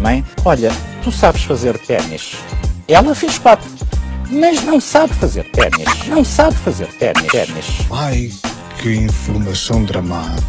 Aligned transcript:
Mãe, 0.00 0.24
olha, 0.44 0.70
tu 1.02 1.10
sabes 1.10 1.42
fazer 1.42 1.76
ténis. 1.78 2.36
Ela 2.86 3.12
fez 3.12 3.38
quatro, 3.38 3.68
mas 4.30 4.62
não 4.62 4.80
sabe 4.80 5.12
fazer 5.14 5.50
ténis. 5.50 6.06
Não 6.06 6.24
sabe 6.24 6.56
fazer 6.58 6.86
ténis. 6.98 7.26
ténis. 7.26 7.66
Ai, 7.90 8.30
que 8.80 8.94
informação 8.94 9.84
dramática. 9.84 10.42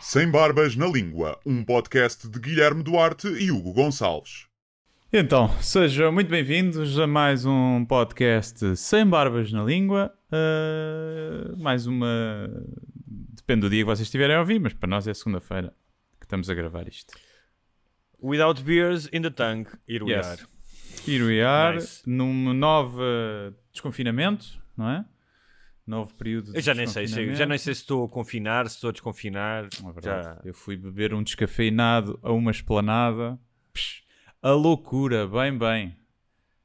Sem 0.00 0.28
Barbas 0.28 0.74
na 0.74 0.86
Língua, 0.86 1.38
um 1.46 1.64
podcast 1.64 2.28
de 2.28 2.40
Guilherme 2.40 2.82
Duarte 2.82 3.28
e 3.28 3.52
Hugo 3.52 3.72
Gonçalves. 3.72 4.46
Então, 5.12 5.48
sejam 5.60 6.10
muito 6.10 6.28
bem-vindos 6.28 6.98
a 6.98 7.06
mais 7.06 7.46
um 7.46 7.84
podcast 7.84 8.76
Sem 8.76 9.06
Barbas 9.06 9.52
na 9.52 9.62
Língua. 9.62 10.12
Uh, 10.32 11.56
mais 11.56 11.86
uma. 11.86 12.50
Depende 13.46 13.60
do 13.62 13.70
dia 13.70 13.80
que 13.80 13.84
vocês 13.84 14.06
estiverem 14.06 14.36
a 14.36 14.40
ouvir, 14.40 14.58
mas 14.58 14.72
para 14.72 14.88
nós 14.88 15.06
é 15.06 15.12
segunda-feira 15.12 15.74
que 16.18 16.24
estamos 16.24 16.48
a 16.48 16.54
gravar 16.54 16.88
isto. 16.88 17.12
Without 18.18 18.62
beers 18.62 19.06
in 19.12 19.20
the 19.20 19.30
tank, 19.30 19.68
here 19.86 20.02
we 20.02 20.12
Yes. 20.12 20.26
are. 20.26 20.42
Here 21.06 21.22
we 21.24 21.42
are, 21.42 21.76
Nice. 21.76 22.02
num 22.08 22.54
novo 22.54 23.02
desconfinamento, 23.70 24.46
não 24.74 24.88
é? 24.88 25.04
Novo 25.86 26.14
período 26.14 26.52
de 26.52 26.56
Eu 26.58 26.62
já 26.62 26.72
nem 26.72 26.86
sei, 26.86 27.06
se, 27.06 27.34
já 27.34 27.44
nem 27.44 27.58
sei 27.58 27.74
se 27.74 27.82
estou 27.82 28.06
a 28.06 28.08
confinar, 28.08 28.66
se 28.70 28.76
estou 28.76 28.88
a 28.88 28.92
desconfinar. 28.92 29.64
É 29.64 29.92
verdade. 29.92 30.24
Já. 30.24 30.40
Eu 30.42 30.54
fui 30.54 30.78
beber 30.78 31.12
um 31.12 31.22
descafeinado 31.22 32.18
a 32.22 32.32
uma 32.32 32.50
esplanada. 32.50 33.38
Psh, 33.74 34.02
a 34.40 34.52
loucura, 34.52 35.28
bem, 35.28 35.58
bem. 35.58 35.94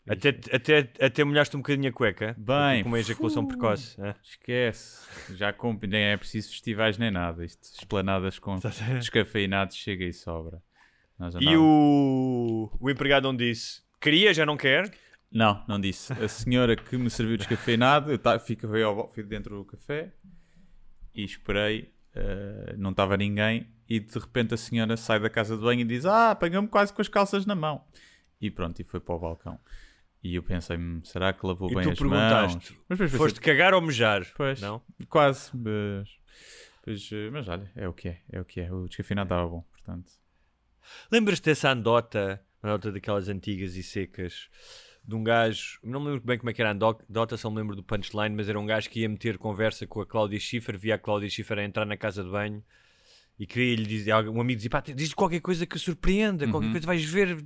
Até, 0.08 0.30
até, 0.30 0.90
até 1.00 1.24
molhaste 1.24 1.56
um 1.56 1.60
bocadinho 1.60 1.90
a 1.90 1.94
cueca. 1.94 2.36
Bem. 2.38 2.84
Com 2.84 2.90
uma 2.90 3.00
ejaculação 3.00 3.46
precoce. 3.46 4.00
é? 4.02 4.16
Esquece. 4.24 5.08
Já 5.36 5.54
comp... 5.54 5.84
nem 5.84 6.02
é 6.02 6.18
preciso 6.18 6.50
festivais 6.50 6.98
nem 6.98 7.12
nada. 7.12 7.46
Isto, 7.46 7.64
esplanadas 7.78 8.40
com 8.40 8.58
descafeinados 8.98 9.76
chega 9.76 10.06
e 10.06 10.14
sobra. 10.14 10.62
E 11.40 11.56
o, 11.58 12.72
o 12.80 12.90
empregado 12.90 13.24
não 13.24 13.36
disse, 13.36 13.82
queria, 14.00 14.34
já 14.34 14.46
não 14.46 14.56
quer. 14.56 14.90
Não, 15.32 15.64
não 15.68 15.80
disse. 15.80 16.14
A 16.14 16.28
senhora 16.28 16.76
que 16.76 16.98
me 16.98 17.10
serviu 17.10 17.38
descafeinado, 17.38 18.12
eu 18.12 18.18
ta... 18.18 18.40
fiquei 18.40 18.82
ao... 18.82 19.08
fui 19.10 19.24
dentro 19.24 19.58
do 19.58 19.66
café 19.66 20.14
e 21.14 21.24
esperei, 21.24 21.94
eh, 22.16 22.76
não 22.78 22.92
estava 22.92 23.18
ninguém, 23.18 23.68
e 23.88 24.00
de 24.00 24.18
repente 24.18 24.54
a 24.54 24.58
senhora 24.58 24.96
sai 24.96 25.20
da 25.20 25.30
casa 25.30 25.56
de 25.58 25.62
banho 25.62 25.82
e 25.82 25.84
diz: 25.84 26.06
Ah, 26.06 26.32
apanhou-me 26.32 26.68
quase 26.68 26.94
com 26.94 27.02
as 27.02 27.10
calças 27.10 27.46
na 27.46 27.54
mão. 27.54 27.84
E 28.40 28.50
pronto, 28.50 28.80
e 28.80 28.84
foi 28.84 29.00
para 29.00 29.16
o 29.16 29.20
balcão. 29.20 29.60
E 30.24 30.36
eu 30.36 30.44
pensei: 30.44 30.78
"Hum, 30.78 31.00
será 31.04 31.32
que 31.34 31.46
lavou 31.46 31.70
E 31.72 31.76
bem 31.76 31.84
tu 31.84 31.92
as 31.92 31.98
perguntaste, 32.00 32.74
mãos? 32.74 32.82
Mas 32.90 32.98
depois 32.98 33.12
pensei, 33.12 33.18
Foste 33.18 33.42
cagar 33.42 33.74
ou 33.74 33.82
mejar? 33.82 34.26
Pois, 34.36 34.60
Não? 34.62 34.82
quase. 35.08 35.52
Mas, 35.56 36.10
pois, 36.84 37.10
eh, 37.12 37.30
mas 37.32 37.48
olha, 37.48 37.72
é 37.76 37.88
o 37.88 37.94
que 37.94 38.10
é, 38.10 38.22
é 38.32 38.42
o 38.42 38.46
que 38.46 38.60
é. 38.60 38.72
O 38.72 38.88
descafeinado 38.88 39.28
estava 39.28 39.48
bom, 39.48 39.62
portanto. 39.72 40.12
Lembras-te 41.12 41.46
dessa 41.46 41.72
andota, 41.72 42.42
uma 42.62 42.72
andota 42.74 42.92
daquelas 42.92 43.30
antigas 43.30 43.76
e 43.76 43.84
secas, 43.84 44.50
de 45.04 45.16
um 45.16 45.24
gajo, 45.24 45.80
não 45.84 46.00
me 46.00 46.08
lembro 46.08 46.22
bem 46.26 46.38
como 46.38 46.50
é 46.50 46.54
que 46.54 46.62
era 46.62 46.72
a 46.72 46.74
ando- 46.74 47.00
andota, 47.10 47.38
só 47.38 47.50
me 47.50 47.58
lembro 47.58 47.76
do 47.76 47.84
punchline, 47.84 48.36
mas 48.36 48.50
era 48.50 48.60
um 48.60 48.66
gajo 48.66 48.90
que 48.90 49.02
ia 49.02 49.10
meter 49.10 49.38
conversa 49.38 49.88
com 49.88 50.02
a 50.02 50.06
Cláudia 50.06 50.40
Schiffer, 50.40 50.78
via 50.78 50.96
a 50.96 50.98
Cláudia 51.00 51.30
Schiffer 51.30 51.60
a 51.60 51.64
entrar 51.64 51.86
na 51.86 51.96
casa 51.96 52.24
de 52.24 52.30
banho 52.30 52.64
e 53.40 53.48
queria 53.48 53.76
lhe 53.76 53.86
dizer, 53.86 54.14
um 54.30 54.42
amigo 54.42 54.58
dizia, 54.58 54.70
pá, 54.70 54.82
diz 54.82 55.14
qualquer 55.14 55.40
coisa 55.40 55.66
que 55.66 55.80
surpreenda, 55.80 56.46
Uhum. 56.46 56.52
qualquer 56.52 56.72
coisa 56.72 56.88
vais 56.88 57.04
ver. 57.06 57.38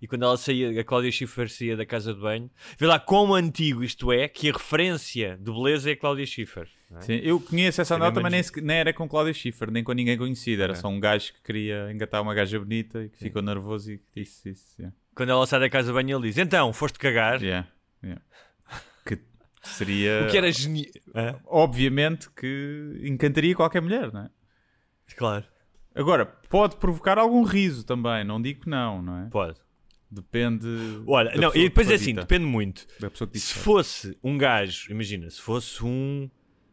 E 0.00 0.08
quando 0.08 0.24
ela 0.24 0.36
saía, 0.36 0.80
a 0.80 0.84
Cláudia 0.84 1.12
Schiffer 1.12 1.50
saía 1.50 1.76
da 1.76 1.84
casa 1.84 2.14
de 2.14 2.20
banho, 2.20 2.50
vê 2.78 2.86
lá 2.86 2.98
quão 2.98 3.34
antigo 3.34 3.84
isto 3.84 4.10
é, 4.10 4.28
que 4.28 4.48
a 4.48 4.52
referência 4.52 5.36
de 5.36 5.52
beleza 5.52 5.90
é 5.90 5.92
a 5.92 5.96
Cláudia 5.96 6.24
Schiffer. 6.24 6.68
é? 6.96 7.00
Sim, 7.02 7.20
eu 7.22 7.38
conheço 7.38 7.82
essa 7.82 7.96
É 7.96 7.98
nota, 7.98 8.18
mas 8.20 8.32
nem, 8.32 8.64
nem 8.64 8.76
era 8.78 8.92
com 8.94 9.06
Cláudia 9.06 9.34
Schiffer, 9.34 9.70
nem 9.70 9.84
com 9.84 9.92
ninguém 9.92 10.16
conhecido. 10.16 10.62
É. 10.62 10.64
Era 10.64 10.74
só 10.74 10.88
um 10.88 10.98
gajo 10.98 11.34
que 11.34 11.42
queria 11.42 11.92
engatar 11.92 12.22
uma 12.22 12.34
gaja 12.34 12.58
bonita 12.58 13.04
e 13.04 13.10
que 13.10 13.18
ficou 13.18 13.42
nervoso 13.42 13.92
e 13.92 13.98
que 13.98 14.04
disse 14.16 14.50
isso. 14.50 14.74
Yeah. 14.78 14.96
Quando 15.14 15.30
ela 15.30 15.46
sai 15.46 15.60
da 15.60 15.68
casa 15.68 15.88
de 15.88 15.92
banho, 15.92 16.16
ele 16.16 16.28
diz, 16.28 16.38
então, 16.38 16.72
foste 16.72 16.98
cagar? 16.98 17.42
Yeah, 17.42 17.68
yeah. 18.02 18.22
Que 19.04 19.18
seria. 19.62 20.24
O 20.26 20.30
que 20.30 20.38
era 20.38 20.50
genial. 20.50 20.86
Obviamente 21.44 22.30
que 22.30 23.02
encantaria 23.02 23.54
qualquer 23.54 23.82
mulher, 23.82 24.10
não 24.10 24.22
é? 24.22 24.30
Claro. 25.14 25.44
Agora, 25.94 26.24
pode 26.24 26.76
provocar 26.76 27.18
algum 27.18 27.42
riso 27.42 27.84
também, 27.84 28.24
não 28.24 28.40
digo 28.40 28.62
que 28.62 28.70
não, 28.70 29.02
não 29.02 29.18
é? 29.18 29.28
Pode. 29.28 29.58
Depende. 30.10 30.66
Olha, 31.06 31.32
não, 31.36 31.50
e 31.54 31.64
depois 31.64 31.88
é 31.90 31.94
assim, 31.94 32.14
depende 32.14 32.44
muito. 32.44 32.86
Se 33.34 33.54
fosse 33.54 34.16
um 34.24 34.36
gajo, 34.36 34.90
imagina, 34.90 35.30
se 35.30 35.40
fosse 35.40 35.84
um 35.84 36.28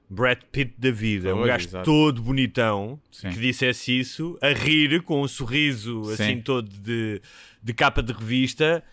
Brad 0.09 0.39
Pitt 0.51 0.73
da 0.77 0.89
vida, 0.89 1.35
um 1.35 1.43
gajo 1.45 1.67
exato. 1.67 1.85
todo 1.85 2.21
bonitão, 2.21 2.99
Sim. 3.11 3.29
que 3.29 3.39
dissesse 3.39 3.97
isso, 3.99 4.37
a 4.41 4.49
rir 4.49 5.03
com 5.03 5.21
um 5.21 5.27
sorriso 5.27 6.03
Sim. 6.05 6.13
assim 6.13 6.41
todo 6.41 6.67
de, 6.69 7.21
de 7.61 7.73
capa 7.73 8.01
de 8.01 8.11
revista, 8.13 8.83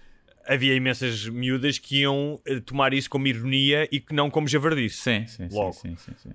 havia 0.47 0.75
imensas 0.75 1.27
miúdas 1.29 1.79
que 1.79 2.01
iam 2.01 2.39
eh, 2.45 2.61
tomar 2.61 2.93
isso 2.93 3.09
como 3.09 3.27
ironia 3.27 3.89
e 3.91 3.99
que 3.99 4.13
não 4.15 4.29
como 4.29 4.47
javardice. 4.47 4.97
Sim, 4.99 5.27
sim, 5.27 5.49
sim, 5.49 5.57
Logo. 5.57 5.73
sim, 5.73 5.97
sim, 5.97 6.13
sim. 6.23 6.33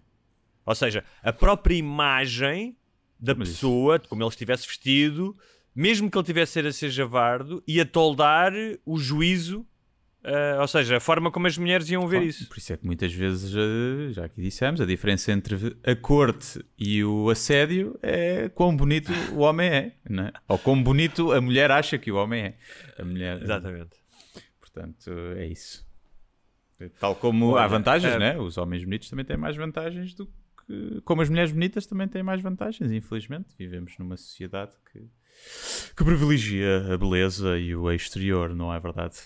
Ou 0.65 0.73
seja, 0.73 1.03
a 1.21 1.31
própria 1.33 1.75
imagem 1.75 2.75
da 3.19 3.35
Mas 3.35 3.49
isso- 3.49 3.57
pessoa, 3.57 3.99
de 3.99 4.07
como 4.07 4.23
ele 4.23 4.29
estivesse 4.29 4.65
vestido, 4.65 5.35
mesmo 5.79 6.11
que 6.11 6.17
ele 6.17 6.25
tivesse 6.25 6.59
a 6.59 6.73
ser 6.73 6.89
javardo, 6.89 7.63
ia 7.65 7.85
toldar 7.85 8.51
o 8.85 8.99
juízo, 8.99 9.65
eh, 10.21 10.57
ou 10.59 10.67
seja, 10.67 10.97
a 10.97 10.99
forma 10.99 11.31
como 11.31 11.47
as 11.47 11.57
mulheres 11.57 11.89
iam 11.89 12.05
ver 12.05 12.17
Claro, 12.17 12.29
isso. 12.29 12.49
Por 12.49 12.57
isso 12.57 12.73
é 12.73 12.77
que 12.77 12.85
muitas 12.85 13.13
vezes, 13.13 13.55
eh, 13.55 14.11
já 14.11 14.25
aqui 14.25 14.41
dissemos, 14.41 14.81
a 14.81 14.85
diferença 14.85 15.31
entre 15.31 15.77
a 15.81 15.95
corte 15.95 16.61
e 16.77 17.01
o 17.01 17.29
assédio 17.29 17.97
é 18.01 18.49
quão 18.49 18.75
bonito 18.75 19.09
o 19.31 19.37
homem 19.39 19.69
é, 19.69 19.93
não 20.09 20.25
é? 20.25 20.33
ou 20.49 20.59
quão 20.59 20.83
bonito 20.83 21.31
a 21.31 21.39
mulher 21.39 21.71
acha 21.71 21.97
que 21.97 22.11
o 22.11 22.17
homem 22.17 22.43
é. 22.43 22.57
A 23.01 23.05
mulher, 23.05 23.41
Exatamente. 23.41 23.95
Portanto, 24.59 25.09
é 25.37 25.47
isso. 25.47 25.87
Tal 26.99 27.15
como 27.15 27.51
Olha, 27.51 27.63
há 27.63 27.67
vantagens, 27.67 28.13
eh, 28.13 28.19
né? 28.19 28.37
Os 28.37 28.57
homens 28.57 28.83
bonitos 28.83 29.09
também 29.09 29.23
têm 29.23 29.37
mais 29.37 29.55
vantagens 29.55 30.13
do 30.13 30.25
que. 30.25 31.01
Como 31.05 31.21
as 31.21 31.29
mulheres 31.29 31.53
bonitas 31.53 31.85
também 31.85 32.07
têm 32.09 32.21
mais 32.21 32.41
vantagens, 32.41 32.91
infelizmente. 32.91 33.55
Vivemos 33.57 33.97
numa 33.97 34.17
sociedade 34.17 34.73
que, 34.91 35.07
que 35.95 36.03
privilegia 36.03 36.93
a 36.93 36.97
beleza 36.97 37.57
e 37.57 37.75
o 37.75 37.91
exterior, 37.91 38.55
não 38.55 38.73
é 38.73 38.79
verdade? 38.79 39.17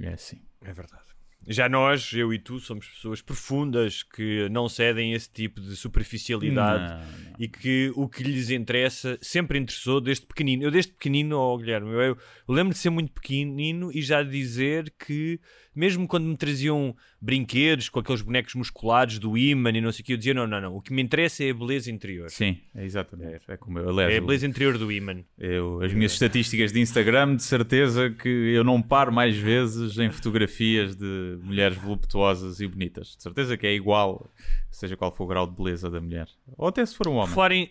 É 0.00 0.12
assim. 0.12 0.42
É 0.62 0.72
verdade. 0.72 1.06
Já 1.48 1.68
nós, 1.68 2.12
eu 2.12 2.34
e 2.34 2.40
tu, 2.40 2.58
somos 2.58 2.88
pessoas 2.88 3.22
profundas 3.22 4.02
que 4.02 4.48
não 4.48 4.68
cedem 4.68 5.12
a 5.12 5.16
esse 5.16 5.30
tipo 5.30 5.60
de 5.60 5.76
superficialidade 5.76 6.92
Não, 6.92 6.98
não. 6.98 7.36
e 7.38 7.46
que 7.46 7.92
o 7.94 8.08
que 8.08 8.24
lhes 8.24 8.50
interessa 8.50 9.16
sempre 9.22 9.56
interessou 9.56 10.00
desde 10.00 10.26
pequenino. 10.26 10.64
Eu 10.64 10.72
desde 10.72 10.92
pequenino, 10.92 11.38
oh, 11.38 11.56
Guilherme, 11.56 11.92
eu, 11.92 12.00
eu 12.00 12.18
lembro 12.48 12.72
de 12.72 12.80
ser 12.80 12.90
muito 12.90 13.12
pequenino 13.12 13.92
e 13.92 14.02
já 14.02 14.24
dizer 14.24 14.92
que 14.98 15.40
mesmo 15.76 16.08
quando 16.08 16.24
me 16.24 16.36
traziam 16.36 16.96
brinquedos 17.20 17.88
com 17.88 18.00
aqueles 18.00 18.22
bonecos 18.22 18.54
musculados 18.54 19.18
do 19.18 19.36
Iman 19.36 19.70
e 19.76 19.80
não 19.80 19.92
sei 19.92 20.02
o 20.02 20.06
que, 20.06 20.12
eu 20.12 20.16
dizia 20.16 20.32
não, 20.34 20.46
não, 20.46 20.60
não, 20.60 20.74
o 20.76 20.80
que 20.80 20.92
me 20.92 21.02
interessa 21.02 21.44
é 21.44 21.50
a 21.50 21.54
beleza 21.54 21.90
interior. 21.90 22.30
Sim, 22.30 22.58
é 22.74 22.84
exatamente. 22.84 23.40
É 23.48 23.56
como 23.56 23.78
eu. 23.78 23.88
Aliás, 23.90 24.12
É 24.14 24.16
a 24.18 24.20
beleza 24.20 24.46
interior 24.46 24.78
do 24.78 24.90
Iman. 24.90 25.22
eu- 25.38 25.80
as 25.82 25.92
minhas 25.92 26.12
estatísticas 26.12 26.72
de 26.72 26.80
Instagram, 26.80 27.36
de 27.36 27.42
certeza 27.42 28.10
que 28.10 28.28
eu 28.28 28.64
não 28.64 28.80
paro 28.80 29.12
mais 29.12 29.36
vezes 29.36 29.98
em 29.98 30.10
fotografias 30.10 30.96
de 30.96 31.38
mulheres 31.42 31.76
voluptuosas 31.76 32.60
e 32.60 32.66
bonitas. 32.66 33.16
De 33.16 33.22
certeza 33.22 33.56
que 33.56 33.66
é 33.66 33.74
igual, 33.74 34.30
seja 34.70 34.96
qual 34.96 35.12
for 35.14 35.24
o 35.24 35.26
grau 35.26 35.46
de 35.46 35.54
beleza 35.56 35.90
da 35.90 36.00
mulher. 36.00 36.26
Ou 36.56 36.68
até 36.68 36.84
se 36.86 36.94
for 36.96 37.08
um 37.08 37.14
homem. 37.16 37.34
falar 37.34 37.52
em, 37.52 37.70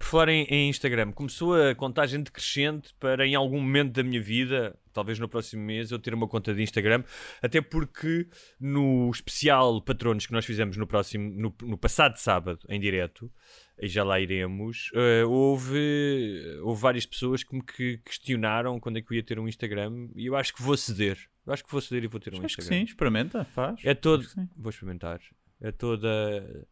por 0.00 0.06
falar 0.06 0.30
em, 0.30 0.44
em 0.44 0.70
Instagram, 0.70 1.12
começou 1.12 1.54
a 1.54 1.74
contagem 1.74 2.22
decrescente 2.22 2.94
para 2.98 3.26
em 3.26 3.34
algum 3.34 3.60
momento 3.60 3.92
da 3.92 4.02
minha 4.02 4.20
vida, 4.20 4.74
talvez 4.94 5.18
no 5.18 5.28
próximo 5.28 5.62
mês, 5.62 5.90
eu 5.90 5.98
ter 5.98 6.14
uma 6.14 6.26
conta 6.26 6.54
de 6.54 6.62
Instagram, 6.62 7.04
até 7.42 7.60
porque 7.60 8.26
no 8.58 9.10
especial 9.10 9.78
Patronos 9.82 10.24
que 10.24 10.32
nós 10.32 10.46
fizemos 10.46 10.78
no 10.78 10.86
próximo, 10.86 11.30
no, 11.30 11.54
no 11.68 11.76
passado 11.76 12.16
sábado, 12.16 12.60
em 12.70 12.80
direto, 12.80 13.30
e 13.78 13.88
já 13.88 14.02
lá 14.02 14.18
iremos, 14.18 14.90
eh, 14.94 15.22
houve, 15.26 16.42
houve 16.62 16.80
várias 16.80 17.04
pessoas 17.04 17.44
que 17.44 17.54
me 17.54 17.62
que 17.62 17.98
questionaram 17.98 18.80
quando 18.80 18.96
é 18.96 19.02
que 19.02 19.12
eu 19.12 19.16
ia 19.16 19.22
ter 19.22 19.38
um 19.38 19.46
Instagram 19.46 20.08
e 20.16 20.24
eu 20.24 20.34
acho 20.34 20.54
que 20.54 20.62
vou 20.62 20.78
ceder. 20.78 21.18
Eu 21.46 21.52
acho 21.52 21.62
que 21.62 21.70
vou 21.70 21.80
ceder 21.82 22.04
e 22.04 22.06
vou 22.06 22.18
ter 22.18 22.32
um 22.32 22.38
Acho 22.38 22.56
que 22.56 22.62
Instagram. 22.62 22.78
sim, 22.78 22.84
experimenta, 22.84 23.44
faz. 23.44 23.80
É 23.84 23.92
todo. 23.92 24.26
Que. 24.26 24.48
Vou 24.56 24.70
experimentar. 24.70 25.20
É 25.60 25.70
toda. 25.70 26.66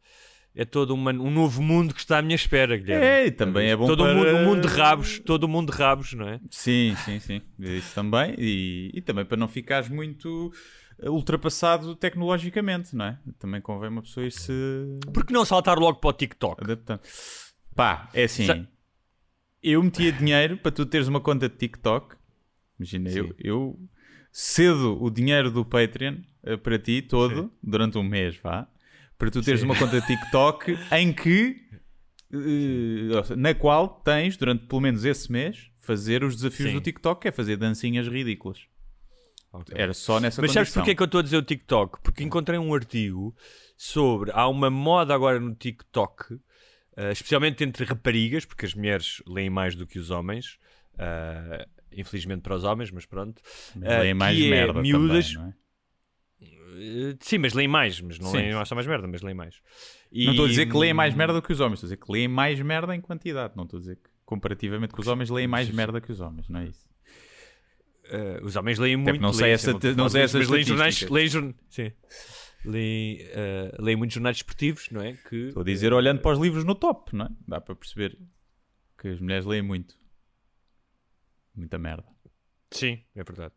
É 0.60 0.64
todo 0.64 0.92
uma- 0.92 1.12
um 1.12 1.30
novo 1.30 1.62
mundo 1.62 1.94
que 1.94 2.00
está 2.00 2.18
à 2.18 2.22
minha 2.22 2.34
espera, 2.34 2.76
Guilherme. 2.76 3.06
É, 3.06 3.26
e 3.26 3.30
também 3.30 3.68
é 3.70 3.76
bom 3.76 3.86
todo 3.86 4.02
para... 4.02 4.12
mundo, 4.14 4.34
um 4.34 4.44
mundo 4.44 4.68
de 4.68 4.74
rabos, 4.74 5.18
todo 5.20 5.44
um 5.44 5.48
mundo 5.48 5.72
de 5.72 5.78
rabos, 5.78 6.12
não 6.14 6.28
é? 6.28 6.40
Sim, 6.50 6.94
sim, 7.04 7.20
sim. 7.20 7.40
Isso 7.58 7.94
também. 7.94 8.34
E, 8.36 8.90
e 8.92 9.00
também 9.00 9.24
para 9.24 9.36
não 9.36 9.46
ficares 9.46 9.88
muito 9.88 10.52
eh, 10.98 11.08
ultrapassado 11.08 11.94
tecnologicamente, 11.94 12.94
não 12.96 13.04
é? 13.04 13.18
Também 13.38 13.60
convém 13.60 13.88
uma 13.88 14.02
pessoa 14.02 14.26
ir 14.26 14.32
se 14.32 14.52
Por 15.14 15.24
que 15.24 15.32
não 15.32 15.44
saltar 15.44 15.78
logo 15.78 15.98
para 16.00 16.10
o 16.10 16.12
TikTok? 16.12 16.62
adaptando. 16.64 17.00
Pá, 17.76 18.08
é 18.12 18.24
assim. 18.24 18.46
Sa- 18.46 18.66
Eu 19.62 19.82
metia 19.82 20.10
dinheiro 20.12 20.56
para 20.56 20.72
tu 20.72 20.84
teres 20.84 21.06
uma 21.08 21.20
conta 21.20 21.48
de 21.48 21.56
TikTok. 21.56 22.16
Imagina, 22.78 23.10
eu, 23.10 23.34
eu 23.38 23.78
cedo 24.32 25.00
o 25.02 25.08
dinheiro 25.10 25.50
do 25.50 25.64
Patreon 25.64 26.16
eh, 26.42 26.56
para 26.56 26.78
ti 26.78 27.00
todo 27.02 27.52
durante 27.62 27.96
um 27.98 28.02
mês, 28.02 28.36
vá. 28.42 28.66
Para 29.18 29.30
tu 29.30 29.42
teres 29.42 29.60
Sim. 29.60 29.66
uma 29.66 29.76
conta 29.76 30.00
de 30.00 30.06
TikTok 30.06 30.78
em 30.92 31.12
que 31.12 31.60
seja, 32.30 33.36
na 33.36 33.54
qual 33.54 33.88
tens, 33.88 34.36
durante 34.36 34.66
pelo 34.66 34.80
menos 34.80 35.04
esse 35.04 35.30
mês, 35.30 35.70
fazer 35.78 36.22
os 36.22 36.36
desafios 36.36 36.68
Sim. 36.70 36.74
do 36.76 36.80
TikTok, 36.80 37.22
que 37.22 37.28
é 37.28 37.32
fazer 37.32 37.56
dancinhas 37.56 38.06
ridículas. 38.06 38.60
Era 39.74 39.94
só 39.94 40.20
nessa 40.20 40.40
Mas 40.42 40.52
sabes 40.52 40.68
condição. 40.68 40.82
porquê 40.82 40.94
que 40.94 41.02
eu 41.02 41.06
estou 41.06 41.20
a 41.20 41.22
dizer 41.22 41.36
o 41.38 41.42
TikTok? 41.42 42.00
Porque 42.02 42.22
encontrei 42.22 42.58
um 42.58 42.72
artigo 42.74 43.34
sobre. 43.76 44.30
Há 44.32 44.46
uma 44.46 44.68
moda 44.70 45.14
agora 45.14 45.40
no 45.40 45.54
TikTok, 45.54 46.38
eh, 46.96 47.10
especialmente 47.12 47.64
entre 47.64 47.84
raparigas, 47.86 48.44
porque 48.44 48.66
as 48.66 48.74
mulheres 48.74 49.22
leem 49.26 49.48
mais 49.50 49.74
do 49.74 49.86
que 49.86 49.98
os 49.98 50.10
homens. 50.10 50.58
eh, 50.98 51.66
infelizmente 51.92 52.42
para 52.42 52.54
os 52.54 52.64
homens, 52.64 52.90
mas 52.90 53.06
pronto. 53.06 53.40
Leem 53.74 54.12
mais 54.14 54.36
que 54.36 54.46
é 54.46 54.50
merda 54.50 54.82
miúdas. 54.82 55.32
também, 55.32 55.42
não 55.42 55.50
é? 55.50 55.67
Eh, 56.80 57.16
sim, 57.20 57.38
mas 57.38 57.52
leem 57.54 57.66
mais, 57.68 58.00
mas 58.00 58.18
não 58.18 58.30
Sim. 58.30 58.36
leem 58.38 58.64
só 58.64 58.74
mais 58.74 58.86
merda, 58.86 59.06
mas 59.08 59.20
leem 59.22 59.34
mais. 59.34 59.56
E- 60.12 60.24
Não 60.26 60.32
estou 60.32 60.46
a 60.46 60.48
dizer 60.48 60.66
que 60.66 60.76
leem 60.76 60.94
mais 60.94 61.14
merda 61.14 61.34
do 61.34 61.42
que 61.42 61.52
os 61.52 61.60
homens, 61.60 61.74
estou 61.74 61.86
a 61.86 61.90
dizer 61.90 61.96
que 62.04 62.12
leem 62.12 62.28
mais 62.28 62.60
merda 62.60 62.94
em 62.94 63.00
quantidade. 63.00 63.54
Não 63.56 63.64
estou 63.64 63.78
a 63.78 63.80
dizer 63.80 63.96
que 63.96 64.08
comparativamente 64.24 64.94
com 64.94 65.00
os 65.00 65.08
homens 65.08 65.28
leem 65.30 65.46
mais 65.48 65.68
merda 65.70 66.00
que 66.00 66.12
os 66.12 66.20
homens, 66.20 66.48
não 66.48 66.60
é 66.60 66.66
isso? 66.66 66.88
Eh, 68.10 68.40
os 68.42 68.56
homens 68.56 68.78
leem 68.78 68.96
muito. 68.96 69.20
não 69.20 69.32
sei 69.32 69.44
leem, 69.44 69.54
essa- 69.54 69.72
não 69.72 69.80
sei 69.80 69.94
mas 69.96 70.14
essas 70.14 70.48
leem 70.48 70.64
jornais, 70.64 71.00
leem, 71.02 71.28
jorn- 71.28 71.54
sim. 71.68 71.92
Leem, 72.64 73.18
eh, 73.20 73.74
leem 73.78 73.96
muitos 73.96 74.14
jornais 74.14 74.36
desportivos, 74.36 74.88
não 74.90 75.00
é? 75.00 75.12
Que, 75.28 75.48
Estou 75.48 75.60
a 75.62 75.64
dizer 75.64 75.92
olhando 75.92 76.20
para 76.20 76.32
os 76.32 76.38
livros 76.38 76.64
no 76.64 76.74
top, 76.74 77.14
não 77.14 77.26
é? 77.26 77.28
Dá 77.46 77.60
para 77.60 77.74
perceber 77.74 78.18
que 79.00 79.08
as 79.08 79.20
mulheres 79.20 79.44
leem 79.46 79.62
muito. 79.62 79.94
Muita 81.54 81.78
merda. 81.78 82.04
Sim, 82.70 83.02
é 83.16 83.24
verdade. 83.24 83.54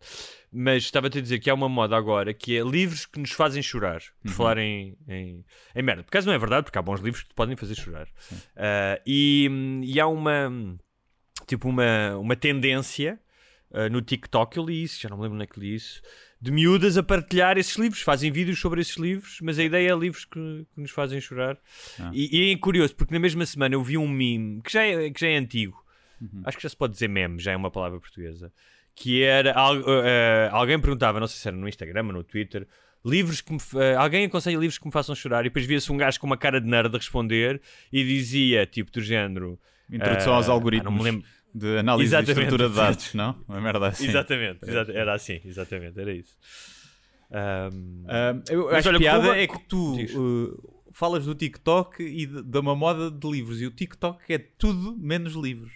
Mas 0.51 0.83
estava-te 0.83 1.17
a 1.17 1.21
dizer 1.21 1.39
que 1.39 1.49
há 1.49 1.53
uma 1.53 1.67
moda 1.67 1.97
agora 1.97 2.33
que 2.33 2.57
é 2.57 2.61
livros 2.63 3.05
que 3.05 3.19
nos 3.19 3.31
fazem 3.31 3.61
chorar. 3.61 4.01
Por 4.21 4.29
Uhum. 4.29 4.33
falar 4.35 4.57
em, 4.57 4.97
em, 5.07 5.43
em 5.75 5.81
merda. 5.83 6.03
Por 6.03 6.09
acaso 6.09 6.27
não 6.27 6.33
é 6.33 6.37
verdade, 6.37 6.63
porque 6.63 6.77
há 6.77 6.81
bons 6.81 7.01
livros 7.01 7.23
que 7.23 7.29
te 7.29 7.35
podem 7.35 7.55
fazer 7.57 7.75
chorar. 7.75 8.07
Ah, 8.55 9.01
e, 9.05 9.49
e 9.83 9.99
há 9.99 10.07
uma 10.07 10.77
tipo 11.47 11.67
uma, 11.67 12.17
uma 12.17 12.35
tendência 12.35 13.19
ah, 13.73 13.89
no 13.89 14.01
TikTok, 14.01 14.57
eu 14.57 14.65
li 14.65 14.83
isso, 14.83 15.01
já 15.01 15.09
não 15.09 15.17
me 15.17 15.23
lembro 15.23 15.35
onde 15.35 15.43
é 15.43 15.47
que 15.47 15.59
li 15.59 15.75
isso, 15.75 16.01
de 16.39 16.49
miúdas 16.51 16.97
a 16.97 17.03
partilhar 17.03 17.57
esses 17.57 17.75
livros, 17.75 18.01
fazem 18.01 18.31
vídeos 18.31 18.59
sobre 18.59 18.79
esses 18.81 18.95
livros, 18.97 19.39
mas 19.41 19.59
a 19.59 19.63
ideia 19.63 19.91
é 19.91 19.95
livros 19.95 20.23
que, 20.25 20.65
que 20.73 20.81
nos 20.81 20.91
fazem 20.91 21.19
chorar. 21.21 21.57
Ah. 21.99 22.11
E, 22.13 22.49
e 22.49 22.51
é 22.53 22.57
curioso, 22.57 22.95
porque 22.95 23.13
na 23.13 23.19
mesma 23.19 23.45
semana 23.45 23.75
eu 23.75 23.83
vi 23.83 23.97
um 23.97 24.07
meme 24.07 24.61
que 24.61 24.71
já 24.71 24.83
é, 24.83 25.09
que 25.09 25.19
já 25.19 25.27
é 25.27 25.35
antigo, 25.35 25.79
Uhum. 26.21 26.43
acho 26.45 26.55
que 26.55 26.61
já 26.63 26.69
se 26.69 26.77
pode 26.77 26.93
dizer 26.93 27.07
meme, 27.07 27.39
já 27.39 27.51
é 27.51 27.55
uma 27.57 27.71
palavra 27.71 27.99
portuguesa, 27.99 28.53
que 28.95 29.23
era 29.23 29.51
eh, 29.51 30.49
alguém 30.51 30.79
perguntava, 30.79 31.19
não 31.19 31.27
sei 31.27 31.37
se 31.39 31.47
era 31.47 31.57
no 31.57 31.67
Instagram 31.67 32.05
ou 32.07 32.13
no 32.13 32.23
Twitter, 32.23 32.67
livros 33.03 33.41
que 33.41 33.51
me, 33.53 33.59
eh, 33.75 33.95
alguém 33.95 34.25
aconselha 34.25 34.57
livros 34.57 34.77
que 34.77 34.85
me 34.85 34.91
façam 34.91 35.15
chorar, 35.15 35.41
e 35.41 35.49
depois 35.49 35.65
via-se 35.65 35.91
um 35.91 35.97
gajo 35.97 36.19
com 36.19 36.27
uma 36.27 36.37
cara 36.37 36.59
de 36.61 36.67
nerd 36.67 36.93
a 36.93 36.97
responder 36.97 37.61
e 37.91 38.03
dizia, 38.03 38.65
tipo, 38.65 38.91
do 38.91 39.01
género. 39.01 39.59
Introdução 39.91 40.33
eh, 40.33 40.35
aos 40.37 40.47
ah, 40.49 40.51
algoritmos 40.51 40.93
não 40.93 40.97
me 40.97 41.03
lembro. 41.11 41.27
de 41.53 41.77
análise 41.79 42.09
Exatamente. 42.09 42.35
de 42.35 42.41
estrutura 42.43 42.69
de 42.69 42.75
dados, 42.75 43.13
não? 43.15 43.35
Uma 43.47 43.59
merda 43.59 43.87
assim. 43.87 44.07
Exatamente, 44.07 44.59
exata- 44.69 44.91
era 44.93 45.13
assim, 45.13 45.41
exatamente, 45.43 45.99
era 45.99 46.13
isso. 46.13 46.37
Ahm, 47.31 48.03
Ah, 48.07 48.35
eu 48.49 48.65
Mas 48.65 48.75
acho 48.75 48.89
olha, 48.89 48.99
piada 48.99 49.21
como- 49.27 49.33
é 49.39 49.47
que 49.47 49.59
tu 49.67 49.95
uh, 49.95 50.73
falas 50.91 51.25
do 51.25 51.33
TikTok 51.33 52.03
e 52.03 52.25
de, 52.25 52.43
de 52.43 52.57
uma 52.59 52.75
moda 52.75 53.09
de 53.09 53.29
livros 53.29 53.61
e 53.61 53.65
o 53.65 53.71
TikTok 53.71 54.21
é 54.31 54.37
tudo 54.37 54.95
menos 54.97 55.33
livros. 55.33 55.71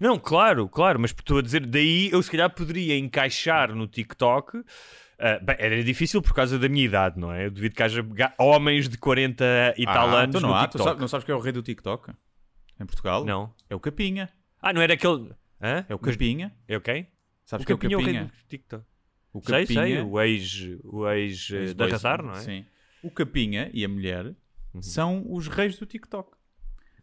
Não, 0.00 0.18
claro, 0.18 0.68
claro, 0.68 0.98
mas 1.00 1.10
estou 1.10 1.38
a 1.38 1.42
dizer, 1.42 1.66
daí 1.66 2.10
eu 2.12 2.22
se 2.22 2.30
calhar 2.30 2.50
poderia 2.50 2.96
encaixar 2.98 3.74
no 3.74 3.86
TikTok. 3.86 4.58
ah, 5.18 5.38
bem, 5.40 5.56
era 5.58 5.82
difícil 5.84 6.20
por 6.22 6.34
causa 6.34 6.58
da 6.58 6.68
minha 6.68 6.84
idade, 6.84 7.18
não 7.18 7.32
é? 7.32 7.46
Eu 7.46 7.50
devido 7.50 7.74
que 7.74 7.82
haja 7.82 8.04
homens 8.38 8.88
de 8.88 8.98
40 8.98 9.74
e 9.76 9.84
tal 9.84 10.08
Ah, 10.10 10.20
anos 10.22 10.28
então 10.36 10.40
não 10.40 10.48
no 10.50 10.54
há. 10.54 10.66
Tu 10.66 10.72
TikTok. 10.72 10.84
sabes, 10.88 11.00
não 11.00 11.08
sabes 11.08 11.24
que 11.24 11.30
é 11.30 11.34
o 11.34 11.38
rei 11.40 11.52
do 11.52 11.62
TikTok? 11.62 12.12
Em 12.80 12.86
Portugal? 12.86 13.24
Não. 13.24 13.54
É 13.70 13.74
o 13.74 13.80
Capinha. 13.80 14.28
Ah, 14.60 14.72
não 14.72 14.82
era 14.82 14.94
aquele. 14.94 15.30
Hã? 15.62 15.84
É 15.88 15.94
o 15.94 15.98
Capinha. 15.98 16.52
É 16.66 16.76
o 16.76 16.80
quem? 16.80 17.06
Sabes 17.44 17.62
o 17.62 17.66
que 17.66 17.72
é 17.72 17.74
o 17.74 17.78
Capinha 17.78 17.94
é 17.94 17.98
o 17.98 18.04
rei 18.04 18.14
Capinha? 18.14 18.32
do 18.32 18.48
TikTok. 18.48 18.84
O 19.32 19.40
Sei, 19.42 19.66
sei, 19.66 19.76
Capinha- 19.76 20.04
o 20.04 20.20
ex, 20.20 20.68
o 20.84 21.08
ex, 21.10 21.50
Os 21.50 21.74
da 21.74 21.86
Razar, 21.86 22.22
não 22.22 22.32
é? 22.32 22.40
Sim. 22.40 22.64
O 23.02 23.10
Capinha 23.10 23.70
e 23.74 23.84
a 23.84 23.88
mulher 23.88 24.26
Uhum. 24.72 24.80
são 24.82 25.24
os 25.28 25.46
reis 25.48 25.78
do 25.78 25.86
TikTok. 25.86 26.32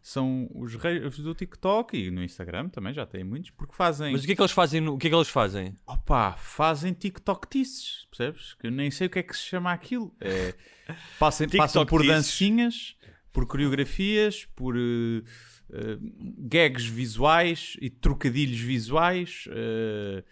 São 0.01 0.49
os 0.55 0.73
reis 0.75 1.17
do 1.19 1.35
TikTok 1.35 1.95
e 1.95 2.09
no 2.09 2.23
Instagram 2.23 2.69
também 2.69 2.91
já 2.93 3.05
têm 3.05 3.23
muitos, 3.23 3.51
porque 3.51 3.75
fazem. 3.75 4.11
Mas 4.13 4.23
o 4.23 4.25
que 4.25 4.31
é 4.31 4.35
que 4.35 4.41
eles 4.41 4.51
fazem? 4.51 4.81
no- 4.81 4.95
O 4.95 4.97
que 4.97 5.07
é 5.07 5.09
que 5.11 5.15
eles 5.15 5.29
fazem? 5.29 5.75
Opa, 5.85 6.33
fazem 6.37 6.91
TikTok-tices, 6.93 8.07
percebes? 8.09 8.55
Que 8.55 8.67
eu 8.67 8.71
nem 8.71 8.89
sei 8.89 9.07
o 9.07 9.09
que 9.09 9.19
é 9.19 9.23
que 9.23 9.35
se 9.37 9.43
chama 9.43 9.71
aquilo. 9.71 10.11
É, 10.19 10.55
passem, 11.19 11.47
passam 11.47 11.85
por 11.85 12.01
dancinhas, 12.15 12.95
por 13.31 13.45
coreografias, 13.45 14.45
por 14.55 14.75
eh, 14.75 15.21
eh, 15.71 15.97
gags 16.39 16.85
visuais 16.85 17.77
e 17.79 17.89
trocadilhos 17.89 18.59
visuais. 18.59 19.45
eh, 19.51 20.23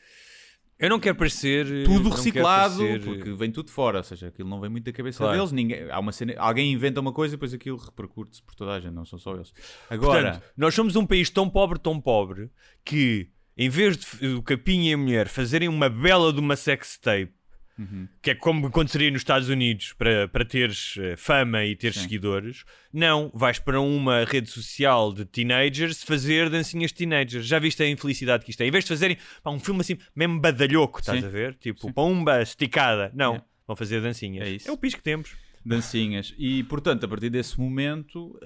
Eu 0.80 0.90
não 0.90 1.00
quero 1.00 1.16
parecer. 1.18 1.66
eh, 1.68 1.84
tudo 1.84 2.10
reciclado, 2.10 2.78
parecer, 2.78 3.02
eh, 3.02 3.04
porque 3.04 3.34
vem 3.34 3.52
tudo 3.52 3.70
fora, 3.70 3.98
ou 3.98 4.04
seja, 4.04 4.28
aquilo 4.28 4.48
não 4.48 4.62
vem 4.62 4.70
muito 4.70 4.86
da 4.86 4.94
cabeça 4.94 5.18
Claro. 5.20 5.36
deles. 5.38 5.52
Ninguém, 5.52 5.90
há 5.92 6.00
uma 6.00 6.12
cena, 6.14 6.34
alguém 6.38 6.72
inventa 6.72 7.02
uma 7.02 7.12
coisa 7.12 7.34
e 7.34 7.38
depois 7.38 7.54
aquilo 7.54 7.78
repercute-se 7.78 8.42
por 8.42 8.56
toda 8.56 8.72
a 8.74 8.80
gente, 8.80 8.94
não 8.94 9.04
são 9.06 9.20
só 9.20 9.36
eles. 9.36 9.54
Agora, 9.90 10.22
Portanto, 10.32 10.44
nós 10.56 10.74
somos 10.74 10.96
um 10.96 11.06
país 11.06 11.30
tão 11.30 11.50
pobre, 11.50 11.78
tão 11.80 12.00
pobre, 12.00 12.50
que 12.86 13.30
em 13.58 13.68
vez 13.68 13.98
de 13.98 14.28
o 14.28 14.42
Capinha 14.42 14.92
e 14.92 14.94
a 14.94 14.98
mulher 14.98 15.28
fazerem 15.28 15.68
uma 15.68 15.90
bela 15.90 16.32
de 16.32 16.40
uma 16.40 16.56
sex 16.56 16.98
tape, 16.98 17.34
Uhum. 17.80 18.10
que 18.22 18.32
é 18.32 18.36
como 18.36 18.68
aconteceria 18.68 19.10
nos 19.10 19.22
Estados 19.22 19.48
Unidos 19.48 19.94
para, 19.94 20.28
para 20.28 20.44
teres 20.44 20.96
eh, 21.00 21.16
fama 21.16 21.64
e 21.64 21.76
teres 21.78 21.96
Sim. 21.96 22.02
seguidores, 22.02 22.66
não, 22.92 23.32
vais 23.34 23.58
para 23.58 23.80
uma 23.80 24.26
rede 24.26 24.50
social 24.50 25.14
de 25.14 25.24
teenagers 25.24 26.04
fazer 26.04 26.50
dancinhas 26.50 26.92
de 26.92 26.98
teenagers. 26.98 27.46
Já 27.46 27.58
viste 27.58 27.82
a 27.82 27.88
infelicidade 27.90 28.44
que 28.44 28.52
isto 28.52 28.60
é? 28.62 28.68
Em 28.68 28.72
vez 28.72 28.84
de 28.84 28.90
fazerem 28.90 29.18
pá, 29.42 29.50
um 29.50 29.60
filme 29.60 29.80
assim, 29.80 29.98
mesmo 30.14 30.42
badalhoco, 30.42 31.00
estás 31.00 31.22
Sim. 31.22 31.26
a 31.26 31.30
ver? 31.30 31.56
Tipo, 31.56 31.80
Sim. 31.80 31.94
pomba 31.94 32.42
esticada. 32.42 33.12
Não, 33.16 33.36
É. 33.36 33.42
vão 33.66 33.76
fazer 33.78 34.02
dancinhas. 34.02 34.46
É 34.46 34.52
isso. 34.52 34.70
é 34.70 34.72
o 34.74 34.78
piso 34.78 34.98
que 34.98 35.04
temos. 35.04 35.38
dancinhas. 35.66 36.34
E, 36.38 36.64
portanto, 36.66 37.06
a 37.06 37.08
partir 37.08 37.30
desse 37.30 37.58
momento 37.60 38.38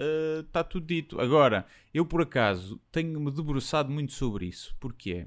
está 0.45 0.63
tudo 0.63 0.85
dito. 0.85 1.19
Agora, 1.19 1.65
eu 1.91 2.05
por 2.05 2.21
acaso 2.21 2.79
tenho-me 2.91 3.31
debruçado 3.31 3.89
muito 3.91 4.11
sobre 4.13 4.45
isso. 4.45 4.75
Porquê? 4.79 5.25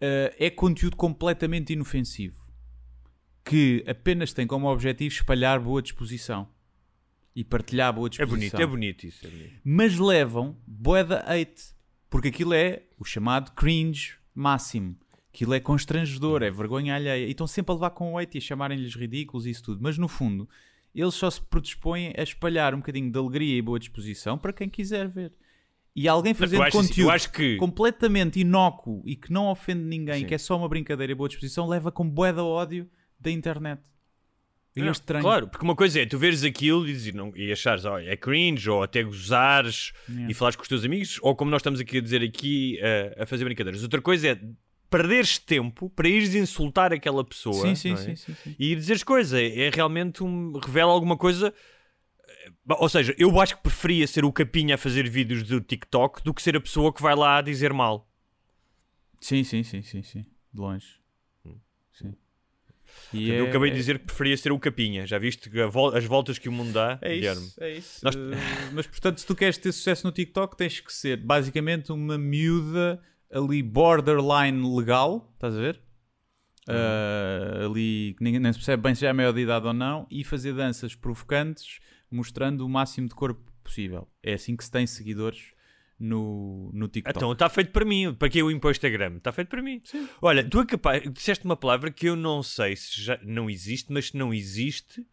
Eh, 0.00 0.34
é 0.38 0.50
conteúdo 0.50 0.96
completamente 0.96 1.72
inofensivo 1.72 2.37
que 3.48 3.84
apenas 3.86 4.32
tem 4.32 4.46
como 4.46 4.68
objetivo 4.70 5.12
espalhar 5.14 5.58
boa 5.60 5.80
disposição 5.82 6.48
e 7.34 7.42
partilhar 7.44 7.92
boa 7.92 8.06
É 8.06 8.10
disposição. 8.10 8.36
bonito, 8.38 8.60
é 8.62 8.66
bonito 8.66 9.06
isso. 9.06 9.26
É 9.26 9.30
bonito. 9.30 9.60
Mas 9.64 9.98
levam 9.98 10.56
boeda 10.66 11.20
hate. 11.26 11.76
Porque 12.10 12.28
aquilo 12.28 12.54
é 12.54 12.82
o 12.98 13.04
chamado 13.04 13.52
cringe 13.52 14.14
máximo. 14.34 14.96
Aquilo 15.32 15.54
é 15.54 15.60
constrangedor, 15.60 16.42
é 16.42 16.50
vergonha 16.50 16.94
alheia. 16.94 17.26
E 17.26 17.30
estão 17.30 17.46
sempre 17.46 17.70
a 17.72 17.74
levar 17.74 17.90
com 17.90 18.12
o 18.14 18.18
hate 18.18 18.36
e 18.36 18.38
a 18.38 18.40
chamarem-lhes 18.40 18.94
ridículos 18.94 19.46
e 19.46 19.50
isso 19.50 19.62
tudo. 19.62 19.80
Mas 19.82 19.96
no 19.98 20.08
fundo, 20.08 20.48
eles 20.94 21.14
só 21.14 21.30
se 21.30 21.40
predispõem 21.40 22.12
a 22.16 22.22
espalhar 22.22 22.74
um 22.74 22.78
bocadinho 22.78 23.10
de 23.12 23.18
alegria 23.18 23.56
e 23.56 23.62
boa 23.62 23.78
disposição 23.78 24.36
para 24.38 24.52
quem 24.52 24.68
quiser 24.68 25.06
ver. 25.08 25.32
E 25.94 26.08
alguém 26.08 26.32
fazendo 26.34 26.62
assim- 26.62 26.78
conteúdo 26.78 27.30
que- 27.30 27.56
completamente 27.56 28.40
inócuo 28.40 29.02
e 29.04 29.14
que 29.16 29.32
não 29.32 29.48
ofende 29.48 29.82
ninguém, 29.84 30.20
Sim. 30.20 30.26
que 30.26 30.34
é 30.34 30.38
só 30.38 30.56
uma 30.56 30.68
brincadeira 30.68 31.12
e 31.12 31.14
boa 31.14 31.28
disposição, 31.28 31.66
leva 31.68 31.90
com 31.92 32.08
boeda 32.08 32.42
ódio 32.44 32.88
da 33.18 33.30
internet. 33.30 33.80
E 34.76 34.80
é 34.80 34.90
estranho. 34.90 35.24
Claro, 35.24 35.48
porque 35.48 35.64
uma 35.64 35.74
coisa 35.74 36.00
é 36.00 36.06
tu 36.06 36.18
veres 36.18 36.44
aquilo 36.44 36.86
e, 36.88 36.92
dizer, 36.92 37.12
não, 37.12 37.32
e 37.36 37.50
achares 37.50 37.84
olha, 37.84 38.08
é 38.10 38.16
cringe 38.16 38.70
ou 38.70 38.82
até 38.82 39.02
gozares 39.02 39.92
Yeah. 40.08 40.30
e 40.30 40.34
falares 40.34 40.54
com 40.56 40.62
os 40.62 40.68
teus 40.68 40.84
amigos, 40.84 41.18
ou 41.22 41.34
como 41.34 41.50
nós 41.50 41.60
estamos 41.60 41.80
aqui 41.80 41.98
a 41.98 42.00
dizer 42.00 42.22
aqui 42.22 42.78
eh, 42.80 43.16
a 43.18 43.26
fazer 43.26 43.44
brincadeiras. 43.44 43.82
Outra 43.82 44.00
coisa 44.00 44.28
é 44.28 44.40
perderes 44.88 45.36
tempo 45.38 45.90
para 45.90 46.08
ires 46.08 46.34
insultar 46.34 46.92
aquela 46.92 47.24
pessoa 47.24 47.54
Sim, 47.54 47.74
sim, 47.74 47.92
é? 47.92 47.96
sim, 47.96 48.16
sim, 48.16 48.34
sim. 48.34 48.56
e 48.58 48.74
dizeres 48.76 49.02
coisa. 49.02 49.42
É 49.42 49.68
realmente 49.70 50.22
um. 50.22 50.52
revela 50.58 50.92
alguma 50.92 51.16
coisa. 51.16 51.52
eh, 52.28 52.52
Ou 52.78 52.88
seja, 52.88 53.12
eu 53.18 53.40
acho 53.40 53.56
que 53.56 53.62
preferia 53.62 54.06
ser 54.06 54.24
o 54.24 54.32
capinha 54.32 54.76
a 54.76 54.78
fazer 54.78 55.08
vídeos 55.10 55.42
do 55.42 55.60
TikTok 55.60 56.22
do 56.22 56.32
que 56.32 56.40
ser 56.42 56.54
a 56.56 56.60
pessoa 56.60 56.92
que 56.92 57.02
vai 57.02 57.16
lá 57.16 57.38
a 57.38 57.42
dizer 57.42 57.72
mal. 57.72 58.08
Sim, 59.20 59.42
sim, 59.42 59.64
sim, 59.64 59.82
sim, 59.82 60.02
sim. 60.04 60.24
De 60.54 60.60
longe. 60.60 60.86
Hum. 61.44 61.56
Sim. 61.92 62.14
E 63.12 63.30
Eu 63.30 63.46
é- 63.46 63.48
acabei 63.48 63.70
de 63.70 63.76
dizer 63.76 63.98
que 63.98 64.04
preferia 64.06 64.36
ser 64.36 64.52
o 64.52 64.58
Capinha. 64.58 65.06
Já 65.06 65.18
viste 65.18 65.48
vol- 65.70 65.94
as 65.96 66.04
voltas 66.04 66.38
que 66.38 66.48
o 66.48 66.52
mundo 66.52 66.72
dá, 66.72 66.98
É 67.00 67.14
Guilherme? 67.14 67.42
isso, 67.46 67.62
é 67.62 67.72
isso. 67.72 68.04
Nós- 68.04 68.14
Eh, 68.16 68.18
mas 68.74 68.86
portanto, 68.86 69.18
se 69.18 69.26
tu 69.26 69.34
queres 69.34 69.56
ter 69.58 69.72
sucesso 69.72 70.06
no 70.06 70.12
TikTok, 70.12 70.56
tens 70.56 70.80
que 70.80 70.92
ser 70.92 71.16
basicamente 71.18 71.90
uma 71.92 72.18
miúda 72.18 73.00
ali 73.32 73.62
borderline 73.62 74.76
legal, 74.76 75.30
estás 75.34 75.54
a 75.56 75.60
ver? 75.60 75.80
Eh, 76.68 77.64
ali 77.64 78.14
que 78.18 78.22
ninguém 78.24 78.40
nem 78.40 78.52
se 78.52 78.58
percebe 78.58 78.82
bem 78.82 78.94
se 78.94 79.00
já 79.02 79.08
é 79.08 79.12
maior 79.12 79.32
de 79.32 79.40
idade 79.40 79.66
ou 79.66 79.72
não, 79.72 80.06
e 80.10 80.22
fazer 80.24 80.52
danças 80.52 80.94
provocantes, 80.94 81.78
mostrando 82.10 82.64
o 82.64 82.68
máximo 82.68 83.08
de 83.08 83.14
corpo 83.14 83.40
possível. 83.64 84.06
É 84.22 84.34
assim 84.34 84.56
que 84.56 84.64
se 84.64 84.70
tem 84.70 84.86
seguidores 84.86 85.52
no, 85.98 86.70
no 86.72 86.88
TikTok. 86.88 87.16
Então 87.16 87.32
está 87.32 87.48
feito 87.48 87.72
para 87.72 87.84
mim. 87.84 88.14
Para 88.14 88.28
que 88.28 88.38
eu 88.38 88.50
impor 88.50 88.70
Instagram? 88.70 89.16
Está 89.16 89.32
feito 89.32 89.48
para 89.48 89.62
mim. 89.62 89.82
Olha, 90.22 90.48
tu 90.48 90.60
é 90.60 90.66
capaz, 90.66 91.02
disseste 91.12 91.44
uma 91.44 91.56
palavra 91.56 91.90
que 91.90 92.06
eu 92.06 92.16
não 92.16 92.42
sei 92.42 92.76
se 92.76 93.02
já 93.02 93.18
não 93.22 93.50
existe, 93.50 93.92
mas 93.92 94.08
se 94.08 94.16
não 94.16 94.32
existe, 94.32 95.04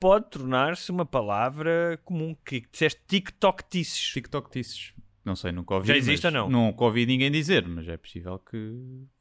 pode 0.00 0.30
tornar-se 0.30 0.90
uma 0.90 1.04
palavra 1.04 2.00
comum. 2.04 2.34
Que 2.44 2.64
disseste 2.70 3.00
TikTok-tices. 3.06 4.12
TikTok 4.12 4.50
tisses. 4.50 4.92
Não 5.24 5.36
sei, 5.36 5.52
nunca 5.52 5.74
ouvi. 5.76 5.86
Já 5.86 5.96
existe 5.96 6.26
ou 6.26 6.32
não? 6.32 6.50
Nunca 6.50 6.82
ouvi 6.82 7.06
ninguém 7.06 7.30
dizer, 7.30 7.64
mas 7.68 7.86
é 7.88 7.96
possível 7.96 8.40
que. 8.40 8.58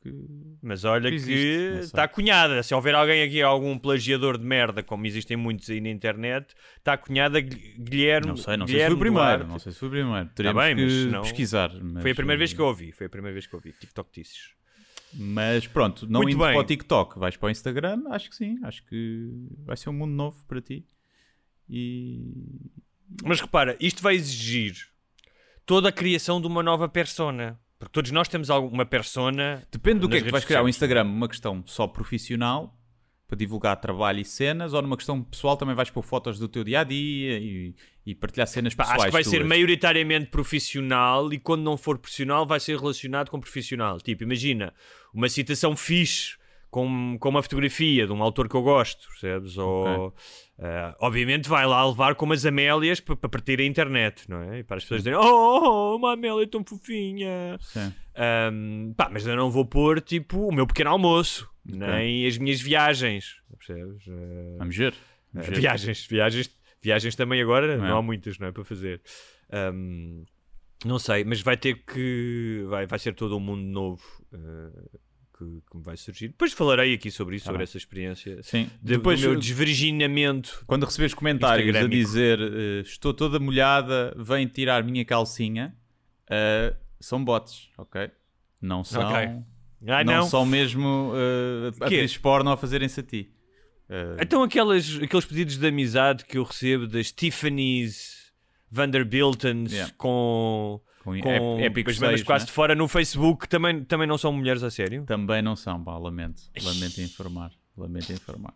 que- 0.02 0.26
Mas 0.60 0.84
olha 0.84 1.10
Existe, 1.10 1.32
que 1.32 1.68
não 1.70 1.76
sei. 1.76 1.82
está 1.86 2.08
cunhada. 2.08 2.64
Se 2.64 2.74
houver 2.74 2.96
alguém 2.96 3.22
aqui, 3.22 3.40
algum 3.42 3.78
plagiador 3.78 4.38
de 4.40 4.44
merda, 4.44 4.82
como 4.82 5.06
existem 5.06 5.38
muitos 5.38 5.70
aí 5.70 5.80
na 5.80 5.90
internet, 5.90 6.56
está 6.78 6.98
cunhada 6.98 7.40
Gui- 7.40 7.76
Guilherme. 7.78 8.30
Não 8.30 8.36
sei, 8.38 8.58
não 8.58 8.66
sei 8.66 8.74
se 8.74 8.78
Guilherme 8.78 8.96
foi 8.96 8.96
o 8.96 9.00
primeiro. 9.00 9.28
Duarte. 9.38 9.52
Não 9.52 9.60
sei 9.60 9.72
se 9.72 9.78
foi 9.78 9.88
o 9.90 9.92
primeiro. 9.92 10.30
Teremos 10.34 10.64
bem, 10.64 10.76
que 10.76 10.82
mas 10.84 11.06
não- 11.12 11.22
pesquisar. 11.22 11.70
mas- 11.80 12.02
Foi 12.02 12.12
a 12.12 12.16
primeira 12.16 12.38
vez 12.40 12.52
que 12.54 12.60
eu 12.60 12.66
ouvi. 12.66 12.92
Foi 12.92 13.06
a 13.06 13.10
primeira 13.10 13.34
vez 13.34 13.46
que 13.46 13.54
eu 13.54 13.58
ouvi. 13.60 13.72
TikTok-tices. 13.74 14.54
Mas 15.14 15.68
pronto, 15.68 16.08
não 16.10 16.22
Muito 16.22 16.34
indo 16.36 16.44
bem. 16.44 16.54
para 16.54 16.62
o 16.62 16.64
TikTok, 16.64 17.20
vais 17.20 17.38
para 17.38 17.48
o 17.48 17.50
Instagram, 17.52 18.02
acho 18.10 18.28
que 18.30 18.36
sim. 18.36 18.58
Acho 18.64 18.84
que 18.88 19.30
vai 19.66 19.78
ser 19.78 19.90
um 19.90 19.94
mundo 19.94 20.14
novo 20.14 20.44
para 20.48 20.62
ti. 20.62 20.84
E. 21.70 22.34
Mas 23.24 23.40
repara, 23.42 23.76
isto 23.80 24.02
vai 24.02 24.16
exigir 24.16 24.90
toda 25.66 25.90
a 25.90 25.92
criação 25.92 26.42
de 26.42 26.48
uma 26.48 26.64
nova 26.64 26.88
persona. 26.88 27.60
Porque 27.80 27.94
todos 27.94 28.12
nós 28.12 28.28
temos 28.28 28.50
alguma 28.50 28.86
persona. 28.86 29.64
Depende 29.72 30.02
do 30.02 30.10
que 30.10 30.18
é 30.18 30.20
que 30.20 30.28
tu 30.28 30.32
vais 30.32 30.46
criar. 30.46 30.62
O. 30.64 30.70
Instagram, 30.70 31.04
uma 31.04 31.28
questão 31.28 31.64
só 31.66 31.88
profissional, 31.88 32.78
para 33.28 33.36
divulgar 33.38 33.76
trabalho 33.78 34.20
e 34.20 34.26
cenas, 34.26 34.74
ou 34.74 34.82
numa 34.82 34.96
questão 34.98 35.24
pessoal 35.24 35.58
também 35.58 35.74
vais 35.74 35.90
pôr 35.90 36.04
fotos 36.04 36.38
do 36.38 36.48
teu 36.48 36.64
dia 36.64 36.82
a 36.82 36.84
dia 36.84 37.40
e, 37.40 37.74
e 38.06 38.14
partilhar 38.14 38.46
cenas 38.46 38.76
Pá, 38.76 38.84
pessoais. 38.84 39.02
acho 39.02 39.08
que 39.08 39.14
vai 39.14 39.24
ser 39.24 39.38
tuas. 39.38 39.50
maioritariamente 39.50 40.28
profissional 40.28 41.34
e 41.34 41.40
quando 41.40 41.64
não 41.64 41.76
for 41.76 41.98
profissional 41.98 42.46
vai 42.46 42.60
ser 42.60 42.78
relacionado 42.78 43.32
com 43.32 43.40
profissional. 43.40 44.00
Tipo, 44.00 44.24
imagina 44.24 44.74
uma 45.14 45.30
citação 45.30 45.76
fixe 45.76 46.38
com, 46.72 47.18
com 47.20 47.30
uma 47.30 47.44
fotografia 47.44 48.08
de 48.08 48.14
um 48.14 48.24
autor 48.24 48.48
que 48.50 48.56
eu 48.56 48.64
gosto, 48.64 49.08
percebes? 49.10 49.58
Ou, 49.58 50.16
eh, 50.58 50.96
obviamente 51.00 51.48
vai 51.50 51.68
lá 51.68 51.86
levar 51.88 52.16
com 52.16 52.26
umas 52.26 52.46
Amélias 52.46 53.00
para, 53.00 53.16
partir 53.18 53.60
a 53.60 53.64
internet, 53.66 54.28
não 54.30 54.42
é? 54.42 54.60
E 54.60 54.64
para 54.64 54.78
as 54.78 54.84
pessoas 54.84 55.02
dizerem, 55.02 55.20
oh, 55.22 55.98
uma 55.98 56.14
Amélia 56.14 56.48
tão 56.48 56.64
fofinha. 56.64 57.58
Sim. 57.60 57.94
Ahm, 58.16 58.94
pá, 58.96 59.10
mas 59.12 59.28
eu 59.28 59.36
não 59.36 59.52
vou 59.52 59.66
pôr 59.66 60.02
tipo 60.02 60.48
o 60.48 60.52
meu 60.54 60.66
pequeno 60.66 60.90
almoço, 60.90 61.48
Ok. 61.68 61.78
nem 61.78 62.26
as 62.26 62.38
minhas 62.38 62.60
viagens, 62.62 63.36
percebes? 63.58 64.04
Eh, 64.08 64.56
Vamos 64.58 64.76
ver. 64.76 64.94
Vamos 65.34 65.48
Uh, 65.48 65.52
ver. 65.52 65.60
viagens, 65.62 66.06
viagens, 66.08 66.50
viagens 66.82 67.16
também 67.16 67.42
agora 67.42 67.78
Não 67.78 67.86
é? 67.86 67.90
não 67.90 67.98
há 67.98 68.02
muitas, 68.02 68.38
não 68.40 68.48
é? 68.48 68.52
Para 68.52 68.64
fazer. 68.66 69.02
Um, 69.74 70.24
não 70.84 70.98
sei, 71.00 71.24
mas 71.24 71.42
vai 71.42 71.56
ter 71.58 71.76
que. 71.86 72.66
Vai, 72.68 72.86
vai 72.88 72.98
ser 73.00 73.14
todo 73.14 73.38
um 73.38 73.40
mundo 73.40 73.62
novo 73.62 74.02
uh, 74.34 75.00
que, 75.42 75.62
que 75.72 75.78
me 75.78 75.84
vai 75.84 75.98
surgir. 75.98 76.28
Depois 76.30 76.54
falarei 76.54 76.94
aqui 76.94 77.10
sobre 77.10 77.36
isso, 77.36 77.46
Tá 77.46 77.52
sobre 77.52 77.64
essa 77.64 77.78
experiência. 77.78 78.42
Sim. 78.44 78.66
De, 78.82 78.98
Depois, 78.98 79.20
do 79.22 79.30
meu 79.30 79.40
desvirginamento. 79.40 80.64
quando 80.68 80.86
receberes 80.86 81.14
comentários 81.14 81.76
a 81.76 81.88
dizer 81.88 82.40
eh, 82.40 82.82
estou 82.82 83.14
toda 83.14 83.40
molhada, 83.40 84.14
vem 84.18 84.48
tirar 84.48 84.84
minha 84.84 85.04
calcinha, 85.04 85.76
eh, 86.30 86.76
são 87.00 87.24
bots, 87.24 87.70
ok? 87.78 88.12
Não 88.62 88.84
são. 88.84 89.02
Ok. 89.02 89.30
Ah, 89.88 90.04
não, 90.04 90.14
não. 90.14 90.30
são 90.30 90.46
mesmo 90.46 91.12
uh, 91.12 91.84
atrizes 91.84 92.16
porno 92.16 92.52
a 92.52 92.56
fazerem-se 92.58 93.00
a 93.00 93.04
ti. 93.04 93.32
Uh, 93.90 94.22
Então 94.22 94.44
aquelas, 94.44 95.00
aqueles 95.02 95.26
pedidos 95.26 95.58
de 95.58 95.68
amizade 95.68 96.24
que 96.24 96.38
eu 96.38 96.44
recebo 96.44 96.86
das 96.86 97.12
Tiffany's 97.12 98.32
Vanderbiltons 98.70 99.72
Yeah. 99.74 99.92
com. 99.98 100.80
Com 101.04 101.20
Com 101.20 101.58
seios, 101.94 102.24
quase 102.24 102.46
né? 102.46 102.48
de 102.48 102.52
fora 102.52 102.76
no 102.76 102.88
Facebook 102.88 103.50
também, 103.50 103.84
também 103.84 104.08
não 104.08 104.18
são 104.18 104.32
mulheres 104.32 104.62
a 104.62 104.70
sério? 104.70 105.04
Também 105.06 105.42
não 105.42 105.56
são, 105.56 105.84
pá, 105.84 105.98
lamento. 105.98 106.44
Lamento 106.64 107.02
informar. 107.02 107.52
Lamento 107.76 108.14
informar. 108.14 108.54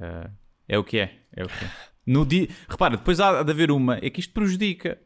Uh, 0.00 0.30
é 0.66 0.78
o 0.78 0.84
que 0.84 0.98
é. 0.98 1.18
É 1.36 1.44
o 1.44 1.48
que 1.48 1.64
é. 1.64 1.70
No 2.06 2.24
dia... 2.24 2.48
Repara, 2.68 2.96
depois 2.96 3.20
há 3.20 3.42
de 3.42 3.52
haver 3.52 3.70
uma. 3.70 3.98
É 3.98 4.08
que 4.08 4.20
isto 4.20 4.32
prejudica. 4.32 4.98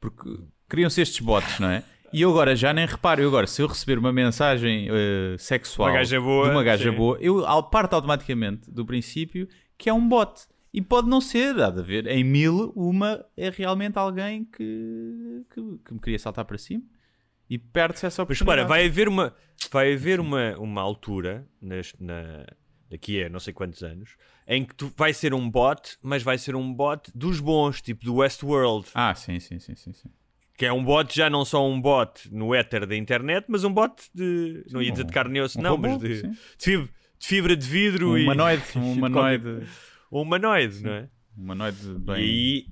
Porque 0.00 0.28
criam-se 0.68 1.00
estes 1.00 1.20
bots, 1.20 1.60
não 1.60 1.68
é? 1.68 1.84
E 2.12 2.20
eu 2.20 2.30
agora 2.30 2.56
já 2.56 2.74
nem 2.74 2.84
reparo. 2.84 3.22
Eu 3.22 3.28
agora, 3.28 3.46
se 3.46 3.62
eu 3.62 3.66
receber 3.68 3.96
uma 3.96 4.12
mensagem 4.12 4.90
uh, 4.90 5.38
sexual 5.38 5.88
Uma 5.88 5.98
gaja 5.98 6.20
boa, 6.20 6.44
de 6.46 6.50
uma 6.50 6.62
gaja 6.62 6.90
sim. 6.90 6.96
boa, 6.96 7.16
eu 7.20 7.62
parto 7.62 7.94
automaticamente 7.94 8.70
do 8.70 8.84
princípio 8.84 9.48
que 9.78 9.88
é 9.88 9.94
um 9.94 10.06
bot. 10.06 10.42
E 10.72 10.80
pode 10.80 11.08
não 11.08 11.20
ser, 11.20 11.60
há 11.60 11.70
de 11.70 11.80
haver. 11.80 12.06
Em 12.06 12.24
mil, 12.24 12.72
uma 12.74 13.24
é 13.36 13.50
realmente 13.50 13.98
alguém 13.98 14.44
que, 14.44 15.44
que, 15.52 15.60
que 15.84 15.92
me 15.94 16.00
queria 16.00 16.18
saltar 16.18 16.44
para 16.44 16.56
cima. 16.56 16.82
E 17.50 17.58
perde-se 17.58 18.06
essa 18.06 18.22
Mas 18.22 18.24
oportunidade. 18.40 18.60
repara, 18.62 18.68
vai 18.68 18.86
haver 18.88 19.08
uma, 19.08 19.34
vai 19.70 19.92
haver 19.92 20.18
uma, 20.18 20.56
uma 20.58 20.80
altura 20.80 21.46
neste, 21.60 22.02
na, 22.02 22.46
daqui 22.90 23.22
a 23.22 23.28
não 23.28 23.38
sei 23.38 23.52
quantos 23.52 23.82
anos 23.82 24.16
em 24.48 24.64
que 24.64 24.74
tu 24.74 24.92
vai 24.96 25.12
ser 25.12 25.34
um 25.34 25.48
bot, 25.50 25.96
mas 26.02 26.22
vai 26.22 26.36
ser 26.38 26.56
um 26.56 26.72
bot 26.72 27.10
dos 27.14 27.38
bons, 27.40 27.80
tipo 27.82 28.04
do 28.04 28.16
Westworld, 28.16 28.88
Ah, 28.94 29.14
sim, 29.14 29.38
sim, 29.38 29.58
sim, 29.58 29.74
sim. 29.76 29.92
sim. 29.92 30.10
que 30.56 30.66
é 30.66 30.72
um 30.72 30.82
bot 30.82 31.14
já 31.14 31.28
não 31.30 31.44
só 31.44 31.66
um 31.68 31.80
bot 31.80 32.28
no 32.34 32.54
éter 32.54 32.86
da 32.86 32.96
internet, 32.96 33.44
mas 33.48 33.62
um 33.64 33.72
bot 33.72 33.94
de 34.14 34.64
não 34.70 34.82
ia 34.82 34.90
dizer 34.90 35.04
de 35.04 35.12
carne 35.12 35.38
e 35.38 35.42
osso, 35.42 35.58
um 35.58 35.62
não, 35.62 35.70
robô, 35.72 35.88
mas 35.90 35.98
de, 36.00 36.16
sim. 36.22 36.30
de 36.30 36.38
fibra, 36.58 36.88
de 37.18 37.26
fibra 37.26 37.56
de 37.56 37.66
vidro 37.68 38.10
Um 38.12 38.18
e 38.18 38.22
humanoide, 38.24 38.62
um 38.76 38.92
de 38.92 38.98
humanoide, 38.98 39.66
um 40.12 40.22
humanoide, 40.22 40.82
não 40.82 40.92
é? 40.92 41.08
um 41.36 41.42
humanoide 41.42 41.78
E 41.88 41.98
bem, 41.98 42.14
aí, 42.16 42.66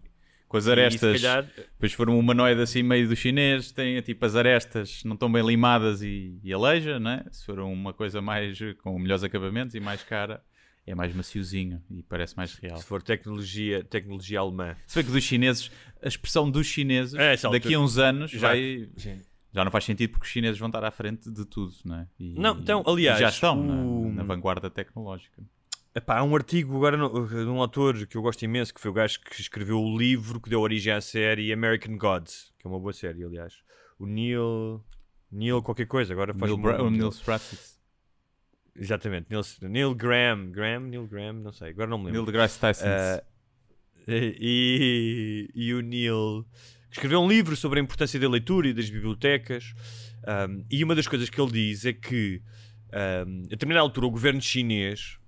com 0.49 0.57
as 0.57 0.67
e 0.67 0.71
arestas. 0.71 1.21
calhar, 1.23 1.47
Depois 1.57 1.93
for 1.93 2.09
um 2.11 2.19
humanoide 2.19 2.61
assim 2.61 2.83
meio 2.83 3.09
do 3.09 3.17
chinês, 3.17 3.73
tem 3.73 4.01
tipo 4.03 4.25
as 4.27 4.37
arestas 4.37 5.03
não 5.05 5.15
estão 5.15 5.31
bem 5.31 5.45
limadas 5.45 6.03
e, 6.03 6.39
e 6.43 6.53
aleija, 6.53 6.99
né? 7.01 7.25
Se 7.31 7.45
for 7.47 7.59
uma 7.61 7.93
coisa 7.95 8.21
mais 8.21 8.59
com 8.83 8.99
melhores 8.99 9.23
acabamentos 9.25 9.75
e 9.75 9.81
mais 9.81 10.03
cara, 10.03 10.43
é 10.87 10.95
mais 10.95 11.15
maciozinho 11.15 11.81
e 11.91 12.03
parece 12.03 12.37
mais 12.37 12.55
real. 12.55 12.79
se 12.79 12.85
for 12.85 13.01
tecnologia, 13.03 13.85
tecnologia 13.85 14.41
alemã. 14.41 14.75
Se 14.87 14.97
bem 14.97 15.05
que 15.05 15.13
dos 15.13 15.23
chineses, 15.25 15.71
a 16.03 16.09
expressão 16.09 16.51
dos 16.51 16.67
chineses, 16.67 17.15
É, 17.15 17.37
daqui 17.51 17.75
a 17.75 17.79
uns 17.81 17.97
anos, 17.99 18.31
Já- 18.33 18.49
vai, 18.49 18.89
Sim. 18.97 19.21
já 19.55 19.65
não 19.65 19.71
faz 19.71 19.85
sentido 19.85 20.11
porque 20.11 20.25
os 20.27 20.31
chineses 20.33 20.59
vão 20.59 20.69
estar 20.69 20.83
à 20.85 20.91
frente 20.91 21.31
de 21.31 21.45
tudo, 21.45 21.73
não 21.85 21.97
é? 21.97 22.09
E- 22.19 22.35
Não, 22.35 22.59
então, 22.59 22.83
e 22.87 22.91
aliás, 22.91 23.21
já 23.21 23.29
estão 23.29 23.61
o- 23.61 24.09
na, 24.09 24.15
na 24.17 24.23
vanguarda 24.25 24.69
tecnológica. 24.69 25.41
Epá, 25.95 26.19
há 26.19 26.23
um 26.23 26.35
artigo 26.37 26.77
agora 26.77 26.97
no- 26.97 27.27
de 27.27 27.35
um 27.47 27.61
autor 27.61 28.07
que 28.07 28.17
eu 28.17 28.23
gosto 28.23 28.43
imenso, 28.45 28.73
que 28.73 28.81
foi 28.81 28.91
o 28.91 28.95
gajo 28.95 29.19
que 29.21 29.41
escreveu 29.41 29.81
o 29.81 29.99
livro 29.99 30.41
que 30.41 30.49
deu 30.49 30.61
origem 30.61 30.93
à 30.93 31.01
série 31.01 31.53
American 31.53 31.97
Gods, 31.99 32.53
que 32.59 32.67
é 32.67 32.71
uma 32.71 32.79
boa 32.79 32.93
série, 32.93 33.25
aliás. 33.25 33.55
O 33.99 34.07
Neil. 34.07 34.85
Neil 35.33 35.61
qualquer 35.63 35.87
coisa, 35.87 36.13
agora 36.13 36.33
faz 36.33 36.51
Neil, 36.51 36.59
um- 36.59 36.63
Bra 36.63 36.83
o 36.83 36.91
Neil. 36.91 37.11
Exatamente, 38.77 39.27
Neil, 39.31 39.43
Neil 39.63 39.95
Graham. 39.95 40.51
Graham? 40.53 40.81
Neil 40.83 41.07
Graham? 41.09 41.33
Não 41.35 41.53
sei, 41.53 41.71
agora 41.71 41.91
não 41.91 41.99
me 41.99 42.05
lembro. 42.05 42.21
Neil 42.21 42.27
deGrasse 42.27 42.59
Tyson. 42.61 42.85
Ah, 42.87 43.23
e, 44.09 45.51
e 45.55 45.75
o 45.75 45.81
Neil 45.81 46.47
escreveu 46.91 47.21
um 47.21 47.29
livro 47.29 47.57
sobre 47.57 47.81
a 47.81 47.83
importância 47.83 48.19
da 48.19 48.29
leitura 48.29 48.69
e 48.69 48.73
das 48.73 48.89
bibliotecas. 48.89 49.75
Um, 50.49 50.65
e 50.71 50.85
uma 50.85 50.95
das 50.95 51.07
coisas 51.09 51.29
que 51.31 51.41
ele 51.41 51.51
diz 51.53 51.85
é 51.85 51.93
que, 51.93 52.43
um, 53.27 53.43
a 53.47 53.49
determinada 53.51 53.83
altura, 53.83 54.07
o 54.07 54.11
governo 54.11 54.41
chinês, 54.41 55.19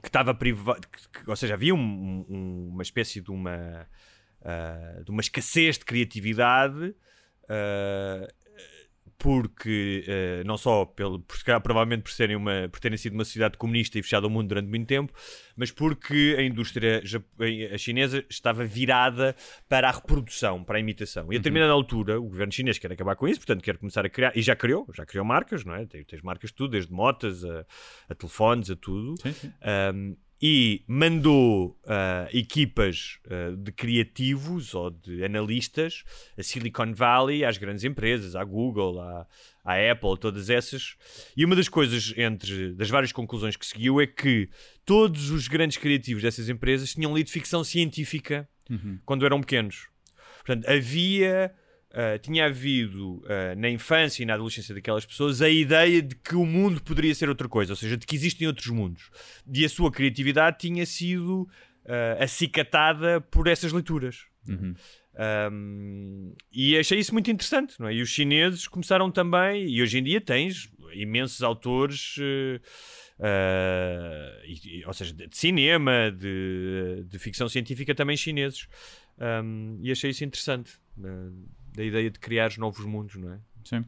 que 0.00 0.08
estava 0.08 0.34
privado, 0.34 0.80
ou 1.26 1.36
seja, 1.36 1.54
havia 1.54 1.74
um- 1.74 2.24
um- 2.28 2.68
uma 2.72 2.82
espécie 2.82 3.20
de 3.20 3.30
uma, 3.30 3.86
ah, 4.42 5.02
de 5.04 5.10
uma 5.10 5.20
escassez 5.20 5.78
de 5.78 5.84
criatividade. 5.84 6.94
ah, 7.48 8.26
porque 9.22 10.04
eh, 10.08 10.42
não 10.44 10.58
só 10.58 10.84
pelo, 10.84 11.20
por, 11.20 11.36
provavelmente 11.62 12.02
por, 12.02 12.10
serem 12.10 12.34
uma, 12.34 12.68
por 12.70 12.80
terem 12.80 12.98
sido 12.98 13.12
uma 13.14 13.24
sociedade 13.24 13.56
comunista 13.56 13.96
e 13.96 14.02
fechada 14.02 14.26
ao 14.26 14.30
mundo 14.30 14.48
durante 14.48 14.68
muito 14.68 14.88
tempo, 14.88 15.12
mas 15.56 15.70
porque 15.70 16.34
a 16.36 16.42
indústria 16.42 17.00
a 17.72 17.78
chinesa 17.78 18.24
estava 18.28 18.64
virada 18.64 19.36
para 19.68 19.88
a 19.88 19.92
reprodução, 19.92 20.64
para 20.64 20.78
a 20.78 20.80
imitação. 20.80 21.32
E 21.32 21.36
a 21.36 21.38
determinada 21.38 21.70
altura, 21.72 22.18
o 22.20 22.24
governo 22.24 22.52
chinês 22.52 22.78
quer 22.78 22.90
acabar 22.90 23.14
com 23.14 23.28
isso, 23.28 23.38
portanto 23.38 23.62
quer 23.62 23.78
começar 23.78 24.04
a 24.04 24.08
criar, 24.08 24.36
e 24.36 24.42
já 24.42 24.56
criou, 24.56 24.88
já 24.92 25.06
criou 25.06 25.24
marcas, 25.24 25.64
não 25.64 25.74
é? 25.76 25.86
Tem- 25.86 26.02
Tens 26.04 26.20
marcas 26.22 26.50
de 26.50 26.56
tudo, 26.56 26.72
desde 26.72 26.92
motas 26.92 27.44
a, 27.44 27.64
a 28.08 28.14
telefones, 28.16 28.70
a 28.70 28.76
tudo. 28.76 29.14
Sim, 29.22 29.32
sim. 29.32 29.52
Um, 29.94 30.16
e 30.42 30.82
mandou 30.88 31.78
ah, 31.86 32.28
equipas 32.32 33.20
ah, 33.30 33.54
de 33.56 33.70
criativos 33.70 34.74
ou 34.74 34.90
de 34.90 35.24
analistas 35.24 36.02
a 36.36 36.42
Silicon 36.42 36.92
Valley, 36.92 37.44
às 37.44 37.56
grandes 37.58 37.84
empresas, 37.84 38.34
à 38.34 38.42
Google, 38.42 39.00
à, 39.00 39.26
à 39.64 39.92
Apple, 39.92 40.18
todas 40.18 40.50
essas. 40.50 40.96
E 41.36 41.44
uma 41.44 41.54
das 41.54 41.68
coisas 41.68 42.12
entre 42.16 42.72
das 42.72 42.90
várias 42.90 43.12
conclusões 43.12 43.54
que 43.54 43.64
seguiu 43.64 44.00
é 44.00 44.06
que 44.06 44.48
todos 44.84 45.30
os 45.30 45.46
grandes 45.46 45.76
criativos 45.76 46.24
dessas 46.24 46.48
empresas 46.48 46.92
tinham 46.92 47.16
lido 47.16 47.30
ficção 47.30 47.62
científica 47.62 48.48
quando 49.04 49.24
eram 49.24 49.40
pequenos. 49.40 49.86
Portanto, 50.44 50.68
havia 50.68 51.54
Uh, 51.92 52.18
tinha 52.20 52.46
havido 52.46 53.16
uh, 53.18 53.54
na 53.54 53.68
infância 53.68 54.22
e 54.22 54.26
na 54.26 54.32
adolescência 54.32 54.74
daquelas 54.74 55.04
pessoas 55.04 55.42
a 55.42 55.48
ideia 55.50 56.00
de 56.00 56.14
que 56.16 56.34
o 56.34 56.46
mundo 56.46 56.82
poderia 56.82 57.14
ser 57.14 57.28
outra 57.28 57.46
coisa, 57.46 57.74
ou 57.74 57.76
seja, 57.76 57.98
de 57.98 58.06
que 58.06 58.16
existem 58.16 58.46
outros 58.46 58.68
mundos. 58.68 59.10
E 59.52 59.62
a 59.62 59.68
sua 59.68 59.92
criatividade 59.92 60.56
tinha 60.58 60.86
sido 60.86 61.42
uh, 61.42 62.22
acicatada 62.22 63.20
por 63.20 63.46
essas 63.46 63.72
leituras. 63.72 64.24
Um, 65.50 66.34
e 66.50 66.78
achei 66.78 66.98
isso 66.98 67.12
muito 67.12 67.30
interessante, 67.30 67.78
não 67.78 67.88
é? 67.88 67.94
E 67.94 68.00
os 68.00 68.08
chineses 68.08 68.66
começaram 68.66 69.10
também, 69.10 69.68
e 69.68 69.82
hoje 69.82 69.98
em 69.98 70.02
dia 70.02 70.20
tens 70.20 70.70
imensos 70.94 71.42
autores. 71.42 72.16
e- 72.18 72.60
e- 74.80 74.84
ou 74.86 74.92
seja, 74.94 75.12
de 75.12 75.26
de 75.28 75.36
cinema, 75.36 76.10
de, 76.10 77.04
de 77.06 77.18
ficção 77.18 77.48
científica 77.50 77.94
também 77.94 78.16
chineses. 78.16 78.66
Um, 79.44 79.78
e 79.82 79.92
achei 79.92 80.10
isso 80.10 80.24
interessante. 80.24 80.72
Uh, 81.72 81.76
da 81.76 81.84
ideia 81.84 82.10
de 82.10 82.18
criar 82.18 82.56
novos 82.58 82.84
mundos, 82.84 83.16
não 83.16 83.32
é? 83.32 83.38
Sim. 83.64 83.84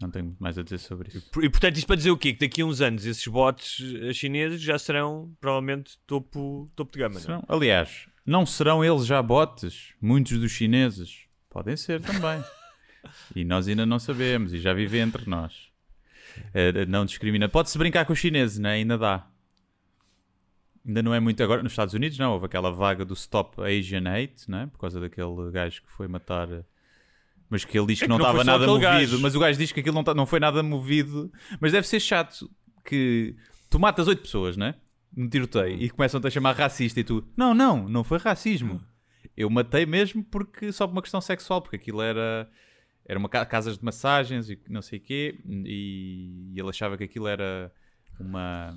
Não 0.00 0.10
tenho 0.10 0.36
mais 0.38 0.56
a 0.56 0.62
dizer 0.62 0.78
sobre 0.78 1.08
isso. 1.08 1.28
E 1.42 1.50
portanto, 1.50 1.76
isto 1.76 1.86
para 1.86 1.96
dizer 1.96 2.10
o 2.10 2.16
quê? 2.16 2.32
Que 2.32 2.46
daqui 2.46 2.62
a 2.62 2.66
uns 2.66 2.80
anos 2.80 3.04
esses 3.04 3.26
bots 3.26 3.78
eh, 4.00 4.12
chineses 4.12 4.60
já 4.60 4.78
serão 4.78 5.34
provavelmente 5.40 5.98
topo, 6.06 6.70
topo 6.76 6.92
de 6.92 6.98
gama, 7.00 7.14
não 7.14 7.20
é? 7.20 7.22
Serão- 7.22 7.44
aliás, 7.48 8.08
não 8.24 8.46
serão 8.46 8.84
eles 8.84 9.04
já 9.06 9.20
botes? 9.20 9.94
Muitos 10.00 10.38
dos 10.38 10.52
chineses. 10.52 11.24
Podem 11.50 11.76
ser 11.76 12.00
também. 12.00 12.44
e 13.34 13.44
nós 13.44 13.66
ainda 13.66 13.84
não 13.84 13.98
sabemos 13.98 14.52
e 14.52 14.60
já 14.60 14.72
vivem 14.72 15.00
entre 15.00 15.28
nós. 15.28 15.68
Eh, 16.54 16.86
não 16.86 17.04
discrimina. 17.04 17.48
Pode-se 17.48 17.76
brincar 17.76 18.04
com 18.06 18.12
os 18.12 18.18
chineses, 18.20 18.58
né? 18.58 18.74
ainda 18.74 18.96
dá. 18.96 19.28
Ainda 20.88 21.02
não 21.02 21.12
é 21.14 21.20
muito 21.20 21.42
agora. 21.42 21.62
Nos 21.62 21.72
Estados 21.72 21.92
Unidos, 21.94 22.18
não. 22.18 22.32
Houve 22.32 22.46
aquela 22.46 22.72
vaga 22.72 23.04
do 23.04 23.12
Stop 23.14 23.60
Asian 23.62 24.04
Hate, 24.10 24.50
né? 24.50 24.66
por 24.72 24.78
causa 24.78 24.98
daquele 24.98 25.50
gajo 25.52 25.82
que 25.82 25.92
foi 25.92 26.08
matar. 26.08 26.48
Mas 27.50 27.64
que 27.64 27.78
ele 27.78 27.86
diz 27.88 27.98
que, 27.98 28.06
É 28.06 28.08
não 28.08 28.16
não 28.18 28.24
estava 28.26 28.42
nada 28.44 28.66
movido. 28.66 28.80
gajo. 28.80 29.20
Mas 29.20 29.34
o 29.34 29.38
gajo 29.40 29.58
diz 29.58 29.70
que 29.70 29.80
aquilo 29.80 29.94
não, 29.94 30.02
tá- 30.04 30.14
não 30.14 30.24
foi 30.26 30.40
nada 30.40 30.62
movido. 30.62 31.30
Mas 31.60 31.72
deve 31.72 31.86
ser 31.86 32.00
chato 32.00 32.50
que 32.84 33.36
tu 33.70 33.78
matas 33.78 34.08
oito 34.08 34.22
pessoas, 34.22 34.56
né? 34.56 34.74
No 35.14 35.28
tiroteio 35.28 35.80
e 35.80 35.88
começam-te 35.90 36.26
a 36.26 36.30
chamar 36.30 36.54
racista 36.56 37.00
e 37.00 37.04
tu, 37.04 37.22
não, 37.36 37.54
não, 37.54 37.88
não 37.88 38.02
foi 38.04 38.18
racismo. 38.18 38.82
Eu 39.36 39.48
matei 39.50 39.84
mesmo 39.86 40.22
porque 40.24 40.70
só 40.72 40.86
por 40.86 40.92
uma 40.92 41.02
questão 41.02 41.20
sexual, 41.20 41.60
porque 41.62 41.76
aquilo 41.76 42.00
era 42.02 42.48
era 43.06 43.18
uma 43.18 43.28
ca- 43.28 43.46
casas 43.46 43.78
de 43.78 43.84
massagens 43.84 44.50
e 44.50 44.58
não 44.68 44.82
sei 44.82 44.98
o 44.98 45.02
quê, 45.02 45.38
e, 45.46 46.52
e 46.54 46.60
ele 46.60 46.68
achava 46.68 46.96
que 46.98 47.04
aquilo 47.04 47.26
era 47.26 47.72
uma 48.20 48.76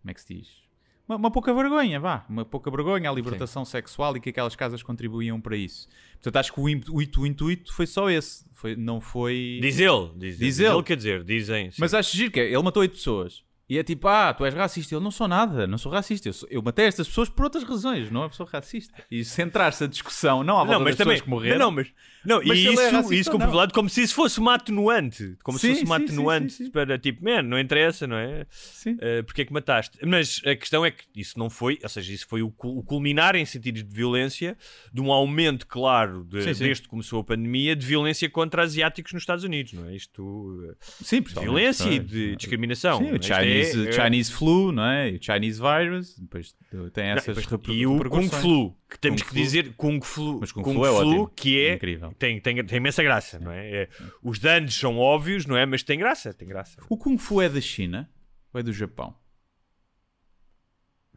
como 0.00 0.10
é 0.10 0.14
que 0.14 0.20
se 0.20 0.34
diz? 0.34 0.65
Uma, 1.08 1.16
uma 1.16 1.30
pouca 1.30 1.54
vergonha, 1.54 2.00
vá, 2.00 2.24
uma 2.28 2.44
pouca 2.44 2.70
vergonha 2.70 3.08
à 3.08 3.12
libertação 3.12 3.64
sexual 3.64 4.16
e 4.16 4.20
que 4.20 4.30
aquelas 4.30 4.56
casas 4.56 4.82
contribuíam 4.82 5.40
para 5.40 5.56
isso. 5.56 5.88
Portanto, 6.14 6.36
acho 6.36 6.52
que 6.52 6.60
o 6.60 6.68
intuito, 6.68 7.20
o 7.20 7.26
intuito 7.26 7.72
foi 7.72 7.86
só 7.86 8.10
esse, 8.10 8.44
foi, 8.52 8.74
não 8.74 9.00
foi. 9.00 9.58
Diz 9.62 9.78
ele, 9.78 10.10
diz, 10.16 10.38
Diz 10.38 10.38
diz 10.38 10.60
ele. 10.60 10.74
ele, 10.74 10.82
quer 10.82 10.96
dizer, 10.96 11.22
dizem. 11.24 11.70
sim. 11.70 11.76
Mas 11.80 11.94
acho 11.94 12.16
giro 12.16 12.32
que 12.32 12.40
é, 12.40 12.46
ele 12.46 12.62
matou 12.62 12.80
oito 12.80 12.96
pessoas. 12.96 13.44
E 13.68 13.78
é 13.78 13.82
tipo, 13.82 14.06
ah, 14.06 14.32
tu 14.32 14.44
és 14.44 14.54
racista. 14.54 14.94
Eu 14.94 15.00
não 15.00 15.10
sou 15.10 15.26
nada, 15.26 15.66
não 15.66 15.76
sou 15.76 15.90
racista. 15.90 16.28
Eu, 16.28 16.32
sou- 16.32 16.48
eu 16.50 16.62
matei 16.62 16.84
estas 16.86 17.08
pessoas 17.08 17.28
por 17.28 17.44
outras 17.44 17.64
razões, 17.64 18.10
não 18.12 18.22
é 18.24 18.28
pessoa 18.28 18.48
racista. 18.50 18.94
E 19.10 19.24
centrar-se 19.24 19.82
a 19.82 19.86
discussão, 19.88 20.44
não 20.44 20.54
à 20.54 20.58
volta 20.58 20.72
não, 20.74 20.80
mas 20.80 20.94
das 20.94 20.98
também. 20.98 21.14
pessoas 21.14 21.20
que 21.24 21.30
morreram. 21.30 21.58
Não, 21.58 21.70
mas, 21.72 21.88
não, 22.24 22.40
Mas 22.44 22.58
e 22.58 22.60
ele 22.60 22.68
é 22.68 22.72
isso, 22.72 22.82
racista 22.96 23.14
isso 23.16 23.30
como 23.30 23.44
como 23.72 23.88
se 23.90 24.02
isso 24.02 24.14
fosse 24.14 24.38
uma 24.38 24.54
atenuante. 24.54 25.36
Como 25.42 25.58
Sim, 25.58 25.68
se 25.68 25.72
fosse 25.80 25.84
uma 25.84 25.98
sim, 25.98 26.04
atenuante 26.04 26.52
sim, 26.52 26.70
para 26.70 26.96
tipo, 26.98 27.24
man, 27.24 27.42
não 27.42 27.58
interessa, 27.58 28.06
não 28.06 28.16
é? 28.16 28.46
Sim. 28.50 28.92
Uh, 28.92 29.24
porque 29.24 29.42
é 29.42 29.44
que 29.44 29.52
mataste? 29.52 29.98
Mas 30.06 30.40
a 30.46 30.54
questão 30.54 30.84
é 30.86 30.90
que 30.92 31.04
isso 31.16 31.36
não 31.38 31.50
foi, 31.50 31.78
ou 31.82 31.88
seja, 31.88 32.12
isso 32.12 32.26
foi 32.28 32.42
o, 32.42 32.50
cul- 32.52 32.78
o 32.78 32.82
culminar 32.84 33.34
em 33.34 33.44
sentidos 33.44 33.82
de 33.82 33.92
violência 33.92 34.56
de 34.92 35.00
um 35.00 35.10
aumento 35.12 35.66
claro 35.66 36.22
de- 36.24 36.54
desde 36.54 36.82
que 36.84 36.88
começou 36.88 37.20
a 37.20 37.24
pandemia 37.24 37.74
de 37.74 37.84
violência 37.84 38.30
contra 38.30 38.62
asiáticos 38.62 39.12
nos 39.12 39.22
Estados 39.22 39.42
Unidos, 39.42 39.72
não 39.72 39.86
é? 39.88 39.96
Isto, 39.96 40.74
Sim, 41.02 41.16
de 41.16 41.22
pessoalmente, 41.22 41.40
violência 41.40 41.88
e 41.90 41.98
de 41.98 42.36
discriminação. 42.36 42.98
Sim, 42.98 43.12
o 43.12 43.18
Chinese, 43.64 43.88
é- 43.88 43.92
Chinese 43.92 44.32
flu, 44.32 44.72
não 44.72 44.84
é? 44.84 45.10
E 45.10 45.16
o 45.16 45.22
Chinese 45.22 45.60
virus, 45.60 46.18
depois 46.18 46.54
tem 46.92 47.04
essas 47.06 47.26
Depois- 47.36 47.46
reper- 47.46 47.74
e 47.74 47.86
o 47.86 47.98
Kung. 48.10 48.28
Flu, 48.28 48.76
que 48.88 48.98
temos 48.98 49.22
Kung 49.22 49.28
que 49.28 49.34
Flu. 49.34 49.42
dizer 49.44 49.74
Kung 49.76 50.00
Flu, 50.02 50.38
Mas 50.40 50.52
Kung 50.52 50.62
Flu 50.64 50.86
é 50.86 50.90
ótimo. 50.90 51.28
que 51.34 51.60
é, 51.64 51.74
Incrível. 51.74 52.12
Tem, 52.18 52.40
tem, 52.40 52.64
tem 52.64 52.76
imensa 52.78 53.02
graça, 53.02 53.38
não 53.38 53.50
é? 53.52 53.82
É, 53.82 53.88
Os 54.22 54.38
danos 54.38 54.74
são 54.74 54.98
óbvios, 54.98 55.46
não 55.46 55.56
é? 55.56 55.64
Mas 55.66 55.82
tem 55.82 55.98
graça, 55.98 56.32
tem 56.34 56.46
graça. 56.48 56.80
O 56.88 56.96
Kung 56.96 57.16
Fu 57.18 57.40
é 57.42 57.48
da 57.48 57.60
China 57.60 58.08
ou 58.52 58.60
é 58.60 58.62
do 58.62 58.72
Japão? 58.72 59.14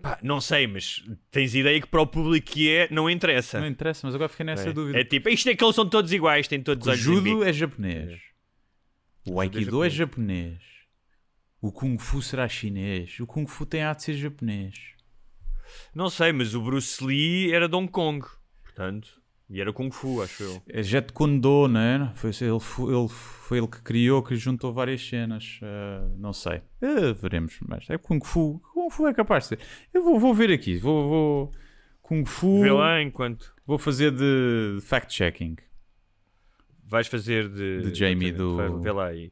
Pá, 0.01 0.17
não 0.23 0.39
sei, 0.39 0.65
mas 0.65 1.03
tens 1.29 1.53
ideia 1.53 1.81
que 1.81 1.87
para 1.87 2.01
o 2.01 2.07
público 2.07 2.49
que 2.51 2.69
é, 2.73 2.87
não 2.89 3.09
interessa. 3.09 3.59
Não 3.59 3.67
interessa, 3.67 4.07
mas 4.07 4.15
agora 4.15 4.29
fiquei 4.29 4.45
nessa 4.45 4.69
é? 4.69 4.71
dúvida. 4.73 4.97
É 4.97 5.03
tipo, 5.03 5.27
isto 5.27 5.49
é 5.49 5.55
que 5.55 5.61
eles 5.63 5.75
são 5.75 5.87
todos 5.89 6.13
iguais, 6.13 6.47
têm 6.47 6.61
todos 6.63 6.87
o 6.87 6.89
olhos 6.89 7.01
em 7.01 7.03
judo 7.03 7.21
bico. 7.23 7.43
é 7.43 7.51
japonês. 7.51 8.19
O 9.27 9.41
Aikido 9.41 9.83
é 9.83 9.89
japonês. 9.89 10.57
O 11.61 11.71
Kung 11.71 11.97
Fu 11.97 12.21
será 12.21 12.47
chinês. 12.47 13.19
O 13.19 13.27
Kung 13.27 13.45
Fu 13.45 13.65
tem 13.65 13.83
a 13.83 13.93
de 13.93 14.03
ser 14.03 14.13
japonês. 14.13 14.75
Não 15.93 16.09
sei, 16.09 16.31
mas 16.31 16.55
o 16.55 16.61
Bruce 16.61 17.03
Lee 17.03 17.51
era 17.53 17.67
de 17.67 17.75
Hong 17.75 17.91
Kong, 17.91 18.25
portanto, 18.63 19.21
e 19.49 19.59
era 19.61 19.71
Kung 19.73 19.91
Fu, 19.91 20.21
acho 20.21 20.41
eu. 20.43 20.61
É 20.69 20.81
Jet 20.81 21.11
Kondo, 21.13 21.67
não 21.67 21.79
é? 21.79 22.11
Foi 22.15 22.31
ele, 22.41 22.59
fu- 22.59 22.89
ele- 22.91 23.09
foi 23.09 23.57
ele 23.57 23.67
que 23.67 23.81
criou, 23.81 24.23
que 24.23 24.35
juntou 24.35 24.71
várias 24.73 25.01
cenas. 25.05 25.59
Ah, 25.61 26.07
não 26.17 26.33
sei. 26.33 26.61
Ah, 26.81 27.13
veremos. 27.19 27.57
Mas 27.67 27.89
é 27.89 27.97
Kung 27.97 28.19
Fu. 28.23 28.61
Kung 28.73 28.89
Fu 28.89 29.07
é 29.07 29.13
capaz 29.13 29.43
de 29.43 29.49
ser. 29.49 29.59
Eu 29.93 30.03
vou, 30.03 30.19
vou 30.19 30.33
ver 30.33 30.51
aqui. 30.51 30.77
Vou, 30.77 31.09
vou... 31.09 31.51
Kung 32.01 32.25
Fu. 32.25 32.61
Vê 32.61 32.71
lá 32.71 33.01
enquanto 33.01 33.53
Vou 33.65 33.77
fazer 33.77 34.11
de 34.11 34.79
fact-checking. 34.81 35.55
vais 36.85 37.07
fazer 37.07 37.47
de... 37.49 37.83
De 37.91 37.93
Jamie 37.99 38.31
do- 38.31 38.79
Vê 38.81 38.91
lá 38.91 39.07
aí. 39.07 39.31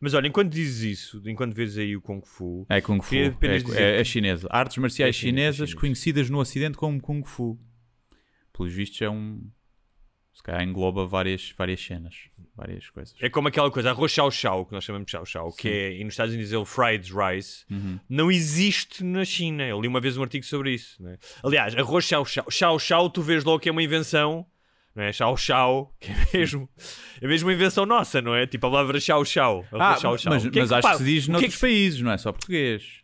Mas 0.00 0.14
olha, 0.14 0.26
enquanto 0.28 0.50
dizes 0.50 0.82
isso, 0.98 1.22
enquanto 1.26 1.54
vês 1.54 1.76
aí 1.76 1.94
o 1.94 2.00
Kung 2.00 2.22
Fu, 2.24 2.64
É 2.68 2.80
Kung 2.80 3.02
Fu. 3.02 3.14
É, 3.14 3.34
é, 3.76 4.00
é 4.00 4.04
chinesa. 4.04 4.48
Artes 4.50 4.78
marciais 4.78 5.14
É 5.14 5.18
é 5.18 5.20
chinesas 5.20 5.68
chinês. 5.70 5.74
conhecidas 5.74 6.30
no 6.30 6.38
Ocidente 6.38 6.78
como 6.78 7.00
Kung 7.00 7.22
Fu. 7.24 7.58
Pelos 8.52 8.72
vistos 8.72 9.00
é 9.02 9.10
um... 9.10 9.42
Se 10.32 10.42
calhar 10.42 10.62
engloba 10.62 11.04
várias, 11.06 11.52
várias 11.58 11.84
cenas. 11.84 12.14
Várias 12.56 12.88
coisas. 12.88 13.14
É 13.20 13.28
como 13.28 13.48
aquela 13.48 13.70
coisa, 13.70 13.90
arroz 13.90 14.10
chau 14.10 14.30
chau, 14.30 14.64
que 14.64 14.72
nós 14.72 14.84
chamamos 14.84 15.04
de 15.06 15.12
chau 15.12 15.26
chau, 15.26 15.52
que 15.52 15.68
é, 15.68 15.98
e 15.98 16.04
nos 16.04 16.14
Estados 16.14 16.32
Unidos 16.32 16.50
é 16.52 16.56
o 16.56 16.64
fried 16.64 17.10
rice, 17.12 17.64
Uhum. 17.70 17.98
não 18.08 18.30
existe 18.30 19.04
na 19.04 19.22
China. 19.24 19.64
Eu 19.66 19.80
li 19.82 19.88
uma 19.88 20.00
vez 20.00 20.16
um 20.16 20.22
artigo 20.22 20.44
sobre 20.46 20.72
isso. 20.72 21.02
né? 21.02 21.18
Aliás, 21.42 21.74
arroz 21.76 22.04
chau 22.06 22.24
chau, 22.24 22.46
chau 22.50 22.78
chau, 22.78 23.10
tu 23.10 23.20
vês 23.20 23.44
logo 23.44 23.58
que 23.60 23.68
é 23.68 23.72
uma 23.72 23.82
invenção, 23.82 24.46
não 25.00 25.06
é? 25.06 25.12
Chau 25.12 25.36
chau, 25.36 25.94
que 25.98 26.10
é 26.12 26.38
mesmo, 26.38 26.68
é 27.20 27.26
mesmo 27.26 27.48
uma 27.48 27.54
invenção 27.54 27.84
nossa, 27.86 28.20
não 28.22 28.34
é? 28.34 28.46
Tipo 28.46 28.66
a 28.66 28.70
palavra 28.70 29.00
chau 29.00 29.24
chau. 29.24 29.64
Ah, 29.72 29.96
chau 29.96 30.16
chau. 30.18 30.32
mas, 30.32 30.42
que 30.48 30.58
é 30.58 30.62
mas 30.62 30.68
que- 30.70 30.74
acho 30.76 30.82
pá, 30.82 30.92
que 30.92 30.98
se 30.98 31.04
diz 31.04 31.24
que 31.24 31.30
é 31.30 31.32
noutros 31.32 31.54
que- 31.54 31.60
países, 31.60 32.00
não 32.02 32.12
é 32.12 32.18
só 32.18 32.30
português. 32.32 33.00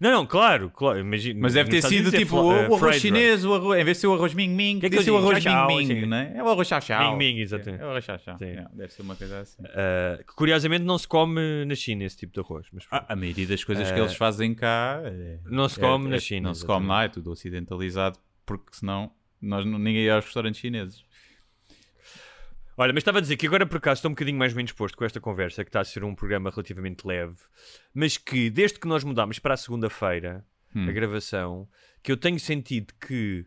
Não, 0.00 0.10
não, 0.10 0.26
claro, 0.26 0.68
claro. 0.68 0.98
Imagina, 0.98 1.38
Mas 1.40 1.54
deve 1.54 1.70
ter 1.70 1.80
sido 1.80 2.08
é 2.12 2.18
tipo 2.18 2.34
o, 2.36 2.48
o 2.70 2.74
arroz 2.74 2.96
chinês, 3.00 3.44
o 3.44 3.54
arroz, 3.54 3.80
em 3.80 3.84
vez 3.84 3.98
de 3.98 4.00
ser 4.00 4.06
o 4.08 4.14
arroz 4.14 4.34
ming 4.34 4.48
ming, 4.48 4.80
Que 4.80 4.86
é 4.86 4.88
que 4.90 4.96
deve 4.96 5.04
ser 5.04 5.12
o 5.12 5.16
arroz 5.16 5.44
ming 5.44 5.66
ming, 5.68 6.06
não 6.06 6.16
é? 6.16 6.32
É 6.38 6.42
o 6.42 6.48
arroz 6.48 6.66
chau 6.66 6.80
chau. 6.80 7.12
Ming 7.16 7.18
ming, 7.34 7.40
exatamente. 7.40 7.80
É 7.80 7.86
o 7.86 7.90
arroz 7.90 8.04
chau 8.04 8.18
chau. 8.18 8.36
É, 8.40 8.66
Deve 8.74 8.92
ser 8.92 9.02
uma 9.02 9.14
coisa 9.14 9.38
assim. 9.38 9.62
Uh, 9.62 10.18
que 10.26 10.34
curiosamente 10.34 10.82
não 10.82 10.98
se 10.98 11.06
come 11.06 11.64
na 11.64 11.76
China 11.76 12.02
esse 12.02 12.16
tipo 12.16 12.32
de 12.32 12.40
arroz. 12.40 12.66
Mas 12.72 12.84
Ah, 12.90 13.04
a 13.10 13.14
maioria 13.14 13.46
das 13.46 13.62
coisas 13.62 13.92
que 13.92 13.96
Eh, 13.96 14.00
eles 14.02 14.14
fazem 14.16 14.52
cá 14.56 15.00
é- 15.04 15.38
não 15.46 15.68
se 15.68 15.78
é- 15.78 15.82
come 15.88 16.06
é- 16.06 16.10
na 16.10 16.18
China. 16.18 16.48
Não 16.48 16.54
se 16.54 16.66
come 16.66 16.78
exatamente. 16.78 16.90
lá, 16.90 17.04
é 17.04 17.08
tudo 17.08 17.30
ocidentalizado, 17.30 18.18
porque 18.44 18.70
senão 18.72 19.12
nós, 19.40 19.64
ninguém 19.64 20.02
ia 20.02 20.16
aos 20.16 20.24
restaurantes 20.24 20.60
chineses. 20.60 21.04
Olha, 22.76 22.92
mas 22.92 23.02
estava 23.02 23.18
a 23.18 23.20
dizer 23.20 23.36
que 23.36 23.46
agora 23.46 23.66
por 23.66 23.76
acaso 23.76 23.98
estou 23.98 24.10
um 24.10 24.14
bocadinho 24.14 24.38
mais 24.38 24.52
bem 24.54 24.64
disposto 24.64 24.96
com 24.96 25.04
esta 25.04 25.20
conversa, 25.20 25.62
que 25.62 25.68
está 25.68 25.80
a 25.80 25.84
ser 25.84 26.04
um 26.04 26.14
programa 26.14 26.50
relativamente 26.50 27.06
leve, 27.06 27.36
mas 27.94 28.16
que 28.16 28.48
desde 28.50 28.78
que 28.80 28.88
nós 28.88 29.04
mudámos 29.04 29.38
para 29.38 29.54
a 29.54 29.56
segunda-feira 29.56 30.44
Hum. 30.74 30.88
a 30.88 30.92
gravação, 30.92 31.68
que 32.02 32.10
eu 32.10 32.16
tenho 32.16 32.40
sentido 32.40 32.94
que 32.98 33.44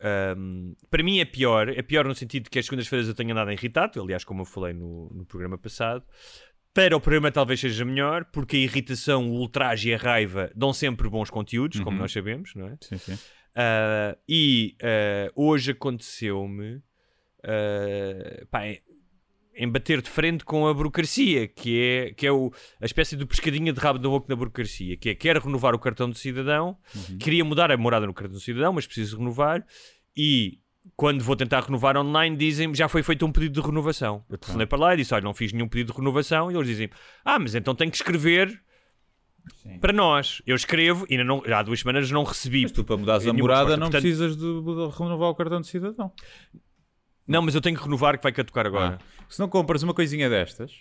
ahm, 0.00 0.72
para 0.90 1.00
mim 1.02 1.20
é 1.20 1.24
pior, 1.24 1.68
é 1.68 1.80
pior 1.80 2.04
no 2.04 2.14
sentido 2.14 2.44
de 2.44 2.50
que 2.50 2.58
as 2.58 2.64
segundas-feiras 2.64 3.06
eu 3.06 3.14
tenho 3.14 3.30
andado 3.30 3.52
irritado, 3.52 4.02
aliás, 4.02 4.24
como 4.24 4.40
eu 4.42 4.44
falei 4.44 4.72
no, 4.72 5.08
no 5.14 5.24
programa 5.24 5.56
passado. 5.56 6.04
Para 6.74 6.96
o 6.96 7.00
programa 7.00 7.30
talvez 7.30 7.60
seja 7.60 7.84
melhor, 7.84 8.24
porque 8.32 8.56
a 8.56 8.58
irritação, 8.58 9.30
o 9.30 9.34
ultraje 9.38 9.90
e 9.90 9.94
a 9.94 9.96
raiva 9.96 10.50
dão 10.56 10.72
sempre 10.72 11.08
bons 11.08 11.30
conteúdos, 11.30 11.78
como 11.78 11.92
Uhum. 11.92 12.02
nós 12.02 12.10
sabemos, 12.12 12.52
não 12.56 12.66
é? 12.66 12.76
Sim, 12.80 12.98
sim. 12.98 13.18
Ah, 13.54 14.18
e 14.28 14.76
ah, 14.82 15.30
hoje 15.36 15.70
aconteceu-me. 15.70 16.82
Ah, 17.44 18.46
pá, 18.50 18.62
em 19.58 19.68
bater 19.68 20.02
de 20.02 20.10
frente 20.10 20.44
com 20.44 20.66
a 20.66 20.74
burocracia, 20.74 21.48
que 21.48 21.80
é, 21.80 22.12
que 22.12 22.26
é 22.26 22.32
o, 22.32 22.52
a 22.80 22.84
espécie 22.84 23.16
de 23.16 23.24
pescadinha 23.24 23.72
de 23.72 23.80
rabo 23.80 23.98
da 23.98 24.08
boca 24.08 24.28
da 24.28 24.36
burocracia, 24.36 24.96
que 24.96 25.08
é 25.08 25.14
quer 25.14 25.38
renovar 25.38 25.74
o 25.74 25.78
cartão 25.78 26.10
de 26.10 26.18
cidadão, 26.18 26.76
queria 27.18 27.44
mudar 27.44 27.72
a 27.72 27.76
morada 27.76 28.06
no 28.06 28.12
cartão 28.12 28.36
de 28.36 28.44
cidadão, 28.44 28.74
mas 28.74 28.86
preciso 28.86 29.16
renovar, 29.16 29.64
e 30.14 30.60
quando 30.94 31.24
vou 31.24 31.34
tentar 31.34 31.64
renovar 31.64 31.96
online, 31.96 32.36
dizem-me 32.36 32.74
já 32.74 32.88
foi 32.88 33.02
feito 33.02 33.24
um 33.26 33.32
pedido 33.32 33.60
de 33.60 33.66
renovação. 33.66 34.24
Eu 34.28 34.38
telefonei 34.38 34.66
para 34.66 34.78
lá 34.78 34.94
e 34.94 34.98
disse: 34.98 35.14
Olha, 35.14 35.24
não 35.24 35.34
fiz 35.34 35.52
nenhum 35.52 35.68
pedido 35.68 35.92
de 35.92 35.98
renovação. 35.98 36.50
E 36.50 36.54
eles 36.54 36.68
dizem: 36.68 36.90
Ah, 37.24 37.38
mas 37.38 37.54
então 37.54 37.74
tenho 37.74 37.90
que 37.90 37.96
escrever 37.96 38.62
para 39.80 39.92
nós. 39.92 40.42
Eu 40.46 40.54
escrevo 40.54 41.06
e 41.08 41.16
não, 41.22 41.42
há 41.52 41.62
duas 41.62 41.80
semanas 41.80 42.10
não 42.10 42.24
recebi. 42.24 42.62
Mas 42.62 42.72
tu 42.72 42.84
para 42.84 42.96
mudares 42.96 43.26
a 43.26 43.32
morada 43.32 43.70
resposta. 43.70 43.76
não 43.76 43.90
Portanto, 43.90 44.02
precisas 44.02 44.36
de, 44.36 44.42
de 44.42 44.98
renovar 44.98 45.30
o 45.30 45.34
cartão 45.34 45.60
de 45.60 45.66
cidadão. 45.66 46.12
Não, 47.26 47.42
mas 47.42 47.54
eu 47.54 47.60
tenho 47.60 47.76
que 47.76 47.82
renovar 47.82 48.16
que 48.16 48.22
vai 48.22 48.32
catucar 48.32 48.66
agora. 48.66 48.98
Ah. 49.00 49.24
Se 49.28 49.40
não 49.40 49.48
compras 49.48 49.82
uma 49.82 49.92
coisinha 49.94 50.28
destas... 50.30 50.72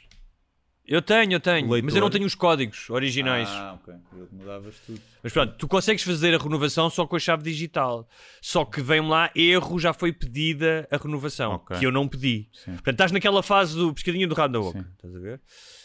Eu 0.88 1.02
tenho, 1.02 1.34
eu 1.34 1.40
tenho. 1.40 1.68
Leitor. 1.68 1.84
Mas 1.84 1.96
eu 1.96 2.02
não 2.02 2.12
tenho 2.12 2.28
os 2.28 2.36
códigos 2.36 2.92
originais. 2.92 3.50
Ah, 3.50 3.74
ok. 3.82 3.92
Eu 4.20 4.28
mudavas 4.32 4.78
tudo. 4.86 5.02
Mas 5.24 5.34
pronto, 5.34 5.56
tu 5.58 5.68
consegues 5.68 6.04
fazer 6.04 6.36
a 6.36 6.38
renovação 6.38 6.92
só 6.92 7.08
com 7.08 7.16
a 7.16 7.20
chave 7.20 7.42
digital. 7.42 8.08
Só 8.40 8.64
que 8.64 8.82
vem 8.84 9.02
lá, 9.02 9.32
erro, 9.36 9.80
já 9.80 9.94
foi 9.94 10.14
pedida 10.14 10.88
a 10.92 10.98
renovação. 10.98 11.54
Ok. 11.54 11.80
Que 11.80 11.88
eu 11.88 11.92
não 11.92 12.08
pedi. 12.08 12.50
Sim. 12.54 12.74
Portanto, 12.74 12.94
estás 12.94 13.12
naquela 13.12 13.42
fase 13.42 13.76
do 13.76 13.92
pescadinho 13.96 14.28
do 14.30 14.36
rabo 14.36 14.54
da 14.54 14.60
boca. 14.60 14.78
Sim. 14.80 14.86
Estás 14.96 15.16
a 15.16 15.20
ver? 15.20 15.42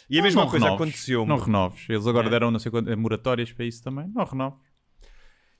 E 0.07 0.19
a 0.19 0.21
mesma 0.21 0.41
Não 0.43 0.49
coisa 0.51 0.65
renoves. 0.65 0.83
aconteceu. 0.87 1.25
Não 1.25 1.37
renoves. 1.39 1.89
Eles 1.89 2.05
agora 2.05 2.27
É. 2.27 2.29
deram 2.29 2.51
não 2.51 2.59
sei 2.59 2.69
quantas 2.69 2.95
moratórias 2.95 3.51
para 3.51 3.65
isso 3.65 3.83
também. 3.83 4.07
Não 4.13 4.23
renoves. 4.23 4.59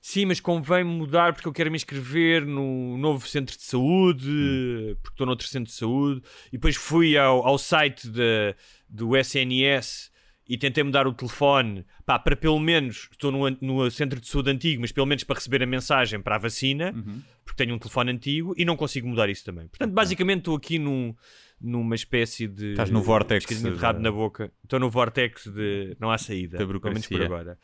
Sim, 0.04 0.26
mas 0.26 0.40
convém 0.40 0.82
mudar 0.82 1.32
porque 1.32 1.46
eu 1.46 1.52
quero 1.52 1.70
me 1.70 1.76
inscrever 1.76 2.44
no 2.44 2.98
novo 2.98 3.24
centro 3.28 3.56
de 3.56 3.62
saúde, 3.62 4.28
Hum. 4.28 4.96
porque 5.00 5.14
estou 5.14 5.24
noutro 5.26 5.46
centro 5.46 5.70
de 5.70 5.76
saúde. 5.78 6.20
E 6.48 6.52
depois 6.58 6.74
fui 6.74 7.16
ao, 7.16 7.46
ao 7.46 7.56
site 7.56 8.08
da- 8.08 8.54
do 8.88 9.16
SNS 9.16 10.10
e 10.48 10.58
tentei 10.58 10.82
mudar 10.82 11.06
o 11.06 11.12
telefone 11.14 11.86
pá, 12.04 12.18
para 12.18 12.34
pelo 12.34 12.58
menos, 12.58 13.08
estou 13.12 13.30
no, 13.30 13.48
no 13.60 13.88
centro 13.92 14.20
de 14.20 14.26
saúde 14.26 14.50
antigo, 14.50 14.80
mas 14.80 14.90
pelo 14.90 15.06
menos 15.06 15.22
para 15.22 15.36
receber 15.36 15.62
a 15.62 15.66
mensagem 15.66 16.20
para 16.20 16.34
a 16.34 16.38
vacina, 16.38 16.92
Uhum. 16.92 17.22
porque 17.44 17.62
tenho 17.64 17.74
um 17.76 17.78
telefone 17.78 18.10
antigo 18.10 18.52
e 18.58 18.64
não 18.64 18.76
consigo 18.76 19.06
mudar 19.06 19.30
isso 19.30 19.44
também. 19.44 19.68
Portanto, 19.68 19.92
basicamente 19.92 20.38
estou 20.40 20.56
aqui 20.56 20.80
num, 20.80 21.14
numa 21.60 21.94
espécie 21.94 22.48
de. 22.48 22.70
Estás 22.72 22.90
no 22.90 23.00
vórtex 23.02 23.46
de 23.46 23.70
rabo 23.76 24.00
na 24.00 24.10
boca. 24.10 24.52
Estou 24.64 24.80
no 24.80 24.90
vórtex 24.90 25.46
de. 25.46 25.96
Não 26.00 26.10
há 26.10 26.18
saída. 26.18 26.58
Da 26.58 26.66
pelo 26.66 26.80
menos 26.82 27.06
por 27.06 27.22
agora. 27.22 27.56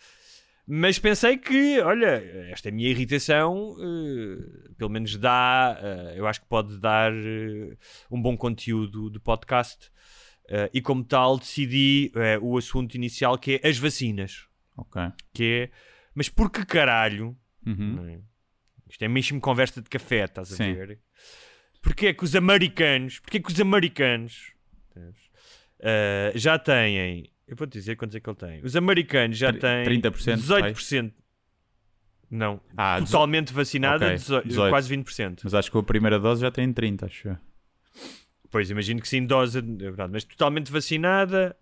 Mas 0.70 0.98
pensei 0.98 1.38
que, 1.38 1.81
olha, 1.81 2.22
esta 2.52 2.70
minha 2.70 2.90
irritação, 2.90 3.74
eh, 3.81 4.68
pelo 4.76 4.90
menos 4.90 5.16
dá, 5.16 5.78
eh, 5.81 6.14
eu 6.18 6.26
acho 6.26 6.42
que 6.42 6.46
pode 6.46 6.78
dar 6.78 7.11
eh, 7.11 7.74
um 8.11 8.20
bom 8.20 8.37
conteúdo 8.37 9.11
de 9.11 9.18
podcast. 9.18 9.90
E 10.72 10.81
como 10.81 11.04
tal, 11.04 11.38
decidi 11.38 12.11
o 12.40 12.57
assunto 12.57 12.94
inicial 12.94 13.37
que 13.37 13.61
é 13.62 13.68
as 13.68 13.76
vacinas. 13.76 14.46
Ok. 14.78 15.02
Que 15.35 15.44
é, 15.44 15.70
mas 16.14 16.31
por 16.31 16.50
que 16.50 16.64
caralho? 16.64 17.37
Uhum. 17.66 18.09
é? 18.09 18.20
Isto 18.88 19.04
é 19.04 19.09
mesmo 19.09 19.38
conversa 19.42 19.83
de 19.83 19.90
café, 19.90 20.24
estás 20.24 20.50
a 20.54 20.57
Sim. 20.57 20.72
ver? 20.72 21.00
Porque 21.83 22.07
é 22.07 22.14
que 22.14 22.24
os 22.24 22.35
americanos, 22.35 23.20
porque 23.20 23.37
é 23.37 23.40
que 23.42 23.52
os 23.52 23.61
americanos 23.61 24.54
já 26.35 26.59
têm, 26.59 27.31
eu 27.48 27.56
vou 27.56 27.66
te 27.66 27.72
dizer 27.72 27.96
quantos 27.96 28.14
é 28.14 28.20
que 28.20 28.28
ele 28.28 28.37
tem. 28.37 28.61
Os 28.62 28.76
americanos 28.76 29.37
já 29.37 29.52
têm 29.52 29.84
30%, 29.84 30.37
18%. 30.37 31.12
Não, 32.30 32.61
Ah, 32.76 33.00
totalmente 33.00 33.52
vacinada, 33.54 34.04
ok, 34.04 34.16
18, 34.16 34.48
18. 34.48 34.70
quase 34.70 34.88
20%. 34.96 35.40
Mas 35.44 35.54
acho 35.54 35.70
que 35.72 35.78
a 35.78 35.82
primeira 35.82 36.18
dose 36.20 36.42
já 36.42 36.50
tem 36.50 36.70
30, 36.72 37.06
acho 37.06 37.28
eu. 37.28 37.38
Pois, 38.50 38.70
imagino 38.70 39.00
que 39.00 39.08
sim, 39.08 39.24
dose, 39.24 39.61
mas 40.11 40.24
totalmente 40.24 40.70
vacinada, 40.70 41.56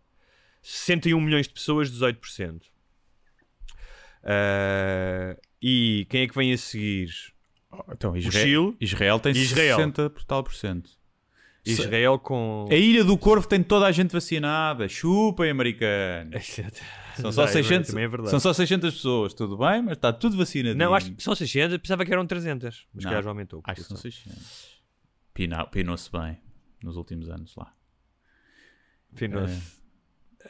61 0.63 1.21
milhões 1.21 1.47
de 1.47 1.55
pessoas, 1.55 1.89
18%. 1.91 2.63
Eh, 4.25 5.37
e 5.63 6.07
quem 6.11 6.23
é 6.23 6.27
que 6.29 6.35
vem 6.35 6.53
a 6.53 6.59
seguir? 6.59 7.11
Então, 7.93 8.13
O 8.13 8.17
Israel, 8.17 8.45
Chile, 8.45 8.77
Israel 8.81 9.21
tem 9.21 9.33
Israel. 9.33 9.77
60 9.77 10.11
por 10.11 10.25
tal 10.25 10.43
por 10.43 10.55
cento. 10.55 10.91
Israel 11.73 12.19
com... 12.19 12.67
A 12.71 12.75
Ilha 12.75 13.05
do 13.05 13.17
Corvo 13.19 13.47
tem 13.49 13.63
toda 13.63 13.87
a 13.87 13.93
gente 13.93 14.13
vacinada. 14.13 14.89
Chupem, 14.89 15.51
americanos. 15.51 16.57
São 17.17 17.33
só, 17.33 17.43
Não, 17.43 17.49
é 17.49 17.53
600, 17.53 17.89
também 17.91 18.05
é 18.05 18.09
verdade. 18.09 18.31
são 18.31 18.39
só 18.41 18.53
600 18.53 18.95
pessoas, 18.95 19.33
tudo 19.35 19.57
bem, 19.57 19.81
mas 19.83 19.93
está 19.93 20.13
tudo 20.13 20.37
vacinadinho. 20.37 20.77
Não, 20.77 20.95
acho 20.95 21.13
que 21.13 21.23
são 21.23 21.35
600, 21.35 21.73
eu 21.73 21.81
pensava 21.81 22.05
que 22.05 22.13
eram 22.13 22.27
300, 22.27 22.87
mas 22.93 23.05
que 23.07 23.11
já 23.11 23.29
aumentou. 23.29 23.63
Acho 23.65 23.81
que 23.83 23.87
são 23.89 23.97
população. 23.97 24.23
600. 24.33 24.77
Pinou- 25.33 25.67
Pinou-se 25.69 26.11
bem 26.13 26.39
nos 26.83 26.97
últimos 26.97 27.29
anos 27.31 27.55
lá. 27.57 27.73
Finou-se. 29.15 29.61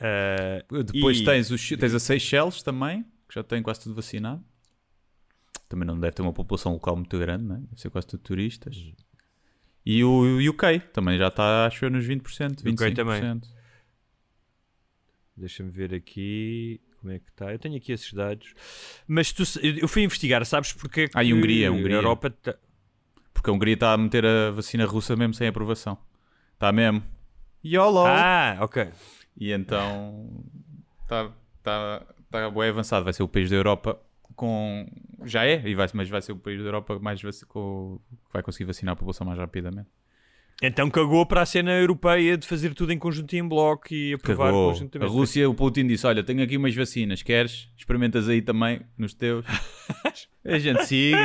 Eh, 0.01 0.65
Depois 0.93 1.19
e- 1.21 1.25
tens, 1.25 1.51
os, 1.51 1.69
tens 1.69 1.95
a 1.95 2.01
Seychelles 2.01 2.63
também, 2.63 3.03
que 3.29 3.35
já 3.35 3.43
tem 3.43 3.63
quase 3.63 3.81
tudo 3.81 3.95
vacinado. 3.95 4.45
Também 5.69 5.87
não 5.87 5.99
deve 5.99 6.13
ter 6.15 6.23
uma 6.23 6.33
população 6.33 6.73
local 6.73 6.97
muito 6.97 7.19
grande, 7.19 7.45
né? 7.45 7.61
deve 7.71 7.81
ser 7.81 7.91
quase 7.91 8.07
tudo 8.07 8.21
turistas. 8.23 8.77
E 9.89 10.03
o 10.03 10.39
UK 10.51 10.81
também 10.93 11.17
já 11.17 11.29
está, 11.29 11.65
acho 11.67 11.85
eu, 11.85 11.91
nos 11.91 12.05
20%, 12.05 12.65
25%. 12.65 12.73
UK 12.75 12.95
também. 12.95 13.41
Deixa-me 15.37 15.71
ver 15.71 15.95
aqui 15.95 16.81
como 17.01 17.13
é 17.13 17.19
que 17.21 17.29
está. 17.31 17.53
Eu 17.53 17.59
tenho 17.59 17.77
aqui 17.77 17.93
esses 17.93 18.13
dados. 18.13 18.53
Mas 19.07 19.33
tu, 19.33 19.45
eu 19.63 19.87
fui 19.87 20.03
investigar, 20.03 20.45
sabes 20.45 20.73
porque 20.73 21.03
é 21.03 21.09
que 21.09 21.17
Ah, 21.17 21.23
e 21.23 21.33
Hungria, 21.33 21.71
Hungria. 21.71 21.97
a 21.97 21.99
Europa 21.99 22.31
tá- 22.31 22.57
Porque 23.33 23.49
a 23.49 23.53
Hungria 23.53 23.75
está 23.75 23.93
a 23.93 23.97
meter 23.99 24.25
a 24.27 24.51
vacina 24.51 24.85
russa 24.87 25.15
mesmo 25.15 25.35
sem 25.35 25.47
aprovação. 25.47 25.97
Está 26.55 26.73
mesmo. 26.73 27.03
YOLO! 27.65 28.07
Ah, 28.07 28.57
ok. 28.61 28.89
E 29.39 29.53
então 29.53 30.43
está 31.03 31.31
tá, 31.63 32.03
tá 32.31 32.51
bem 32.51 32.69
avançado. 32.71 33.05
Vai 33.05 33.13
ser 33.13 33.23
o 33.23 33.29
país 33.29 33.51
da 33.51 33.57
Europa 33.57 34.01
com. 34.37 34.87
Já 35.25 35.45
é, 35.45 35.61
e 35.67 35.75
vai, 35.75 35.89
mas 35.95 36.09
vai 36.09 36.23
ser 36.23 36.33
o 36.33 36.37
país 36.37 36.61
da 36.61 36.67
Europa 36.67 36.99
mais 37.01 37.21
vac... 37.21 37.35
com... 37.49 37.99
que 38.27 38.33
vai 38.33 38.43
conseguir 38.43 38.65
vacinar 38.65 38.93
a 38.93 38.97
população 38.97 39.27
mais 39.27 39.39
rapidamente. 39.39 39.89
Então 40.63 40.89
cagou 40.89 41.27
para 41.27 41.43
a 41.43 41.47
cena 41.47 41.73
europeia 41.73 42.37
de 42.37 42.47
fazer 42.47 42.73
tudo 42.73 42.93
em 42.93 42.99
conjunto 42.99 43.35
e 43.35 43.39
em 43.39 43.47
bloco 43.47 43.93
e 43.93 44.15
aprovar 44.15 44.47
Cagou. 44.47 44.71
A 44.71 44.73
conjuntamente. 44.73 45.13
Rússia, 45.13 45.51
o 45.51 45.55
Putin 45.55 45.87
disse: 45.87 46.07
Olha, 46.07 46.23
tenho 46.23 46.43
aqui 46.43 46.57
umas 46.57 46.75
vacinas, 46.75 47.23
queres? 47.23 47.69
Experimentas 47.77 48.29
aí 48.29 48.41
também 48.41 48.81
nos 48.97 49.13
teus. 49.13 49.45
a 50.45 50.59
gente 50.59 50.87
siga. 50.87 51.19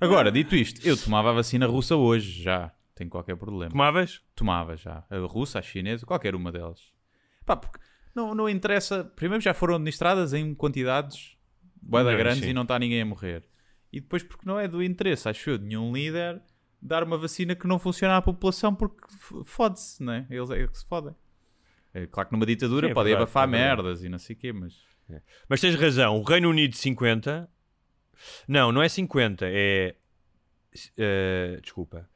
Agora, 0.00 0.32
dito 0.32 0.56
isto, 0.56 0.86
eu 0.86 0.96
tomava 0.96 1.30
a 1.30 1.32
vacina 1.32 1.66
russa 1.66 1.94
hoje 1.94 2.42
já, 2.42 2.72
sem 2.96 3.08
qualquer 3.08 3.36
problema. 3.36 3.70
Tomavas? 3.70 4.20
Tomava 4.34 4.76
já. 4.76 5.04
A 5.08 5.18
russa, 5.18 5.60
a 5.60 5.62
chinesa, 5.62 6.04
qualquer 6.04 6.34
uma 6.34 6.50
delas. 6.50 6.92
Pá, 7.46 7.54
porque 7.56 7.78
não, 8.14 8.34
não 8.34 8.48
interessa. 8.48 9.04
Primeiro 9.16 9.42
já 9.42 9.54
foram 9.54 9.74
administradas 9.74 10.32
em 10.32 10.54
quantidades 10.54 11.36
boeda 11.84 12.10
Não, 12.10 12.18
grandes 12.18 12.44
sim. 12.44 12.50
e 12.50 12.54
não 12.54 12.62
está 12.62 12.78
ninguém 12.78 13.02
a 13.02 13.06
morrer. 13.06 13.44
E 13.92 14.00
depois 14.00 14.22
porque 14.22 14.46
não 14.46 14.58
é 14.58 14.66
do 14.66 14.82
interesse, 14.82 15.28
acho 15.28 15.50
eu, 15.50 15.58
de 15.58 15.64
nenhum 15.64 15.92
líder 15.92 16.42
dar 16.80 17.02
uma 17.02 17.16
vacina 17.16 17.54
que 17.54 17.66
não 17.66 17.78
funciona 17.78 18.16
à 18.16 18.22
população 18.22 18.74
porque 18.74 19.06
fode-se, 19.44 20.02
não 20.02 20.12
é? 20.12 20.26
Eles 20.28 20.50
é 20.50 20.66
que 20.66 20.78
se 20.78 20.84
fodem. 20.84 21.14
É 21.94 22.06
claro 22.06 22.28
que 22.28 22.34
numa 22.34 22.44
ditadura 22.44 22.88
Sim, 22.88 22.90
é 22.90 22.94
podem 22.94 23.14
abafar 23.14 23.48
é 23.48 23.50
verdade. 23.50 23.76
merdas 23.76 24.04
e 24.04 24.08
não 24.08 24.18
sei 24.18 24.34
o 24.34 24.38
quê, 24.38 24.52
mas... 24.52 24.74
Mas 25.48 25.60
tens 25.60 25.74
razão, 25.76 26.18
o 26.18 26.22
Reino 26.22 26.48
Unido 26.50 26.74
50. 26.74 27.48
Não, 28.48 28.72
não 28.72 28.82
é 28.82 28.88
50, 28.88 29.46
é. 29.48 29.94
eh, 30.96 31.58
desculpa. 31.62 32.08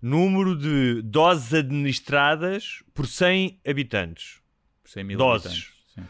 Número 0.00 0.56
de 0.56 1.02
doses 1.02 1.52
administradas 1.54 2.82
por 2.94 3.06
100 3.06 3.60
habitantes. 3.66 4.40
Por 4.82 4.90
100 4.90 5.04
mil 5.04 5.18
Doses. 5.18 5.46
habitantes. 5.46 5.74
Sim. 5.94 6.04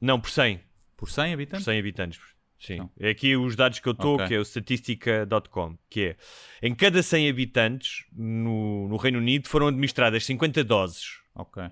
Não, 0.00 0.20
por 0.20 0.30
100. 0.30 0.60
Por 0.98 1.08
100 1.08 1.24
Por 1.28 1.32
habitantes? 1.34 1.64
100 1.64 1.78
habitantes. 1.78 2.20
Sim. 2.58 2.76
Não. 2.78 2.90
É 2.98 3.08
aqui 3.10 3.36
os 3.36 3.54
dados 3.56 3.78
que 3.78 3.88
eu 3.88 3.92
estou, 3.92 4.16
Ok. 4.16 4.26
que 4.26 4.34
é 4.34 4.38
o 4.38 4.42
statistica.com, 4.44 5.78
que 5.88 6.00
é 6.02 6.16
em 6.60 6.74
cada 6.74 7.02
100 7.02 7.28
habitantes 7.30 8.04
no, 8.12 8.88
no 8.88 8.96
Reino 8.96 9.18
Unido 9.18 9.48
foram 9.48 9.68
administradas 9.68 10.24
50 10.26 10.64
doses. 10.64 11.20
Ok. 11.34 11.62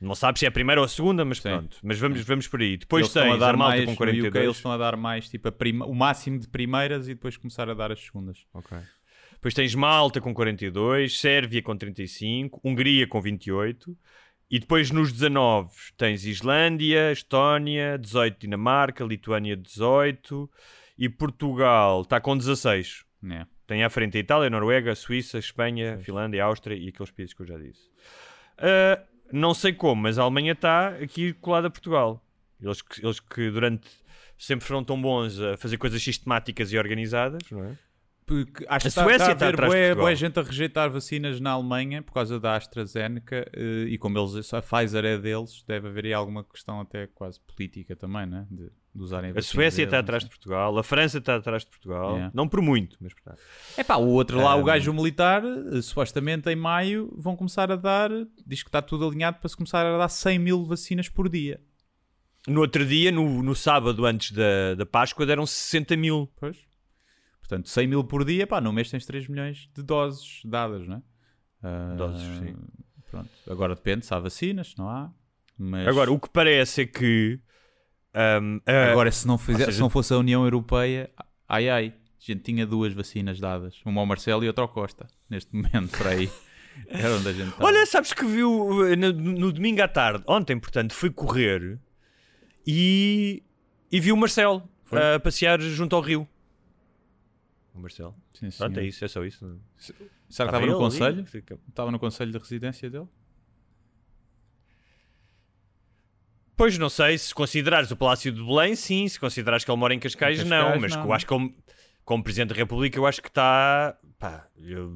Não 0.00 0.14
sabes 0.14 0.40
se 0.40 0.46
é 0.46 0.48
a 0.48 0.52
primeira 0.52 0.80
ou 0.80 0.84
a 0.84 0.88
segunda, 0.88 1.24
mas 1.24 1.38
Sim. 1.38 1.42
pronto. 1.50 1.76
Mas 1.82 1.98
vamos, 1.98 2.22
vamos 2.22 2.48
por 2.48 2.60
aí. 2.60 2.76
Depois 2.76 3.02
Eles 3.02 3.10
estão 3.10 3.22
tens 3.22 3.34
a 3.34 3.36
dar 3.38 3.54
a 3.54 3.56
malta 3.56 3.76
mais, 3.76 3.84
com 3.84 3.90
no 3.90 3.92
UK, 3.92 3.96
42. 4.20 4.44
eles 4.44 4.56
estão 4.56 4.72
a 4.72 4.76
dar 4.78 4.96
mais, 4.96 5.28
tipo, 5.28 5.46
a 5.48 5.52
prima- 5.52 5.86
o 5.86 5.94
máximo 5.94 6.38
de 6.40 6.48
primeiras 6.48 7.06
e 7.06 7.14
depois 7.14 7.36
começar 7.36 7.68
a 7.70 7.74
dar 7.74 7.92
as 7.92 8.00
segundas. 8.00 8.44
Ok. 8.54 8.76
Depois 9.32 9.54
tens 9.54 9.74
Malta 9.74 10.20
com 10.20 10.34
42, 10.34 11.18
Sérvia 11.18 11.62
com 11.62 11.74
35, 11.76 12.60
Hungria 12.64 13.06
com 13.06 13.20
28. 13.22 13.96
E 14.50 14.58
depois 14.58 14.90
nos 14.90 15.12
19 15.12 15.70
tens 15.96 16.24
Islândia, 16.24 17.12
Estónia, 17.12 17.96
18 17.96 18.40
Dinamarca, 18.40 19.04
Lituânia 19.04 19.56
18 19.56 20.50
e 20.98 21.08
Portugal 21.08 22.02
está 22.02 22.20
com 22.20 22.36
16. 22.36 23.04
É. 23.30 23.46
Tem 23.66 23.84
à 23.84 23.90
frente 23.90 24.16
a 24.16 24.20
Itália, 24.20 24.50
Noruega, 24.50 24.94
Suíça, 24.96 25.38
Espanha, 25.38 25.98
Finlândia, 25.98 26.44
Áustria 26.44 26.76
e 26.76 26.88
aqueles 26.88 27.12
países 27.12 27.32
que 27.32 27.42
eu 27.42 27.46
já 27.46 27.56
disse. 27.56 27.88
Ah, 28.58 29.00
não 29.32 29.54
sei 29.54 29.72
como, 29.72 30.02
mas 30.02 30.18
a 30.18 30.22
Alemanha 30.22 30.52
está 30.52 30.88
aqui 30.88 31.32
colada 31.34 31.68
a 31.68 31.70
Portugal. 31.70 32.24
Eles 32.60 32.82
que, 32.82 33.04
eles 33.04 33.20
que 33.20 33.50
durante 33.50 33.88
sempre 34.36 34.66
foram 34.66 34.82
tão 34.82 35.00
bons 35.00 35.40
a 35.40 35.56
fazer 35.56 35.76
coisas 35.76 36.02
sistemáticas 36.02 36.72
e 36.72 36.78
organizadas, 36.78 37.42
não 37.50 37.64
é? 37.64 37.78
Porque 38.30 38.64
acho 38.68 38.86
A 38.86 38.90
que 38.90 38.90
Suécia 38.90 39.12
está 39.12 39.26
a 39.26 39.32
está 39.32 39.44
haver 39.46 39.54
atrás 39.54 39.70
de 39.72 39.76
bué, 39.76 39.86
Portugal. 39.88 40.04
bué 40.04 40.14
gente 40.14 40.38
a 40.38 40.42
rejeitar 40.44 40.88
vacinas 40.88 41.40
na 41.40 41.50
Alemanha 41.50 42.00
por 42.00 42.12
causa 42.12 42.38
da 42.38 42.54
AstraZeneca 42.54 43.50
eh, 43.52 43.86
e 43.88 43.98
como 43.98 44.16
eles, 44.16 44.54
a 44.54 44.62
Pfizer 44.62 45.04
é 45.04 45.18
deles, 45.18 45.64
deve 45.66 45.88
haver 45.88 46.04
aí 46.04 46.14
alguma 46.14 46.44
questão 46.44 46.80
até 46.80 47.08
quase 47.08 47.40
política 47.40 47.96
também, 47.96 48.26
né? 48.26 48.46
De, 48.48 48.70
de 48.94 49.02
usarem 49.02 49.32
A 49.36 49.42
Suécia 49.42 49.82
está 49.82 49.98
atrás 49.98 50.22
de 50.22 50.28
Portugal, 50.28 50.78
a 50.78 50.84
França 50.84 51.18
está 51.18 51.34
atrás 51.34 51.64
de 51.64 51.70
Portugal. 51.70 52.12
Yeah. 52.12 52.30
Não 52.32 52.46
por 52.46 52.62
muito, 52.62 52.96
mas 53.00 53.12
está. 53.12 53.34
É 53.76 53.82
pá, 53.82 53.96
o 53.96 54.06
outro 54.06 54.40
lá, 54.40 54.54
Um, 54.54 54.60
o 54.60 54.64
gajo 54.64 54.92
militar, 54.92 55.42
eh, 55.44 55.82
supostamente 55.82 56.48
em 56.48 56.54
maio 56.54 57.12
vão 57.18 57.34
começar 57.34 57.72
a 57.72 57.76
dar, 57.76 58.10
diz 58.46 58.62
que 58.62 58.68
está 58.68 58.80
tudo 58.80 59.08
alinhado 59.08 59.38
para 59.40 59.48
se 59.48 59.56
começar 59.56 59.84
a 59.84 59.98
dar 59.98 60.08
100 60.08 60.38
mil 60.38 60.64
vacinas 60.64 61.08
por 61.08 61.28
dia. 61.28 61.60
No 62.46 62.60
outro 62.60 62.86
dia, 62.86 63.10
no, 63.10 63.42
no 63.42 63.56
sábado 63.56 64.06
antes 64.06 64.30
da, 64.30 64.76
da 64.76 64.86
Páscoa, 64.86 65.26
deram 65.26 65.44
60 65.44 65.96
mil. 65.96 66.30
Pois. 66.38 66.69
Portanto, 67.50 67.68
100 67.68 67.86
mil 67.88 68.04
por 68.04 68.24
dia, 68.24 68.46
pá, 68.46 68.60
no 68.60 68.72
mês 68.72 68.88
tens 68.88 69.04
3 69.04 69.26
milhões 69.26 69.68
de 69.74 69.82
doses 69.82 70.40
dadas, 70.44 70.86
não 70.86 70.98
é? 70.98 71.02
Ah, 71.64 71.94
Doses, 71.98 72.22
sim. 72.38 72.54
Pronto. 73.10 73.28
Agora 73.50 73.74
depende 73.74 74.06
se 74.06 74.14
há 74.14 74.20
vacinas, 74.20 74.68
se 74.68 74.78
não 74.78 74.88
há. 74.88 75.10
Mas... 75.58 75.88
Agora, 75.88 76.12
o 76.12 76.20
que 76.20 76.30
parece 76.30 76.82
é 76.82 76.86
que. 76.86 77.40
ahm, 78.14 78.60
a- 78.64 78.92
Agora, 78.92 79.10
se 79.10 79.26
não, 79.26 79.36
fizer, 79.36 79.64
seja- 79.64 79.72
se 79.72 79.80
não 79.80 79.90
fosse 79.90 80.14
a 80.14 80.18
União 80.18 80.44
Europeia, 80.44 81.10
ai 81.48 81.68
ai, 81.68 81.88
a 81.88 82.24
gente 82.24 82.42
tinha 82.44 82.64
duas 82.64 82.92
vacinas 82.94 83.40
dadas, 83.40 83.82
uma 83.84 84.00
ao 84.00 84.06
Marcelo 84.06 84.44
e 84.44 84.46
outra 84.46 84.62
ao 84.62 84.68
Costa, 84.68 85.08
neste 85.28 85.52
momento, 85.54 85.98
por 85.98 86.06
aí. 86.06 86.30
Era 86.86 87.14
onde 87.18 87.28
a 87.30 87.32
gente 87.32 87.48
estava. 87.48 87.64
Olha, 87.64 87.84
sabes 87.84 88.12
que 88.12 88.24
viu 88.24 88.96
no, 88.96 89.12
no 89.12 89.52
domingo 89.52 89.82
à 89.82 89.88
tarde, 89.88 90.22
ontem, 90.28 90.56
portanto, 90.56 90.94
fui 90.94 91.10
correr 91.10 91.80
e, 92.64 93.42
e 93.90 93.98
vi 93.98 94.12
o 94.12 94.16
Marcelo 94.16 94.62
a 94.92 95.18
passear 95.18 95.60
junto 95.60 95.96
ao 95.96 96.00
rio. 96.00 96.28
Marcelo. 97.80 98.14
Sim, 98.32 98.48
Pronto, 98.56 98.78
é 98.78 98.84
isso, 98.84 99.04
é 99.04 99.08
só 99.08 99.24
isso. 99.24 99.60
Será 99.76 99.98
que 100.28 100.56
estava 100.56 100.62
ele 100.62 100.72
no 100.72 100.78
conselho? 100.78 101.24
Estava 101.68 101.90
no 101.90 101.98
conselho 101.98 102.30
de 102.32 102.38
residência 102.38 102.88
dele? 102.90 103.06
Pois 106.56 106.76
não 106.76 106.90
sei, 106.90 107.16
se 107.16 107.34
considerares 107.34 107.90
o 107.90 107.96
Palácio 107.96 108.30
de 108.30 108.42
Belém, 108.44 108.74
sim. 108.76 109.08
Se 109.08 109.18
considerares 109.18 109.64
que 109.64 109.70
ele 109.70 109.78
mora 109.78 109.94
em 109.94 109.98
Cascais, 109.98 110.40
Em 110.40 110.44
não. 110.44 110.58
Cascais, 110.72 110.80
Mas 110.82 110.92
não. 110.94 111.02
que 111.02 111.08
eu 111.08 111.12
acho 111.14 111.24
que 111.24 111.28
como, 111.30 111.54
como 112.04 112.22
Presidente 112.22 112.50
da 112.50 112.54
República, 112.54 112.98
eu 112.98 113.06
acho 113.06 113.22
que 113.22 113.28
está. 113.28 113.96
Pá, 114.18 114.46
eu 114.58 114.92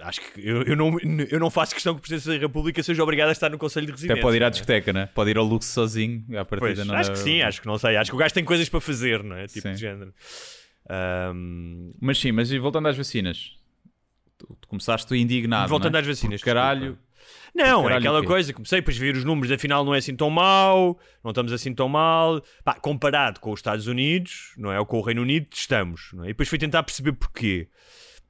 acho 0.00 0.20
que 0.20 0.46
eu, 0.46 0.62
eu, 0.64 0.76
não, 0.76 0.94
eu 1.30 1.40
não 1.40 1.48
faço 1.48 1.72
questão 1.72 1.94
que 1.94 2.00
o 2.00 2.02
Presidente 2.02 2.36
da 2.38 2.46
República 2.46 2.82
seja 2.82 3.02
obrigado 3.02 3.30
a 3.30 3.32
estar 3.32 3.48
no 3.48 3.56
Conselho 3.56 3.86
de 3.86 3.92
Residência. 3.92 4.16
Até 4.16 4.22
pode 4.22 4.36
ir 4.36 4.42
à 4.42 4.46
não 4.46 4.50
discoteca, 4.50 4.92
né? 4.92 5.06
Pode 5.06 5.30
ir 5.30 5.38
ao 5.38 5.44
luxo 5.46 5.70
sozinho, 5.70 6.26
à 6.38 6.44
Pois, 6.44 6.60
partida 6.60 6.84
não 6.84 6.94
acho 6.94 7.12
que 7.12 7.18
sim, 7.18 7.40
acho 7.40 7.62
que 7.62 7.66
não 7.66 7.78
sei. 7.78 7.96
Acho 7.96 8.10
que 8.10 8.14
o 8.16 8.18
gajo 8.18 8.34
tem 8.34 8.44
coisas 8.44 8.68
para 8.68 8.80
fazer, 8.82 9.22
não 9.24 9.36
é? 9.36 9.46
Tipo 9.46 9.66
Sim. 9.68 9.72
de 9.74 9.80
género. 9.80 10.12
Ahm, 10.88 11.92
Mas 12.00 12.18
sim, 12.18 12.32
mas 12.32 12.50
voltando 12.52 12.88
às 12.88 12.96
vacinas, 12.96 13.52
tu, 14.38 14.56
tu 14.60 14.68
começaste 14.68 15.14
indignado. 15.16 15.68
voltando 15.68 15.92
não 15.92 15.98
é? 15.98 16.00
às 16.02 16.06
vacinas. 16.06 16.40
Porque 16.40 16.50
caralho. 16.50 16.98
Não, 17.54 17.82
Caralho, 17.82 17.94
é 17.94 17.98
aquela 17.98 18.24
coisa, 18.24 18.52
comecei 18.52 18.80
depois 18.80 18.96
ver 18.96 19.14
os 19.16 19.24
números, 19.24 19.50
afinal 19.50 19.84
não 19.84 19.94
é 19.94 19.98
assim 19.98 20.14
tão 20.14 20.30
mau, 20.30 20.98
não 21.22 21.30
estamos 21.32 21.52
assim 21.52 21.74
tão 21.74 21.88
mal. 21.88 22.40
Pá, 22.64 22.74
comparado 22.74 23.40
com 23.40 23.50
os 23.52 23.58
Estados 23.58 23.86
Unidos, 23.86 24.52
não 24.56 24.70
é? 24.72 24.78
Ou 24.78 24.86
com 24.86 24.98
o 24.98 25.02
Reino 25.02 25.22
Unido, 25.22 25.48
estamos. 25.52 26.10
Não 26.14 26.24
é? 26.24 26.26
E 26.26 26.28
depois 26.28 26.48
fui 26.48 26.58
tentar 26.58 26.82
perceber 26.84 27.12
porquê. 27.12 27.68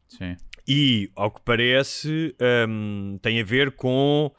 sim. 0.09 0.37
E, 0.67 1.11
ao 1.17 1.31
que 1.31 1.41
parece, 1.43 2.35
hum, 2.69 3.19
tem 3.23 3.41
a 3.41 3.45
ver 3.45 3.73
com. 3.73 4.31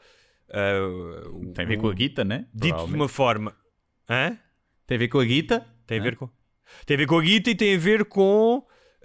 o- 1.32 1.52
Tem 1.54 1.64
a 1.64 1.68
ver 1.68 1.76
com 1.78 1.88
a 1.88 1.94
guita, 1.94 2.24
né? 2.24 2.46
Dito 2.54 2.86
de 2.86 2.94
uma 2.94 3.08
forma. 3.08 3.54
Hã? 4.08 4.36
Tem 4.86 4.96
a 4.96 4.98
ver 4.98 5.08
com 5.08 5.18
a 5.20 5.24
guita? 5.24 5.66
Tem 5.86 5.98
a 5.98 6.00
Hã? 6.00 6.04
ver 6.04 6.16
com. 6.16 6.28
Tem 6.86 6.94
a 6.94 6.98
ver 6.98 7.06
com 7.06 7.18
a 7.18 7.22
guita 7.22 7.50
e 7.50 7.54
tem 7.54 7.74
a 7.74 7.78
ver 7.78 8.04
com. 8.04 8.64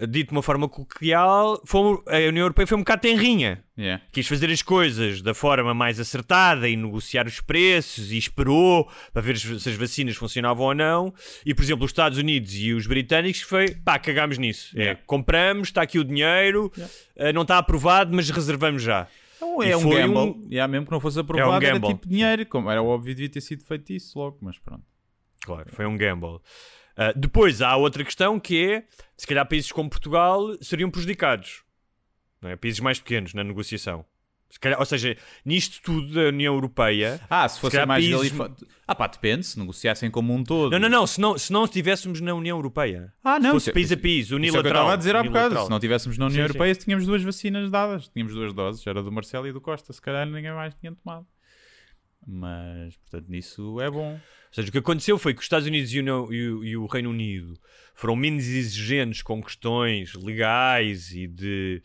Dito 0.10 0.28
de 0.28 0.32
uma 0.34 0.41
forma 0.43 0.67
coloquial, 0.67 1.62
fomos- 1.65 2.01
a 2.08 2.17
União 2.17 2.43
Europeia 2.43 2.67
foi 2.67 2.75
um 2.75 2.82
bocado 2.82 3.01
tenrinha. 3.04 3.63
Yeah. 3.78 4.04
Quis 4.12 4.28
fazer 4.28 4.51
as 4.51 4.62
coisas 4.62 5.21
da 5.21 5.34
forma 5.34 5.73
mais 5.73 6.01
acertada 6.01 6.67
e 6.67 6.75
negociar 6.75 7.25
os 7.28 7.39
preços 7.39 8.12
e 8.12 8.17
esperou 8.17 8.89
para 9.13 9.21
ver 9.21 9.38
se 9.38 9.54
as 9.54 9.75
vacinas 9.78 10.17
funcionavam 10.17 10.65
ou 10.65 10.75
não. 10.75 11.13
E, 11.45 11.54
por 11.54 11.63
exemplo, 11.63 11.86
os 11.86 11.91
Estados 11.91 12.17
Unidos 12.17 12.54
e 12.56 12.73
os 12.73 12.86
britânicos 12.88 13.39
foi 13.43 13.73
pá, 13.73 13.97
cagámos 13.97 14.38
nisso. 14.38 14.78
É, 14.78 14.82
Yeah. 14.82 15.01
compramos, 15.08 15.69
está 15.69 15.82
aqui 15.84 15.97
o 15.97 16.04
dinheiro, 16.04 16.69
eh, 17.15 17.32
não 17.32 17.43
está 17.43 17.58
aprovado, 17.58 18.13
mas 18.13 18.30
reservamos 18.30 18.84
já. 18.84 19.08
Então, 19.38 19.63
E 19.63 19.71
é 19.71 19.78
um 19.78 19.82
foi 19.82 19.95
gamble. 20.01 20.17
um- 20.17 20.47
Yeah, 20.51 20.69
mesmo 20.69 20.88
que 20.88 20.91
não 20.91 20.99
fosse 20.99 21.17
aprovado, 21.21 21.65
era 21.65 21.80
gamble. 21.80 21.93
tipo 21.95 22.06
dinheiro. 22.10 22.45
Como 22.47 22.69
era 22.69 22.84
óbvio, 22.84 23.15
devia 23.15 23.30
ter 23.30 23.39
sido 23.39 23.63
feito 23.63 23.93
isso 23.93 24.19
logo, 24.19 24.39
mas 24.41 24.58
pronto. 24.60 24.84
Claro, 25.45 25.69
foi 25.73 25.86
um 25.86 25.95
gamble. 25.95 26.39
Ah, 26.97 27.12
depois 27.15 27.62
há 27.62 27.75
outra 27.75 28.03
questão 28.03 28.39
que 28.39 28.65
é: 28.71 28.84
se 29.17 29.27
calhar 29.27 29.45
países 29.47 29.71
como 29.71 29.89
Portugal 29.89 30.55
seriam 30.62 30.89
prejudicados, 30.89 31.63
não 32.41 32.49
é? 32.49 32.55
países 32.55 32.79
mais 32.79 32.99
pequenos 32.99 33.34
na 33.34 33.43
negociação. 33.43 34.05
Se 34.47 34.60
calhar- 34.60 34.79
ou 34.79 34.86
seja, 34.86 35.17
nisto 35.43 35.81
tudo 35.81 36.13
da 36.13 36.29
União 36.29 36.53
Europeia. 36.53 37.19
Ah, 37.29 37.49
se 37.49 37.60
fosse 37.60 37.73
calhar 37.73 37.88
mais 37.88 38.05
países- 38.05 38.31
galifa... 38.38 38.55
Ah 38.88 38.95
pá, 38.95 39.08
depende, 39.08 39.45
se 39.45 39.60
negociassem 39.60 40.10
como 40.10 40.34
um 40.34 40.43
todo. 40.43 40.71
Não, 40.71 40.79
não, 40.79 40.88
não, 40.88 41.08
se 41.08 41.19
não, 41.19 41.38
se 41.38 41.51
não 41.51 41.65
estivéssemos 41.65 42.21
na 42.21 42.34
União 42.34 42.55
Europeia. 42.58 43.12
Ah, 43.21 43.38
não. 43.39 43.49
Se 43.49 43.51
fosse 43.51 43.63
isso- 43.69 43.73
país 43.73 43.91
a 43.91 43.97
país, 43.97 44.25
Isso 44.27 44.27
é 44.27 44.27
que 44.27 44.34
eu 44.34 44.38
unilateral. 44.38 44.84
estava 44.84 44.93
a 44.93 44.95
dizer 44.95 45.15
há 45.15 45.23
bocado. 45.23 45.36
unilateral. 45.38 45.63
Se 45.65 45.69
não 45.71 45.77
estivéssemos 45.77 46.17
na 46.17 46.25
União 46.27 46.36
Sim, 46.38 46.41
sim. 46.53 46.58
Europeia, 46.58 46.75
tínhamos 46.75 47.05
duas 47.05 47.23
vacinas 47.23 47.69
dadas. 47.69 48.08
Tínhamos 48.08 48.34
duas 48.34 48.53
doses. 48.53 48.86
Era 48.88 49.03
do 49.03 49.12
Marcelo 49.12 49.47
e 49.47 49.51
do 49.51 49.60
Costa. 49.60 49.91
Se 49.91 50.01
calhar 50.01 50.25
ninguém 50.25 50.53
mais 50.53 50.73
tinha 50.75 50.93
tomado. 50.93 51.25
Mas, 52.27 52.95
portanto, 52.97 53.29
nisso 53.29 53.79
é 53.81 53.89
bom. 53.89 54.13
Ou 54.13 54.19
seja, 54.51 54.69
o 54.69 54.71
que 54.71 54.77
aconteceu 54.77 55.17
foi 55.17 55.33
que 55.33 55.39
os 55.39 55.45
Estados 55.45 55.67
Unidos 55.67 55.93
e 55.93 55.99
o, 56.01 56.33
e 56.63 56.77
o- 56.77 56.85
Reino 56.88 57.09
Unido 57.09 57.59
foram 57.93 58.15
menos 58.15 58.45
exigentes 58.45 59.21
com 59.21 59.43
questões 59.43 60.13
legais 60.15 61.11
e 61.11 61.27
de 61.27 61.81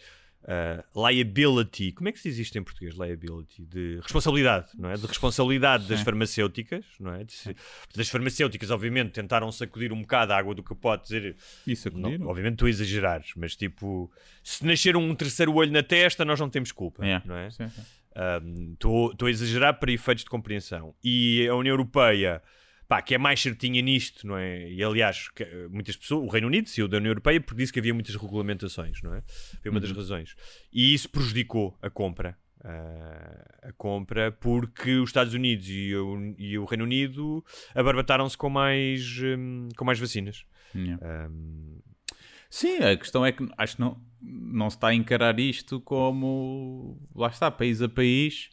ah, 0.49 0.83
liability. 0.95 1.93
Como 1.93 2.09
é 2.09 2.13
que 2.13 2.19
se 2.19 2.31
diz 2.31 2.39
isto 2.39 2.57
em 2.57 2.63
português? 2.63 2.95
Liability. 2.95 3.63
De 3.65 3.99
responsabilidade, 4.03 4.69
não 4.79 4.91
é? 4.91 4.97
De 4.97 5.07
responsabilidade 5.07 5.87
das 5.87 6.01
farmacêuticas, 6.01 6.85
não 6.99 7.13
é? 7.15 7.25
Se- 7.29 7.55
Das 7.95 8.09
farmacêuticas, 8.09 8.71
obviamente, 8.71 9.11
tentaram 9.13 9.53
sacudir 9.53 9.93
um 9.93 10.01
bocado 10.01 10.33
a 10.33 10.37
água 10.39 10.55
do 10.55 10.63
capote, 10.63 11.05
dizer. 11.05 11.37
Isso 11.67 11.91
Não, 11.91 12.01
acudiram. 12.09 12.29
obviamente 12.29 12.57
tu 12.57 12.67
a 12.67 12.71
exagerares, 12.71 13.33
mas 13.37 13.55
tipo, 13.55 14.11
se 14.43 14.65
nascer 14.65 14.97
um 14.97 15.15
terceiro 15.15 15.53
olho 15.55 15.71
na 15.73 15.83
testa, 15.83 16.25
nós 16.25 16.41
não 16.41 16.49
temos 16.49 16.73
culpa, 16.73 17.05
Yeah. 17.05 17.25
não 17.27 17.37
é? 17.37 17.51
Sim, 17.51 17.69
sim. 17.69 17.83
Estou 18.73 19.15
a 19.27 19.31
exagerar 19.31 19.79
para 19.79 19.93
efeitos 19.93 20.25
de 20.25 20.31
compreensão. 20.31 20.95
E 21.03 21.47
a 21.49 21.55
União 21.55 21.73
Europeia, 21.73 22.43
pá, 22.89 23.01
que 23.01 23.15
é 23.15 23.19
mais 23.19 23.41
certinha 23.41 23.81
nisto, 23.81 24.27
não 24.27 24.37
é? 24.37 24.71
E 24.71 24.83
aliás, 24.83 25.29
que, 25.29 25.45
eh, 25.45 25.69
muitas 25.69 25.97
pessoas, 25.97 26.27
o 26.27 26.29
Reino 26.29 26.49
Unido 26.49 26.69
saiu 26.69 26.89
da 26.89 26.97
União 26.97 27.11
Europeia 27.11 27.41
porque 27.41 27.61
disse 27.61 27.73
que 27.73 27.79
havia 27.79 27.95
muitas 27.95 28.15
regulamentações, 28.17 29.01
não 29.03 29.15
é? 29.15 29.23
Foi 29.63 29.71
uma 29.71 29.81
das 29.81 29.93
razões. 29.93 30.35
E 30.73 30.93
isso 30.93 31.09
prejudicou 31.09 31.79
a 31.81 31.89
compra. 31.89 32.37
ah, 32.65 33.69
a 33.69 33.73
compra 33.73 34.31
porque 34.33 34.97
os 34.97 35.09
Estados 35.09 35.33
Unidos 35.33 35.67
e 35.69 35.95
o, 35.95 36.35
e 36.39 36.59
o 36.59 36.65
Reino 36.67 36.85
Unido 36.85 37.43
abarbataram-se 37.75 38.37
com 38.37 38.51
mais, 38.51 39.19
hum, 39.23 39.69
com 39.77 39.85
mais 39.85 39.99
vacinas. 39.99 40.45
Yeah. 40.75 41.29
Hum, 41.29 41.79
Sim, 42.51 42.79
a 42.79 42.97
questão 42.97 43.25
é 43.25 43.31
que 43.31 43.49
acho 43.57 43.77
que 43.77 43.81
não, 43.81 43.97
não 44.21 44.69
se 44.69 44.77
está 44.77 44.89
a 44.89 44.95
encarar 44.95 45.39
isto 45.39 45.81
como 45.81 47.01
lá 47.15 47.29
está, 47.29 47.49
país 47.51 47.81
a 47.81 47.89
país. 47.89 48.51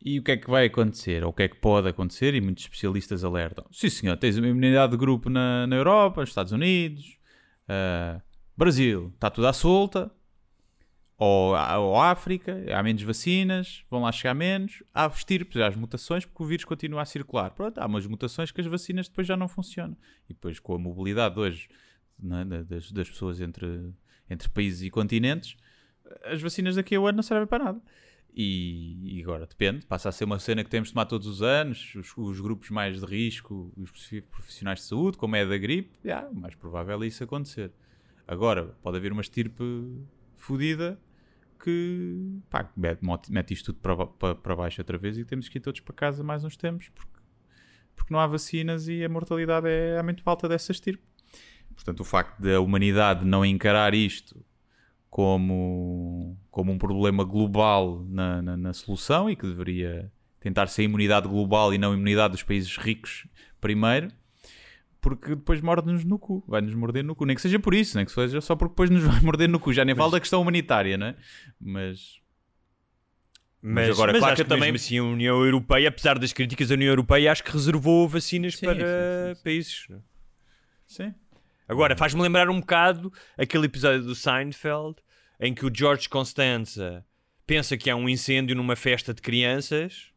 E 0.00 0.18
o 0.20 0.22
que 0.22 0.32
é 0.32 0.36
que 0.36 0.48
vai 0.48 0.66
acontecer? 0.66 1.24
Ou 1.24 1.30
o 1.30 1.32
que 1.32 1.42
é 1.44 1.48
que 1.48 1.56
pode 1.56 1.88
acontecer? 1.88 2.34
E 2.34 2.40
muitos 2.40 2.64
especialistas 2.64 3.24
alertam. 3.24 3.66
Sim, 3.72 3.88
senhor, 3.90 4.16
tens 4.16 4.36
uma 4.36 4.46
imunidade 4.46 4.92
de 4.92 4.98
grupo 4.98 5.28
na, 5.28 5.66
na 5.66 5.74
Europa, 5.74 6.20
nos 6.20 6.30
Estados 6.30 6.52
Unidos, 6.52 7.18
ah, 7.66 8.20
Brasil, 8.56 9.10
está 9.14 9.30
tudo 9.30 9.46
à 9.46 9.52
solta. 9.52 10.10
Ou, 11.16 11.54
ou 11.54 12.00
África, 12.00 12.64
há 12.72 12.80
menos 12.80 13.02
vacinas, 13.02 13.84
vão 13.90 14.02
lá 14.02 14.12
chegar 14.12 14.34
menos. 14.34 14.84
Há 14.94 15.06
estirpes, 15.06 15.60
há 15.60 15.66
as 15.66 15.74
mutações, 15.74 16.24
porque 16.24 16.42
o 16.42 16.46
vírus 16.46 16.64
continua 16.64 17.02
a 17.02 17.04
circular. 17.04 17.50
Pronto, 17.50 17.78
há 17.78 17.86
umas 17.86 18.06
mutações 18.06 18.52
que 18.52 18.60
as 18.60 18.66
vacinas 18.68 19.08
depois 19.08 19.26
já 19.26 19.36
não 19.36 19.48
funcionam. 19.48 19.96
E 20.28 20.32
depois, 20.32 20.60
com 20.60 20.74
a 20.74 20.78
mobilidade 20.78 21.40
hoje 21.40 21.68
da- 22.18 22.62
das, 22.62 22.90
das 22.92 23.08
pessoas 23.08 23.40
entre, 23.40 23.92
entre 24.28 24.48
países 24.48 24.82
e 24.82 24.90
continentes, 24.90 25.56
as 26.24 26.40
vacinas 26.40 26.76
daqui 26.76 26.94
a 26.94 27.00
um 27.00 27.06
ano 27.06 27.16
não 27.16 27.22
servem 27.22 27.46
para 27.46 27.64
nada. 27.64 27.82
E, 28.34 29.16
e 29.18 29.22
agora 29.22 29.46
depende, 29.46 29.84
passa 29.86 30.08
a 30.08 30.12
ser 30.12 30.24
uma 30.24 30.38
cena 30.38 30.62
que 30.62 30.70
temos 30.70 30.88
de 30.88 30.94
tomar 30.94 31.06
todos 31.06 31.26
os 31.26 31.42
anos. 31.42 31.94
Os, 31.94 32.16
os 32.16 32.40
grupos 32.40 32.70
mais 32.70 33.00
de 33.00 33.06
risco, 33.06 33.72
os 33.76 33.90
profissionais 34.30 34.80
de 34.80 34.84
saúde, 34.84 35.16
como 35.16 35.34
é 35.34 35.44
da 35.44 35.56
gripe, 35.58 35.98
yeah, 36.04 36.28
mais 36.32 36.54
provável 36.54 37.02
é 37.02 37.06
isso 37.06 37.24
acontecer. 37.24 37.72
Agora, 38.26 38.76
pode 38.82 38.96
haver 38.96 39.10
uma 39.12 39.22
estirpe 39.22 39.62
fodida 40.36 41.00
que 41.62 42.38
pá, 42.48 42.70
mete, 42.76 43.00
mete 43.32 43.54
isto 43.54 43.72
tudo 43.72 43.80
para, 43.80 44.06
para, 44.06 44.34
para 44.36 44.54
baixo 44.56 44.80
outra 44.80 44.96
vez 44.96 45.18
e 45.18 45.24
temos 45.24 45.48
que 45.48 45.58
ir 45.58 45.60
todos 45.60 45.80
para 45.80 45.94
casa 45.94 46.22
mais 46.22 46.44
uns 46.44 46.56
tempos 46.56 46.88
porque, 46.90 47.18
porque 47.96 48.12
não 48.12 48.20
há 48.20 48.26
vacinas 48.28 48.86
e 48.86 49.02
a 49.04 49.08
mortalidade 49.08 49.66
é, 49.66 49.96
é 49.96 50.02
muito 50.02 50.22
alta 50.24 50.48
dessa 50.48 50.70
estirpe. 50.70 51.02
Portanto, 51.78 52.00
o 52.00 52.04
facto 52.04 52.40
da 52.40 52.60
humanidade 52.60 53.24
não 53.24 53.44
encarar 53.44 53.94
isto 53.94 54.44
como, 55.08 56.36
como 56.50 56.72
um 56.72 56.76
problema 56.76 57.22
global 57.22 58.04
na, 58.08 58.42
na, 58.42 58.56
na 58.56 58.72
solução 58.72 59.30
e 59.30 59.36
que 59.36 59.46
deveria 59.46 60.10
tentar 60.40 60.66
ser 60.66 60.82
imunidade 60.82 61.28
global 61.28 61.72
e 61.72 61.78
não 61.78 61.94
imunidade 61.94 62.32
dos 62.32 62.42
países 62.42 62.76
ricos 62.76 63.28
primeiro, 63.60 64.10
porque 65.00 65.36
depois 65.36 65.60
morde-nos 65.60 66.04
no 66.04 66.18
cu, 66.18 66.42
vai-nos 66.48 66.74
morder 66.74 67.04
no 67.04 67.14
cu, 67.14 67.24
nem 67.24 67.36
que 67.36 67.42
seja 67.42 67.60
por 67.60 67.72
isso, 67.72 67.96
nem 67.96 68.04
que 68.04 68.10
seja 68.10 68.40
só 68.40 68.56
porque 68.56 68.72
depois 68.72 68.90
nos 68.90 69.04
vai 69.04 69.20
morder 69.20 69.48
no 69.48 69.60
cu, 69.60 69.72
já 69.72 69.84
nem 69.84 69.94
falo 69.94 70.10
da 70.10 70.18
questão 70.18 70.42
humanitária, 70.42 70.98
não 70.98 71.06
é? 71.06 71.14
Mas 71.60 72.20
Mas, 73.62 73.88
agora, 73.90 74.12
mas 74.12 74.18
claro 74.18 74.32
acho 74.34 74.42
que 74.42 74.48
que 74.48 74.54
também 74.54 74.74
assim 74.74 74.98
a 74.98 75.04
União 75.04 75.44
Europeia, 75.44 75.88
apesar 75.88 76.18
das 76.18 76.32
críticas, 76.32 76.72
a 76.72 76.74
União 76.74 76.90
Europeia 76.90 77.30
acho 77.30 77.44
que 77.44 77.52
reservou 77.52 78.08
vacinas 78.08 78.56
Sim, 78.56 78.66
para 78.66 78.74
sim, 78.74 78.80
sim, 78.80 79.34
sim. 79.34 79.42
países. 79.44 79.88
sim. 80.86 81.14
Agora, 81.68 81.96
faz-me 81.96 82.22
lembrar 82.22 82.48
um 82.48 82.60
bocado 82.60 83.12
aquele 83.36 83.66
episódio 83.66 84.02
do 84.02 84.14
Seinfeld 84.14 84.96
em 85.38 85.52
que 85.54 85.66
o 85.66 85.70
George 85.72 86.08
Constanza 86.08 87.04
pensa 87.46 87.76
que 87.76 87.88
há 87.90 87.96
um 87.96 88.08
incêndio 88.08 88.56
numa 88.56 88.74
festa 88.76 89.12
de 89.14 89.20
crianças 89.22 90.08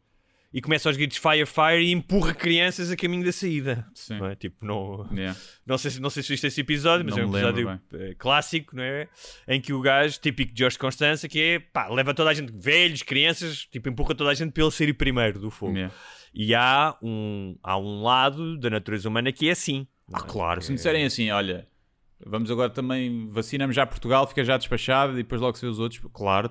e 0.54 0.62
começa 0.62 0.90
aos 0.90 0.98
gritos 0.98 1.18
fire, 1.18 1.46
fire 1.46 1.82
e 1.82 1.92
empurra 1.94 2.34
crianças 2.34 2.92
a 2.92 2.96
caminho 2.98 3.24
da 3.24 3.32
saída. 3.32 3.88
Sim. 3.94 4.18
Não 4.18 4.26
é? 4.26 4.36
Tipo, 4.36 4.66
não, 4.66 5.08
Yeah. 5.14 5.40
não, 5.66 5.78
sei, 5.78 5.92
se- 5.92 6.02
não 6.02 6.10
sei 6.10 6.24
se 6.24 6.30
viste 6.30 6.46
esse 6.48 6.60
episódio, 6.60 7.06
mas 7.06 7.16
Não 7.16 7.24
é 7.24 7.26
um 7.26 7.30
me 7.30 7.36
lembro 7.42 7.60
episódio 7.62 7.82
eh, 8.10 8.16
clássico, 8.18 8.76
não 8.76 8.84
é? 8.84 9.08
Em 9.48 9.62
que 9.62 9.72
o 9.72 9.80
gajo, 9.80 10.20
típico 10.20 10.52
de 10.54 10.60
George 10.60 10.78
Constanza, 10.78 11.30
que 11.30 11.40
é 11.42 11.60
pá, 11.60 11.88
leva 11.88 12.14
toda 12.14 12.30
a 12.32 12.34
gente, 12.34 12.52
velhos, 12.52 13.02
crianças, 13.02 13.66
tipo, 13.72 13.88
empurra 13.88 14.14
toda 14.14 14.30
a 14.30 14.34
gente 14.34 14.52
para 14.52 14.64
ele 14.64 14.72
sair 14.72 14.94
primeiro 14.94 15.40
do 15.40 15.50
fogo. 15.50 15.74
Yeah. 15.76 15.94
E 16.34 16.54
há 16.54 16.98
um, 17.02 17.58
há 17.64 17.78
um 17.78 18.02
lado 18.02 18.58
da 18.58 18.70
natureza 18.70 19.08
humana 19.08 19.32
que 19.32 19.48
é 19.48 19.52
assim. 19.54 19.88
Ah, 20.14 20.22
claro. 20.22 20.62
Se 20.62 20.70
me 20.72 20.76
disserem 20.76 21.06
assim, 21.06 21.30
olha, 21.32 21.68
vamos 22.26 22.50
agora 22.52 22.70
também, 22.70 23.30
vacinamos 23.32 23.76
já 23.76 23.86
Portugal, 23.86 24.28
fica 24.28 24.44
já 24.44 24.58
despachado 24.58 25.14
e 25.14 25.18
depois 25.18 25.42
logo 25.42 25.56
se 25.58 25.66
vê 25.66 25.72
os 25.72 25.80
outros. 25.80 26.02
Claro, 26.14 26.50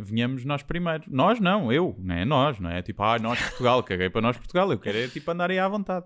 vinhamos 0.00 0.44
nós 0.44 0.62
primeiro. 0.62 1.04
Nós 1.08 1.40
não, 1.40 1.72
eu, 1.72 1.94
não 1.98 2.14
é 2.14 2.24
nós, 2.24 2.58
não 2.58 2.70
é? 2.70 2.82
Tipo, 2.82 3.02
ah, 3.02 3.18
nós 3.18 3.40
Portugal, 3.40 3.82
caguei 3.84 4.10
para 4.10 4.20
nós 4.20 4.36
Portugal, 4.36 4.70
eu 4.72 4.78
quero 4.78 4.98
é 4.98 5.08
tipo 5.08 5.30
andar 5.30 5.50
aí 5.50 5.58
à 5.58 5.68
vontade. 5.68 6.04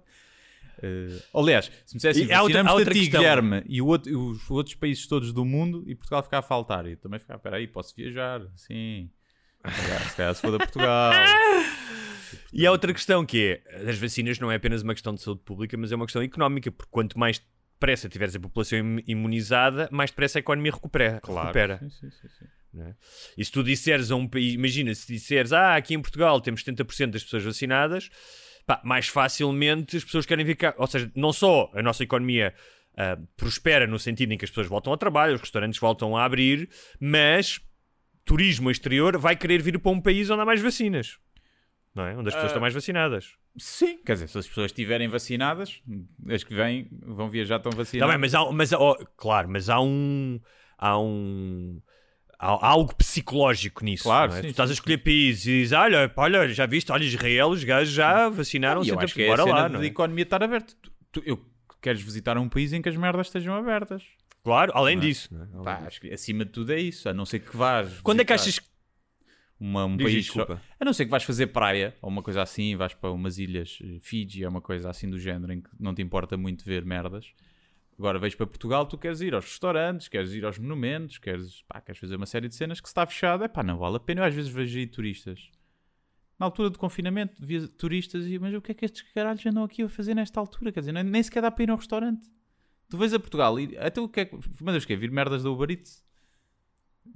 Eh, 0.83 1.19
aliás, 1.35 1.67
se 1.87 1.95
me 1.95 1.99
dissessem 1.99 2.27
E 2.27 2.33
há 2.33 2.43
outra- 2.43 2.63
vacinamos 2.63 2.87
há 2.87 2.91
a 2.91 2.93
ti. 2.93 3.09
Guilherme, 3.09 3.63
e 3.69 3.81
o 3.81 3.87
outro- 3.87 4.31
os 4.31 4.51
outros 4.51 4.75
países 4.75 5.07
todos 5.07 5.33
do 5.33 5.45
mundo 5.45 5.85
e 5.87 5.95
Portugal 5.95 6.23
ficar 6.23 6.39
a 6.39 6.43
faltar, 6.43 6.85
e 6.87 6.97
também 6.97 7.19
ficava, 7.21 7.39
peraí, 7.39 7.67
posso 7.69 7.95
viajar, 7.97 8.43
sim. 8.57 9.09
Se 10.11 10.17
calhar 10.17 10.35
se 10.35 10.41
for 10.43 10.51
da 10.51 10.59
Portugal. 10.59 11.13
E 12.53 12.67
há 12.67 12.71
outra 12.71 12.93
questão 12.93 13.25
que 13.25 13.61
é, 13.67 13.89
as 13.91 13.99
vacinas 13.99 14.39
não 14.39 14.51
é 14.51 14.57
apenas 14.57 14.83
uma 14.83 14.95
questão 14.95 15.15
de 15.15 15.23
saúde 15.23 15.41
pública, 15.45 15.77
mas 15.77 15.93
é 15.93 15.97
uma 15.97 16.07
questão 16.07 16.23
económica, 16.23 16.71
porque 16.71 16.91
quanto 16.91 17.19
mais 17.19 17.43
depressa 17.75 18.09
tiveres 18.09 18.35
a 18.37 18.41
população 18.41 18.79
im- 18.79 19.03
imunizada, 19.07 19.89
mais 19.93 20.11
depressa 20.11 20.39
a 20.39 20.41
economia 20.41 20.73
recupera. 20.73 21.15
recupera. 21.15 21.79
Sim, 21.79 21.91
sim, 21.91 22.11
sim, 22.11 22.29
sim. 22.29 22.45
né? 22.73 22.95
E 23.37 23.45
se 23.45 23.51
tu 23.53 23.63
disseres 23.63 24.11
a 24.11 24.17
um 24.17 24.27
país, 24.29 24.55
imagina, 24.55 24.95
se 24.95 25.07
disseres, 25.07 25.53
ah, 25.53 25.75
aqui 25.77 25.95
em 25.95 26.01
Portugal 26.01 26.41
temos 26.41 26.63
70% 26.65 27.11
das 27.11 27.25
pessoas 27.25 27.45
vacinadas, 27.45 28.09
pá, 28.67 28.81
mais 28.85 29.09
facilmente 29.09 29.97
as 29.97 30.05
pessoas 30.05 30.25
querem 30.25 30.47
cá. 30.55 30.75
Ou 30.79 30.87
seja, 30.87 31.11
não 31.15 31.33
só 31.33 31.71
a 31.75 31.83
nossa 31.83 32.03
economia 32.03 32.55
ah, 32.97 33.19
prospera 33.37 33.87
no 33.87 33.99
sentido 33.99 34.33
em 34.33 34.39
que 34.39 34.45
as 34.45 34.51
pessoas 34.51 34.67
voltam 34.67 34.93
ao 34.93 34.97
trabalho, 34.97 35.35
os 35.35 35.41
restaurantes 35.41 35.79
voltam 35.81 36.17
a 36.17 36.25
abrir, 36.25 36.69
mas 37.01 37.61
turismo 38.25 38.71
exterior 38.71 39.19
vai 39.19 39.37
querer 39.37 39.61
vir 39.61 39.79
para 39.79 39.93
um 39.93 40.01
país 40.01 40.31
onde 40.31 40.41
há 40.41 40.45
mais 40.47 40.63
vacinas. 40.63 41.19
Não 41.95 42.05
é? 42.07 42.17
Onde 42.17 42.29
as 42.29 42.35
pessoas 42.35 42.45
Ah, 42.45 42.47
estão 42.47 42.61
mais 42.61 42.75
vacinadas. 42.75 43.33
Sim, 43.57 43.99
quer 44.05 44.15
dizer, 44.15 44.29
se 44.29 44.37
as 44.39 44.49
pessoas 44.49 44.67
estiverem 44.67 45.07
vacinadas, 45.07 45.81
as 46.29 46.43
que 46.43 46.53
vêm 46.55 46.89
vão 46.91 47.31
viajar 47.31 47.57
estão 47.59 47.71
Tá 47.71 47.79
vacinadas. 47.79 48.13
bem, 48.15 48.21
mas 48.21 48.35
há, 48.35 48.51
mas, 48.51 48.73
ó, 48.73 48.97
claro, 49.17 49.49
mas 49.49 49.69
há 49.69 49.81
um. 49.81 50.41
Há 50.77 50.99
um. 50.99 51.81
Há, 52.37 52.49
há 52.49 52.67
algo 52.69 52.93
psicológico 52.97 53.85
nisso. 53.85 54.03
Claro, 54.05 54.33
não 54.33 54.39
é? 54.39 54.41
sim, 54.43 54.49
tu 54.49 54.51
estás 54.51 54.69
sim, 54.71 54.73
a 54.73 54.75
escolher 54.75 54.99
países 54.99 55.47
e 55.47 55.51
dizes: 55.61 55.73
olha, 55.73 56.13
olha, 56.17 56.49
já 56.49 56.67
viste, 56.67 56.91
olha, 56.91 57.05
Israel, 57.05 57.49
os 57.51 57.63
gajos 57.63 57.95
já 57.95 58.29
vacinaram 58.29 58.83
E 58.83 58.89
eu 58.89 58.97
70%. 58.97 59.05
acho 59.05 59.15
que 59.15 59.23
é 59.23 59.27
a 59.27 59.29
Bora 59.31 59.43
cena 59.45 59.55
lá, 59.57 59.69
de 59.69 59.75
não 59.75 59.81
é? 59.83 59.87
economia 59.87 60.23
estar 60.25 60.43
aberta. 60.43 60.75
Tu, 60.83 60.91
tu- 61.13 61.23
eu 61.25 61.41
queres 61.81 62.03
visitar 62.03 62.37
um 62.37 62.49
país 62.49 62.73
em 62.73 62.83
que 62.83 62.89
as 62.89 62.97
merdas 62.97 63.29
estejam 63.29 63.55
abertas. 63.55 64.03
Claro, 64.43 64.73
além 64.75 64.97
Não 64.97 65.03
é? 65.05 65.07
disso. 65.07 65.29
não 65.33 65.43
é? 65.43 65.49
Além 65.53 65.63
Pá, 65.65 65.75
disso. 65.77 65.87
acho 65.87 66.01
que 66.01 66.13
acima 66.13 66.45
de 66.45 66.51
tudo 66.51 66.73
é 66.73 66.81
isso. 66.81 67.09
A 67.09 67.15
não 67.15 67.25
ser 67.25 67.39
que 67.39 67.57
vás. 67.57 68.01
Quando 68.01 68.21
é 68.21 68.25
que 68.25 68.33
visitar 68.33 68.51
achas 68.51 68.59
que. 68.59 68.74
Uma, 69.65 69.85
um 69.87 69.97
Diz, 69.97 70.05
país 70.07 70.25
desculpa. 70.25 70.57
só- 70.57 70.63
A 70.81 70.85
não 70.85 70.93
ser 70.93 71.05
que 71.07 71.11
vais 71.11 71.23
fazer 71.23 71.47
praia 71.49 71.97
ou 72.03 72.09
uma 72.11 72.23
coisa 72.23 72.43
assim, 72.43 72.77
vais 72.77 72.93
para 72.95 73.11
umas 73.11 73.39
ilhas, 73.39 73.79
eh, 73.83 73.99
Fiji, 74.01 74.45
é 74.45 74.49
uma 74.49 74.61
coisa 74.61 74.91
assim 74.91 75.09
do 75.09 75.19
género 75.19 75.53
em 75.53 75.61
que 75.61 75.71
não 75.81 75.95
te 75.95 76.03
importa 76.03 76.37
muito 76.37 76.65
ver 76.65 76.85
merdas. 76.85 77.33
Agora 77.99 78.19
vais 78.19 78.35
para 78.35 78.47
Portugal, 78.47 78.85
tu 78.87 78.99
queres 78.99 79.21
ir 79.21 79.35
aos 79.35 79.45
restaurantes, 79.45 80.09
queres 80.09 80.33
ir 80.33 80.45
aos 80.45 80.59
monumentos, 80.59 81.17
queres, 81.19 81.63
pá, 81.63 81.81
queres 81.81 82.01
fazer 82.01 82.17
uma 82.17 82.27
série 82.27 82.49
de 82.49 82.55
cenas 82.55 82.81
que 82.81 82.89
se 82.89 82.91
está 82.91 83.07
fechado, 83.07 83.45
é 83.45 83.49
pá, 83.49 83.63
não 83.63 83.79
vale 83.79 83.97
a 83.97 84.01
pena. 84.01 84.21
Eu 84.23 84.25
às 84.25 84.35
vezes 84.35 84.51
vejo 84.51 84.77
aí 84.79 84.87
turistas. 84.87 85.49
Na 86.39 86.47
altura 86.47 86.69
do 86.71 86.79
confinamento, 86.79 87.35
via 87.39 87.67
turistas 87.69 88.27
e 88.27 88.37
mas 88.39 88.53
o 88.53 88.61
que 88.61 88.73
é 88.73 88.75
que 88.75 88.85
estes 88.85 89.03
caralhos 89.13 89.47
andam 89.47 89.63
aqui 89.63 89.83
a 89.83 89.89
fazer 89.89 90.15
nesta 90.15 90.41
altura? 90.41 90.73
Quer 90.73 90.81
dizer, 90.81 90.93
nem, 90.93 91.05
nem 91.05 91.23
sequer 91.23 91.41
dá 91.41 91.51
para 91.51 91.63
ir 91.63 91.71
ao 91.71 91.77
restaurante. 91.77 92.29
Tu 92.91 92.99
vais 92.99 93.15
a 93.15 93.21
Portugal 93.21 93.59
e 93.61 93.79
até 93.79 94.01
o 94.01 94.09
que 94.09 94.21
é 94.21 94.25
que. 94.25 94.37
Mandas 94.61 94.83
o 94.83 94.87
quê? 94.87 94.97
Vir 94.97 95.11
merdas 95.13 95.45
da 95.45 95.51
Uber 95.51 95.71
Eats? 95.71 96.05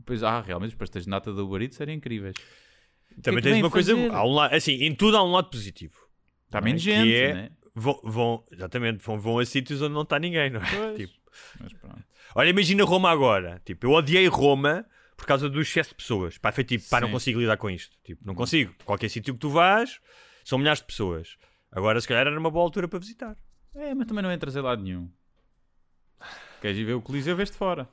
Pois, 0.04 0.22
ah, 0.22 0.40
realmente 0.40 0.70
os 0.70 0.76
pastéis 0.76 1.04
de 1.04 1.10
nata 1.10 1.32
da 1.32 1.42
Uber 1.42 1.62
Eats 1.62 1.80
eram 1.80 1.92
incríveis. 1.92 2.34
Também 3.22 3.38
é 3.38 3.42
que 3.42 3.48
tens 3.50 3.62
uma 3.62 3.70
coisa. 3.70 3.94
fazer? 3.94 4.12
Há 4.12 4.24
um 4.24 4.32
lado, 4.34 4.54
assim, 4.54 4.72
em 4.72 4.94
tudo 4.94 5.16
há 5.16 5.22
um 5.24 5.32
lado 5.32 5.50
positivo. 5.50 5.94
Está 6.46 6.58
é? 6.58 6.62
menos 6.62 6.82
Que 6.82 6.90
gente, 6.92 7.14
é- 7.14 7.34
né? 7.34 7.50
Vão, 7.74 8.00
vão- 8.02 8.44
exatamente, 8.50 9.04
vão, 9.04 9.18
vão 9.20 9.38
a 9.38 9.44
sítios 9.46 9.80
onde 9.82 9.94
não 9.94 10.02
está 10.02 10.18
ninguém, 10.18 10.50
não 10.50 10.60
é? 10.60 10.94
Tipo, 10.94 11.12
Mas 11.60 11.72
pronto. 11.74 12.02
olha, 12.34 12.48
imagina 12.48 12.84
Roma 12.84 13.10
agora. 13.10 13.60
Tipo, 13.64 13.86
eu 13.86 13.92
odiei 13.92 14.26
Roma 14.26 14.84
por 15.16 15.26
causa 15.26 15.48
do 15.48 15.60
excesso 15.60 15.90
de 15.90 15.96
pessoas. 15.96 16.38
Pá, 16.38 16.50
foi 16.50 16.64
tipo, 16.64 16.88
pá, 16.88 17.00
não 17.00 17.10
consigo 17.10 17.38
lidar 17.40 17.56
com 17.56 17.70
isto. 17.70 17.96
Tipo, 18.02 18.24
não 18.26 18.34
consigo. 18.34 18.74
Qualquer 18.84 19.08
sítio 19.08 19.34
que 19.34 19.40
tu 19.40 19.50
vás, 19.50 20.00
são 20.44 20.58
milhares 20.58 20.80
de 20.80 20.86
pessoas. 20.86 21.36
Agora, 21.70 22.00
se 22.00 22.08
calhar, 22.08 22.26
era 22.26 22.38
uma 22.38 22.50
boa 22.50 22.64
altura 22.64 22.88
para 22.88 22.98
visitar. 22.98 23.36
É, 23.74 23.94
mas 23.94 24.06
também 24.08 24.22
não 24.22 24.32
entras 24.32 24.56
em 24.56 24.60
lado 24.60 24.82
nenhum. 24.82 25.08
Queres 26.60 26.78
ir 26.78 26.84
ver 26.84 26.94
o 26.94 27.02
Coliseu, 27.02 27.36
vês 27.36 27.50
de 27.50 27.56
fora. 27.56 27.88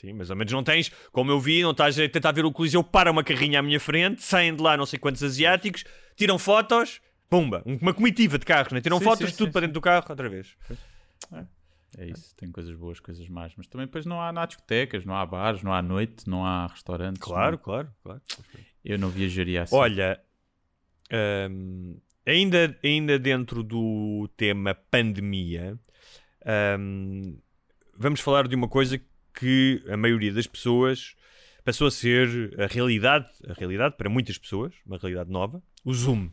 Sim, 0.00 0.12
mas 0.12 0.30
ao 0.30 0.36
menos 0.36 0.52
não 0.52 0.62
tens, 0.62 0.90
como 1.10 1.30
eu 1.30 1.40
vi, 1.40 1.62
não 1.62 1.70
estás 1.70 1.98
a 1.98 2.06
tentar 2.06 2.30
ver 2.32 2.44
o 2.44 2.52
Coliseu, 2.52 2.84
para 2.84 3.10
uma 3.10 3.24
carrinha 3.24 3.60
à 3.60 3.62
minha 3.62 3.80
frente, 3.80 4.22
saem 4.22 4.54
de 4.54 4.62
lá 4.62 4.76
não 4.76 4.84
sei 4.84 4.98
quantos 4.98 5.22
asiáticos, 5.22 5.84
tiram 6.14 6.38
fotos, 6.38 7.00
pumba, 7.30 7.62
um- 7.64 7.78
uma 7.80 7.94
comitiva 7.94 8.38
de 8.38 8.44
carros, 8.44 8.72
né? 8.72 8.80
tiram 8.82 8.98
Sim, 8.98 9.04
fotos, 9.04 9.30
sim, 9.30 9.36
tudo 9.36 9.46
sim, 9.48 9.52
para 9.52 9.62
dentro 9.62 9.72
do 9.74 9.80
carro, 9.80 10.04
outra 10.08 10.28
vez. 10.28 10.54
É 11.98 12.04
isso, 12.04 12.34
tem 12.36 12.52
coisas 12.52 12.76
boas, 12.76 13.00
coisas 13.00 13.26
más. 13.30 13.54
Mas 13.56 13.66
também 13.68 13.86
depois 13.86 14.04
não 14.04 14.20
há, 14.20 14.30
não 14.30 14.42
há 14.42 14.46
discotecas, 14.46 15.02
não 15.06 15.16
há 15.16 15.24
bares, 15.24 15.62
não 15.62 15.72
há 15.72 15.80
noite, 15.80 16.28
não 16.28 16.44
há 16.44 16.66
restaurantes. 16.66 17.22
Claro, 17.22 17.52
não- 17.52 17.58
claro, 17.58 17.90
claro. 18.02 18.20
Eu 18.84 18.98
não 18.98 19.08
viajaria 19.08 19.62
assim. 19.62 19.74
Olha, 19.74 20.20
hum, 21.50 21.96
ainda, 22.26 22.78
ainda 22.84 23.18
dentro 23.18 23.62
do 23.62 24.28
tema 24.36 24.74
pandemia, 24.74 25.78
hum, 26.78 27.38
vamos 27.96 28.20
falar 28.20 28.46
de 28.46 28.54
uma 28.54 28.68
coisa 28.68 28.98
que 28.98 29.06
a 29.88 29.96
maioria 29.96 30.32
das 30.32 30.46
pessoas 30.46 31.14
passou 31.64 31.88
a 31.88 31.90
ser 31.90 32.54
a 32.58 32.66
realidade, 32.66 33.28
a 33.46 33.52
realidade 33.52 33.96
para 33.96 34.08
muitas 34.08 34.38
pessoas, 34.38 34.72
uma 34.86 34.98
realidade 34.98 35.30
nova, 35.30 35.62
o 35.84 35.92
Zoom. 35.92 36.30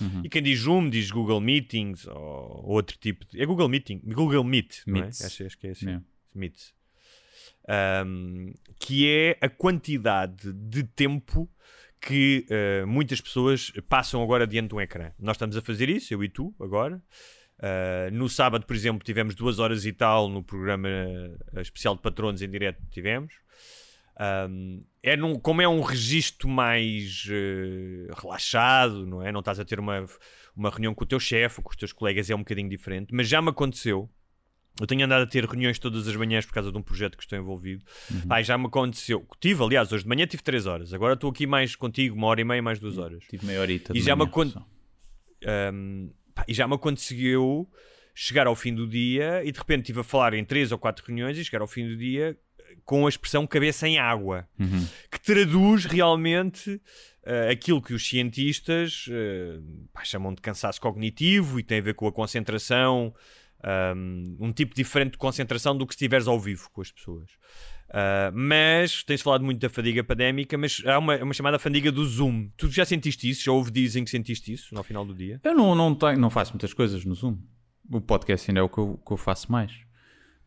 Uhum. 0.00 0.22
E 0.24 0.28
quem 0.28 0.42
diz 0.42 0.60
Zoom 0.60 0.90
diz 0.90 1.10
Google 1.10 1.40
Meetings 1.40 2.06
ou 2.06 2.64
outro 2.66 2.96
tipo 2.98 3.24
de... 3.26 3.40
É 3.40 3.46
Google 3.46 3.68
Meeting, 3.68 4.00
Google 4.04 4.44
Meet, 4.44 4.82
não 4.86 5.02
é? 5.02 5.08
Acho, 5.08 5.46
acho 5.46 5.58
que 5.58 5.68
é 5.68 5.70
assim. 5.70 5.86
Yeah. 5.86 6.04
Meets. 6.34 6.74
Um, 8.06 8.52
que 8.80 9.08
é 9.08 9.38
a 9.40 9.48
quantidade 9.48 10.52
de 10.52 10.82
tempo 10.82 11.48
que 12.00 12.44
uh, 12.50 12.86
muitas 12.86 13.20
pessoas 13.20 13.70
passam 13.88 14.20
agora 14.22 14.46
diante 14.46 14.70
de 14.70 14.74
um 14.74 14.80
ecrã. 14.80 15.12
Nós 15.18 15.36
estamos 15.36 15.56
a 15.56 15.62
fazer 15.62 15.88
isso, 15.88 16.12
eu 16.12 16.24
e 16.24 16.28
tu, 16.28 16.52
agora. 16.60 17.00
Uh, 17.62 18.10
no 18.12 18.28
sábado, 18.28 18.66
por 18.66 18.74
exemplo, 18.74 19.04
tivemos 19.04 19.36
duas 19.36 19.60
horas 19.60 19.86
e 19.86 19.92
tal 19.92 20.28
no 20.28 20.42
programa 20.42 20.88
uh, 21.54 21.60
especial 21.60 21.94
de 21.94 22.02
patronos 22.02 22.42
em 22.42 22.50
direto. 22.50 22.82
Tivemos. 22.90 23.32
Um, 24.48 24.80
é 25.02 25.16
num, 25.16 25.38
como 25.38 25.62
é 25.62 25.68
um 25.68 25.80
registro 25.80 26.48
mais 26.48 27.24
uh, 27.26 28.12
relaxado, 28.20 29.06
não 29.06 29.22
é? 29.22 29.30
Não 29.32 29.40
estás 29.40 29.58
a 29.60 29.64
ter 29.64 29.78
uma, 29.80 30.04
uma 30.56 30.70
reunião 30.70 30.94
com 30.94 31.04
o 31.04 31.06
teu 31.06 31.18
chefe 31.20 31.60
ou 31.60 31.64
com 31.64 31.70
os 31.70 31.76
teus 31.76 31.92
colegas, 31.92 32.28
é 32.28 32.34
um 32.34 32.38
bocadinho 32.40 32.68
diferente. 32.68 33.14
Mas 33.14 33.28
já 33.28 33.40
me 33.40 33.50
aconteceu. 33.50 34.10
Eu 34.80 34.86
tenho 34.86 35.04
andado 35.04 35.22
a 35.22 35.26
ter 35.26 35.44
reuniões 35.44 35.78
todas 35.78 36.08
as 36.08 36.16
manhãs 36.16 36.46
por 36.46 36.54
causa 36.54 36.72
de 36.72 36.78
um 36.78 36.82
projeto 36.82 37.16
que 37.16 37.22
estou 37.22 37.38
envolvido. 37.38 37.84
Uhum. 38.10 38.36
E 38.38 38.42
já 38.42 38.56
me 38.56 38.66
aconteceu. 38.66 39.26
Tive, 39.38 39.62
aliás, 39.62 39.92
hoje 39.92 40.02
de 40.02 40.08
manhã 40.08 40.26
tive 40.26 40.42
3 40.42 40.66
horas. 40.66 40.94
Agora 40.94 41.14
estou 41.14 41.30
aqui 41.30 41.46
mais 41.46 41.76
contigo, 41.76 42.16
uma 42.16 42.26
hora 42.26 42.40
e 42.40 42.44
meia, 42.44 42.62
mais 42.62 42.78
duas 42.80 42.96
horas. 42.98 43.22
Tive 43.28 43.46
meia 43.46 43.60
horita. 43.60 43.92
E 43.96 44.00
já 44.00 44.16
me 44.16 44.20
manhã, 44.20 44.30
acon- 44.30 44.48
só. 44.50 44.66
Um, 45.74 46.10
pá, 46.34 46.44
e 46.48 46.54
já 46.54 46.66
me 46.68 46.74
aconteceu 46.74 47.68
chegar 48.14 48.46
ao 48.46 48.54
fim 48.54 48.74
do 48.74 48.86
dia 48.86 49.42
e 49.44 49.50
de 49.52 49.58
repente 49.58 49.80
estive 49.82 50.00
a 50.00 50.04
falar 50.04 50.34
em 50.34 50.44
três 50.44 50.70
ou 50.72 50.78
quatro 50.78 51.04
reuniões 51.06 51.38
e 51.38 51.44
chegar 51.44 51.60
ao 51.62 51.66
fim 51.66 51.86
do 51.88 51.96
dia 51.96 52.36
com 52.84 53.06
a 53.06 53.08
expressão 53.08 53.46
cabeça 53.46 53.86
em 53.86 53.98
água, 53.98 54.48
Uhum. 54.58 54.86
que 55.10 55.20
traduz 55.20 55.84
realmente 55.84 56.80
eh, 57.24 57.50
aquilo 57.50 57.80
que 57.82 57.94
os 57.94 58.06
cientistas 58.08 59.06
eh, 59.10 59.58
pá, 59.92 60.02
chamam 60.04 60.34
de 60.34 60.40
cansaço 60.40 60.80
cognitivo 60.80 61.60
e 61.60 61.62
tem 61.62 61.78
a 61.78 61.82
ver 61.82 61.94
com 61.94 62.06
a 62.06 62.12
concentração, 62.12 63.14
um, 63.96 64.36
um 64.40 64.52
tipo 64.52 64.74
diferente 64.74 65.12
de 65.12 65.18
concentração 65.18 65.76
do 65.76 65.86
que 65.86 65.94
se 65.94 65.96
estiveres 65.96 66.26
ao 66.26 66.38
vivo 66.38 66.68
com 66.72 66.80
as 66.80 66.90
pessoas. 66.90 67.30
Uh, 67.88 68.32
mas 68.32 69.02
tem-se 69.02 69.22
falado 69.22 69.44
muito 69.44 69.60
da 69.60 69.68
fadiga 69.68 70.02
pandémica, 70.02 70.56
mas 70.56 70.82
há 70.86 70.98
uma, 70.98 71.16
uma 71.18 71.34
chamada 71.34 71.58
fadiga 71.58 71.92
do 71.92 72.04
Zoom. 72.04 72.48
Tu 72.56 72.70
já 72.70 72.84
sentiste 72.84 73.28
isso? 73.28 73.44
Já 73.44 73.52
houve 73.52 73.70
dizem 73.70 74.04
que 74.04 74.10
sentiste 74.10 74.52
isso 74.52 74.74
no 74.74 74.82
final 74.82 75.04
do 75.04 75.14
dia? 75.14 75.40
Eu 75.44 75.54
não, 75.54 75.74
não, 75.74 75.94
tenho, 75.94 76.18
não 76.18 76.30
faço 76.30 76.52
muitas 76.52 76.72
coisas 76.72 77.04
no 77.04 77.14
Zoom. 77.14 77.38
o 77.90 78.00
podcast 78.00 78.50
ainda 78.50 78.60
é 78.60 78.62
o 78.62 78.68
que 78.68 78.78
eu, 78.78 79.00
que 79.06 79.12
eu 79.12 79.16
faço 79.16 79.50
mais. 79.52 79.72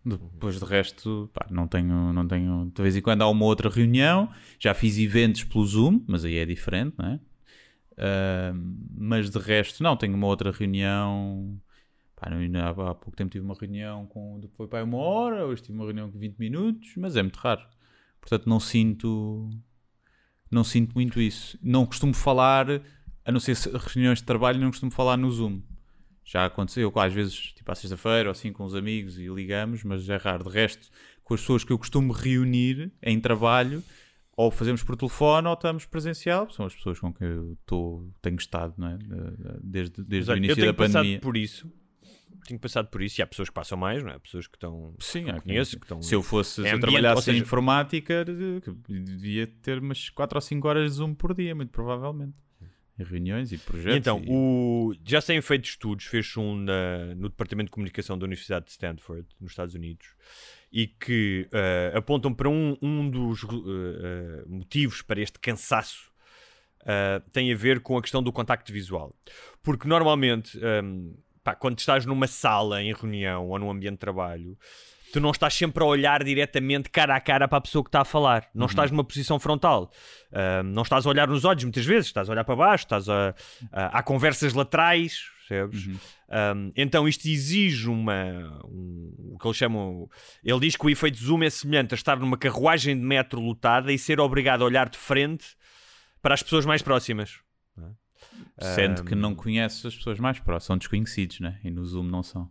Depois 0.03 0.59
de 0.59 0.66
resto, 0.66 1.32
pá, 1.34 1.47
não 1.49 1.68
tenho, 1.68 2.13
não 2.13 2.28
tenho. 2.28 2.72
De 2.76 2.82
vez 2.82 2.95
em 2.95 3.01
quando 3.01 3.24
há 3.24 3.28
uma 3.28 3.45
outra 3.45 3.70
reunião. 3.70 4.30
Já 4.59 4.74
fiz 4.76 4.99
eventos 4.99 5.43
pelo 5.43 5.66
Zoom, 5.66 6.03
mas 6.07 6.24
aí 6.24 6.38
é 6.38 6.45
diferente, 6.45 6.93
não 6.97 7.07
é? 7.07 7.20
Ah, 7.97 8.53
mas 8.97 9.30
de 9.30 9.39
resto, 9.39 9.82
não, 9.82 9.95
tenho 9.95 10.16
uma 10.16 10.28
outra 10.28 10.51
reunião. 10.51 11.59
Pá, 12.16 12.30
não, 12.30 12.59
há, 12.61 12.70
há 12.70 12.95
pouco 12.95 13.11
tempo 13.16 13.32
tive 13.32 13.43
uma 13.45 13.55
reunião 13.59 14.05
com. 14.07 14.39
Foi 14.55 14.68
para 14.68 14.84
uma 14.84 14.97
hora, 14.97 15.45
hoje 15.45 15.61
tive 15.61 15.74
uma 15.78 15.84
reunião 15.86 16.09
com 16.11 16.18
20 16.18 16.38
minutos, 16.38 16.93
mas 16.97 17.16
é 17.16 17.22
muito 17.22 17.38
raro. 17.38 17.61
Portanto, 18.22 18.47
não 18.47 18.59
sinto. 18.59 19.49
Não 20.49 20.63
sinto 20.63 20.93
muito 20.93 21.20
isso. 21.20 21.57
Não 21.61 21.86
costumo 21.86 22.13
falar, 22.13 22.68
a 23.26 23.32
não 23.32 23.39
ser 23.39 23.55
se- 23.55 23.70
reuniões 23.70 24.20
de 24.20 24.26
trabalho, 24.26 24.59
não 24.59 24.70
costumo 24.70 24.91
falar 24.91 25.18
no 25.18 25.30
Zoom. 25.30 25.61
Já 26.24 26.45
aconteceu, 26.45 26.91
às 26.95 27.13
vezes, 27.13 27.36
tipo 27.53 27.72
à 27.72 27.76
sexta-feira 27.76 28.30
ou 28.30 28.32
assim, 28.32 28.51
com 28.53 28.63
os 28.63 28.74
amigos 28.74 29.20
e 29.20 29.28
ligamos, 29.28 29.84
mas 29.84 30.07
é 30.09 30.16
raro. 30.18 30.45
De 30.45 30.49
resto, 30.49 30.89
com 31.24 31.34
as 31.34 31.41
pessoas 31.41 31.63
que 31.63 31.72
eu 31.74 31.78
costumo 31.78 32.13
reunir 32.13 32.91
em 33.03 33.20
trabalho, 33.20 33.84
ou 34.38 34.49
fazemos 34.49 34.82
por 34.84 34.95
telefone 34.95 35.47
ou 35.47 35.53
estamos 35.53 35.86
presencial, 35.86 36.49
são 36.49 36.66
as 36.66 36.74
pessoas 36.74 36.99
com 36.99 37.13
quem 37.13 37.28
eu 37.28 37.57
tô, 37.66 38.07
tenho 38.22 38.38
estado, 38.38 38.74
não 38.78 38.88
é? 38.88 38.97
Desde, 39.61 39.99
Mas, 39.99 40.07
desde 40.07 40.32
o 40.32 40.38
início 40.38 40.61
eu 40.61 40.66
da 40.68 40.74
pandemia. 40.74 41.03
passado 41.18 41.22
por 41.22 41.38
isso. 41.38 41.72
Tenho 42.47 42.59
passado 42.59 42.88
por 42.89 43.01
isso 43.01 43.19
e 43.19 43.23
há 43.23 43.27
pessoas 43.27 43.49
que 43.49 43.53
passam 43.55 43.77
mais, 43.77 44.03
não 44.03 44.11
é? 44.11 44.19
Pessoas 44.19 44.47
que 44.47 44.55
estão. 44.57 44.93
Sim, 44.99 45.25
que 45.25 45.29
há 45.31 45.41
conheço, 45.41 45.77
que 45.79 45.86
estão. 45.86 46.01
se 46.01 46.13
eu 46.15 46.21
fosse, 46.23 46.61
em 46.61 46.65
se 46.65 46.71
eu 46.73 46.79
trabalhasse 46.79 47.23
seja- 47.23 47.38
em 47.38 47.41
informática, 47.41 48.25
devia 48.88 49.47
ter 49.47 49.79
umas 49.79 50.09
4 50.09 50.38
ou 50.38 50.41
5 50.41 50.67
horas 50.67 50.91
de 50.91 50.97
Zoom 50.97 51.13
por 51.15 51.33
dia, 51.33 51.53
muito 51.55 51.69
provavelmente. 51.71 52.33
Em 52.97 53.03
reuniões 53.03 53.51
e 53.51 53.57
projetos. 53.57 53.93
E 53.95 53.97
então, 53.97 54.21
e- 54.23 54.27
o, 54.29 54.93
já 55.05 55.19
se 55.19 55.27
têm 55.27 55.41
feito 55.41 55.65
estudos, 55.65 56.05
fez 56.05 56.36
um 56.38 56.55
na- 56.55 57.13
no 57.15 57.27
Departamento 57.27 57.67
de 57.67 57.71
Comunicação 57.71 58.17
da 58.17 58.23
Universidade 58.25 58.65
de 58.65 58.71
Stanford, 58.71 59.27
nos 59.41 59.51
Estados 59.51 59.75
Unidos, 59.75 60.07
e 60.71 60.88
que 60.88 61.45
eh, 61.51 61.91
apontam 61.93 62.33
para 62.33 62.47
um, 62.49 62.77
um 62.81 63.09
dos 63.09 63.43
eh, 63.43 63.47
eh, 63.49 64.43
motivos 64.47 65.01
para 65.01 65.19
este 65.21 65.38
cansaço 65.39 66.09
eh, 66.86 67.21
tem 67.33 67.51
a 67.51 67.55
ver 67.55 67.81
com 67.81 67.97
a 67.97 68.01
questão 68.01 68.23
do 68.23 68.31
contacto 68.31 68.71
visual. 68.71 69.13
Porque 69.61 69.88
normalmente, 69.89 70.57
ehm, 70.63 71.15
pá, 71.45 71.55
quando 71.55 71.79
estás 71.79 72.05
numa 72.05 72.27
sala 72.27 72.81
em 72.83 72.91
reunião 72.93 73.47
ou 73.47 73.57
num 73.59 73.69
ambiente 73.71 73.93
de 73.93 73.99
trabalho, 73.99 74.57
tu 75.13 75.21
não 75.21 75.31
estás 75.31 75.53
sempre 75.53 75.81
a 75.81 75.85
olhar 75.87 76.21
diretamente 76.23 76.89
cara 76.89 77.15
a 77.15 77.21
cara 77.21 77.47
para 77.47 77.59
a 77.59 77.61
pessoa 77.61 77.81
que 77.83 77.87
está 77.87 78.01
a 78.01 78.05
falar. 78.05 78.49
Não 78.53 78.65
estás 78.65 78.91
numa 78.91 79.03
posição 79.03 79.39
frontal. 79.39 79.89
Ahm, 80.33 80.73
não 80.73 80.81
estás 80.83 81.05
a 81.05 81.09
olhar 81.09 81.27
nos 81.27 81.45
olhos 81.45 81.63
muitas 81.63 81.85
vezes, 81.85 82.07
estás 82.07 82.27
a 82.27 82.33
olhar 82.33 82.43
para 82.43 82.55
baixo, 82.55 82.83
estás 82.83 83.07
a, 83.07 83.33
a- 83.71 83.99
há 83.99 84.03
conversas 84.03 84.53
laterais, 84.53 85.21
percebes? 85.47 85.85
Ahm, 86.27 86.71
então 86.75 87.07
isto 87.07 87.27
exige 87.27 87.87
uma. 87.87 88.59
um- 88.65 89.33
o 89.35 89.37
que 89.39 89.47
eles 89.47 89.57
chamam. 89.57 90.09
Ele 90.43 90.59
diz 90.59 90.75
que 90.75 90.85
o 90.85 90.89
efeito 90.89 91.17
zoom 91.17 91.43
é 91.43 91.49
semelhante 91.49 91.93
a 91.93 91.95
estar 91.95 92.17
numa 92.19 92.37
carruagem 92.37 92.97
de 92.97 93.03
metro 93.05 93.39
lotada 93.39 93.93
e 93.93 93.97
ser 93.99 94.19
obrigado 94.19 94.63
a 94.63 94.65
olhar 94.65 94.89
de 94.89 94.97
frente 94.97 95.45
para 96.21 96.33
as 96.33 96.41
pessoas 96.43 96.65
mais 96.65 96.81
próximas. 96.81 97.39
Sendo 98.58 99.03
que 99.03 99.14
Ahm, 99.14 99.20
não 99.20 99.36
conheces 99.36 99.86
as 99.86 99.95
pessoas 99.95 100.20
mais 100.20 100.39
próximas, 100.39 100.64
são 100.64 100.78
desconhecidos, 100.78 101.39
né? 101.41 101.60
E 101.64 101.70
no 101.70 101.86
Zoom 101.86 102.03
não 102.03 102.24
são. 102.24 102.49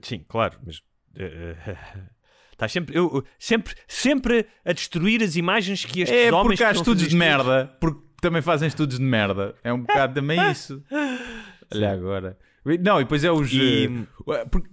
Sim, 0.00 0.24
claro, 0.28 0.58
mas. 0.64 0.80
eh, 1.16 1.56
eh, 1.66 1.78
Estás 2.52 2.72
sempre, 2.72 2.96
eu, 2.98 3.24
sempre, 3.38 3.72
sempre 3.86 4.44
a 4.64 4.72
destruir 4.72 5.22
as 5.22 5.36
imagens 5.36 5.84
que 5.84 6.00
estes 6.00 6.16
É 6.18 6.32
homens 6.32 6.42
porque 6.58 6.64
há 6.64 6.70
que 6.72 6.76
estudos 6.78 7.06
de 7.06 7.14
merda, 7.14 7.72
porque 7.80 8.00
também 8.20 8.42
fazem 8.42 8.66
estudos 8.66 8.98
de 8.98 9.04
merda. 9.04 9.54
É 9.62 9.72
um 9.72 9.80
bocado 9.82 10.14
também 10.14 10.38
isso. 10.50 10.82
Olha 11.72 11.92
agora. 11.92 12.38
Não, 12.80 13.00
e 13.00 13.04
depois 13.04 13.22
é 13.22 13.30
os. 13.30 13.52
E- 13.52 13.88
eh, 14.28 14.44
porque, 14.46 14.68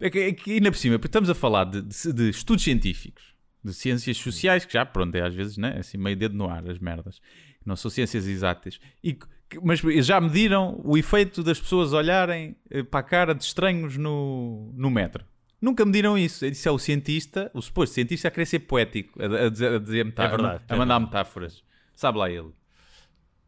é, 0.00 0.08
que, 0.10 0.18
é 0.18 0.32
que 0.32 0.52
ainda 0.52 0.70
por 0.70 0.78
cima, 0.78 0.98
porque 0.98 1.08
estamos 1.08 1.28
a 1.28 1.34
falar 1.34 1.64
de, 1.64 1.82
de- 1.82 2.12
de 2.14 2.30
estudos 2.30 2.64
científicos, 2.64 3.34
de 3.62 3.74
ciências 3.74 4.16
sociais, 4.16 4.64
que 4.64 4.72
já, 4.72 4.86
pronto, 4.86 5.14
é 5.14 5.20
às 5.20 5.34
vezes, 5.34 5.58
né? 5.58 5.76
Assim, 5.78 5.98
meio 5.98 6.16
dedo 6.16 6.34
no 6.34 6.48
ar, 6.48 6.66
as 6.70 6.78
merdas. 6.78 7.20
Não 7.66 7.74
são 7.76 7.90
ciências 7.90 8.26
exatas. 8.26 8.78
E, 9.02 9.18
mas 9.62 9.80
já 10.06 10.20
mediram 10.20 10.80
o 10.84 10.96
efeito 10.96 11.42
das 11.42 11.60
pessoas 11.60 11.92
olharem 11.92 12.56
eh, 12.70 12.82
para 12.82 13.00
a 13.00 13.02
cara 13.02 13.34
de 13.34 13.42
estranhos 13.44 13.96
no, 13.96 14.72
no 14.74 14.88
metro. 14.90 15.24
Nunca 15.60 15.84
mediram 15.84 16.16
isso. 16.16 16.46
Isso 16.46 16.68
é 16.68 16.70
o 16.72 16.78
cientista, 16.78 17.50
o 17.52 17.60
suposto 17.60 17.94
cientista 17.94 18.28
a 18.28 18.30
querer 18.30 18.46
ser 18.46 18.60
poético, 18.60 19.20
a, 19.20 19.48
dizer, 19.48 19.72
a 19.74 19.78
dizer 19.78 20.04
metá- 20.04 20.24
É 20.24 20.28
verdade, 20.28 20.64
a 20.68 20.74
é 20.74 20.78
mandar 20.78 20.94
verdade. 20.98 21.04
metáforas. 21.04 21.64
Sabe 21.94 22.18
lá 22.18 22.30
ele. 22.30 22.50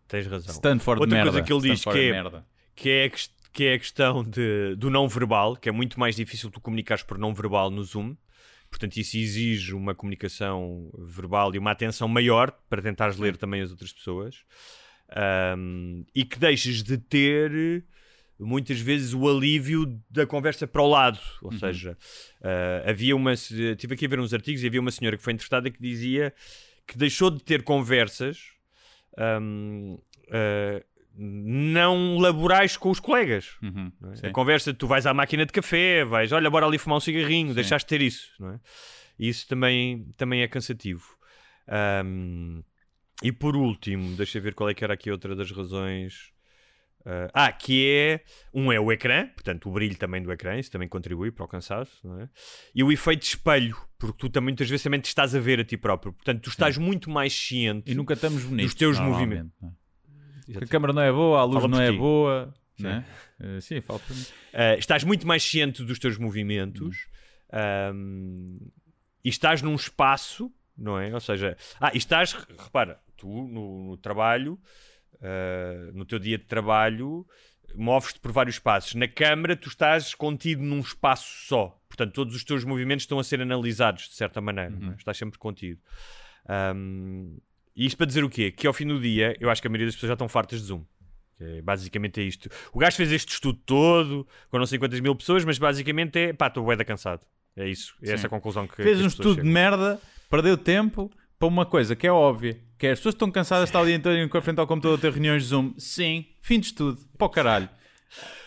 Tens 0.08 0.26
razão. 0.26 0.54
Stanford 0.54 1.00
Outra 1.02 1.16
merda. 1.16 1.30
coisa 1.32 1.46
que 1.46 1.52
ele 1.52 1.60
diz 1.74 1.84
que 1.84 1.90
é, 1.90 2.12
merda. 2.12 2.46
que 2.74 2.88
é 2.90 3.10
que 3.52 3.64
é 3.64 3.74
a 3.74 3.78
questão 3.78 4.22
de, 4.22 4.74
do 4.76 4.88
não 4.88 5.08
verbal, 5.08 5.56
que 5.56 5.68
é 5.68 5.72
muito 5.72 5.98
mais 5.98 6.14
difícil 6.16 6.50
tu 6.50 6.60
comunicares 6.60 7.02
por 7.02 7.18
não 7.18 7.34
verbal 7.34 7.70
no 7.70 7.82
Zoom. 7.82 8.14
Portanto, 8.70 8.96
isso 8.96 9.16
exige 9.16 9.74
uma 9.74 9.94
comunicação 9.94 10.90
verbal 10.98 11.54
e 11.54 11.58
uma 11.58 11.70
atenção 11.70 12.06
maior 12.06 12.50
para 12.68 12.82
tentares 12.82 13.18
ler 13.18 13.36
também 13.36 13.60
as 13.60 13.70
outras 13.70 13.92
pessoas. 13.92 14.44
Ahm, 15.10 16.04
e 16.14 16.24
que 16.24 16.38
deixes 16.38 16.82
de 16.82 16.98
ter 16.98 17.84
muitas 18.38 18.80
vezes 18.80 19.14
o 19.14 19.28
alívio 19.28 20.00
da 20.08 20.26
conversa 20.26 20.66
para 20.66 20.82
o 20.82 20.88
lado. 20.88 21.18
Ou 21.42 21.52
seja, 21.52 21.96
ah, 22.42 22.90
havia 22.90 23.16
uma. 23.16 23.32
Estive 23.32 23.94
aqui 23.94 24.06
a 24.06 24.08
ver 24.08 24.20
uns 24.20 24.32
artigos 24.32 24.62
e 24.62 24.66
havia 24.66 24.80
uma 24.80 24.90
senhora 24.90 25.16
que 25.16 25.22
foi 25.22 25.32
entrevistada 25.32 25.70
que 25.70 25.80
dizia 25.80 26.32
que 26.86 26.96
deixou 26.96 27.30
de 27.30 27.42
ter 27.42 27.62
conversas 27.62 28.52
hum, 29.40 29.98
ah, 30.30 30.82
não 31.20 32.16
laborais 32.18 32.76
com 32.76 32.90
os 32.90 33.00
colegas. 33.00 33.56
Uhum, 33.62 33.90
é? 34.12 34.16
sim. 34.16 34.26
A 34.26 34.30
conversa, 34.30 34.72
tu 34.72 34.86
vais 34.86 35.04
à 35.06 35.12
máquina 35.12 35.44
de 35.44 35.52
café, 35.52 36.04
vais, 36.04 36.30
olha, 36.32 36.48
bora 36.48 36.64
ali 36.66 36.78
fumar 36.78 36.98
um 36.98 37.00
cigarrinho, 37.00 37.52
deixaste 37.54 37.86
de 37.86 37.98
ter 37.98 38.04
isso, 38.04 38.30
não 38.38 38.52
é? 38.52 38.60
Isso 39.18 39.48
também, 39.48 40.12
também 40.16 40.42
é 40.42 40.48
cansativo. 40.48 41.04
Hum, 42.04 42.62
e 43.22 43.32
por 43.32 43.56
último, 43.56 44.14
deixa 44.16 44.38
eu 44.38 44.42
ver 44.42 44.54
qual 44.54 44.70
é 44.70 44.74
que 44.74 44.84
era 44.84 44.94
aqui 44.94 45.10
outra 45.10 45.34
das 45.34 45.50
razões. 45.50 46.30
ah, 47.04 47.46
ah, 47.46 47.52
que 47.52 47.88
é 47.88 48.20
um 48.54 48.70
é 48.72 48.78
o 48.78 48.92
ecrã, 48.92 49.26
portanto 49.28 49.68
o 49.68 49.72
brilho 49.72 49.96
também 49.96 50.22
do 50.22 50.30
ecrã, 50.30 50.58
isso 50.58 50.70
também 50.70 50.86
contribui 50.88 51.30
para 51.32 51.44
o 51.44 51.48
cansaço, 51.48 51.98
não 52.06 52.20
é? 52.20 52.28
E 52.74 52.84
o 52.84 52.92
efeito 52.92 53.20
de 53.22 53.26
espelho, 53.26 53.76
porque 53.98 54.18
tu 54.18 54.28
também 54.28 54.52
muitas 54.52 54.68
vezes 54.68 54.84
também 54.84 55.00
te 55.00 55.06
estás 55.06 55.34
a 55.34 55.40
ver 55.40 55.58
a 55.60 55.64
ti 55.64 55.76
próprio, 55.76 56.12
portanto 56.12 56.42
tu 56.42 56.50
estás 56.50 56.76
muito 56.76 57.10
mais 57.10 57.32
ciente 57.32 57.90
E 57.90 57.94
nunca 57.94 58.14
estamos 58.14 58.44
bonitos. 58.44 58.72
dos 58.72 58.78
teus 58.78 58.98
movimentos. 59.00 59.52
não 59.60 59.68
é? 59.70 59.72
A 60.56 60.66
câmara 60.66 60.92
não 60.92 61.02
é 61.02 61.12
boa, 61.12 61.40
a 61.40 61.44
luz 61.44 61.62
Fala 61.62 61.68
não 61.68 61.80
é 61.80 61.90
ti. 61.90 61.96
boa. 61.96 62.54
Né? 62.78 63.04
Eh, 63.40 63.60
sim, 63.60 63.80
fala 63.80 63.98
por 63.98 64.14
mim. 64.14 64.22
Uh, 64.22 64.78
estás 64.78 65.02
muito 65.04 65.26
mais 65.26 65.42
ciente 65.42 65.82
dos 65.82 65.98
teus 65.98 66.16
movimentos 66.16 67.08
um, 67.92 68.58
e 69.24 69.28
estás 69.28 69.62
num 69.62 69.74
espaço, 69.74 70.52
não 70.76 70.98
é? 70.98 71.12
Ou 71.12 71.20
seja, 71.20 71.56
ah, 71.80 71.90
e 71.92 71.98
estás, 71.98 72.32
repara, 72.32 73.00
tu 73.16 73.26
no, 73.26 73.90
no 73.90 73.96
trabalho, 73.96 74.58
uh, 75.14 75.92
no 75.92 76.04
teu 76.04 76.18
dia 76.18 76.38
de 76.38 76.44
trabalho, 76.44 77.26
moves-te 77.74 78.20
por 78.20 78.32
vários 78.32 78.56
espaços. 78.56 78.94
Na 78.94 79.08
câmara, 79.08 79.56
tu 79.56 79.68
estás 79.68 80.14
contido 80.14 80.62
num 80.62 80.80
espaço 80.80 81.46
só. 81.46 81.78
Portanto, 81.88 82.12
todos 82.12 82.34
os 82.34 82.44
teus 82.44 82.64
movimentos 82.64 83.02
estão 83.02 83.18
a 83.18 83.24
ser 83.24 83.40
analisados 83.40 84.08
de 84.08 84.14
certa 84.14 84.40
maneira. 84.40 84.72
é? 84.92 84.94
Estás 84.96 85.16
sempre 85.16 85.38
contido. 85.38 85.80
Um, 86.48 87.38
e 87.78 87.86
isto 87.86 87.96
para 87.96 88.06
dizer 88.06 88.24
o 88.24 88.28
quê? 88.28 88.50
Que 88.50 88.66
ao 88.66 88.72
fim 88.72 88.86
do 88.88 89.00
dia, 89.00 89.36
eu 89.38 89.48
acho 89.48 89.62
que 89.62 89.68
a 89.68 89.70
maioria 89.70 89.86
das 89.86 89.94
pessoas 89.94 90.08
já 90.08 90.14
estão 90.14 90.28
fartas 90.28 90.60
de 90.60 90.66
Zoom. 90.66 90.84
Que 91.36 91.44
é, 91.44 91.62
basicamente 91.62 92.20
é 92.20 92.24
isto. 92.24 92.50
O 92.72 92.78
gajo 92.80 92.96
fez 92.96 93.12
este 93.12 93.34
estudo 93.34 93.56
todo, 93.64 94.26
com 94.50 94.58
não 94.58 94.66
sei 94.66 94.80
quantas 94.80 94.98
mil 94.98 95.14
pessoas, 95.14 95.44
mas 95.44 95.58
basicamente 95.58 96.18
é 96.18 96.32
pá, 96.32 96.48
estou 96.48 96.64
bué 96.64 96.74
da 96.74 96.84
cansado. 96.84 97.24
É 97.56 97.68
isso. 97.68 97.94
É 98.02 98.10
essa 98.10 98.26
a 98.26 98.30
conclusão 98.30 98.66
que. 98.66 98.82
Fez 98.82 98.98
que 98.98 99.04
um 99.04 99.06
estudo 99.06 99.28
de 99.28 99.34
chegam. 99.36 99.52
merda, 99.52 100.00
perdeu 100.28 100.58
tempo 100.58 101.08
para 101.38 101.46
uma 101.46 101.64
coisa 101.64 101.94
que 101.94 102.04
é 102.04 102.10
óbvia. 102.10 102.58
Que 102.76 102.88
é, 102.88 102.90
as 102.90 102.98
pessoas 102.98 103.14
estão 103.14 103.30
cansadas 103.30 103.66
de 103.66 103.68
estar 103.68 103.80
o 103.80 103.86
dia 103.86 103.94
inteiro 103.94 104.28
com 104.28 104.38
a 104.38 104.42
frente 104.42 104.58
ao 104.58 104.66
computador 104.66 104.98
a 104.98 105.00
ter 105.00 105.12
reuniões 105.12 105.44
de 105.44 105.50
Zoom. 105.50 105.74
Sim, 105.78 106.26
fim 106.40 106.58
de 106.58 106.66
estudo. 106.66 107.00
Para 107.16 107.26
o 107.28 107.30
caralho. 107.30 107.68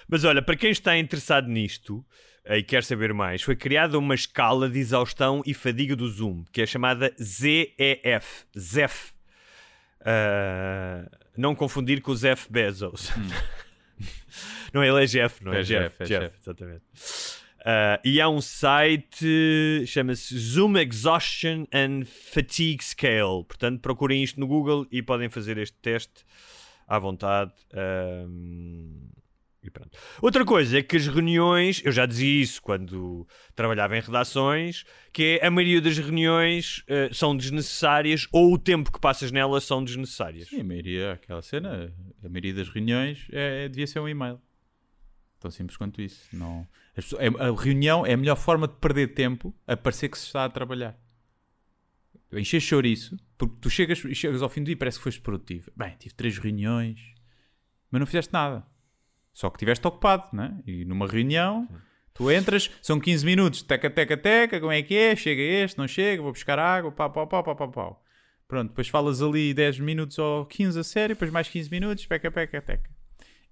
Mas 0.10 0.26
olha, 0.26 0.42
para 0.42 0.58
quem 0.58 0.72
está 0.72 0.98
interessado 0.98 1.48
nisto 1.48 2.06
eh, 2.44 2.58
e 2.58 2.64
quer 2.64 2.84
saber 2.84 3.14
mais, 3.14 3.42
foi 3.42 3.56
criada 3.56 3.98
uma 3.98 4.14
escala 4.14 4.70
de 4.70 4.80
exaustão 4.80 5.42
e 5.46 5.54
fadiga 5.54 5.96
do 5.96 6.08
Zoom, 6.10 6.44
que 6.52 6.62
é 6.62 6.66
chamada 6.66 7.14
ZEF. 7.18 8.46
ZEF. 8.58 9.14
Ah, 10.06 11.10
não 11.38 11.56
confundir 11.56 12.02
com 12.02 12.12
o 12.12 12.16
Zef 12.16 12.52
Bezos. 12.52 13.12
não, 14.74 14.84
ele 14.84 15.04
é 15.04 15.06
Jeff, 15.06 15.44
não 15.44 15.54
é, 15.54 15.60
É 15.60 15.64
Jeff. 15.64 15.84
Jeff, 15.84 16.04
é 16.04 16.06
Jeff, 16.06 16.26
Jeff. 16.26 16.38
exatamente. 16.42 16.84
Ah, 17.64 18.00
e 18.04 18.20
há 18.20 18.28
um 18.28 18.42
site, 18.42 19.84
chama-se 19.86 20.38
Zoom 20.38 20.78
Exhaustion 20.78 21.66
and 21.74 22.06
Fatigue 22.06 22.84
Scale. 22.84 23.44
Portanto, 23.48 23.80
procurem 23.82 24.24
isto 24.24 24.40
no 24.40 24.48
Google 24.48 24.88
e 24.92 25.02
podem 25.02 25.30
fazer 25.30 25.58
este 25.58 25.78
teste 25.80 26.26
à 26.88 26.98
vontade. 26.98 27.52
Ahm, 27.74 29.10
e 29.64 29.70
pronto. 29.70 29.98
Outra 30.22 30.44
coisa 30.44 30.80
é 30.80 30.84
que 30.84 30.98
as 30.98 31.06
reuniões, 31.08 31.82
eu 31.86 31.92
já 31.92 32.06
dizia 32.06 32.42
isso 32.42 32.62
quando 32.62 33.28
trabalhava 33.56 33.96
em 33.96 34.02
redações, 34.02 34.84
que 35.14 35.40
é 35.42 35.46
a 35.46 35.52
maioria 35.52 35.80
das 35.80 35.98
reuniões 35.98 36.84
eh, 36.88 37.10
são 37.14 37.36
desnecessárias 37.38 38.28
ou 38.32 38.54
o 38.54 38.58
tempo 38.58 38.92
que 38.92 39.00
passas 39.00 39.32
nelas 39.32 39.64
são 39.64 39.84
desnecessárias. 39.84 40.48
Sim, 40.48 40.62
a 40.62 40.64
maioria, 40.64 41.12
aquela 41.14 41.42
cena, 41.42 41.94
a 42.24 42.28
maioria 42.30 42.54
das 42.54 42.70
reuniões 42.70 43.28
é, 43.32 43.68
devia 43.70 43.86
ser 43.86 44.00
um 44.00 44.10
e-mail. 44.10 44.42
Tão 45.40 45.52
simples 45.52 45.78
quanto 45.78 46.02
isso. 46.02 46.28
Não... 46.34 46.68
as 46.96 47.06
pessoas- 47.06 47.22
é- 47.24 47.28
a 47.44 47.52
reunião 47.56 48.06
é 48.06 48.14
a 48.14 48.18
melhor 48.18 48.36
forma 48.36 48.68
de 48.68 48.76
perder 48.76 49.14
tempo 49.14 49.54
a 49.68 49.76
parecer 49.78 50.10
que 50.10 50.18
se 50.18 50.26
está 50.26 50.46
a 50.46 50.50
trabalhar. 50.50 50.98
Encher 52.34 52.62
chouriço, 52.62 53.18
porque 53.38 53.56
tu 53.60 53.70
chegas, 53.70 53.98
chegas 54.00 54.42
ao 54.42 54.48
fim 54.50 54.62
do 54.62 54.66
dia 54.68 54.74
e 54.74 54.76
parece 54.78 54.98
que 54.98 55.04
foste 55.04 55.20
produtivo. 55.20 55.70
Bem, 55.76 55.96
tive 56.00 56.16
três 56.16 56.38
reuniões, 56.38 57.14
mas 57.92 58.00
não 58.00 58.06
fizeste 58.06 58.32
nada. 58.32 58.66
Só 59.34 59.50
que 59.50 59.58
estiveste 59.58 59.88
ocupado, 59.88 60.30
né? 60.34 60.58
E 60.66 60.86
numa 60.86 61.08
reunião, 61.08 61.68
tu 62.14 62.32
entras, 62.32 62.70
são 62.82 63.00
15 63.00 63.26
minutos, 63.26 63.62
teca, 63.62 63.90
teca, 63.90 64.18
teca, 64.18 64.60
como 64.60 64.72
é 64.72 64.82
que 64.82 64.96
é? 64.96 65.16
Chega 65.16 65.42
este, 65.42 65.78
não 65.78 65.88
chega, 65.88 66.22
vou 66.22 66.32
buscar 66.32 66.60
água, 66.60 66.92
pau, 66.92 67.12
pau, 67.12 67.28
pau, 67.28 67.44
pau, 67.44 67.56
pau, 67.56 67.72
pau. 67.72 68.04
Pronto, 68.48 68.70
depois 68.70 68.90
falas 68.90 69.22
ali 69.22 69.54
10 69.54 69.80
minutos 69.80 70.20
ou 70.20 70.46
15 70.46 70.80
a 70.80 70.84
sério, 70.84 71.16
depois 71.16 71.32
mais 71.32 71.48
15 71.48 71.70
minutos, 71.72 72.06
peca, 72.06 72.30
peca, 72.30 72.62
teca. 72.62 72.90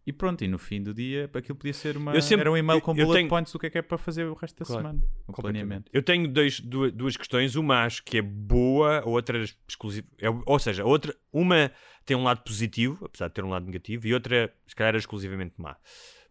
E 0.07 0.13
pronto, 0.13 0.43
e 0.43 0.47
no 0.47 0.57
fim 0.57 0.81
do 0.81 0.93
dia 0.93 1.29
aquilo 1.33 1.55
podia 1.57 1.73
ser 1.73 1.95
uma. 1.95 2.19
Sempre- 2.21 2.41
era 2.41 2.51
um 2.51 2.57
e-mail 2.57 2.81
com 2.81 2.93
bullet 2.95 3.13
tenho- 3.13 3.29
points 3.29 3.53
do 3.53 3.59
que 3.59 3.67
é 3.67 3.69
que 3.69 3.77
é 3.77 3.81
para 3.81 3.97
fazer 3.97 4.25
o 4.25 4.33
resto 4.33 4.57
da 4.59 4.65
Claro, 4.65 4.81
semana. 4.81 4.99
Completamente. 5.27 5.41
planeamento. 5.41 5.91
Eu 5.93 6.01
tenho 6.01 6.27
dois, 6.27 6.59
duas, 6.59 6.91
duas 6.91 7.15
questões. 7.17 7.55
Uma 7.55 7.83
acho 7.83 8.03
que 8.03 8.17
é 8.17 8.21
boa, 8.21 8.99
a 9.01 9.05
outra 9.07 9.37
é 9.39 9.45
exclusiva. 9.67 10.07
É, 10.17 10.27
ou 10.29 10.57
seja, 10.59 10.83
outra, 10.83 11.15
uma 11.31 11.71
tem 12.05 12.17
um 12.17 12.23
lado 12.23 12.41
positivo, 12.43 13.05
apesar 13.05 13.27
de 13.27 13.33
ter 13.35 13.43
um 13.43 13.49
lado 13.49 13.65
negativo, 13.67 14.07
e 14.07 14.13
outra, 14.13 14.51
se 14.65 14.75
calhar, 14.75 14.95
é 14.95 14.97
exclusivamente 14.97 15.53
má. 15.57 15.75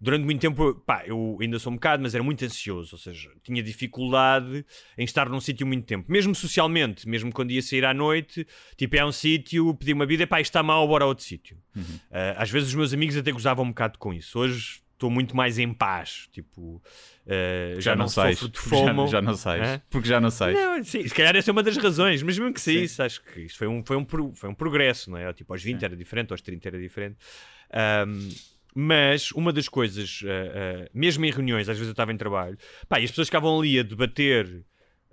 Durante 0.01 0.25
muito 0.25 0.41
tempo, 0.41 0.75
pá, 0.87 1.03
eu 1.05 1.37
ainda 1.41 1.59
sou 1.59 1.73
um 1.73 1.77
bocado, 1.77 2.03
mas 2.03 2.15
era 2.15 2.23
muito 2.23 2.45
ansioso, 2.45 2.95
ou 2.95 2.99
seja, 2.99 3.31
tinha 3.43 3.61
dificuldade 3.63 4.65
em 4.97 5.05
estar 5.05 5.29
num 5.29 5.41
sítio 5.41 5.67
muito 5.67 5.85
tempo, 5.87 6.11
mesmo 6.11 6.35
socialmente, 6.35 7.09
mesmo 7.09 7.33
quando 7.33 7.51
ia 7.51 7.61
sair 7.61 7.85
à 7.85 7.93
noite, 7.93 8.47
tipo, 8.77 8.97
é 8.97 9.05
um 9.05 9.11
sítio, 9.11 9.75
pedi 9.75 9.93
uma 9.93 10.07
vida, 10.07 10.27
pá, 10.27 10.41
isto 10.41 10.51
está 10.51 10.63
mal, 10.63 10.87
bora 10.87 11.05
a 11.05 11.09
outro 11.09 11.25
sítio. 11.25 11.59
Ah, 12.13 12.35
às 12.43 12.51
vezes 12.51 12.69
os 12.69 12.75
meus 12.75 12.95
amigos 12.95 13.17
até 13.17 13.33
gozavam 13.33 13.65
um 13.65 13.69
bocado 13.69 13.99
com 13.99 14.15
isso. 14.15 14.39
Hoje 14.39 14.81
estou 14.93 15.11
muito 15.11 15.37
mais 15.37 15.59
em 15.59 15.73
paz, 15.73 16.29
tipo, 16.33 16.81
ah, 17.27 17.81
já, 17.81 17.97
não, 17.97 18.09
sais. 18.09 18.39
sofro 18.39 18.53
de 18.53 18.59
já-. 18.71 19.07
Já, 19.07 19.23
não 19.23 19.35
sais. 19.35 19.63
Hã? 19.69 19.83
Porque 19.91 20.09
já 20.09 20.21
não 20.21 20.31
sais. 20.31 20.55
Não, 20.55 20.85
sim, 20.85 21.07
se 21.07 21.15
calhar 21.15 21.35
essa 21.35 21.51
é 21.51 21.53
uma 21.53 21.63
das 21.63 21.77
razões, 21.77 22.23
mas 22.23 22.39
mesmo 22.39 22.53
que 22.55 22.61
saísse, 22.61 23.03
acho 23.03 23.23
que 23.23 23.41
isto 23.41 23.59
foi 23.59 23.67
um, 23.67 23.85
foi 23.85 23.97
um, 23.97 24.07
foi 24.35 24.49
um 24.49 24.55
progresso, 24.55 25.11
não 25.11 25.19
é? 25.19 25.33
Tipo, 25.33 25.53
aos 25.53 25.63
20 25.63 25.85
era 25.85 25.97
diferente, 25.97 26.33
aos 26.33 26.41
30 26.41 26.69
era 26.69 26.79
diferente. 26.79 27.17
Ahm, 27.73 28.29
mas 28.75 29.33
uma 29.33 29.53
das 29.53 29.69
coisas, 29.69 30.23
ah, 30.25 30.85
ah, 30.85 30.91
mesmo 30.95 31.25
em 31.25 31.31
reuniões, 31.31 31.69
às 31.69 31.77
vezes 31.77 31.89
eu 31.89 31.93
estava 31.93 32.13
em 32.13 32.17
trabalho, 32.17 32.57
pá, 32.89 33.01
e 33.01 33.05
as 33.05 33.11
pessoas 33.11 33.29
ficavam 33.29 33.59
ali 33.59 33.79
a 33.79 33.83
debater 33.83 34.65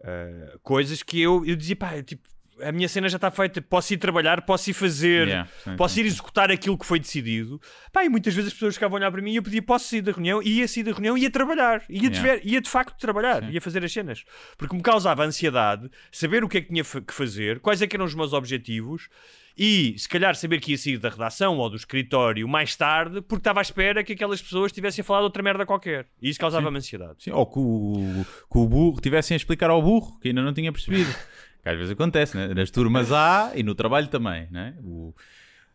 ah, 0.04 0.58
coisas 0.62 1.02
que 1.02 1.22
eu, 1.22 1.46
eu 1.46 1.56
dizia, 1.56 1.76
pá, 1.76 2.02
tipo, 2.04 2.28
a 2.62 2.72
minha 2.72 2.88
cena 2.88 3.10
já 3.10 3.18
está 3.18 3.30
feita, 3.32 3.62
posso 3.62 3.94
ir 3.94 3.98
trabalhar, 3.98 4.42
posso 4.44 4.70
ir 4.70 4.74
fazer, 4.74 5.28
Yeah, 5.28 5.50
sim, 5.64 5.76
posso 5.76 5.94
sim, 5.96 6.02
ir 6.02 6.04
sim. 6.04 6.10
executar 6.10 6.50
aquilo 6.52 6.78
que 6.78 6.86
foi 6.86 7.00
decidido. 7.00 7.60
Pá, 7.92 8.04
e 8.06 8.10
muitas 8.10 8.34
vezes 8.34 8.48
as 8.50 8.54
pessoas 8.54 8.76
ficavam 8.76 8.98
a 8.98 9.00
olhar 9.00 9.12
para 9.12 9.22
mim 9.22 9.32
e 9.34 9.36
eu 9.36 9.44
pedia, 9.44 9.62
posso 9.62 9.88
sair 9.90 10.02
da 10.02 10.12
reunião? 10.12 10.42
E 10.42 10.60
ia 10.60 10.68
sair 10.68 10.84
da 10.84 10.92
reunião 10.92 11.18
e 11.18 11.22
ia 11.22 11.30
trabalhar. 11.32 11.84
Ia, 11.90 12.10
de, 12.10 12.18
Yeah. 12.18 12.22
ver- 12.22 12.42
ia 12.46 12.62
de 12.62 12.70
facto 12.70 12.98
trabalhar, 13.00 13.52
ia 13.54 13.60
fazer 13.62 13.84
as 13.84 13.92
cenas. 13.92 14.24
Porque 14.58 14.76
me 14.76 14.82
causava 14.82 15.24
ansiedade 15.26 15.90
saber 16.12 16.44
o 16.44 16.50
que 16.50 16.58
é 16.58 16.62
que 16.62 16.68
tinha 16.70 16.84
que 16.84 17.14
fazer, 17.14 17.60
quais 17.60 17.82
é 17.82 17.88
que 17.88 17.96
eram 17.96 18.06
os 18.06 18.16
meus 18.16 18.32
objetivos 18.34 19.10
e 19.58 19.96
se 19.98 20.08
calhar 20.10 20.36
saber 20.36 20.60
que 20.60 20.72
ia 20.72 20.78
sair 20.78 20.98
da 20.98 21.08
redação 21.10 21.58
ou 21.58 21.70
do 21.70 21.78
escritório 21.78 22.46
mais 22.48 22.76
tarde 22.76 23.22
porque 23.22 23.40
estava 23.40 23.60
à 23.60 23.62
espera 23.62 24.04
que 24.04 24.12
aquelas 24.14 24.42
pessoas 24.42 24.72
tivessem 24.72 25.02
a 25.02 25.06
falar 25.06 25.20
de 25.20 25.24
outra 25.26 25.42
merda 25.42 25.66
qualquer. 25.66 26.08
E 26.22 26.30
isso 26.30 26.40
causava-me 26.40 26.78
ansiedade. 26.78 27.24
Sim, 27.24 27.32
ou 27.32 27.46
que 27.46 27.58
o, 27.60 28.26
que 28.52 28.58
o 28.58 28.68
burro 28.68 29.00
tivessem 29.00 29.36
a 29.36 29.38
explicar 29.38 29.70
ao 29.70 29.82
burro, 29.82 30.20
que 30.20 30.28
ainda 30.30 30.42
não 30.42 30.54
tinha 30.54 30.72
percebido. 30.72 31.10
que 31.66 31.70
às 31.70 31.78
vezes 31.78 31.92
acontece, 31.92 32.38
né? 32.38 32.54
nas 32.54 32.70
turmas 32.70 33.12
há 33.12 33.52
e 33.56 33.64
no 33.64 33.74
trabalho 33.74 34.08
também. 34.08 34.48
Né? 34.52 34.76
O, 34.84 35.14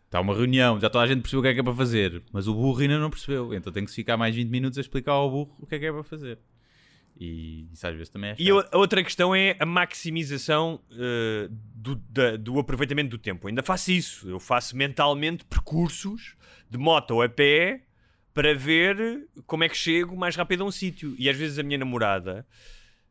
está 0.06 0.20
uma 0.20 0.32
reunião, 0.34 0.78
já 0.80 0.88
toda 0.88 1.04
a 1.04 1.06
gente 1.08 1.20
percebeu 1.20 1.40
o 1.40 1.42
que 1.42 1.48
é 1.48 1.54
que 1.54 1.60
é 1.60 1.62
para 1.64 1.74
fazer, 1.74 2.22
mas 2.32 2.46
o 2.46 2.54
burro 2.54 2.80
ainda 2.80 2.96
não 2.98 3.10
percebeu. 3.10 3.52
Então 3.52 3.72
tem 3.72 3.84
que 3.84 3.90
ficar 3.90 4.16
mais 4.16 4.34
20 4.34 4.48
minutos 4.48 4.78
a 4.78 4.80
explicar 4.80 5.12
ao 5.12 5.28
burro 5.30 5.56
o 5.58 5.66
que 5.66 5.74
é 5.74 5.78
que 5.80 5.86
é 5.86 5.92
para 5.92 6.04
fazer. 6.04 6.38
E 7.18 7.68
isso 7.72 7.86
às 7.86 7.92
vezes 7.94 8.08
também 8.08 8.30
é 8.30 8.36
E 8.38 8.46
chato. 8.46 8.68
a 8.72 8.78
outra 8.78 9.02
questão 9.02 9.34
é 9.34 9.54
a 9.58 9.66
maximização 9.66 10.80
eh, 10.92 11.48
do, 11.50 11.96
da- 12.08 12.36
do 12.36 12.58
aproveitamento 12.58 13.10
do 13.10 13.18
tempo. 13.18 13.44
Eu 13.46 13.48
ainda 13.48 13.62
faço 13.62 13.90
isso. 13.90 14.28
Eu 14.30 14.38
faço 14.40 14.76
mentalmente 14.76 15.44
percursos 15.44 16.34
de 16.70 16.78
moto 16.78 17.10
ou 17.10 17.22
a 17.22 17.28
pé 17.28 17.82
para 18.32 18.54
ver 18.54 19.26
como 19.44 19.64
é 19.64 19.68
que 19.68 19.76
chego 19.76 20.16
mais 20.16 20.34
rápido 20.36 20.62
a 20.62 20.66
um 20.66 20.70
sítio. 20.70 21.14
E 21.18 21.28
às 21.28 21.36
vezes 21.36 21.58
a 21.58 21.62
minha 21.62 21.76
namorada. 21.78 22.46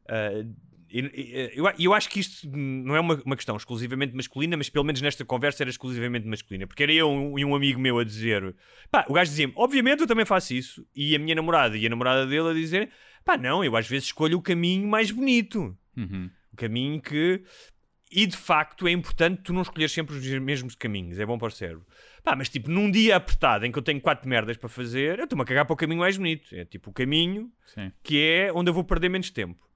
e- 0.10 0.42
e- 0.42 0.48
eu, 0.92 1.66
eu 1.78 1.94
acho 1.94 2.10
que 2.10 2.20
isto 2.20 2.50
não 2.52 2.96
é 2.96 3.00
uma, 3.00 3.22
uma 3.26 3.36
questão 3.36 3.56
exclusivamente 3.56 4.16
masculina, 4.16 4.58
mas 4.58 4.70
pelo 4.70 4.84
menos 4.84 5.02
nesta 5.02 5.24
conversa 5.24 5.64
era 5.64 5.70
exclusivamente 5.70 6.28
masculina. 6.28 6.66
Porque 6.66 6.84
era 6.84 6.92
eu 6.92 7.36
e 7.38 7.46
um 7.46 7.56
amigo 7.56 7.80
meu 7.80 8.00
a 8.00 8.04
dizer: 8.04 8.56
pá, 8.90 9.06
o 9.08 9.14
gajo 9.14 9.30
dizia-me, 9.30 9.54
obviamente 9.56 10.02
eu 10.02 10.08
também 10.08 10.26
faço 10.26 10.54
isso. 10.54 10.86
E 10.96 11.16
a 11.16 11.20
minha 11.20 11.36
namorada 11.36 11.78
e 11.78 11.86
a 11.86 11.90
namorada 11.90 12.26
dele 12.26 12.50
a 12.50 12.54
dizer: 12.54 12.90
pá, 13.24 13.38
não, 13.38 13.64
eu 13.64 13.76
às 13.76 13.88
vezes 13.88 14.06
escolho 14.06 14.38
o 14.38 14.42
caminho 14.42 14.88
mais 14.88 15.12
bonito. 15.12 15.78
Uhum. 15.96 16.30
O 16.52 16.56
caminho 16.56 17.02
que. 17.02 17.44
E 18.12 18.26
de 18.26 18.36
facto 18.36 18.88
é 18.88 18.92
importante 18.92 19.44
tu 19.44 19.54
não 19.54 19.62
escolher 19.62 19.88
sempre 19.88 20.16
os 20.16 20.26
mesmos 20.40 20.74
caminhos, 20.74 21.20
é 21.20 21.26
bom 21.28 21.38
para 21.38 21.50
o 21.50 21.52
cérebro. 21.52 21.86
Pá, 22.24 22.36
mas 22.36 22.50
tipo, 22.50 22.72
num 22.72 22.90
dia 22.90 23.16
apertado 23.16 23.68
em 23.68 23.72
que 23.72 23.78
eu 23.78 23.84
tenho 23.84 24.02
quatro 24.02 24.28
merdas 24.28 24.58
para 24.58 24.68
fazer, 24.68 25.20
eu 25.20 25.26
estou-me 25.26 25.44
a 25.44 25.46
cagar 25.46 25.66
para 25.66 25.74
o 25.76 25.78
caminho 25.78 26.00
mais 26.00 26.18
bonito. 26.18 26.56
É 26.56 26.66
tipo 26.66 26.90
o 26.90 26.94
caminho 26.94 27.52
Sim. 27.68 27.92
que 28.02 28.20
é 28.20 28.52
onde 28.52 28.72
eu 28.72 28.74
vou 28.74 28.84
perder 28.84 29.10
menos 29.10 29.30
tempo. 29.30 29.68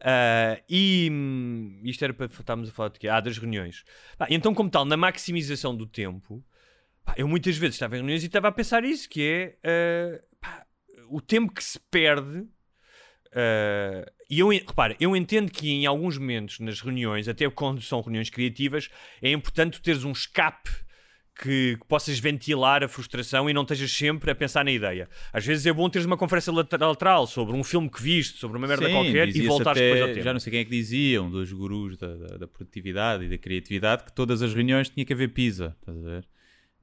Ah, 0.00 0.60
e 0.68 1.08
hum, 1.10 1.80
isto 1.84 2.04
era 2.04 2.12
para 2.12 2.26
estarmos 2.26 2.68
a 2.68 2.72
falar 2.72 2.90
de 2.90 2.98
quê? 2.98 3.08
Ah, 3.08 3.20
das 3.20 3.38
reuniões. 3.38 3.84
Pá, 4.18 4.26
então, 4.30 4.54
como 4.54 4.70
tal, 4.70 4.84
na 4.84 4.96
maximização 4.96 5.74
do 5.76 5.86
tempo, 5.86 6.44
pá, 7.04 7.14
eu 7.16 7.26
muitas 7.28 7.56
vezes 7.56 7.76
estava 7.76 7.96
em 7.96 7.98
reuniões 8.00 8.22
e 8.22 8.26
estava 8.26 8.48
a 8.48 8.52
pensar 8.52 8.84
isso, 8.84 9.08
que 9.08 9.22
é 9.22 9.58
ah, 9.64 10.22
pá, 10.40 10.66
o 11.08 11.20
tempo 11.20 11.52
que 11.52 11.62
se 11.64 11.78
perde. 11.90 12.46
ah, 13.34 14.04
e 14.30 14.40
eu, 14.40 14.48
repara, 14.48 14.96
eu 14.98 15.14
entendo 15.14 15.50
que 15.50 15.70
em 15.70 15.86
alguns 15.86 16.16
momentos 16.18 16.58
nas 16.58 16.80
reuniões, 16.80 17.28
até 17.28 17.48
quando 17.50 17.80
são 17.82 18.00
reuniões 18.00 18.30
criativas, 18.30 18.88
é 19.22 19.30
importante 19.30 19.80
teres 19.82 20.04
um 20.04 20.12
escape 20.12 20.70
que, 21.36 21.76
que 21.80 21.86
possas 21.88 22.18
ventilar 22.18 22.84
a 22.84 22.88
frustração 22.88 23.50
e 23.50 23.52
não 23.52 23.62
estejas 23.62 23.90
sempre 23.90 24.30
a 24.30 24.34
pensar 24.34 24.64
na 24.64 24.70
ideia. 24.70 25.08
Às 25.32 25.44
vezes 25.44 25.66
é 25.66 25.72
bom 25.72 25.88
teres 25.90 26.06
uma 26.06 26.16
conversa 26.16 26.52
lateral 26.52 27.26
sobre 27.26 27.54
um 27.56 27.64
filme 27.64 27.90
que 27.90 28.00
viste, 28.00 28.38
sobre 28.38 28.56
uma 28.56 28.66
merda 28.68 28.86
Sim, 28.86 28.92
qualquer 28.92 29.28
e 29.28 29.42
voltares 29.46 29.80
até- 29.82 29.88
depois 29.88 30.02
ao 30.02 30.08
tema. 30.08 30.22
Já 30.24 30.32
não 30.32 30.40
sei 30.40 30.50
quem 30.52 30.60
é 30.60 30.64
que 30.64 30.70
diziam, 30.70 31.30
dos 31.30 31.52
gurus 31.52 31.96
da, 31.96 32.14
da, 32.14 32.36
da 32.38 32.46
produtividade 32.46 33.24
e 33.24 33.28
da 33.28 33.36
criatividade, 33.38 34.04
que 34.04 34.12
todas 34.12 34.42
as 34.42 34.54
reuniões 34.54 34.88
tinha 34.88 35.04
que 35.04 35.12
haver 35.12 35.28
pizza, 35.32 35.76
estás 35.80 35.98
a 35.98 36.00
ver? 36.00 36.28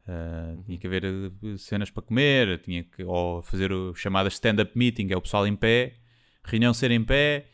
Ah, 0.08 0.56
tinha 0.66 0.78
que 0.78 0.88
haver 0.88 1.06
eh, 1.06 1.58
cenas 1.58 1.90
para 1.90 2.02
comer, 2.04 2.60
tinha 2.62 2.84
que, 2.84 3.04
ou 3.04 3.42
fazer 3.44 3.72
o 3.72 3.94
chamado 3.96 4.28
stand-up 4.30 4.72
meeting, 4.76 5.08
é 5.12 5.16
o 5.16 5.22
pessoal 5.22 5.46
em 5.48 5.56
pé, 5.56 5.94
reunião 6.44 6.74
ser 6.74 6.92
em 6.92 7.04
pé, 7.04 7.46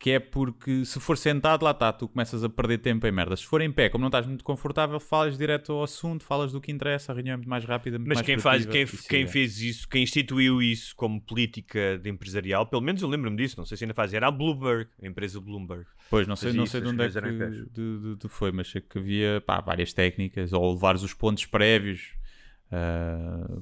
que 0.00 0.12
é 0.12 0.18
porque 0.18 0.82
se 0.86 0.98
for 0.98 1.18
sentado, 1.18 1.62
lá 1.62 1.72
está, 1.72 1.92
tu 1.92 2.08
começas 2.08 2.42
a 2.42 2.48
perder 2.48 2.78
tempo 2.78 3.06
em 3.06 3.12
merda. 3.12 3.36
Se 3.36 3.44
for 3.44 3.60
em 3.60 3.70
pé, 3.70 3.90
como 3.90 4.00
não 4.00 4.08
estás 4.08 4.26
muito 4.26 4.42
confortável, 4.42 4.98
falas 4.98 5.36
direto 5.36 5.72
ao 5.72 5.82
assunto, 5.82 6.24
falas 6.24 6.52
do 6.52 6.58
que 6.60 6.72
interessa, 6.72 7.12
a 7.12 7.14
reunião 7.14 7.34
é 7.34 7.36
muito 7.36 7.50
mais 7.50 7.66
rápida, 7.66 7.98
muito 7.98 8.08
Mas 8.08 8.16
mais 8.16 8.26
quem, 8.26 8.38
faz, 8.38 8.64
quem, 8.64 8.82
isso 8.84 9.06
quem 9.06 9.26
fez 9.26 9.60
isso, 9.60 9.86
quem 9.86 10.02
instituiu 10.02 10.62
isso 10.62 10.96
como 10.96 11.20
política 11.20 11.98
de 12.02 12.08
empresarial, 12.08 12.66
pelo 12.66 12.80
menos 12.80 13.02
eu 13.02 13.08
lembro-me 13.08 13.36
disso, 13.36 13.56
não 13.58 13.66
sei 13.66 13.76
se 13.76 13.84
ainda 13.84 13.92
faz, 13.92 14.14
era 14.14 14.28
a 14.28 14.30
Bloomberg, 14.30 14.88
a 15.02 15.06
empresa 15.06 15.38
Bloomberg. 15.38 15.84
Pois, 16.08 16.26
não 16.26 16.34
sei, 16.34 16.54
não 16.54 16.64
isso, 16.64 16.72
sei 16.72 16.80
de 16.80 16.86
as 16.86 16.92
onde 16.94 17.04
é 17.04 17.08
que 17.10 17.70
de, 17.70 17.98
de- 17.98 18.16
de 18.16 18.28
foi, 18.28 18.50
mas 18.52 18.70
sei 18.70 18.80
que 18.80 18.98
havia 18.98 19.42
pá, 19.46 19.60
várias 19.60 19.92
técnicas, 19.92 20.54
ou 20.54 20.72
levares 20.72 21.02
os 21.02 21.12
pontos 21.12 21.44
prévios 21.44 22.14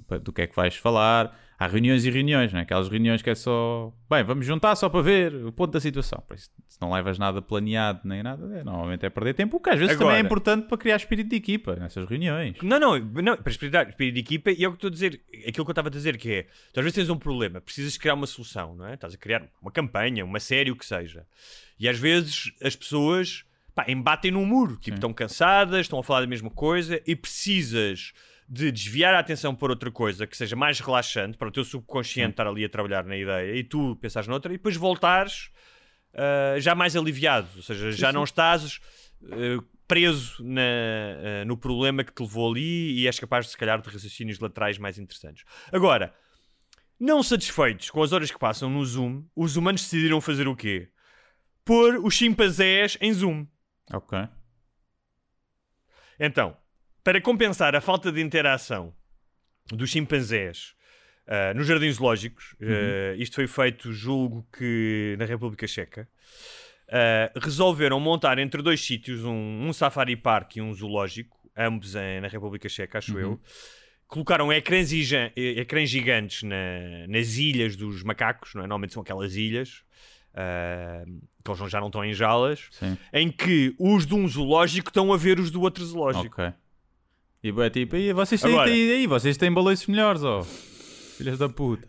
pa- 0.07 0.19
do 0.19 0.33
que 0.33 0.43
é 0.43 0.47
que 0.47 0.55
vais 0.57 0.77
falar. 0.77 1.37
Há 1.59 1.67
reuniões 1.67 2.05
e 2.05 2.11
reuniões, 2.11 2.53
não 2.53 2.61
é? 2.61 2.63
Aquelas 2.63 2.89
reuniões 2.89 3.21
que 3.21 3.29
é 3.31 3.35
só, 3.35 3.93
bem, 4.09 4.23
vamos 4.23 4.47
juntar 4.47 4.77
só 4.77 4.89
para 4.89 5.03
ver 5.03 5.35
o 5.45 5.51
ponto 5.51 5.73
da 5.73 5.81
situação. 5.81 6.23
Isso, 6.33 6.51
se 6.69 6.81
não 6.81 6.93
levas 6.93 7.19
nada 7.19 7.43
planeado 7.43 8.01
nem 8.05 8.23
nada, 8.23 8.45
é, 8.57 8.63
normalmente 8.63 9.05
é 9.05 9.11
perder 9.11 9.35
tempo, 9.35 9.57
o 9.57 9.61
que 9.61 9.71
às 9.71 9.77
vezes 9.79 9.95
também 9.97 10.09
é 10.09 10.19
Agora- 10.21 10.25
importante 10.27 10.69
para 10.69 10.79
criar 10.79 10.95
espírito 10.97 11.31
de 11.31 11.35
equipa 11.37 11.75
nessas 11.75 12.09
reuniões. 12.09 12.57
Não, 12.63 12.79
não, 12.79 12.97
não 13.01 13.37
para 13.37 13.51
espírito, 13.51 13.77
de 13.97 14.21
equipa, 14.21 14.53
e 14.53 14.63
é 14.63 14.69
o 14.69 14.71
que 14.71 14.77
estou 14.77 14.87
a 14.89 14.93
dizer, 14.93 15.21
aquilo 15.49 15.65
que 15.65 15.71
eu 15.71 15.73
estava 15.73 15.89
a 15.89 15.91
dizer, 15.91 16.17
que 16.17 16.33
é, 16.33 16.43
tu 16.73 16.79
às 16.79 16.85
vezes 16.85 16.95
tens 16.95 17.11
um 17.11 17.19
problema, 17.19 17.61
precisas 17.61 17.97
criar 17.97 18.15
uma 18.15 18.27
solução, 18.29 18.77
não 18.77 18.87
é? 18.87 18.95
Estás 18.95 19.15
a 19.15 19.17
criar 19.19 19.43
uma 19.61 19.73
campanha, 19.73 20.25
uma 20.25 20.39
série, 20.39 20.71
o 20.71 20.77
que 20.77 20.87
seja. 20.87 21.27
E 21.81 21.89
às 21.89 21.99
vezes 21.99 22.53
as 22.63 22.77
pessoas 22.77 23.45
pá, 23.75 23.85
embatem 23.89 24.31
num 24.31 24.45
muro, 24.47 24.77
tipo, 24.77 24.95
estão 24.97 25.13
cansadas, 25.13 25.81
estão 25.81 25.99
a 25.99 26.05
falar 26.05 26.21
da 26.21 26.27
mesma 26.29 26.51
coisa 26.51 27.01
e 27.05 27.17
precisas 27.17 28.13
de 28.49 28.73
desviar 28.73 29.15
a 29.15 29.19
atenção 29.19 29.55
para 29.55 29.73
outra 29.73 29.91
coisa 29.91 30.27
que 30.27 30.37
seja 30.37 30.57
mais 30.57 30.81
relaxante, 30.81 31.37
para 31.37 31.49
o 31.49 31.53
teu 31.53 31.65
subconsciente 31.65 32.31
estar 32.31 32.47
ali 32.47 32.65
a 32.65 32.69
trabalhar 32.69 33.05
na 33.05 33.17
ideia 33.17 33.55
e 33.55 33.63
tu 33.63 33.97
pensares 33.97 34.27
noutra 34.27 34.53
e 34.53 34.57
depois 34.57 34.75
voltares 34.77 35.51
ah, 36.15 36.59
já 36.59 36.75
mais 36.75 36.97
aliviado, 36.97 37.49
ou 37.57 37.63
seja, 37.63 37.93
já 37.93 38.13
não 38.13 38.25
estás 38.25 38.81
ah, 39.25 39.63
preso 39.87 40.43
na, 40.43 40.63
ah, 40.63 41.45
no 41.45 41.57
problema 41.57 42.03
que 42.03 42.13
te 42.13 42.23
levou 42.23 42.51
ali 42.51 43.01
e 43.01 43.07
és 43.07 43.19
capaz, 43.21 43.49
se 43.49 43.57
calhar, 43.57 43.81
de 43.81 43.91
raciocínios 43.91 44.39
laterais 44.39 44.79
mais 44.79 44.99
interessantes. 44.99 45.45
Agora, 45.71 46.15
não 46.99 47.23
satisfeitos 47.23 47.91
com 47.91 48.03
as 48.03 48.13
horas 48.13 48.31
que 48.31 48.39
passam 48.39 48.71
no 48.71 48.85
Zoom, 48.85 49.25
os 49.37 49.57
humanos 49.57 49.83
decidiram 49.83 50.21
fazer 50.21 50.49
o 50.49 50.57
quê? 50.57 50.89
Pôr 51.65 51.97
os 52.03 52.15
chimpanzés 52.15 52.97
em 53.01 53.13
Zoom. 53.13 53.47
Ok. 53.93 54.19
Então, 56.19 56.57
para 57.09 57.23
compensar 57.23 57.75
a 57.75 57.81
falta 57.81 58.13
de 58.13 58.21
interação 58.21 58.93
dos 59.73 59.89
chimpanzés 59.89 60.75
ah, 61.27 61.55
nos 61.55 61.67
jardins 61.67 61.97
zoológicos. 61.97 62.55
Ah, 62.61 63.15
isto 63.17 63.37
foi 63.37 63.47
feito, 63.47 63.91
julgo 63.95 64.47
que 64.55 65.17
na 65.19 65.25
República 65.25 65.67
Checa. 65.67 66.07
Ah, 66.93 67.33
resolveram 67.41 67.99
montar 67.99 68.39
entre 68.39 68.61
dois 68.61 68.85
sítios, 68.85 69.25
um, 69.25 69.33
um 69.67 69.73
safari 69.73 70.17
park 70.17 70.57
e 70.57 70.61
um 70.61 70.75
zoológico, 70.75 71.35
ambos 71.57 71.95
em- 71.95 72.21
na 72.21 72.29
República 72.29 72.69
Checa, 72.69 72.99
acho 72.99 73.19
eu. 73.19 73.41
Colocaram 74.07 74.53
ecrãs, 74.53 74.91
ecrãs 75.35 75.89
gigantes 75.89 76.43
na- 76.43 77.07
nas 77.09 77.37
ilhas 77.39 77.75
dos 77.75 78.03
macacos, 78.03 78.53
não 78.55 78.61
é? 78.61 78.65
normalmente 78.67 78.93
são 78.93 79.01
aquelas 79.03 79.35
ilhas, 79.35 79.83
ah, 80.35 81.05
que 81.43 81.51
eles 81.51 81.71
já 81.73 81.81
não 81.81 81.87
estão 81.87 82.05
em 82.05 82.13
jalas, 82.13 82.67
Sim. 82.71 82.99
em 83.15 83.31
que 83.33 83.75
os 83.79 84.05
de 84.05 84.15
um 84.15 84.29
zoológico 84.29 84.91
estão 84.91 85.11
a 85.11 85.17
ver 85.17 85.41
os 85.41 85.51
do 85.51 85.63
outro 85.63 85.83
zoológico. 85.87 86.43
Ok. 86.43 86.53
E 87.43 87.51
é 87.51 87.71
tipo, 87.71 87.95
aí 87.97 88.13
vocês 88.13 88.41
têm, 88.41 88.51
Agora- 88.53 88.71
têm- 88.71 88.91
aí, 88.93 89.07
vocês 89.07 89.37
têm 89.37 89.53
balanços 89.53 89.87
melhores, 89.87 90.23
ó. 90.25 90.43
Filhas 90.43 91.39
da 91.39 91.49
puta. 91.49 91.89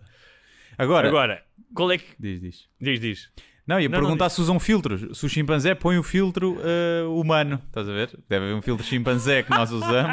Agora, 0.77 1.07
Agora, 1.07 1.43
qual 1.73 1.91
é 1.91 1.97
que. 1.97 2.05
diz, 2.19 2.39
diz. 2.41 2.67
Diz, 2.79 2.99
diz. 2.99 3.29
Não, 3.67 3.79
ia 3.79 3.87
Não, 3.89 3.97
não 3.97 4.03
perguntar 4.03 4.29
se 4.29 4.41
usam 4.41 4.59
filtros. 4.59 5.17
Se 5.17 5.25
o 5.25 5.29
chimpanzé 5.29 5.75
põe 5.75 5.97
o 5.97 6.03
filtro 6.03 6.57
eh, 6.63 7.03
humano, 7.07 7.61
estás 7.67 7.87
a 7.87 7.91
ver? 7.91 8.09
Deve 8.27 8.45
haver 8.45 8.55
um 8.55 8.61
filtro 8.61 8.85
chimpanzé 8.85 9.43
que 9.43 9.49
nós 9.51 9.71
usamos. 9.71 10.11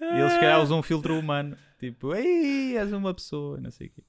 e 0.00 0.18
eles, 0.20 0.32
se 0.32 0.38
calhar, 0.40 0.60
usam 0.62 0.78
um 0.78 0.82
filtro 0.82 1.18
humano. 1.18 1.56
Tipo, 1.80 2.14
ei, 2.14 2.76
és 2.76 2.92
uma 2.92 3.12
pessoa, 3.14 3.60
não 3.60 3.70
sei 3.70 3.88
o 3.88 3.90
quê. 3.90 4.02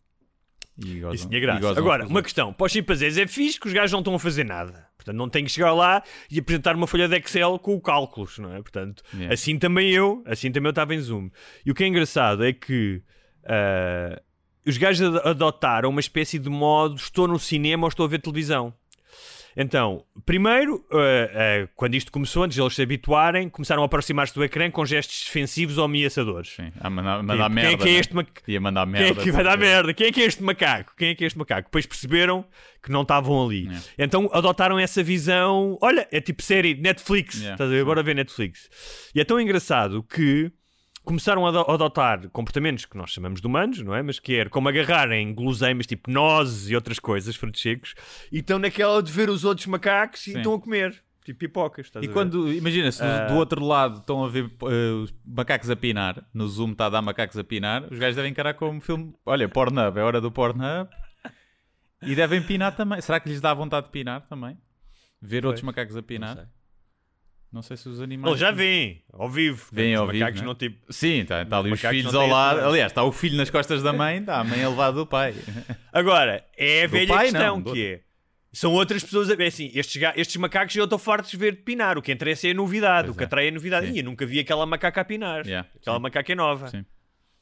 E 0.77 0.99
gozam- 0.99 1.13
Isso 1.13 1.27
tinha 1.27 1.37
e 1.37 1.41
graça. 1.41 1.59
gozam 1.61 1.77
Agora, 1.77 2.05
uma 2.05 2.21
questão: 2.21 2.53
para 2.53 2.65
os 2.65 2.71
chimpanzés 2.71 3.17
é 3.17 3.25
fixe 3.25 3.59
que 3.59 3.67
os 3.67 3.73
gajos 3.73 3.91
não 3.91 3.99
estão 3.99 4.13
a 4.15 4.19
fazer 4.19 4.43
nada. 4.43 4.87
Portanto, 5.05 5.17
não 5.17 5.29
tenho 5.29 5.45
que 5.45 5.51
chegar 5.51 5.71
lá 5.73 6.01
e 6.31 6.39
apresentar 6.39 6.75
uma 6.75 6.87
folha 6.87 7.07
de 7.07 7.15
Excel 7.17 7.59
com 7.59 7.75
o 7.75 7.79
cálculos, 7.81 8.39
não 8.39 8.51
é? 8.53 8.61
Portanto, 8.61 9.03
Yeah. 9.13 9.33
assim 9.33 9.57
também 9.59 9.91
eu, 9.91 10.23
assim 10.25 10.51
também 10.51 10.67
eu 10.67 10.71
estava 10.71 10.95
em 10.95 10.99
Zoom. 10.99 11.29
E 11.65 11.69
o 11.71 11.75
que 11.75 11.83
é 11.83 11.87
engraçado 11.87 12.43
é 12.43 12.51
que 12.51 13.01
ah, 13.47 14.19
os 14.67 14.77
gajos 14.77 15.07
ad- 15.15 15.27
adotaram 15.29 15.89
uma 15.89 15.99
espécie 15.99 16.39
de 16.39 16.49
modo: 16.49 16.95
estou 16.95 17.27
no 17.27 17.37
cinema 17.37 17.83
ou 17.83 17.89
estou 17.89 18.05
a 18.05 18.09
ver 18.09 18.19
televisão. 18.19 18.73
Então, 19.57 20.03
primeiro, 20.25 20.85
ah, 20.91 20.97
ah, 21.63 21.69
quando 21.75 21.95
isto 21.95 22.11
começou, 22.11 22.43
antes 22.43 22.55
de 22.55 22.61
eles 22.61 22.73
se 22.75 22.81
habituarem, 22.81 23.47
começaram 23.49 23.83
a 23.83 23.85
aproximar-se 23.85 24.35
do 24.35 24.43
ecrã 24.43 24.69
com 24.69 24.85
gestos 24.85 25.23
defensivos 25.25 25.77
ou 25.77 25.85
ameaçadores. 25.85 26.49
Sim, 26.55 26.71
a 26.79 26.89
mandar, 26.89 27.23
mandar 27.23 27.43
Tipo, 27.45 27.55
merda. 27.55 27.69
quem 27.69 27.73
é 27.73 27.77
que 27.77 27.89
é 27.89 27.93
né? 27.93 27.99
este 27.99 28.15
mac- 28.15 28.41
Ia 28.47 28.59
mandar 28.61 28.83
Quem 28.85 28.91
merda. 28.91 29.21
é 29.21 29.23
que 29.23 29.31
vai 29.31 29.43
dar 29.43 29.51
tipo, 29.51 29.63
merda? 29.63 29.93
Quem 29.93 30.07
é 30.07 30.11
que 30.11 30.21
é 30.21 30.25
este 30.25 30.43
macaco? 30.43 30.93
Quem 30.97 31.09
é 31.09 31.15
que 31.15 31.23
é 31.23 31.27
este 31.27 31.39
macaco? 31.39 31.67
Depois 31.69 31.85
perceberam 31.85 32.45
que 32.83 32.91
não 32.91 33.03
estavam 33.03 33.45
ali. 33.45 33.63
Yeah. 33.63 33.81
Então 33.97 34.29
adotaram 34.33 34.77
essa 34.77 35.01
visão. 35.01 35.77
Olha, 35.81 36.07
é 36.11 36.19
tipo 36.19 36.41
série 36.43 36.75
Netflix. 36.75 37.35
Yeah, 37.35 37.53
Estás 37.55 37.69
a 37.69 37.73
ver? 37.73 37.85
Bora 37.85 38.03
ver 38.03 38.13
Netflix. 38.15 38.69
E 39.15 39.21
é 39.21 39.23
tão 39.23 39.39
engraçado 39.39 40.03
que 40.03 40.51
começaram 41.05 41.45
a 41.45 41.49
ado- 41.49 41.71
adotar 41.71 42.27
comportamentos 42.29 42.85
que 42.85 42.97
nós 42.97 43.11
chamamos 43.11 43.39
de 43.39 43.47
humanos, 43.47 43.81
não 43.81 43.95
é? 43.95 44.01
Mas 44.01 44.19
que 44.19 44.35
é 44.35 44.49
como 44.49 44.67
agarrarem 44.67 45.33
guloseimas 45.33 45.85
tipo 45.87 46.11
nozes 46.11 46.69
e 46.69 46.75
outras 46.75 46.99
coisas, 46.99 47.35
frutos 47.35 47.61
secos, 47.61 47.95
e 48.31 48.39
estão 48.39 48.59
naquela 48.59 49.01
de 49.01 49.11
ver 49.11 49.29
os 49.29 49.45
outros 49.45 49.67
macacos 49.67 50.27
e 50.27 50.31
Sim. 50.31 50.37
estão 50.39 50.53
a 50.55 50.59
comer. 50.59 51.01
Tipo 51.23 51.39
pipocas. 51.39 51.87
Estás 51.87 52.05
E 52.05 52.07
quando, 52.09 52.51
imagina, 52.53 52.91
se 52.91 53.01
do- 53.01 53.07
Ah. 53.07 53.25
do 53.27 53.33
outro 53.35 53.63
lado 53.65 53.97
estão 53.97 54.23
a 54.23 54.27
ver 54.29 54.51
os 55.01 55.11
macacos 55.25 55.69
a 55.71 55.75
pinar, 55.75 56.23
no 56.33 56.47
Zoom 56.47 56.73
está 56.73 56.85
a 56.85 56.89
dar 56.89 57.01
macacos 57.01 57.35
a 57.37 57.43
pinar, 57.43 57.83
os 57.91 57.97
gajos 57.97 58.15
devem 58.15 58.29
encarar 58.31 58.53
como 58.53 58.79
filme. 58.79 59.11
Olha, 59.25 59.49
Pornhub, 59.49 59.97
é 59.99 60.03
hora 60.03 60.21
do 60.21 60.31
Pornhub. 60.31 60.87
E 62.03 62.13
devem 62.13 62.43
pinar 62.43 62.75
também. 62.75 63.01
Será 63.01 63.19
que 63.19 63.27
lhes 63.29 63.41
dá 63.41 63.53
vontade 63.53 63.87
de 63.87 63.91
pinar 63.91 64.21
também? 64.27 64.55
Ver 65.19 65.45
outros 65.47 65.63
macacos 65.63 65.97
a 65.97 66.03
pinar? 66.03 66.47
Não 67.55 67.61
sei 67.61 67.77
se 67.77 67.87
os 67.87 68.01
animais. 68.01 68.27
Eles 68.31 68.39
já 68.41 68.51
vêm, 68.51 69.01
ao 69.13 69.29
vivo. 69.29 69.65
Vêm 69.71 69.95
ao 69.95 70.05
vivo, 70.05 70.19
macacos 70.19 70.41
né? 70.41 70.45
não 70.47 70.55
tipo. 70.55 70.91
Sim, 70.91 71.19
está 71.21 71.45
tá 71.45 71.57
ali 71.57 71.71
os 71.71 71.79
filhos 71.79 72.13
ao 72.13 72.27
lado. 72.27 72.59
Aliás, 72.59 72.91
está 72.91 73.01
o 73.01 73.13
filho 73.13 73.37
nas 73.37 73.49
costas 73.49 73.81
da 73.81 73.93
mãe, 73.93 74.17
está 74.17 74.41
a 74.41 74.43
mãe 74.43 74.61
a 74.61 74.67
levar 74.67 74.91
do 74.91 75.07
pai. 75.07 75.33
Agora, 75.93 76.45
é 76.57 76.83
a 76.83 76.87
Do 76.87 76.91
velha 76.91 77.13
pai, 77.13 77.23
questão 77.31 77.61
não, 77.61 77.73
que 77.73 77.85
é. 77.85 78.01
São 78.51 78.73
outras 78.73 79.05
pessoas 79.05 79.29
a 79.31 79.35
ver 79.35 79.47
assim, 79.47 79.71
estes, 79.73 80.01
estes 80.17 80.35
macacos 80.35 80.73
já 80.73 80.83
estão 80.83 80.99
fartos 80.99 81.31
de 81.31 81.37
ver 81.37 81.55
de 81.55 81.61
pinar. 81.61 81.97
O 81.97 82.01
que 82.01 82.11
interessa 82.11 82.45
é 82.45 82.51
a 82.51 82.53
novidade, 82.53 83.05
Pois 83.07 83.15
o 83.15 83.17
que 83.17 83.23
é. 83.23 83.25
atrai 83.25 83.45
é 83.45 83.47
a 83.47 83.53
novidade. 83.53 83.87
Sim. 83.87 83.93
E 83.93 83.99
eu 83.99 84.03
nunca 84.03 84.25
vi 84.25 84.37
aquela 84.37 84.65
macaca 84.65 84.99
a 84.99 85.05
pinar. 85.05 85.45
Yeah, 85.45 85.65
Aquela 85.77 85.95
sim. 85.95 86.01
macaca 86.03 86.31
é 86.33 86.35
nova. 86.35 86.67
Sim. 86.67 86.85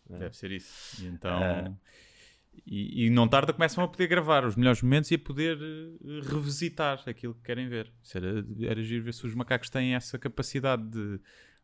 Deve 0.08 0.38
ser 0.38 0.52
isso. 0.52 1.04
Então. 1.08 1.44
Ah. 1.44 1.72
E, 2.66 3.06
e 3.06 3.10
não 3.10 3.28
tarda 3.28 3.52
começam 3.52 3.84
a 3.84 3.88
poder 3.88 4.08
gravar 4.08 4.46
os 4.46 4.56
melhores 4.56 4.82
momentos 4.82 5.12
e 5.12 5.16
a 5.16 5.20
poder 5.20 5.58
eh, 5.62 6.22
revisitar 6.30 7.02
aquilo 7.06 7.34
que 7.34 7.42
querem 7.42 7.68
ver. 7.68 7.92
Isso 8.02 8.18
era, 8.18 8.46
era 8.62 8.82
giro 8.82 9.04
ver 9.04 9.14
se 9.14 9.26
os 9.28 9.36
macacos 9.36 9.70
têm 9.70 9.96
essa 9.96 10.18
capacidade 10.18 10.82
de, 10.84 11.20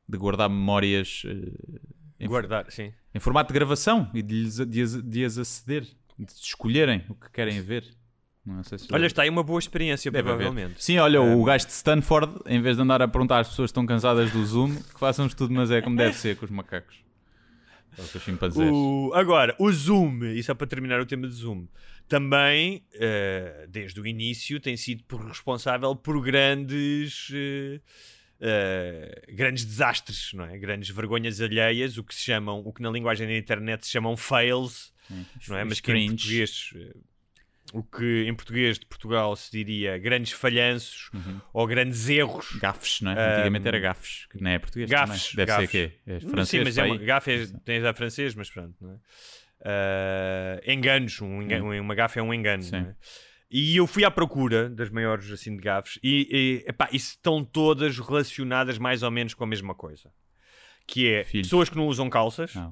de 0.07 0.17
guardar 0.17 0.49
memórias 0.49 1.23
eh, 1.25 1.89
em, 2.19 2.27
Guardar, 2.27 2.69
sim. 2.69 2.91
em 3.15 3.19
formato 3.19 3.53
de 3.53 3.57
gravação 3.57 4.11
e 4.13 4.21
de, 4.21 4.65
de, 4.65 4.81
as, 4.81 5.01
de 5.01 5.23
as 5.23 5.37
aceder, 5.37 5.83
de 6.17 6.31
escolherem 6.33 7.05
o 7.07 7.15
que 7.15 7.29
querem 7.31 7.61
ver. 7.61 7.85
Se 8.63 8.87
Olha, 8.91 9.05
está 9.05 9.21
aí 9.21 9.29
uma 9.29 9.43
boa 9.43 9.59
experiência, 9.59 10.09
Deve 10.11 10.29
haver. 10.29 10.43
provavelmente. 10.43 10.83
Sim, 10.83 10.97
olha, 10.97 11.21
o 11.21 11.43
gajo 11.43 11.67
de 11.67 11.71
Stanford, 11.71 12.39
em 12.47 12.61
vez 12.61 12.77
de 12.77 12.81
andar 12.81 13.01
a 13.01 13.07
perguntar 13.07 13.39
às 13.39 13.49
pessoas 13.49 13.67
que 13.67 13.71
estão 13.71 13.85
cansadas 13.85 14.31
do 14.31 14.43
Zoom, 14.43 14.75
que 14.75 14.99
façam 14.99 15.25
um 15.25 15.27
estudo, 15.27 15.53
mas 15.53 15.69
é 15.69 15.81
como 15.81 15.95
deve 15.95 16.13
ser 16.15 16.35
com 16.35 16.45
os 16.45 16.51
macacos. 16.51 16.97
Com 17.95 18.01
os 18.03 18.23
chimpanzés. 18.23 18.69
O- 18.71 19.11
agora, 19.13 19.55
o 19.59 19.71
Zoom, 19.71 20.23
e 20.25 20.41
só 20.43 20.53
para 20.53 20.67
terminar 20.67 20.99
o 21.01 21.05
tema 21.05 21.27
de 21.27 21.33
Zoom, 21.33 21.67
também, 22.07 22.83
eh, 22.93 23.67
desde 23.69 23.99
o 23.99 24.07
início, 24.07 24.59
tem 24.59 24.75
sido 24.77 25.03
por- 25.03 25.21
responsável 25.25 25.95
por 25.95 26.21
grandes, 26.23 27.29
eh, 27.33 27.79
eh, 28.41 29.21
grandes 29.33 29.65
desastres, 29.65 30.31
não 30.33 30.45
é? 30.45 30.57
Grandes 30.57 30.89
vergonhas 30.89 31.39
alheias, 31.41 31.97
o 31.97 32.03
que 32.03 32.15
se 32.15 32.21
chamam, 32.21 32.59
o 32.65 32.71
que 32.73 32.81
na 32.81 32.89
linguagem 32.89 33.27
da 33.27 33.35
internet 33.37 33.85
se 33.85 33.91
chamam 33.91 34.15
fails, 34.17 34.93
não 35.47 35.57
é? 35.57 35.63
Mas 35.63 35.79
que 35.79 35.91
em 35.91 35.95
português, 36.15 36.73
o 37.73 37.83
que 37.83 38.25
em 38.27 38.33
português 38.33 38.79
de 38.79 38.85
Portugal 38.85 39.35
se 39.35 39.51
diria 39.51 39.97
grandes 39.97 40.31
falhanços 40.31 41.09
ou 41.53 41.67
grandes 41.67 42.07
erros. 42.09 42.57
Gafes, 42.59 43.01
não 43.01 43.11
é? 43.11 43.31
Antigamente 43.33 43.67
era 43.67 43.79
gafes, 43.79 44.25
que 44.27 44.41
não 44.41 44.51
é 44.51 44.59
português 44.59 44.89
Gafes, 44.89 45.23
também. 45.31 45.35
Deve 45.35 45.47
gafes. 45.47 45.69
ser 45.71 45.89
quê? 45.89 45.99
É 46.07 46.19
francês, 46.19 46.49
Sim, 46.49 46.63
mas 46.65 46.77
é 46.77 46.83
uma, 46.83 46.95
aí. 46.95 47.05
gafe 47.05 47.31
é, 47.31 47.47
tem 47.65 47.81
já 47.81 47.93
francês, 47.93 48.33
mas 48.35 48.49
pronto. 48.49 48.75
Não 48.81 48.93
é? 48.93 48.97
Ah, 49.61 50.61
enganos, 50.65 51.21
um 51.21 51.41
enga- 51.41 51.61
uma 51.61 51.93
gafe 51.95 52.19
é 52.19 52.23
um 52.23 52.33
engano. 52.33 52.63
Sim. 52.63 52.71
não 52.71 52.79
é? 52.79 52.95
E 53.51 53.75
eu 53.77 53.87
fui 53.87 54.03
à 54.05 54.11
procura 54.11 54.69
das 54.69 54.89
maiores 54.89 55.29
assim 55.31 55.55
de 55.55 55.61
gafes 55.63 55.97
e, 56.03 56.63
e 56.65 56.69
epá, 56.69 56.87
estão 56.93 57.43
todas 57.43 57.97
relacionadas 57.97 58.77
mais 58.77 59.01
ou 59.03 59.09
menos 59.09 59.33
com 59.33 59.43
a 59.43 59.47
mesma 59.47 59.73
coisa. 59.73 60.11
Que 60.85 61.07
é 61.09 61.23
Filhos. 61.23 61.47
pessoas 61.47 61.67
que 61.69 61.75
não 61.75 61.87
usam 61.87 62.09
calças, 62.09 62.55
Ah, 62.55 62.71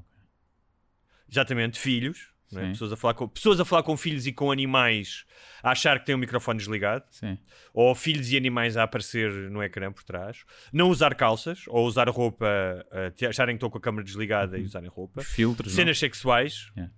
exatamente, 1.30 1.80
filhos, 1.80 2.30
não 2.52 2.62
é? 2.62 2.66
Sim. 2.66 2.72
pessoas, 2.72 2.92
a 2.94 2.96
falar 2.98 3.14
com, 3.14 3.28
pessoas 3.28 3.60
a 3.60 3.66
falar 3.66 3.84
com 3.84 3.96
filhos 3.98 4.26
e 4.28 4.32
com 4.34 4.52
animais 4.52 5.26
a 5.62 5.72
achar 5.72 6.00
que 6.00 6.06
têm 6.06 6.16
o 6.16 6.18
microfone 6.18 6.58
desligado 6.60 7.04
Sim. 7.12 7.38
ou 7.74 7.94
filhos 7.96 8.32
e 8.32 8.38
animais 8.38 8.78
a 8.78 8.84
aparecer 8.84 9.32
no 9.50 9.62
ecrã 9.64 9.92
por 9.92 10.04
trás, 10.04 10.44
não 10.72 10.90
usar 10.90 11.16
calças 11.16 11.64
ou 11.68 11.86
usar 11.86 12.08
roupa, 12.10 12.46
uh, 12.46 13.28
acharem 13.28 13.56
que 13.56 13.58
estou 13.58 13.70
com 13.70 13.78
a 13.78 13.82
câmera 13.82 14.04
desligada 14.04 14.58
e 14.58 14.64
usarem 14.64 14.90
roupa, 14.90 15.22
Os 15.22 15.28
filtros, 15.28 15.74
cenas 15.74 15.98
sexuais, 16.00 16.72
Yeah. 16.76 16.94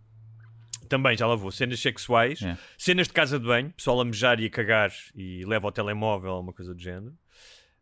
também 0.88 1.16
já 1.18 1.26
lá 1.28 1.36
vou, 1.36 1.52
cenas 1.52 1.80
sexuais, 1.80 2.40
Yeah. 2.40 2.60
cenas 2.78 3.08
de 3.08 3.14
casa 3.14 3.40
de 3.40 3.46
banho, 3.46 3.72
pessoal 3.72 4.02
a 4.02 4.06
mejar 4.06 4.40
e 4.40 4.46
a 4.46 4.50
cagar 4.50 4.92
e 5.16 5.44
leva 5.46 5.68
ao 5.68 5.72
telemóvel, 5.72 6.40
uma 6.40 6.54
coisa 6.54 6.74
do 6.76 6.82
género. 6.82 7.14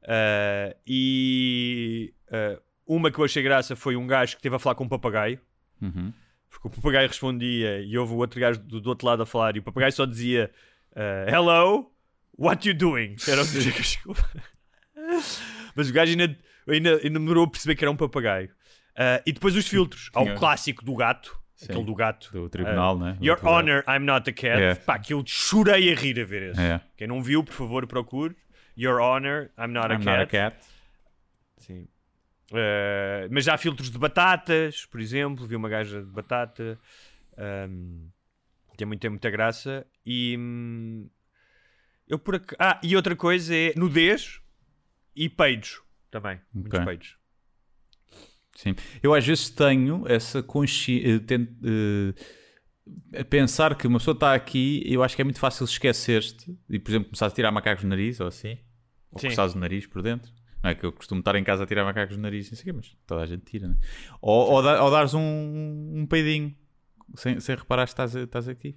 Uh, 0.04 0.74
e 0.86 2.14
uh, 2.30 2.62
uma 2.86 3.12
que 3.12 3.20
eu 3.20 3.26
achei 3.26 3.44
graça 3.44 3.76
foi 3.76 3.96
um 3.98 4.08
gajo 4.08 4.34
que 4.34 4.40
esteve 4.40 4.56
a 4.56 4.60
falar 4.60 4.76
com 4.76 4.86
um 4.86 4.88
papagaio. 4.90 5.42
não? 5.82 5.90
Uhum. 5.90 6.14
Porque 6.62 6.68
o 6.68 6.82
papagaio 6.82 7.08
respondia 7.08 7.80
e 7.82 7.98
houve 7.98 8.14
o 8.14 8.18
outro 8.18 8.40
gajo 8.40 8.60
do, 8.60 8.82
do 8.82 8.90
outro 8.90 9.06
lado 9.08 9.24
a 9.24 9.26
falar 9.26 9.56
e 9.56 9.60
o 9.60 9.64
papagaio 9.64 9.92
só 9.92 10.06
dizia 10.06 10.52
uh, 10.96 11.30
Hello, 11.30 11.92
what 12.38 12.68
you 12.68 12.74
doing? 12.74 13.16
Era 13.28 13.44
o 13.44 13.46
que 13.46 13.52
dizia 13.54 13.72
desculpa. 13.80 14.28
Mas 15.76 15.90
o 15.90 15.94
gajo 15.94 16.12
ainda, 16.12 16.38
ainda, 16.68 16.90
ainda 16.96 17.20
demorou 17.20 17.46
a 17.46 17.50
perceber 17.50 17.76
que 17.76 17.84
era 17.84 17.92
um 17.92 17.96
papagaio. 17.96 18.50
Uh, 18.50 19.22
e 19.26 19.32
depois 19.32 19.56
os 19.56 19.68
filtros. 19.68 20.10
Há 20.14 20.22
o 20.22 20.36
clássico 20.36 20.84
do 20.84 20.96
gato. 20.96 21.38
Sim. 21.56 21.68
Aquele 21.70 21.86
do 21.86 21.96
gato. 21.96 22.32
Do 22.32 22.50
tribunal, 22.50 22.96
Uh, 22.96 23.00
né? 23.00 23.18
Your. 23.22 23.40
Honor, 23.44 23.84
I'm 23.88 24.06
not 24.06 24.30
a 24.30 24.34
cat. 24.34 24.62
É. 24.62 24.76
Pá, 24.76 25.00
que 25.00 25.14
eu 25.14 25.24
chorei 25.26 25.92
a 25.92 25.96
rir 25.96 26.20
a 26.20 26.26
ver 26.26 26.52
esse. 26.52 26.62
É. 26.62 26.82
Quem 26.96 27.08
não 27.08 27.22
viu, 27.22 27.44
por 27.44 27.54
favor, 27.54 27.86
procure. 27.88 28.36
Your 28.78 29.00
Honor, 29.00 29.50
I'm 29.58 29.70
not, 29.74 29.88
I'm 29.92 29.96
a, 29.96 29.98
not 29.98 30.10
a 30.22 30.28
cat. 30.28 30.56
cat. 30.56 30.66
Sim. 31.58 31.88
Uh, 32.52 33.28
mas 33.30 33.44
já 33.46 33.56
há 33.56 33.58
filtros 33.58 33.90
de 33.90 33.98
batatas, 33.98 34.86
por 34.86 35.00
exemplo. 35.00 35.46
Vi 35.46 35.56
uma 35.56 35.70
gaja 35.70 36.02
de 36.02 36.10
batata. 36.10 36.80
Um, 37.38 38.10
tem, 38.78 38.88
muito, 38.88 39.02
tem 39.02 39.10
muita 39.10 39.30
graça. 39.30 39.86
E. 40.06 40.36
hum, 40.38 41.10
eu 42.08 42.18
por 42.18 42.36
ac... 42.36 42.56
Ah, 42.58 42.80
e 42.82 42.96
outra 42.96 43.16
coisa 43.16 43.54
é 43.54 43.74
nudez 43.76 44.40
e 45.16 45.28
peidos. 45.28 45.82
Também. 46.10 46.40
Muitos 46.54 46.80
Ok. 46.80 46.86
peidos. 46.86 47.18
Sim. 48.56 48.76
Eu 49.04 49.14
às 49.14 49.26
vezes 49.26 49.50
tenho 49.50 50.04
essa 50.08 50.42
consciência. 50.42 51.22
a 53.20 53.24
pensar 53.26 53.76
que 53.76 53.86
uma 53.86 54.00
pessoa 54.00 54.16
está 54.16 54.34
aqui, 54.34 54.82
eu 54.86 55.04
acho 55.04 55.16
que 55.16 55.22
é 55.22 55.26
muito 55.26 55.40
fácil 55.40 55.66
esquecer-te 55.66 56.58
e, 56.70 56.80
por 56.80 56.90
exemplo, 56.90 57.10
começar 57.10 57.28
a 57.28 57.32
tirar 57.32 57.52
macacos 57.52 57.84
no 57.84 57.90
nariz 57.90 58.20
ou 58.20 58.28
assim, 58.28 58.58
ou 59.12 59.20
coçares 59.22 59.54
o 59.54 59.60
nariz 59.60 59.86
por 59.86 60.02
dentro. 60.02 60.32
Não 60.68 60.72
é 60.72 60.76
que 60.76 60.86
eu 60.86 60.92
costumo 60.92 61.20
estar 61.20 61.34
em 61.36 61.44
casa 61.46 61.64
a 61.64 61.66
tirar 61.66 61.86
macacos 61.86 62.18
no 62.18 62.24
nariz, 62.24 62.52
não 62.52 62.58
sei 62.58 62.62
o 62.64 62.66
quê, 62.66 62.74
mas 62.74 62.98
toda 63.08 63.22
a 63.22 63.26
gente 63.26 63.46
tira, 63.46 63.68
né? 63.70 63.78
Ou, 64.22 64.52
ou, 64.52 64.62
dar- 64.62 64.82
ou 64.84 64.92
dares 64.92 65.14
um, 65.14 65.22
um 65.22 66.06
peidinho 66.06 66.54
sem, 67.16 67.40
sem 67.40 67.56
reparar 67.56 67.86
que 67.86 67.92
estás, 67.92 68.14
estás 68.16 68.50
aqui. 68.50 68.76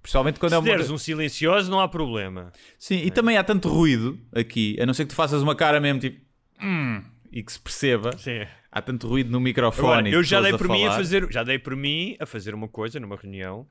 Principalmente 0.00 0.38
quando 0.40 0.52
é 0.52 0.56
Se 0.56 0.60
uma. 0.62 0.68
deres 0.68 0.90
um 0.90 0.96
silencioso, 0.96 1.70
não 1.70 1.80
há 1.80 1.88
problema. 1.88 2.50
Sim, 2.78 2.96
e 3.04 3.10
também 3.10 3.36
há 3.36 3.44
tanto 3.44 3.68
ruído 3.68 4.18
aqui, 4.32 4.76
a 4.80 4.86
não 4.86 4.94
ser 4.94 5.04
que 5.04 5.10
tu 5.10 5.16
faças 5.16 5.42
uma 5.42 5.54
cara 5.54 5.80
mesmo 5.80 6.00
tipo. 6.00 6.20
"Hum", 6.62 7.02
e 7.30 7.42
que 7.42 7.52
se 7.52 7.60
perceba. 7.60 8.16
Sim. 8.16 8.46
Há 8.72 8.80
tanto 8.80 9.06
ruído 9.08 9.30
no 9.30 9.40
microfone. 9.40 9.86
Agora, 9.92 10.08
eu 10.10 10.22
já 10.22 10.40
dei 10.40 10.52
por 10.56 10.68
mim 10.68 10.84
a 10.86 10.92
fazer, 10.92 11.30
já 11.32 11.42
dei 11.42 11.58
por 11.58 11.74
mim 11.76 12.16
a 12.20 12.24
fazer 12.26 12.54
uma 12.54 12.68
coisa 12.68 12.98
numa 13.00 13.16
reunião. 13.16 13.66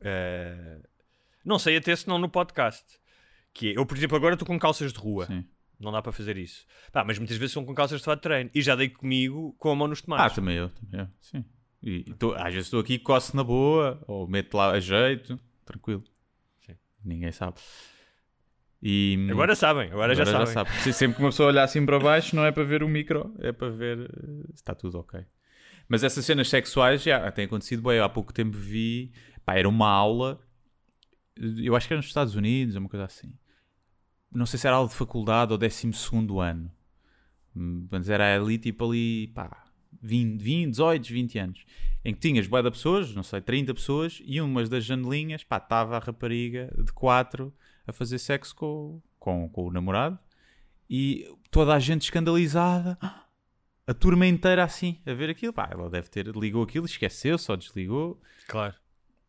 eh, 0.00 0.80
não 1.44 1.58
sei 1.58 1.76
até 1.76 1.94
se 1.94 2.08
não 2.08 2.18
no 2.18 2.28
podcast. 2.28 2.84
Que 3.54 3.70
é, 3.72 3.76
eu, 3.78 3.84
por 3.84 3.96
exemplo, 3.96 4.16
agora 4.16 4.34
estou 4.34 4.46
com 4.46 4.58
calças 4.58 4.92
de 4.92 4.98
rua. 4.98 5.26
Sim. 5.26 5.44
Não 5.82 5.90
dá 5.92 6.00
para 6.00 6.12
fazer 6.12 6.36
isso. 6.38 6.64
Pá, 6.92 7.04
mas 7.04 7.18
muitas 7.18 7.36
vezes 7.36 7.52
são 7.52 7.64
com 7.64 7.74
calças 7.74 7.98
de 8.00 8.04
fato 8.04 8.18
de 8.18 8.22
treino. 8.22 8.50
E 8.54 8.62
já 8.62 8.74
dei 8.76 8.88
comigo 8.88 9.54
com 9.58 9.70
a 9.70 9.74
mão 9.76 9.88
nos 9.88 9.98
Ah, 10.00 10.04
tomates. 10.04 10.36
também 10.36 10.56
eu, 10.56 10.68
também 10.70 11.00
eu. 11.00 11.08
Sim. 11.20 11.44
E, 11.82 12.04
e 12.08 12.14
tô- 12.14 12.32
às 12.34 12.52
vezes 12.54 12.66
estou 12.68 12.78
aqui, 12.80 12.98
coço 12.98 13.36
na 13.36 13.42
boa, 13.42 14.00
ou 14.06 14.26
meto 14.28 14.56
lá 14.56 14.70
a 14.70 14.78
jeito, 14.80 15.38
tranquilo. 15.64 16.04
Sim. 16.64 16.74
Ninguém 17.04 17.32
sabe. 17.32 17.56
E, 18.84 19.28
Agora 19.30 19.54
sabem, 19.54 19.90
agora, 19.92 20.14
já 20.14 20.26
sabem. 20.26 20.46
sabe. 20.46 20.70
Se- 20.80 20.92
Sempre 20.92 21.16
que 21.16 21.22
uma 21.22 21.30
pessoa 21.30 21.48
olhar 21.48 21.62
assim 21.62 21.84
para 21.86 21.98
baixo, 22.00 22.34
não 22.34 22.44
é 22.44 22.50
para 22.50 22.64
ver 22.64 22.82
o 22.82 22.88
micro, 22.88 23.32
é 23.38 23.52
para 23.52 23.68
ver 23.70 24.00
eh, 24.00 24.46
se 24.48 24.54
está 24.54 24.74
tudo 24.74 24.98
ok. 24.98 25.20
Mas 25.88 26.02
essas 26.02 26.24
cenas 26.24 26.48
sexuais 26.48 27.02
já 27.02 27.30
têm 27.30 27.44
acontecido 27.44 27.82
bem. 27.82 27.98
Eu 27.98 28.04
há 28.04 28.08
pouco 28.08 28.32
tempo 28.32 28.56
vi, 28.56 29.12
pá, 29.44 29.54
era 29.56 29.68
uma 29.68 29.88
aula, 29.88 30.40
eu 31.36 31.76
acho 31.76 31.86
que 31.86 31.94
era 31.94 31.98
nos 31.98 32.06
Estados 32.06 32.34
Unidos, 32.34 32.74
uma 32.74 32.88
coisa 32.88 33.04
assim. 33.04 33.32
Não 34.34 34.46
sei 34.46 34.58
se 34.58 34.66
era 34.66 34.76
aula 34.76 34.88
de 34.88 34.94
faculdade 34.94 35.52
ou 35.52 35.58
12 35.58 35.90
ano. 36.40 36.70
Hum, 37.54 37.86
Mas 37.90 38.08
era 38.08 38.34
ali, 38.34 38.58
tipo 38.58 38.88
ali, 38.88 39.28
pá, 39.28 39.64
20, 40.00 40.40
20, 40.40 40.70
18, 40.70 41.12
20 41.12 41.38
anos. 41.38 41.64
Em 42.04 42.12
que 42.14 42.20
tinhas 42.20 42.46
boia 42.46 42.62
de 42.62 42.70
pessoas, 42.70 43.14
não 43.14 43.22
sei, 43.22 43.40
30 43.40 43.74
pessoas, 43.74 44.20
e 44.24 44.40
umas 44.40 44.68
das 44.68 44.84
janelinhas, 44.84 45.44
pá, 45.44 45.58
estava 45.58 45.96
a 45.96 46.00
rapariga 46.00 46.72
de 46.82 46.92
4 46.92 47.52
a 47.86 47.92
fazer 47.92 48.18
sexo 48.18 48.54
com, 48.56 49.00
com, 49.18 49.48
com 49.48 49.66
o 49.66 49.70
namorado. 49.70 50.18
E 50.88 51.28
toda 51.50 51.74
a 51.74 51.78
gente 51.78 52.02
escandalizada. 52.02 52.98
A 53.84 53.92
turma 53.92 54.24
inteira 54.28 54.62
assim, 54.62 55.00
a 55.04 55.12
ver 55.12 55.28
aquilo. 55.28 55.52
Pá, 55.52 55.68
ela 55.70 55.90
deve 55.90 56.08
ter, 56.08 56.28
ligou 56.28 56.62
aquilo, 56.62 56.86
esqueceu, 56.86 57.36
só 57.36 57.56
desligou. 57.56 58.18
Claro. 58.46 58.76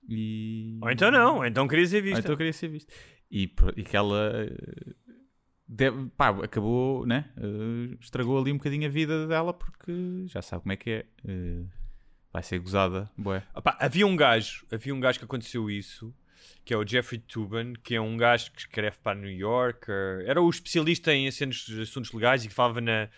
E... 0.08 0.78
Ou 0.80 0.92
então 0.92 1.10
não, 1.10 1.38
ou 1.38 1.46
então 1.46 1.68
queria 1.68 1.88
ser 1.88 1.98
Ou 1.98 2.04
visto. 2.04 2.20
então 2.20 2.38
queria 2.38 2.54
ser 2.54 2.68
visto. 2.68 2.94
E, 3.36 3.52
e 3.76 3.84
que 3.84 3.98
ela 3.98 4.32
eh, 4.48 4.94
deve- 5.68 6.08
pá, 6.16 6.30
acabou, 6.30 7.04
né? 7.08 7.26
eh, 7.36 7.98
estragou 8.00 8.40
ali 8.40 8.52
um 8.52 8.58
bocadinho 8.58 8.86
a 8.86 8.92
vida 8.92 9.26
dela 9.28 9.52
porque 9.52 9.92
já 10.28 10.40
sabe 10.42 10.62
como 10.62 10.74
é 10.74 10.78
que 10.78 10.90
é. 10.92 11.06
eh, 11.28 11.64
vai 12.32 12.44
ser 12.44 12.60
gozada, 12.60 13.10
bué. 13.18 13.42
Opá, 13.56 13.76
havia 13.80 14.06
um 14.06 14.16
gajo, 14.16 14.66
havia 14.72 14.94
um 14.94 15.00
gajo 15.00 15.18
que 15.18 15.26
aconteceu 15.26 15.68
isso, 15.68 16.14
que 16.64 16.76
é 16.76 16.78
o 16.78 16.86
Jeffrey 16.86 17.20
Tubin, 17.20 17.74
que 17.84 17.96
é 17.96 18.02
um 18.02 18.16
gajo 18.18 18.52
que 18.52 18.60
escreve 18.60 18.98
para 19.02 19.18
New 19.20 19.32
Yorker, 19.32 20.24
era 20.28 20.40
o 20.40 20.48
especialista 20.48 21.12
em 21.12 21.28
assuntos, 21.28 21.68
assuntos 21.80 22.12
legais 22.12 22.46
e 22.46 22.50
que 22.50 22.54
falava 22.54 22.82
na, 22.82 23.10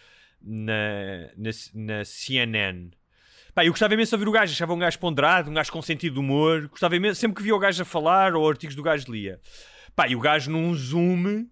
na, 0.41 1.30
na, 1.36 1.49
na 1.74 2.05
CNN. 2.05 2.89
Pá, 3.53 3.66
eu 3.66 3.72
gostava 3.72 3.93
imenso 3.93 4.11
de 4.11 4.16
ouvir 4.16 4.30
o 4.30 4.32
gajo, 4.32 4.53
achava 4.53 4.74
um 4.74 4.80
gajo 4.80 4.99
ponderado, 4.99 5.49
um 5.49 5.53
gajo 5.53 5.72
com 5.72 5.82
sentido 5.82 6.13
de 6.13 6.20
humor, 6.20 6.68
gostava 6.70 6.95
imenso, 6.95 7.20
sempre 7.20 7.36
que 7.38 7.43
via 7.43 7.55
o 7.55 7.59
gajo 7.59 7.82
a 7.82 7.86
falar 7.86 8.34
ou 8.36 8.49
artigos 8.49 8.76
do 8.76 8.84
gajo 8.84 9.11
lia. 9.11 9.39
Pá, 9.95 10.07
e 10.09 10.15
o 10.15 10.19
gajo 10.19 10.51
num 10.51 10.73
zoom 10.75 11.47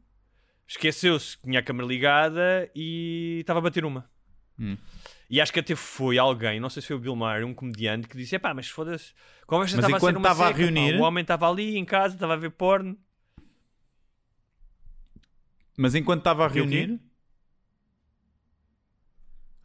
esqueceu-se 0.67 1.37
que 1.37 1.43
tinha 1.43 1.59
a 1.59 1.63
câmera 1.63 1.87
ligada 1.87 2.69
e 2.75 3.37
estava 3.41 3.59
a 3.59 3.61
bater 3.61 3.85
uma. 3.85 4.09
Hum. 4.59 4.77
E 5.29 5.39
acho 5.41 5.51
que 5.53 5.59
até 5.59 5.75
foi 5.75 6.17
alguém, 6.17 6.59
não 6.59 6.69
sei 6.69 6.81
se 6.81 6.87
foi 6.89 6.97
o 6.97 6.99
Bill 6.99 7.15
Maher, 7.15 7.45
um 7.45 7.53
comediante, 7.53 8.07
que 8.07 8.15
disse: 8.17 8.37
pá, 8.37 8.53
mas 8.53 8.67
foda-se, 8.69 9.13
a 9.41 9.45
conversa 9.45 9.77
estava 9.77 9.97
a 9.97 9.99
ser 9.99 10.17
uma 10.17 10.29
estava 10.29 10.43
a 10.43 10.47
seca, 10.47 10.59
pá. 10.59 10.63
reunir- 10.65 10.99
O 10.99 11.01
homem 11.03 11.21
estava 11.21 11.49
ali 11.49 11.77
em 11.77 11.85
casa, 11.85 12.13
estava 12.15 12.33
a 12.33 12.37
ver 12.37 12.51
porno. 12.51 12.97
Mas 15.77 15.95
enquanto 15.95 16.19
estava 16.19 16.45
a 16.45 16.47
reunir. 16.47 16.99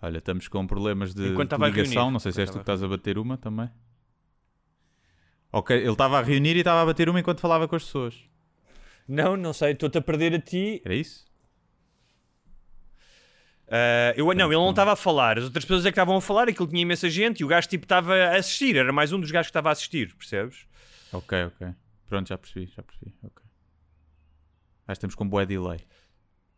Olha, 0.01 0.19
estamos 0.19 0.47
com 0.49 0.67
problemas 0.67 1.13
de, 1.13 1.29
de 1.67 1.73
ligação. 1.73 1.95
reunir. 1.95 2.13
Não 2.13 2.21
sei 2.21 2.33
se 2.33 2.41
és 2.41 2.49
tu 2.51 2.55
que 2.55 2.61
estás 2.61 2.83
a 2.83 2.89
bater 2.89 3.19
uma 3.19 3.37
também. 3.37 3.69
Ok, 5.53 5.77
ele 5.77 5.91
estava 5.91 6.19
a 6.19 6.23
reunir 6.23 6.55
e 6.57 6.61
estava 6.61 6.83
a 6.83 6.87
bater 6.87 7.09
uma 7.09 7.19
enquanto 7.21 7.41
falava 7.41 7.67
com 7.67 7.75
as 7.77 7.85
pessoas. 7.85 8.15
Não, 9.09 9.37
não 9.37 9.53
sei, 9.55 9.73
estou-te 9.73 9.97
a 9.99 10.03
perder 10.03 10.35
a 10.35 10.39
ti. 10.41 10.83
Era 10.85 10.95
isso? 10.95 11.27
Ah, 13.71 14.15
eu, 14.17 14.25
não, 14.35 14.47
ele 14.47 14.55
não 14.55 14.71
estava 14.71 14.93
a 14.93 14.97
falar, 14.97 15.39
as 15.39 15.45
outras 15.45 15.65
pessoas 15.65 15.85
é 15.85 15.91
que 15.91 15.95
estavam 15.95 16.17
a 16.17 16.21
falar, 16.21 16.49
aquilo 16.49 16.67
tinha 16.69 16.81
imensa 16.83 17.09
gente 17.11 17.41
e 17.41 17.45
o 17.45 17.49
gajo 17.49 17.69
tipo 17.69 17.85
estava 17.85 18.15
a 18.15 18.37
assistir, 18.37 18.77
era 18.77 18.91
mais 18.93 19.13
um 19.13 19.21
dos 19.21 19.31
gajos 19.31 19.49
que 19.49 19.51
estava 19.51 19.69
a 19.69 19.73
assistir, 19.73 20.15
percebes? 20.15 20.67
Ok, 21.13 21.45
ok. 21.45 21.69
Pronto, 22.07 22.29
já 22.29 22.39
percebi, 22.39 22.67
já 22.75 22.83
percebi. 22.83 23.15
Ok. 23.23 23.43
Acho 23.45 24.87
que 24.87 24.93
estamos 24.93 25.15
com 25.15 25.29
bué 25.29 25.45
delay. 25.45 25.81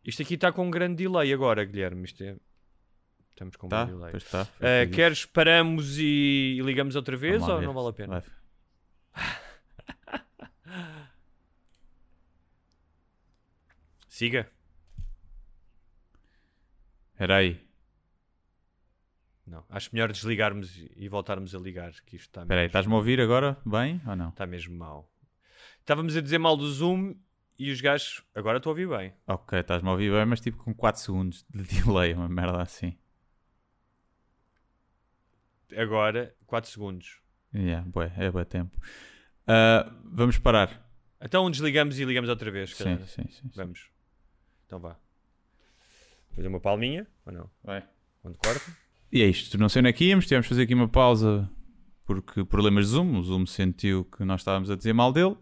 Isto 0.05 0.23
aqui 0.23 0.35
está 0.35 0.53
com 0.53 0.67
um 0.67 0.71
grande 0.71 1.03
delay 1.03 1.33
agora, 1.33 1.65
Guilherme. 1.65 2.05
Isto 2.05 2.23
é... 2.23 2.37
Estamos 3.31 3.57
com 3.57 3.67
um 3.67 3.71
Tá? 3.71 3.85
delay. 3.87 4.13
Pois 4.13 4.23
que 4.25 4.37
eu 4.37 4.91
queres 4.93 5.25
paramos 5.25 5.99
e, 5.99 6.57
e 6.59 6.63
ligamos 6.63 6.95
outra 6.95 7.17
vez 7.17 7.43
ou 7.43 7.59
ver. 7.59 7.67
não 7.67 7.75
vale 7.75 7.89
a 7.89 7.93
pena? 7.93 8.23
Vai. 9.13 9.35
Siga. 14.21 14.53
Espera 17.13 17.37
aí. 17.37 17.59
Não, 19.47 19.65
acho 19.71 19.89
melhor 19.95 20.13
desligarmos 20.13 20.77
e 20.95 21.09
voltarmos 21.09 21.55
a 21.55 21.59
ligar, 21.59 21.91
que 22.05 22.17
isto 22.17 22.29
está 22.29 22.43
Espera 22.43 22.61
aí, 22.61 22.67
estás-me 22.67 22.93
a 22.93 22.97
ouvir 22.99 23.19
agora? 23.19 23.57
Bem 23.65 23.99
ou 24.07 24.15
não? 24.15 24.29
está 24.29 24.47
mesmo 24.47 24.77
mal. 24.77 25.11
Estávamos 25.79 26.15
a 26.19 26.21
dizer 26.21 26.37
mal 26.37 26.55
do 26.55 26.71
Zoom 26.71 27.15
e 27.59 27.71
os 27.71 27.81
gajos. 27.81 28.23
Agora 28.35 28.59
estou 28.59 28.69
a 28.69 28.73
ouvir 28.73 28.91
bem. 28.91 29.15
Ok, 29.27 29.59
estás-me 29.59 29.89
a 29.89 29.93
ouvir 29.93 30.13
bem, 30.13 30.27
mas 30.27 30.43
tipo 30.43 30.59
com 30.59 30.75
4 30.75 31.01
segundos 31.01 31.47
de 31.49 31.63
delay, 31.81 32.13
uma 32.13 32.29
merda 32.29 32.61
assim. 32.61 32.99
Agora, 35.75 36.37
4 36.45 36.71
segundos. 36.71 37.23
Yeah, 37.55 37.89
bué, 37.89 38.13
é 38.19 38.31
bué 38.31 38.45
tempo. 38.45 38.79
Ah, 39.47 39.91
vamos 40.05 40.37
parar. 40.37 40.87
Então 41.23 41.51
desligamos 41.51 41.99
e 41.99 42.05
ligamos 42.05 42.29
outra 42.29 42.51
vez. 42.51 42.77
Sim, 42.77 42.99
sim, 42.99 43.07
sim. 43.07 43.29
sim. 43.31 43.51
Vamos. 43.55 43.89
Então 44.71 44.79
vá. 44.79 44.97
Fazer 46.37 46.47
uma 46.47 46.61
palminha 46.61 47.05
ou 47.27 47.33
não? 47.33 47.51
Vai. 47.65 47.85
Onde 48.23 48.39
corta? 48.39 48.71
E 49.11 49.21
é 49.21 49.27
isto, 49.27 49.59
não 49.59 49.69
sei 49.69 49.81
onde 49.81 49.89
é 49.89 49.93
que 49.93 50.05
íamos, 50.05 50.27
tivemos 50.27 50.45
de 50.45 50.51
fazer 50.51 50.63
aqui 50.63 50.75
uma 50.75 50.87
pausa 50.87 51.51
porque 52.07 52.45
problemas 52.45 52.87
de 52.87 52.93
Zoom, 52.93 53.19
o 53.19 53.23
Zoom 53.25 53.47
sentiu 53.47 54.05
que 54.05 54.25
nós 54.25 54.43
estávamos 54.43 54.71
a 54.71 54.77
dizer 54.77 54.93
mal 54.93 55.13
dele 55.13 55.37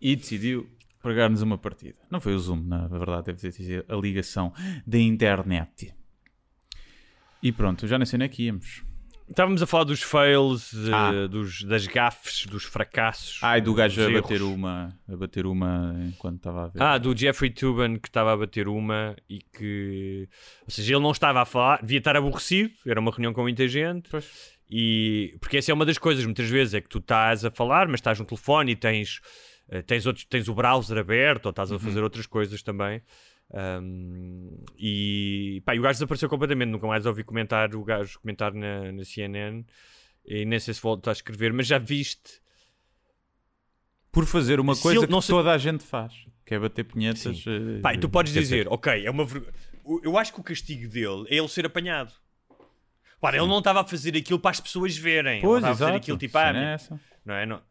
e 0.00 0.14
decidiu 0.14 0.70
pregar-nos 1.02 1.42
uma 1.42 1.58
partida. 1.58 1.98
Não 2.08 2.20
foi 2.20 2.36
o 2.36 2.38
Zoom, 2.38 2.62
na 2.62 2.86
verdade, 2.86 3.32
deve 3.32 3.50
sido 3.50 3.84
a 3.88 3.96
ligação 3.96 4.52
da 4.86 4.98
internet. 5.00 5.92
E 7.42 7.50
pronto, 7.50 7.84
já 7.88 7.98
nem 7.98 8.06
sei 8.06 8.16
onde 8.16 8.26
é 8.26 8.28
que 8.28 8.44
íamos. 8.44 8.84
Estávamos 9.28 9.60
a 9.60 9.66
falar 9.66 9.84
dos 9.84 10.02
fails, 10.02 10.72
eh, 10.72 10.90
Ah. 10.92 11.26
dos, 11.26 11.62
das 11.64 11.86
gafes, 11.86 12.46
dos 12.46 12.64
fracassos. 12.64 13.40
Ai, 13.42 13.60
do 13.60 13.74
gajo 13.74 14.00
a 14.06 14.10
bater 14.10 14.40
uma, 14.42 14.96
a 15.08 15.16
bater 15.16 15.46
uma 15.46 15.94
enquanto 16.06 16.36
estava 16.36 16.64
a 16.64 16.68
ver. 16.68 16.82
Ah, 16.82 16.96
do 16.96 17.16
Jeffrey 17.16 17.50
Tubin 17.50 17.96
que 17.98 18.08
estava 18.08 18.32
a 18.32 18.36
bater 18.36 18.68
uma 18.68 19.16
e 19.28 19.40
que. 19.40 20.28
Ou 20.62 20.70
seja, 20.70 20.94
ele 20.94 21.02
não 21.02 21.10
estava 21.10 21.42
a 21.42 21.44
falar, 21.44 21.80
devia 21.82 21.98
estar 21.98 22.16
aborrecido, 22.16 22.72
era 22.86 23.00
uma 23.00 23.10
reunião 23.10 23.32
com 23.32 23.42
muita 23.42 23.66
gente. 23.66 24.08
Pois. 24.10 24.56
E. 24.70 25.36
Porque 25.40 25.56
essa 25.56 25.70
é 25.72 25.74
uma 25.74 25.84
das 25.84 25.98
coisas, 25.98 26.24
muitas 26.24 26.48
vezes, 26.48 26.74
é 26.74 26.80
que 26.80 26.88
tu 26.88 26.98
estás 26.98 27.44
a 27.44 27.50
falar, 27.50 27.88
mas 27.88 27.98
estás 27.98 28.18
no 28.20 28.24
telefone 28.24 28.72
e 28.72 28.76
tens, 28.76 29.20
eh, 29.68 29.82
tens, 29.82 30.06
outros, 30.06 30.24
tens 30.24 30.48
o 30.48 30.54
browser 30.54 30.98
aberto 30.98 31.46
ou 31.46 31.50
estás 31.50 31.72
a 31.72 31.78
fazer 31.80 32.02
outras 32.02 32.26
coisas 32.26 32.62
também. 32.62 33.02
Um, 33.52 34.64
e, 34.76 35.62
pá, 35.64 35.74
e 35.74 35.78
o 35.78 35.82
gajo 35.82 35.94
desapareceu 35.94 36.28
completamente, 36.28 36.68
nunca 36.70 36.86
mais 36.86 37.06
ouvi 37.06 37.22
comentar 37.22 37.74
o 37.76 37.84
gajo 37.84 38.18
comentar 38.20 38.52
na, 38.52 38.90
na 38.90 39.04
CNN 39.04 39.64
e 40.24 40.44
nem 40.44 40.58
sei 40.58 40.74
se 40.74 40.80
volta 40.82 41.10
a 41.10 41.12
escrever, 41.12 41.52
mas 41.52 41.66
já 41.66 41.78
viste 41.78 42.40
Por 44.10 44.26
fazer 44.26 44.58
uma 44.58 44.74
Se 44.74 44.82
coisa 44.82 44.98
ele- 45.00 45.06
que 45.06 45.12
não 45.12 45.20
sei- 45.20 45.34
toda 45.34 45.52
a 45.52 45.58
gente 45.58 45.84
faz, 45.84 46.12
que 46.44 46.54
é 46.54 46.58
bater 46.58 46.84
punhetas. 46.84 47.44
Eh, 47.46 47.80
Pá, 47.82 47.94
e 47.94 47.98
tu 47.98 48.08
podes 48.08 48.32
dizer, 48.32 48.66
ok, 48.68 49.04
é 49.06 49.10
uma 49.10 49.24
vergonha. 49.24 49.52
Eu 50.02 50.16
acho 50.18 50.32
que 50.32 50.40
o 50.40 50.42
castigo 50.42 50.88
dele 50.88 51.26
é 51.28 51.36
ele 51.36 51.48
ser 51.48 51.66
apanhado. 51.66 52.12
Para, 53.20 53.36
ele 53.36 53.46
não 53.46 53.58
estava 53.58 53.80
a 53.80 53.84
fazer 53.84 54.16
aquilo 54.16 54.38
para 54.40 54.50
as 54.50 54.60
pessoas 54.60 54.96
verem. 54.96 55.40
Pois, 55.40 55.62
ele 55.62 55.72
estava 55.72 55.74
a 55.74 55.76
fazer 55.92 55.96
aquilo 55.98 56.18
tipo, 56.18 56.36
ah, 56.38 56.48
é 56.48 56.78
não 57.24 57.34
é? 57.34 57.46
Não. 57.46 57.62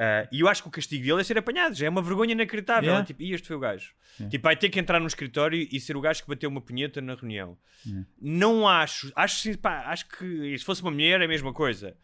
Ah, 0.00 0.28
e 0.30 0.40
eu 0.40 0.48
acho 0.48 0.62
que 0.62 0.68
o 0.68 0.70
castigo 0.70 1.04
dele 1.04 1.20
é 1.20 1.24
ser 1.24 1.36
apanhado. 1.36 1.74
Já 1.74 1.86
é 1.86 1.88
uma 1.88 2.00
vergonha 2.00 2.30
inacreditável. 2.30 2.84
Yeah. 2.84 3.02
É 3.02 3.06
Tipo, 3.06 3.22
e 3.22 3.32
este 3.32 3.48
foi 3.48 3.56
o 3.56 3.58
gajo. 3.58 3.92
Yeah. 4.20 4.30
Tipo, 4.30 4.44
vai 4.44 4.56
ter 4.56 4.68
que 4.68 4.78
entrar 4.78 5.00
no 5.00 5.08
escritório 5.08 5.66
e 5.70 5.80
ser 5.80 5.96
o 5.96 6.00
gajo 6.00 6.22
que 6.22 6.28
bateu 6.28 6.48
uma 6.48 6.60
punheta 6.60 7.00
na 7.00 7.16
reunião. 7.16 7.58
Não 8.20 8.68
acho. 8.68 9.12
Acho, 9.16 9.40
sim, 9.40 9.54
pá, 9.54 9.86
acho 9.86 10.08
que 10.08 10.56
se 10.56 10.64
fosse 10.64 10.82
uma 10.82 10.92
mulher 10.92 11.20
é 11.20 11.24
a 11.24 11.28
mesma 11.28 11.52
coisa. 11.52 11.96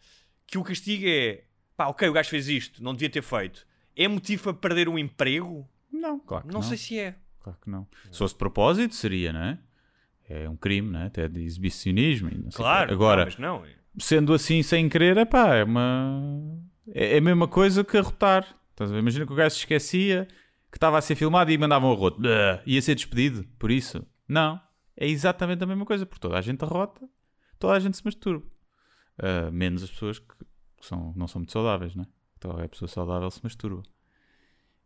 Que 0.45 0.57
o 0.57 0.63
castigo 0.63 1.05
é, 1.07 1.43
pá, 1.77 1.87
ok, 1.87 2.09
o 2.09 2.13
gajo 2.13 2.29
fez 2.29 2.49
isto, 2.49 2.83
não 2.83 2.91
devia 2.93 3.09
ter 3.09 3.21
feito. 3.23 3.65
É 3.95 4.07
motivo 4.09 4.43
para 4.43 4.53
perder 4.53 4.89
um 4.89 4.99
emprego? 4.99 5.65
Não, 5.91 6.19
claro 6.19 6.45
que 6.45 6.53
Não, 6.53 6.59
não. 6.59 6.67
sei 6.67 6.77
se 6.77 6.99
é. 6.99 7.15
Claro 7.39 7.57
que 7.61 7.69
não. 7.69 7.87
Se 8.11 8.17
fosse 8.17 8.33
de 8.33 8.39
propósito, 8.39 8.93
seria, 8.93 9.31
não 9.31 9.41
é? 9.41 9.57
É 10.27 10.49
um 10.49 10.57
crime, 10.57 10.89
não 10.91 10.99
é? 10.99 11.05
Até 11.05 11.27
de 11.29 11.41
exibicionismo. 11.43 12.29
Claro. 12.53 12.91
Agora, 12.91 13.21
não, 13.21 13.25
mas 13.25 13.37
não. 13.37 13.65
é. 13.65 13.69
sendo 13.99 14.33
assim 14.33 14.61
sem 14.63 14.89
querer, 14.89 15.15
epá, 15.17 15.55
é 15.55 15.63
uma. 15.63 16.59
É 16.93 17.15
é 17.15 17.17
a 17.17 17.21
mesma 17.21 17.47
coisa 17.47 17.83
que 17.83 17.97
arrotar. 17.97 18.55
A? 18.79 18.83
Imagina 18.85 19.25
que 19.25 19.33
o 19.33 19.35
gajo 19.35 19.55
se 19.55 19.61
esquecia 19.61 20.27
que 20.71 20.77
estava 20.77 20.97
a 20.97 21.01
ser 21.01 21.15
filmado 21.15 21.51
e 21.51 21.57
mandavam 21.57 21.89
um 21.89 21.93
arroto. 21.93 22.21
Ia 22.65 22.81
ser 22.81 22.95
despedido, 22.95 23.45
por 23.57 23.71
isso. 23.71 24.05
Não. 24.27 24.59
É 24.97 25.07
exatamente 25.07 25.63
a 25.63 25.67
mesma 25.67 25.85
coisa, 25.85 26.05
porque 26.05 26.21
toda 26.21 26.37
a 26.37 26.41
gente 26.41 26.63
arrota, 26.63 27.07
toda 27.57 27.73
a 27.73 27.79
gente 27.79 27.97
se 27.97 28.03
masturba. 28.03 28.45
Ah, 29.17 29.49
menos 29.51 29.83
as 29.83 29.89
pessoas 29.89 30.19
que, 30.19 30.35
que 30.37 30.85
são, 30.85 31.13
não 31.15 31.27
são 31.27 31.39
muito 31.39 31.51
saudáveis, 31.51 31.95
né? 31.95 32.05
Então 32.37 32.51
a 32.51 32.67
pessoa 32.67 32.87
saudável 32.87 33.29
se 33.31 33.41
masturba. 33.43 33.83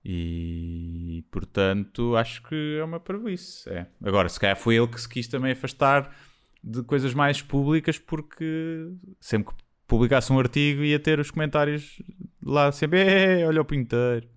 E 0.04 1.26
portanto 1.32 2.16
acho 2.16 2.42
que 2.44 2.78
é 2.80 2.84
uma 2.84 3.00
parvoíce. 3.00 3.70
É. 3.70 3.88
Agora, 4.04 4.30
se 4.30 4.40
calhar 4.40 4.56
foi 4.56 4.76
ele 4.76 4.88
que 4.88 5.02
se 5.02 5.10
quis 5.10 5.28
também 5.28 5.52
afastar 5.52 6.16
de 6.64 6.84
coisas 6.84 7.14
mais 7.14 7.42
públicas, 7.42 7.98
porque 7.98 8.92
sempre 9.20 9.56
que 9.56 9.64
publicasse 9.90 10.32
um 10.32 10.40
artigo 10.40 10.84
ia 10.84 11.00
ter 11.00 11.20
os 11.20 11.30
comentários 11.32 12.02
lá 12.42 12.72
sempre, 12.72 13.00
"Eh, 13.00 13.46
olha 13.46 13.60
o 13.62 13.66
pinteiro. 13.66 14.28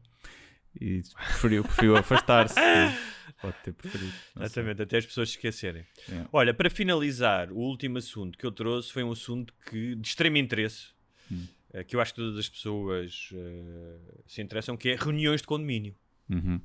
E 0.81 1.03
preferiu, 1.15 1.63
preferiu 1.63 1.97
afastar-se. 1.97 2.55
Pode 3.41 3.57
ter 3.63 3.73
preferido. 3.75 4.13
sei. 4.13 4.43
Exatamente, 4.45 4.83
até 4.83 4.97
as 4.99 5.07
pessoas 5.07 5.29
se 5.31 5.37
esquecerem. 5.37 5.85
É. 6.09 6.25
Olha, 6.33 6.55
para 6.55 6.71
finalizar, 6.71 7.51
o 7.53 7.57
último 7.59 7.99
assunto 7.99 8.39
que 8.39 8.47
eu 8.47 8.53
trouxe 8.53 8.93
foi 8.93 9.03
um 9.03 9.13
assunto 9.13 9.53
que, 9.69 9.95
de 9.97 10.09
extremo 10.09 10.37
interesse, 10.39 10.89
Hum. 11.31 11.47
eh, 11.73 11.85
que 11.85 11.95
eu 11.97 12.01
acho 12.01 12.15
que 12.15 12.21
todas 12.21 12.39
as 12.39 12.49
pessoas 12.49 13.29
eh, 13.35 13.99
se 14.27 14.41
interessam, 14.41 14.77
que 14.77 14.89
é 14.91 14.97
reuniões 14.97 15.41
de 15.43 15.47
condomínio. 15.47 15.95
Uhum. 16.31 16.61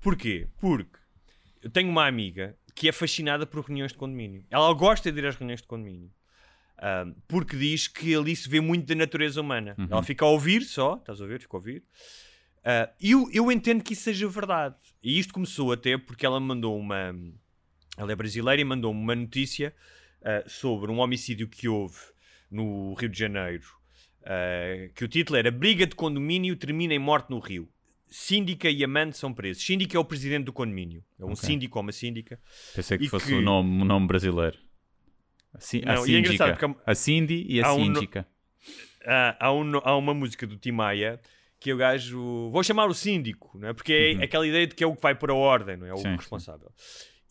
Porquê? 0.00 0.48
Porque 0.60 0.98
eu 1.62 1.70
tenho 1.70 1.88
uma 1.90 2.06
amiga 2.06 2.56
que 2.74 2.88
é 2.88 2.92
fascinada 2.92 3.46
por 3.46 3.64
reuniões 3.64 3.92
de 3.92 3.98
condomínio. 3.98 4.44
Ela 4.50 4.72
gosta 4.72 5.12
de 5.12 5.18
ir 5.18 5.26
às 5.26 5.36
reuniões 5.36 5.60
de 5.60 5.66
condomínio. 5.66 6.10
Ahm, 6.84 7.14
porque 7.28 7.56
diz 7.56 7.86
que 7.86 8.12
ali 8.14 8.34
se 8.34 8.48
vê 8.48 8.60
muito 8.60 8.86
da 8.86 8.94
natureza 8.96 9.40
humana. 9.40 9.76
Uhum. 9.78 9.86
Ela 9.88 10.02
fica 10.02 10.24
a 10.24 10.28
ouvir 10.28 10.62
só, 10.64 10.96
estás 10.96 11.20
a 11.20 11.24
ouvir? 11.24 11.40
Fica 11.40 11.56
a 11.56 11.58
ouvir. 11.58 11.84
E 13.00 13.10
eu, 13.12 13.28
eu 13.32 13.52
entendo 13.52 13.82
que 13.84 13.92
isso 13.92 14.02
seja 14.02 14.28
verdade. 14.28 14.74
E 15.02 15.18
isto 15.18 15.32
começou 15.32 15.70
até 15.72 15.96
porque 15.96 16.26
ela 16.26 16.40
mandou 16.40 16.76
uma. 16.78 17.14
Ela 17.96 18.12
é 18.12 18.16
brasileira 18.16 18.60
e 18.60 18.64
mandou-me 18.64 18.98
uma 19.00 19.14
notícia 19.14 19.72
ah, 20.24 20.42
sobre 20.46 20.90
um 20.90 20.98
homicídio 20.98 21.46
que 21.48 21.68
houve 21.68 21.98
no 22.50 22.94
Rio 22.94 23.08
de 23.08 23.18
Janeiro. 23.18 23.64
ah, 24.24 24.88
que 24.94 25.04
o 25.04 25.08
título 25.08 25.38
era 25.38 25.50
Briga 25.52 25.86
de 25.86 25.94
condomínio 25.94 26.56
termina 26.56 26.94
em 26.94 26.98
morte 26.98 27.30
no 27.30 27.38
Rio. 27.38 27.68
Síndica 28.08 28.68
e 28.68 28.82
amante 28.84 29.16
são 29.16 29.32
presos. 29.32 29.64
Síndica 29.64 29.96
é 29.96 30.00
o 30.00 30.04
presidente 30.04 30.44
do 30.46 30.52
condomínio. 30.52 31.02
É 31.18 31.24
um 31.24 31.32
Ok. 31.32 31.48
síndico 31.48 31.78
ou 31.78 31.82
uma 31.82 31.92
síndica. 31.92 32.38
Pensei 32.74 32.98
que 32.98 33.04
E 33.04 33.08
fosse 33.08 33.26
que- 33.28 33.34
o 33.34 33.40
nome, 33.40 33.82
o 33.82 33.84
nome 33.84 34.06
brasileiro. 34.06 34.58
A, 35.54 35.60
Ci- 35.60 35.82
a 35.84 35.94
Não, 35.94 36.06
e 36.06 36.14
é 36.14 36.18
engraçado 36.18 36.48
síndica. 36.48 36.68
porque 36.68 36.80
A 36.90 36.94
Cindy 36.94 37.46
e 37.48 37.60
a 37.62 37.66
há 37.66 37.74
um 37.74 37.78
no- 37.86 37.94
síndica. 37.96 38.26
há, 39.04 39.46
há, 39.46 39.52
um- 39.52 39.80
há 39.84 39.96
uma 39.96 40.14
música 40.14 40.46
do 40.46 40.56
Tim 40.56 40.72
Maia 40.72 41.20
que 41.60 41.70
é 41.70 41.74
o 41.74 41.76
gajo. 41.76 42.50
Vou 42.50 42.62
chamar 42.64 42.86
o 42.86 42.94
síndico, 42.94 43.56
não 43.56 43.68
é? 43.68 43.72
porque 43.72 43.92
é 43.92 44.14
Uhum. 44.16 44.22
aquela 44.24 44.46
ideia 44.46 44.66
de 44.66 44.74
que 44.74 44.82
é 44.82 44.86
o 44.86 44.96
que 44.96 45.02
vai 45.02 45.14
pôr 45.14 45.30
a 45.30 45.34
ordem, 45.34 45.76
não 45.76 45.86
é? 45.86 45.92
O 45.92 45.98
Sim, 45.98 46.02
sim. 46.02 46.16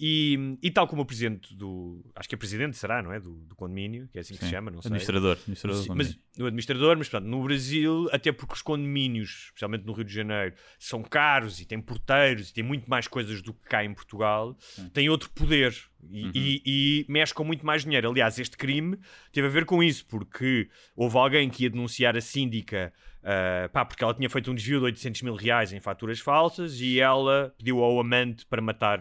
E, 0.03 0.57
e 0.63 0.71
tal 0.71 0.87
como 0.87 1.03
o 1.03 1.05
presidente 1.05 1.53
do. 1.55 2.03
Acho 2.15 2.27
que 2.27 2.33
é 2.33 2.37
presidente, 2.37 2.75
será, 2.75 3.03
não 3.03 3.13
é? 3.13 3.19
Do, 3.19 3.33
do 3.45 3.55
condomínio, 3.55 4.07
que 4.11 4.17
é 4.17 4.21
assim 4.21 4.33
que 4.33 4.39
Sim. 4.39 4.45
se 4.47 4.51
chama, 4.51 4.71
não 4.71 4.81
sei. 4.81 4.89
Administrador. 4.89 5.33
administrador 5.33 5.77
Sim, 5.77 5.87
do 5.89 5.95
mas 5.95 6.07
condomínio. 6.07 6.25
o 6.39 6.45
administrador, 6.47 6.97
mas 6.97 7.07
portanto, 7.09 7.29
no 7.29 7.43
Brasil, 7.43 8.09
até 8.11 8.31
porque 8.31 8.53
os 8.55 8.61
condomínios, 8.63 9.43
especialmente 9.45 9.85
no 9.85 9.93
Rio 9.93 10.03
de 10.03 10.11
Janeiro, 10.13 10.55
são 10.79 11.03
caros 11.03 11.61
e 11.61 11.65
têm 11.65 11.79
porteiros 11.79 12.49
e 12.49 12.53
têm 12.55 12.63
muito 12.63 12.89
mais 12.89 13.07
coisas 13.07 13.43
do 13.43 13.53
que 13.53 13.69
cá 13.69 13.85
em 13.85 13.93
Portugal, 13.93 14.57
têm 14.91 15.07
outro 15.07 15.29
poder 15.29 15.71
e, 16.09 16.23
Uhum. 16.25 16.31
e, 16.33 16.61
e 16.65 17.05
mexem 17.07 17.35
com 17.35 17.43
muito 17.43 17.63
mais 17.63 17.83
dinheiro. 17.83 18.09
Aliás, 18.09 18.39
este 18.39 18.57
crime 18.57 18.97
teve 19.31 19.45
a 19.45 19.49
ver 19.51 19.65
com 19.65 19.83
isso, 19.83 20.03
porque 20.07 20.67
houve 20.95 21.15
alguém 21.15 21.47
que 21.47 21.61
ia 21.65 21.69
denunciar 21.69 22.17
a 22.17 22.21
síndica. 22.21 22.91
ah, 23.23 23.69
pá, 23.71 23.85
porque 23.85 24.03
ela 24.03 24.15
tinha 24.15 24.27
feito 24.27 24.49
um 24.51 24.55
desvio 24.55 24.79
de 24.79 24.85
800 24.85 25.21
mil 25.21 25.35
reais 25.35 25.71
em 25.71 25.79
faturas 25.79 26.19
falsas 26.19 26.81
e 26.81 26.99
ela 26.99 27.53
pediu 27.55 27.83
ao 27.83 27.99
amante 27.99 28.47
para 28.47 28.59
matar 28.63 28.99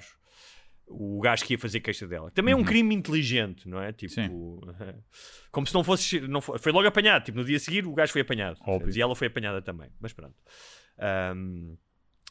o 0.92 1.20
gajo 1.20 1.44
que 1.44 1.54
ia 1.54 1.58
fazer 1.58 1.80
queixa 1.80 2.06
dela. 2.06 2.30
Também 2.32 2.52
é 2.52 2.56
um 2.56 2.64
crime 2.64 2.94
inteligente, 2.94 3.68
não 3.68 3.80
é? 3.80 3.92
Tipo, 3.92 4.60
como 5.52 5.66
se 5.66 5.72
não 5.74 5.84
fosse. 5.84 6.20
Não 6.20 6.40
fo- 6.40 6.58
foi 6.58 6.72
logo 6.72 6.86
apanhado. 6.88 7.24
Tipo, 7.24 7.38
no 7.38 7.44
dia 7.44 7.56
a 7.56 7.60
seguir 7.60 7.86
o 7.86 7.94
gajo 7.94 8.12
foi 8.12 8.22
apanhado. 8.22 8.58
Óbvio. 8.66 8.94
E 8.96 9.00
ela 9.00 9.14
foi 9.14 9.28
apanhada 9.28 9.62
também. 9.62 9.88
Mas 10.00 10.12
pronto. 10.12 10.34
Ahm, 10.98 11.76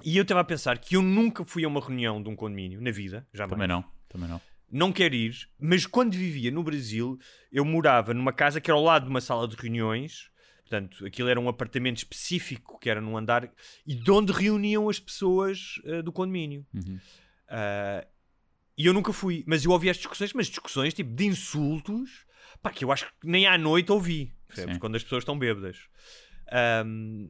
e 0.03 0.15
eu 0.17 0.21
estava 0.23 0.41
a 0.41 0.43
pensar 0.43 0.77
que 0.77 0.95
eu 0.95 1.01
nunca 1.01 1.43
fui 1.45 1.63
a 1.65 1.67
uma 1.67 1.79
reunião 1.81 2.21
de 2.21 2.29
um 2.29 2.35
condomínio 2.35 2.81
na 2.81 2.91
vida, 2.91 3.27
jamais. 3.33 3.51
Também 3.51 3.67
não. 3.67 3.83
Também 4.07 4.29
não. 4.29 4.41
Não 4.71 4.91
quero 4.93 5.15
ir, 5.15 5.35
mas 5.59 5.85
quando 5.87 6.13
vivia 6.15 6.51
no 6.51 6.61
Brasil, 6.63 7.17
eu 7.51 7.65
morava 7.65 8.13
numa 8.13 8.31
casa 8.31 8.61
que 8.61 8.69
era 8.69 8.77
ao 8.77 8.83
lado 8.83 9.03
de 9.05 9.09
uma 9.09 9.19
sala 9.21 9.47
de 9.47 9.55
reuniões. 9.55 10.29
Portanto, 10.61 11.03
aquilo 11.05 11.27
era 11.27 11.39
um 11.39 11.49
apartamento 11.49 11.97
específico 11.97 12.77
que 12.79 12.87
era 12.89 13.01
num 13.01 13.17
andar 13.17 13.51
e 13.87 13.95
de 13.95 14.11
onde 14.11 14.31
reuniam 14.31 14.87
as 14.87 14.99
pessoas 14.99 15.81
eh, 15.83 16.03
do 16.03 16.11
condomínio. 16.11 16.63
Uhum. 16.71 16.99
Ah, 17.49 18.05
e 18.79 18.85
eu 18.87 18.93
nunca 18.93 19.11
fui, 19.13 19.43
mas 19.45 19.63
eu 19.65 19.71
ouvi 19.71 19.89
as 19.89 19.97
discussões, 19.97 20.33
mas 20.33 20.47
discussões 20.47 20.93
tipo 20.93 21.13
de 21.13 21.25
insultos, 21.25 22.25
pá, 22.63 22.71
que 22.71 22.83
eu 22.85 22.91
acho 22.91 23.05
que 23.05 23.11
nem 23.27 23.45
à 23.45 23.57
noite 23.57 23.91
ouvi, 23.91 24.33
percebes? 24.47 24.77
Quando 24.77 24.95
as 24.95 25.03
pessoas 25.03 25.21
estão 25.21 25.37
bêbadas. 25.37 25.77
Ahm, 26.51 27.29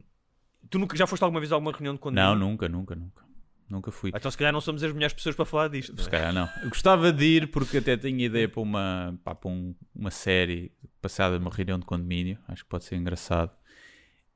tu 0.70 0.78
nunca, 0.78 0.96
já 0.96 1.06
foste 1.06 1.22
alguma 1.22 1.40
vez 1.40 1.52
a 1.52 1.56
alguma 1.56 1.72
reunião 1.72 1.94
de 1.94 2.00
condomínio? 2.00 2.30
Não, 2.34 2.48
nunca, 2.48 2.68
nunca, 2.68 2.94
nunca. 2.94 3.24
Nunca 3.68 3.92
fui. 3.92 4.10
Então 4.12 4.28
se 4.30 4.36
calhar 4.36 4.52
não 4.52 4.60
somos 4.60 4.82
as 4.82 4.92
melhores 4.92 5.12
pessoas 5.14 5.36
para 5.36 5.44
falar 5.44 5.68
disto. 5.68 5.94
não 5.94 6.02
Se 6.02 6.08
é? 6.08 6.10
calhar 6.10 6.32
não. 6.32 6.48
Eu 6.62 6.68
gostava 6.70 7.12
de 7.12 7.24
ir 7.24 7.50
porque 7.52 7.78
até 7.78 7.96
tinha 7.96 8.26
ideia 8.26 8.48
para 8.48 8.60
uma, 8.60 9.16
pá, 9.22 9.32
para 9.32 9.48
um- 9.48 9.74
uma 9.94 10.10
série 10.10 10.72
passada 11.00 11.38
numa 11.38 11.52
reunião 11.52 11.78
de 11.78 11.84
condomínio. 11.86 12.36
Acho 12.48 12.64
que 12.64 12.68
pode 12.68 12.84
ser 12.84 12.96
engraçado. 12.96 13.52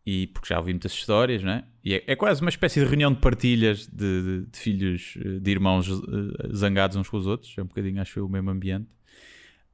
E 0.06 0.26
porque 0.28 0.48
já 0.48 0.58
ouvi 0.58 0.72
muitas 0.72 0.92
histórias, 0.92 1.42
né? 1.42 1.64
E 1.82 1.94
é, 1.94 2.04
é 2.08 2.16
quase 2.16 2.40
uma 2.42 2.50
espécie 2.50 2.78
de 2.80 2.86
reunião 2.86 3.12
de 3.12 3.20
partilhas 3.20 3.86
de, 3.86 4.22
de- 4.42 4.46
de 4.50 4.58
filhos, 4.58 5.14
eh, 5.18 5.38
de 5.40 5.50
irmãos 5.50 5.88
eh, 5.88 6.54
zangados 6.54 6.96
uns 6.96 7.08
com 7.08 7.16
os 7.16 7.26
outros. 7.26 7.56
É 7.56 7.62
um 7.62 7.66
bocadinho, 7.66 8.00
acho 8.02 8.18
eu, 8.18 8.26
o 8.26 8.28
mesmo 8.28 8.50
ambiente. 8.50 8.86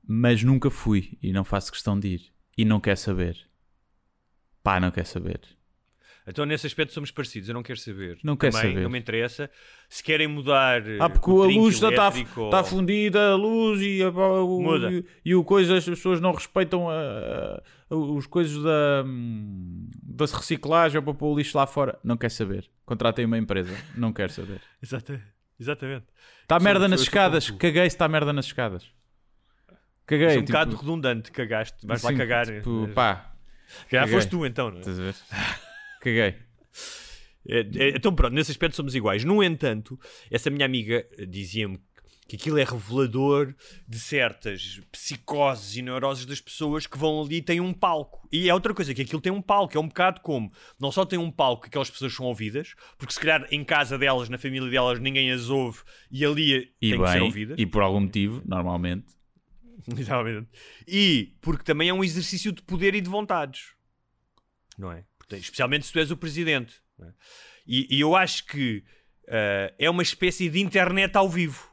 Mas 0.07 0.43
nunca 0.45 0.71
fui 0.71 1.19
e 1.23 1.33
não 1.33 1.45
faço 1.45 1.73
questão 1.73 1.99
de 1.99 2.09
ir. 2.09 2.23
E 2.57 2.65
não 2.65 2.79
quer 2.81 2.97
saber. 2.97 3.37
Pá, 4.63 4.79
não 4.79 4.91
quer 4.91 5.05
saber. 5.07 5.41
Então 6.31 6.45
nesse 6.47 6.67
aspecto 6.67 6.93
somos 6.95 7.11
parecidos, 7.11 7.49
eu 7.49 7.55
não 7.55 7.63
quero 7.63 7.79
saber. 7.79 8.19
Não 8.25 8.37
quero 8.37 8.53
Também, 8.53 8.71
saber. 8.73 8.83
Não 8.83 8.91
me 8.91 8.99
interessa. 8.99 9.51
Se 9.89 10.03
querem 10.03 10.27
mudar. 10.29 10.83
Ah, 11.01 11.09
porque 11.11 11.31
a 11.31 11.35
luz 11.35 11.75
está 11.83 12.13
ou- 12.37 12.51
tá 12.51 12.63
fundida, 12.65 13.33
a 13.33 13.35
luz 13.35 13.81
e, 13.83 14.03
a, 14.03 14.09
o, 14.11 14.63
Muda. 14.63 14.91
e, 14.93 15.05
e 15.25 15.35
o 15.35 15.43
coisa, 15.45 15.77
as 15.77 15.85
pessoas 15.85 16.21
não 16.21 16.33
respeitam 16.33 16.89
a, 16.89 16.95
a- 17.91 17.95
os 17.95 18.27
coisas 18.27 18.63
da, 18.63 19.03
hum, 19.05 19.89
da 20.03 20.25
reciclagem 20.27 21.03
para 21.03 21.15
pôr 21.15 21.33
o 21.35 21.37
lixo 21.39 21.57
lá 21.59 21.67
fora. 21.67 21.99
Não 22.05 22.17
quer 22.17 22.31
saber. 22.31 22.69
Contratem 22.87 23.25
uma 23.25 23.39
empresa. 23.39 23.77
Não 23.97 24.13
quer 24.13 24.31
saber. 24.31 24.61
Exatamente. 24.83 25.25
Exatamente. 25.59 26.07
Está 26.43 26.59
Sou- 26.59 26.65
merda 26.65 26.89
nas 26.89 27.01
escadas. 27.03 27.51
Caguei 27.51 27.83
se 27.91 27.97
está 27.97 28.09
merda 28.09 28.33
nas 28.33 28.47
escadas. 28.47 28.87
Caguei. 30.07 30.27
É 30.27 30.31
um 30.31 30.35
tipo, 30.37 30.47
bocado 30.53 30.77
redundante, 30.77 31.31
cagaste. 31.31 31.87
Vais 31.87 32.03
lá 32.03 32.13
cagar. 32.15 32.47
Tipo, 32.47 32.71
Mas- 32.87 32.95
pá, 32.95 33.33
foste 34.09 34.31
tu 34.31 34.45
então, 34.47 34.71
não 34.71 34.77
é? 34.79 34.81
estás 34.81 34.99
a 34.99 35.03
ver? 35.03 35.15
Caguei. 36.01 36.35
É, 37.47 37.61
é, 37.61 37.89
Então 37.97 38.15
pronto, 38.15 38.35
nesse 38.35 38.51
aspecto 38.51 38.75
somos 38.77 38.95
iguais. 38.95 39.23
No 39.25 39.43
entanto, 39.43 39.99
essa 40.31 40.51
minha 40.51 40.65
amiga 40.67 41.07
eh, 41.19 41.27
dizia-me 41.27 41.79
que 42.29 42.37
aquilo 42.37 42.59
é 42.59 42.63
revelador 42.65 43.53
de 43.89 43.99
certas 43.99 44.81
psicoses 44.93 45.77
e 45.77 45.83
neuroses 45.83 46.25
das 46.25 46.41
pessoas 46.41 46.87
que 46.87 46.97
vão 46.97 47.21
ali 47.21 47.39
e 47.39 47.43
têm 47.43 47.61
um 47.61 47.73
palco. 47.73 48.29
E 48.31 48.49
é 48.49 48.55
outra 48.55 48.73
coisa, 48.73 48.95
que 48.95 49.03
aquilo 49.03 49.21
tem 49.21 49.33
um 49.33 49.43
palco, 49.43 49.77
é 49.77 49.81
um 49.81 49.89
bocado 49.89 50.21
como, 50.21 50.53
não 50.79 50.93
só 50.93 51.05
tem 51.05 51.19
um 51.19 51.29
palco 51.31 51.63
que 51.63 51.69
aquelas 51.69 51.91
pessoas 51.91 52.15
são 52.15 52.27
ouvidas, 52.27 52.75
porque 52.97 53.13
se 53.13 53.19
calhar 53.19 53.49
em 53.51 53.65
casa 53.65 53.99
delas, 53.99 54.29
na 54.29 54.39
família 54.39 54.71
delas, 54.71 55.01
ninguém 55.01 55.33
as 55.33 55.49
ouve 55.51 55.81
e 56.09 56.25
ali 56.25 56.73
E 56.81 56.91
têm 56.93 57.01
que 57.01 57.09
ser 57.09 57.15
bem, 57.15 57.23
ouvidas. 57.23 57.59
e 57.59 57.67
por 57.67 57.83
algum 57.83 57.99
motivo, 58.01 58.41
normalmente. 58.47 59.07
Exatamente. 59.99 60.49
E 60.87 61.35
porque 61.41 61.65
também 61.65 61.89
é 61.89 61.93
um 61.93 62.05
exercício 62.05 62.53
de 62.53 62.63
poder 62.63 62.95
e 62.95 63.01
de 63.01 63.09
vontades. 63.11 63.73
Não 64.79 64.93
é? 64.93 65.05
Especialmente 65.39 65.87
se 65.87 65.93
tu 65.93 65.99
és 65.99 66.11
o 66.11 66.17
presidente. 66.17 66.75
é? 67.03 67.07
E, 67.67 67.97
e 67.97 68.01
eu 68.01 68.17
acho 68.17 68.47
que 68.47 68.83
ah, 69.29 69.73
é 69.79 69.89
uma 69.91 70.03
espécie 70.03 70.49
de 70.49 70.61
internet 70.61 71.17
ao 71.17 71.29
vivo. 71.29 71.69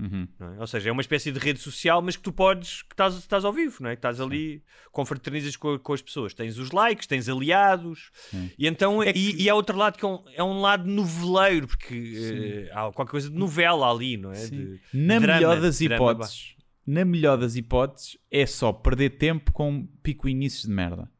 Uhum. 0.00 0.28
não 0.38 0.54
é? 0.54 0.60
Ou 0.60 0.66
seja, 0.68 0.88
é 0.90 0.92
uma 0.92 1.00
espécie 1.00 1.32
de 1.32 1.40
rede 1.40 1.58
social, 1.58 2.00
mas 2.00 2.16
que 2.16 2.22
tu 2.22 2.32
podes, 2.32 2.82
que 2.82 2.92
estás, 2.94 3.16
estás 3.16 3.44
ao 3.44 3.52
vivo, 3.52 3.78
não 3.82 3.90
é? 3.90 3.96
Que 3.96 3.98
estás 3.98 4.20
ali, 4.20 4.62
confraternizas 4.92 5.56
com, 5.56 5.76
com 5.76 5.92
as 5.92 6.00
pessoas. 6.00 6.32
Tens 6.32 6.56
os 6.56 6.70
likes, 6.70 7.04
tens 7.08 7.28
aliados, 7.28 8.12
e 8.56 8.68
então, 8.68 9.02
e, 9.02 9.42
e 9.42 9.50
há 9.50 9.54
outro 9.56 9.76
lado 9.76 9.98
que 9.98 10.04
é 10.04 10.08
um, 10.08 10.22
é 10.34 10.44
um 10.44 10.60
lado 10.60 10.88
noveleiro, 10.88 11.66
porque 11.66 12.68
eh, 12.68 12.70
há 12.72 12.92
qualquer 12.92 13.10
coisa 13.10 13.28
de 13.28 13.34
novela 13.36 13.90
ali, 13.90 14.16
não 14.16 14.30
é? 14.30 14.46
De- 14.46 14.80
Na 14.94 15.18
drama, 15.18 15.34
melhor 15.34 15.60
das 15.60 15.80
hipóteses, 15.80 16.54
na 16.86 17.04
melhor 17.04 17.36
das 17.36 17.56
hipóteses, 17.56 18.16
é 18.30 18.46
só 18.46 18.72
perder 18.72 19.10
tempo 19.18 19.52
com 19.52 19.84
picuinices 20.00 20.62
de 20.62 20.70
merda. 20.70 21.10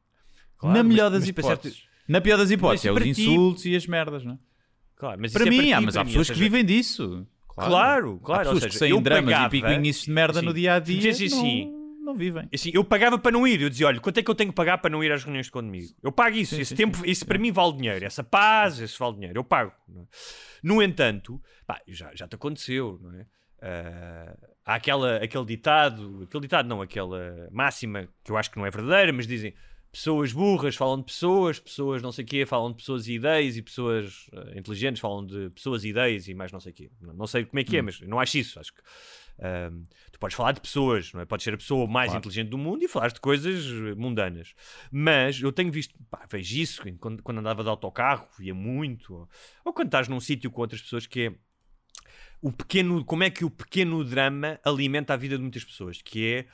Claro, 0.59 0.77
na 0.77 0.83
mas- 0.83 0.93
melhor 0.93 1.11
das 1.11 1.21
mas 1.25 1.31
para 1.31 1.41
hipóteses. 1.45 1.77
certo- 1.79 1.89
Na 2.09 2.21
pior 2.21 2.37
das 2.39 2.51
hipóteses, 2.51 2.87
é 2.87 2.91
os 2.91 2.95
para 2.95 3.05
ti- 3.05 3.11
insultos 3.11 3.65
e 3.67 3.77
as 3.77 3.87
merdas, 3.87 4.25
não 4.25 4.33
é? 4.35 4.39
Claro, 4.97 5.21
mas 5.21 5.33
Para 5.33 5.43
isso 5.45 5.53
é 5.53 5.63
mim, 5.63 5.73
há, 5.73 5.79
ti, 5.79 5.85
mas 5.85 5.95
para 5.95 6.01
há 6.01 6.05
mim, 6.05 6.11
pessoas 6.11 6.29
que 6.29 6.35
seja, 6.35 6.45
vivem 6.45 6.65
disso. 6.65 7.27
Claro, 7.49 8.19
claro. 8.21 8.41
Há 8.41 8.45
pessoas 8.45 8.63
ou 8.63 8.69
que 8.69 8.75
seja, 8.75 8.79
saem 8.79 9.03
dramas 9.03 9.25
pagava- 9.35 9.47
e 9.57 9.61
picuinices 9.61 10.03
de 10.05 10.11
merda 10.13 10.41
Sim. 10.41 10.47
no 10.47 10.55
dia 10.55 10.75
a 10.75 10.79
dia. 10.79 11.13
Sim, 11.15 11.29
sim, 11.29 11.37
sim. 11.37 11.65
Não, 11.67 12.05
não 12.07 12.15
vivem. 12.15 12.49
Assim, 12.55 12.71
eu 12.73 12.83
pagava 12.85 13.19
para 13.19 13.33
não 13.33 13.47
ir. 13.47 13.61
Eu 13.61 13.69
dizia, 13.69 13.87
olha, 13.89 14.01
quanto 14.01 14.19
é 14.19 14.23
que 14.23 14.31
eu 14.31 14.35
tenho 14.35 14.51
que 14.51 14.57
pagar 14.57 14.79
para 14.79 14.91
não 14.91 15.03
ir 15.05 15.13
às 15.13 15.23
reuniões 15.25 15.47
de 15.47 15.53
condomínio? 15.53 15.89
Eu 16.03 16.11
pago 16.13 16.37
isso. 16.37 16.55
Sim, 16.55 16.61
esse 16.63 16.69
sim, 16.71 16.77
tempo, 16.77 17.05
isso 17.05 17.27
para 17.27 17.39
mim 17.39 17.53
vale 17.53 17.77
dinheiro. 17.77 18.05
Essa 18.05 18.23
paz, 18.25 18.79
isso 18.79 18.99
vale 18.99 19.15
dinheiro. 19.17 19.39
Eu 19.39 19.45
pago. 19.45 19.73
é? 19.97 20.01
No 20.63 20.83
entanto, 20.83 21.41
pá, 21.67 21.81
já, 21.87 22.11
já 22.15 22.27
te 22.27 22.35
aconteceu, 22.37 22.99
não 23.03 23.13
é? 23.21 23.27
Ah, 23.61 24.37
há 24.65 24.75
aquela, 24.77 25.17
aquele 25.17 25.45
ditado, 25.45 26.23
aquele 26.25 26.43
ditado 26.43 26.67
não, 26.69 26.81
aquela 26.81 27.49
máxima 27.51 28.09
que 28.25 28.31
eu 28.31 28.37
acho 28.37 28.51
que 28.51 28.57
não 28.57 28.65
é 28.67 28.71
verdadeira, 28.71 29.13
mas 29.13 29.27
dizem 29.27 29.53
pessoas 29.91 30.33
burras 30.33 30.77
falam 30.77 30.99
de 30.99 31.05
pessoas, 31.05 31.59
pessoas 31.59 32.03
não 32.03 32.13
sei 32.13 32.25
o 32.25 32.29
quê 32.29 32.47
falam 32.47 32.71
de 32.71 32.77
pessoas 32.77 33.09
e 33.09 33.15
ideias 33.15 33.57
e 33.57 33.63
pessoas 33.63 34.29
ah, 34.33 34.59
inteligentes 34.59 35.01
falam 35.01 35.25
de 35.25 35.51
pessoas 35.51 35.85
e 35.85 35.89
ideias 35.89 36.29
e 36.29 36.35
mais 36.35 36.53
não 36.53 36.61
sei 36.61 36.73
o 36.73 36.75
quê. 36.75 36.91
Não, 37.01 37.15
não 37.15 37.27
sei 37.27 37.45
como 37.45 37.59
é 37.59 37.65
que 37.65 37.77
é, 37.77 37.83
mas 37.83 38.01
não 38.03 38.21
acho 38.21 38.39
isso. 38.39 38.61
Acho 38.61 38.73
que 38.73 38.81
ah, 39.41 39.71
tu 40.13 40.19
podes 40.19 40.37
falar 40.37 40.53
de 40.53 40.61
pessoas, 40.61 41.13
não 41.13 41.21
é? 41.21 41.25
Podes 41.25 41.45
ser 41.45 41.55
a 41.55 41.57
pessoa 41.57 41.87
mais 41.87 42.11
Claro. 42.11 42.19
inteligente 42.19 42.49
do 42.49 42.59
mundo 42.59 42.83
e 42.83 42.89
falar 42.89 43.09
de 43.13 43.21
coisas 43.21 43.65
eh, 43.67 43.95
mundanas. 43.95 44.55
Mas 44.91 45.41
eu 45.41 45.53
tenho 45.53 45.71
visto, 45.71 45.95
pá, 46.11 46.27
vejo 46.31 46.59
isso 46.59 46.83
quando, 46.99 47.23
quando 47.23 47.39
andava 47.39 47.63
de 47.63 47.69
autocarro, 47.69 48.27
via 48.39 48.55
muito, 48.55 49.15
ou, 49.15 49.29
ou 49.65 49.73
quando 49.73 49.89
estás 49.89 50.09
num 50.09 50.21
sítio 50.21 50.51
com 50.51 50.61
outras 50.61 50.83
pessoas 50.83 51.07
que 51.07 51.27
é 51.27 51.33
o 52.41 52.53
pequeno, 52.53 53.05
como 53.05 53.25
é 53.25 53.31
que 53.31 53.45
o 53.45 53.51
pequeno 53.51 54.05
drama 54.05 54.61
alimenta 54.65 55.15
a 55.15 55.17
vida 55.17 55.37
de 55.37 55.43
muitas 55.43 55.65
pessoas, 55.65 56.01
que 56.03 56.25
é 56.27 56.47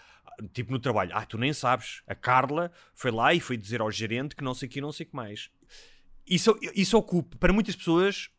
tipo 0.53 0.73
no 0.73 0.79
trabalho, 0.79 1.11
ah, 1.15 1.25
tu 1.25 1.39
nem 1.39 1.53
sabes, 1.53 2.03
a 2.07 2.15
Carla 2.15 2.71
foi 2.95 3.11
lá 3.11 3.33
e 3.35 3.41
foi 3.41 3.57
dizer 3.57 3.81
ao 3.81 3.91
gerente 3.91 4.35
que 4.35 4.45
não 4.45 4.55
sei 4.55 4.69
o 4.69 4.71
que, 4.71 4.81
não 4.81 4.93
sei 4.93 5.07
o 5.07 5.09
que 5.09 5.17
mais. 5.17 5.51
Isso, 6.27 6.59
isso 6.75 6.97
ocupa, 6.97 7.37
para 7.37 7.53
muitas 7.53 7.77
pessoas, 7.77 8.31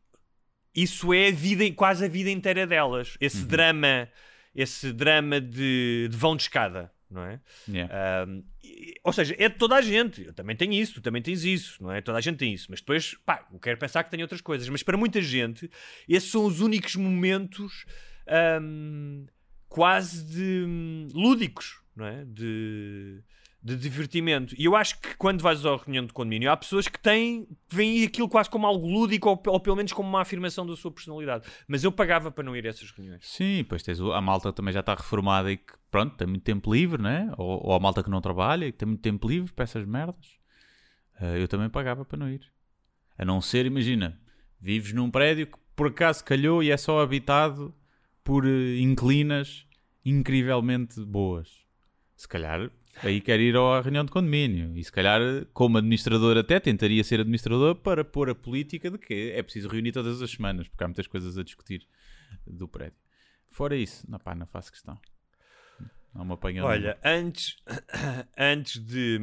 isso 0.74 1.14
é 1.14 1.28
a 1.28 1.32
vida, 1.32 1.70
quase 1.74 2.06
a 2.06 2.08
vida 2.08 2.30
inteira 2.30 2.66
delas. 2.68 3.16
Esse 3.22 3.46
drama, 3.46 4.10
esse 4.54 4.92
drama 4.92 5.40
de, 5.40 6.08
de 6.10 6.18
vão 6.18 6.36
de 6.36 6.44
escada, 6.44 6.92
não 7.10 7.24
é? 7.24 7.40
Yeah. 7.68 8.26
Um, 8.28 8.44
e- 8.64 8.96
ou 9.04 9.14
seja, 9.14 9.36
é 9.38 9.48
de 9.48 9.56
toda 9.56 9.76
a 9.76 9.82
gente. 9.82 10.26
Eu 10.26 10.34
também 10.34 10.56
tenho 10.56 10.74
isso, 10.74 10.96
tu 10.96 11.02
também 11.02 11.22
tens 11.22 11.44
isso, 11.44 11.82
não 11.82 11.92
é? 11.92 12.02
Toda 12.02 12.18
a 12.18 12.22
gente 12.22 12.38
tem 12.38 12.54
isso. 12.54 12.68
Mas 12.70 12.80
depois, 12.82 13.16
pá, 13.26 13.48
eu 13.54 13.60
quero 13.60 13.78
pensar 13.78 14.04
que 14.04 14.12
tem 14.12 14.22
outras 14.22 14.42
coisas. 14.42 14.68
Mas 14.68 14.84
para 14.84 14.98
muita 14.98 15.22
gente, 15.22 15.70
esses 16.10 16.30
são 16.30 16.46
os 16.46 16.60
únicos 16.60 16.96
momentos 16.96 17.86
um, 18.62 19.26
quase 19.70 20.26
de 20.26 20.66
hum, 20.68 21.08
lúdicos, 21.14 21.80
não 21.96 22.06
é? 22.06 22.26
De, 22.26 23.22
de 23.64 23.76
divertimento. 23.76 24.54
E 24.58 24.66
eu 24.66 24.76
acho 24.76 25.00
que 25.00 25.16
quando 25.18 25.42
vais 25.42 25.66
à 25.66 25.76
reunião 25.76 26.06
de 26.06 26.14
condomínio, 26.14 26.52
há 26.52 26.58
pessoas 26.58 26.88
que 26.88 27.00
têm, 27.00 27.48
veem 27.70 28.04
aquilo 28.04 28.30
quase 28.30 28.50
como 28.50 28.68
algo 28.68 28.88
lúdico 28.88 29.30
ou, 29.30 29.42
ou 29.48 29.60
pelo 29.60 29.76
menos 29.76 29.92
como 29.92 30.08
uma 30.08 30.22
afirmação 30.22 30.66
da 30.66 30.76
sua 30.76 30.92
personalidade. 30.92 31.48
Mas 31.68 31.84
eu 31.84 31.92
pagava 31.92 32.30
para 32.30 32.44
não 32.44 32.56
ir 32.56 32.66
a 32.68 32.70
essas 32.70 32.92
reuniões. 32.92 33.26
Sim, 33.28 33.58
depois 33.58 33.82
tens 33.82 34.00
a 34.00 34.22
malta 34.22 34.54
também 34.54 34.74
já 34.74 34.82
está 34.82 34.94
reformada 34.94 35.52
e 35.52 35.58
que, 35.58 35.74
pronto, 35.90 36.16
tem 36.16 36.28
muito 36.28 36.44
tempo 36.44 36.72
livre, 36.72 37.02
né? 37.02 37.32
Ou, 37.38 37.68
ou 37.68 37.74
a 37.74 37.80
malta 37.80 38.04
que 38.04 38.10
não 38.10 38.22
trabalha 38.22 38.66
e 38.66 38.72
que 38.72 38.78
tem 38.78 38.88
muito 38.88 39.02
tempo 39.02 39.28
livre 39.28 39.52
para 39.52 39.64
essas 39.64 39.86
merdas. 39.86 40.38
Eh, 41.20 41.42
eu 41.42 41.48
também 41.48 41.70
pagava 41.70 42.06
para 42.06 42.20
não 42.20 42.30
ir. 42.30 42.42
A 43.18 43.26
não 43.26 43.42
ser, 43.42 43.66
imagina, 43.66 44.20
vives 44.60 44.94
num 44.94 45.10
prédio 45.10 45.48
que 45.48 45.58
por 45.76 45.88
acaso 45.88 46.24
calhou 46.24 46.62
e 46.62 46.70
é 46.70 46.78
só 46.78 47.02
habitado 47.02 47.74
por 48.24 48.46
eh, 48.46 48.78
inclinas 48.80 49.66
incrivelmente 50.04 51.04
boas. 51.04 51.65
Se 52.16 52.28
calhar 52.28 52.70
aí 53.04 53.20
quer 53.20 53.40
ir 53.40 53.56
à 53.58 53.82
reunião 53.82 54.06
de 54.06 54.12
condomínio. 54.12 54.76
E 54.78 54.84
se 54.84 54.92
calhar, 54.92 55.20
como 55.54 55.78
administrador, 55.78 56.38
até 56.38 56.60
tentaria 56.60 57.04
ser 57.04 57.20
administrador 57.20 57.76
para 57.76 58.06
pôr 58.06 58.30
a 58.30 58.36
política 58.36 58.90
de 58.90 58.98
que 58.98 59.32
é 59.32 59.44
preciso 59.44 59.68
reunir 59.68 59.92
todas 59.92 60.22
as 60.22 60.32
semanas, 60.32 60.68
porque 60.68 60.84
há 60.84 60.88
muitas 60.88 61.08
coisas 61.08 61.38
a 61.38 61.44
discutir 61.44 61.86
do 62.48 62.68
prédio. 62.68 62.98
Fora 63.52 63.76
isso, 63.76 64.10
não, 64.10 64.18
pá, 64.20 64.34
não 64.36 64.46
faço 64.48 64.72
questão. 64.72 64.98
Não 66.14 66.24
me 66.24 66.34
apanha 66.34 66.64
Olha, 66.64 66.98
antes, 67.04 67.58
antes 68.38 68.80
de, 68.82 69.20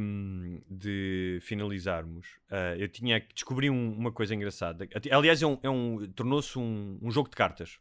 de 0.69 1.39
finalizarmos, 1.41 2.27
ah, 2.51 2.75
eu 2.77 2.87
tinha 2.87 3.19
que 3.19 3.33
descobrir 3.33 3.71
um- 3.71 3.93
uma 3.97 4.11
coisa 4.11 4.35
engraçada. 4.35 4.87
Aliás, 5.11 5.41
é 5.41 5.47
um, 5.47 5.57
é 5.63 5.69
um- 5.69 6.07
tornou-se 6.15 6.57
um, 6.59 6.99
um 7.01 7.09
jogo 7.09 7.29
de 7.29 7.35
cartas 7.35 7.79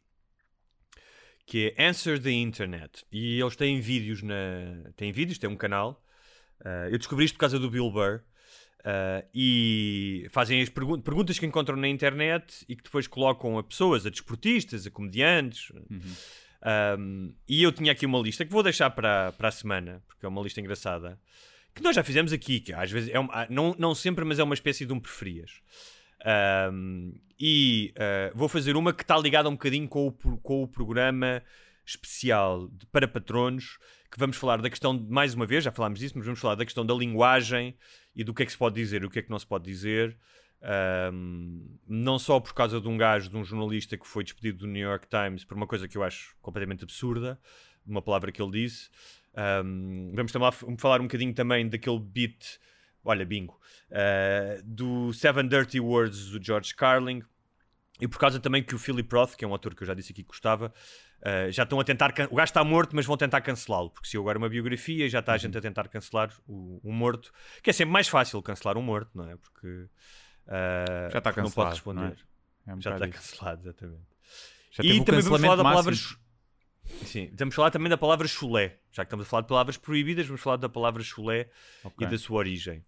que 1.52 1.74
é 1.76 1.86
Answer 1.86 2.18
the 2.18 2.30
Internet. 2.30 3.04
E 3.12 3.38
eles 3.38 3.54
têm 3.56 3.78
vídeos 3.78 4.22
na. 4.22 4.34
têm 4.96 5.12
vídeos, 5.12 5.36
têm 5.38 5.50
um 5.50 5.56
canal. 5.56 6.02
Ah, 6.64 6.88
eu 6.90 6.96
descobri 6.96 7.26
isto 7.26 7.34
por 7.34 7.40
causa 7.40 7.58
do 7.58 7.68
Bill 7.70 7.90
Burr. 7.90 8.20
ah, 8.84 9.22
e 9.34 10.26
fazem 10.30 10.62
as 10.62 10.70
pergun- 10.70 11.00
perguntas 11.02 11.38
que 11.38 11.44
encontram 11.44 11.76
na 11.76 11.88
internet 11.88 12.64
e 12.68 12.74
que 12.74 12.82
depois 12.82 13.06
colocam 13.06 13.58
a 13.58 13.62
pessoas, 13.62 14.06
a 14.06 14.10
desportistas, 14.10 14.86
a 14.86 14.90
comediantes, 14.90 15.70
um, 16.98 17.34
e 17.48 17.62
eu 17.62 17.70
tinha 17.72 17.92
aqui 17.92 18.06
uma 18.06 18.18
lista 18.20 18.44
que 18.46 18.50
vou 18.52 18.62
deixar 18.62 18.88
para, 18.90 19.32
para 19.32 19.48
a 19.48 19.52
semana, 19.52 20.02
porque 20.06 20.24
é 20.24 20.28
uma 20.28 20.40
lista 20.42 20.58
engraçada, 20.60 21.20
que 21.74 21.82
nós 21.82 21.94
já 21.96 22.02
fizemos 22.02 22.32
aqui, 22.32 22.60
que 22.60 22.72
às 22.72 22.90
vezes 22.90 23.10
é 23.12 23.18
uma- 23.18 23.46
não, 23.50 23.74
não 23.78 23.94
sempre, 23.94 24.24
mas 24.24 24.38
é 24.38 24.42
uma 24.42 24.54
espécie 24.54 24.86
de 24.86 24.92
um 24.92 25.00
preferias. 25.00 25.60
Um, 26.24 27.12
e 27.38 27.92
uh, 27.96 28.36
vou 28.36 28.48
fazer 28.48 28.76
uma 28.76 28.92
que 28.92 29.02
está 29.02 29.18
ligada 29.18 29.48
um 29.48 29.52
bocadinho 29.52 29.88
com 29.88 30.06
o, 30.06 30.12
com 30.12 30.62
o 30.62 30.68
programa 30.68 31.42
especial 31.84 32.68
de- 32.68 32.86
para 32.86 33.08
patronos, 33.08 33.78
que 34.10 34.18
vamos 34.18 34.36
falar 34.36 34.62
da 34.62 34.70
questão, 34.70 34.96
de, 34.96 35.10
mais 35.10 35.34
uma 35.34 35.46
vez, 35.46 35.64
já 35.64 35.72
falámos 35.72 35.98
disso, 35.98 36.14
mas 36.16 36.24
vamos 36.24 36.40
falar 36.40 36.54
da 36.54 36.64
questão 36.64 36.86
da 36.86 36.94
linguagem 36.94 37.76
e 38.14 38.22
do 38.22 38.32
que 38.32 38.42
é 38.42 38.46
que 38.46 38.52
se 38.52 38.58
pode 38.58 38.76
dizer 38.76 39.02
e 39.02 39.06
o 39.06 39.10
que 39.10 39.18
é 39.18 39.22
que 39.22 39.30
não 39.30 39.38
se 39.38 39.46
pode 39.46 39.64
dizer. 39.64 40.16
Um, 41.12 41.76
não 41.88 42.20
só 42.20 42.38
por 42.38 42.54
causa 42.54 42.80
de 42.80 42.86
um 42.86 42.96
gajo, 42.96 43.28
de 43.28 43.36
um 43.36 43.44
jornalista 43.44 43.96
que 43.98 44.06
foi 44.06 44.22
despedido 44.22 44.58
do 44.58 44.66
New 44.68 44.82
York 44.82 45.08
Times 45.08 45.44
por 45.44 45.56
uma 45.56 45.66
coisa 45.66 45.88
que 45.88 45.98
eu 45.98 46.04
acho 46.04 46.36
completamente 46.40 46.84
absurda, 46.84 47.40
uma 47.84 48.00
palavra 48.00 48.30
que 48.30 48.40
ele 48.40 48.52
disse. 48.52 48.88
Um, 49.64 50.12
vamos 50.14 50.30
falar 50.78 51.00
um 51.00 51.04
bocadinho 51.04 51.34
também 51.34 51.68
daquele 51.68 51.98
beat, 51.98 52.60
olha, 53.04 53.24
bingo, 53.24 53.58
uh, 53.90 54.62
do 54.64 55.12
Seven 55.12 55.48
Dirty 55.48 55.80
Words 55.80 56.30
do 56.30 56.42
George 56.44 56.74
Carlin. 56.74 57.22
E 58.00 58.08
por 58.08 58.18
causa 58.18 58.40
também 58.40 58.64
que 58.64 58.74
o 58.74 58.78
Philip 58.78 59.14
Roth, 59.14 59.36
que 59.36 59.44
é 59.44 59.48
um 59.48 59.54
ator 59.54 59.74
que 59.76 59.82
eu 59.82 59.86
já 59.86 59.94
disse 59.94 60.10
aqui 60.12 60.22
que 60.22 60.28
gostava, 60.28 60.72
uh, 61.20 61.52
já 61.52 61.62
estão 61.62 61.78
a 61.78 61.84
tentar. 61.84 62.10
can- 62.12 62.26
O 62.32 62.34
gajo 62.36 62.50
está 62.50 62.64
morto, 62.64 62.96
mas 62.96 63.06
vão 63.06 63.16
tentar 63.16 63.40
cancelá-lo. 63.42 63.90
Porque 63.90 64.08
se 64.08 64.16
eu 64.16 64.22
agora 64.22 64.38
uma 64.38 64.48
biografia, 64.48 65.08
já 65.08 65.20
está 65.20 65.34
a 65.34 65.38
gente 65.38 65.56
a 65.56 65.60
tentar 65.60 65.86
cancelar 65.88 66.32
o, 66.48 66.80
morto. 66.92 67.32
Que 67.62 67.70
é 67.70 67.72
sempre 67.72 67.92
mais 67.92 68.08
fácil 68.08 68.42
cancelar 68.42 68.76
um 68.76 68.82
morto, 68.82 69.10
não 69.14 69.28
é? 69.30 69.36
Porque. 69.36 69.66
uh, 69.68 71.10
Já 71.12 71.18
está 71.18 71.20
porque 71.22 71.40
não 71.42 71.50
pode 71.50 71.70
cancelado, 71.70 72.00
é? 72.04 72.08
responder. 72.08 72.26
É 72.66 72.74
um 72.74 72.80
já 72.80 72.94
está 72.94 73.06
isso. 73.06 73.18
cancelado, 73.18 73.62
exatamente. 73.62 74.02
Já 74.72 74.82
e 74.84 75.04
também 75.04 75.20
vamos 75.20 75.40
falar 75.40 75.56
da 75.56 75.62
palavra. 75.62 75.90
máximo. 75.92 76.18
Sim, 77.04 77.30
vamos 77.36 77.54
falar 77.54 77.70
também 77.70 77.88
da 77.88 77.96
palavra 77.96 78.26
chulé. 78.26 78.78
Já 78.92 79.04
que 79.04 79.08
estamos 79.08 79.26
a 79.26 79.28
falar 79.28 79.42
de 79.42 79.48
palavras 79.48 79.76
proibidas, 79.76 80.26
vamos 80.26 80.40
falar 80.40 80.56
da 80.56 80.68
palavra 80.68 81.02
chulé 81.02 81.48
Ok. 81.84 82.06
e 82.06 82.10
da 82.10 82.18
sua 82.18 82.38
origem. 82.38 82.84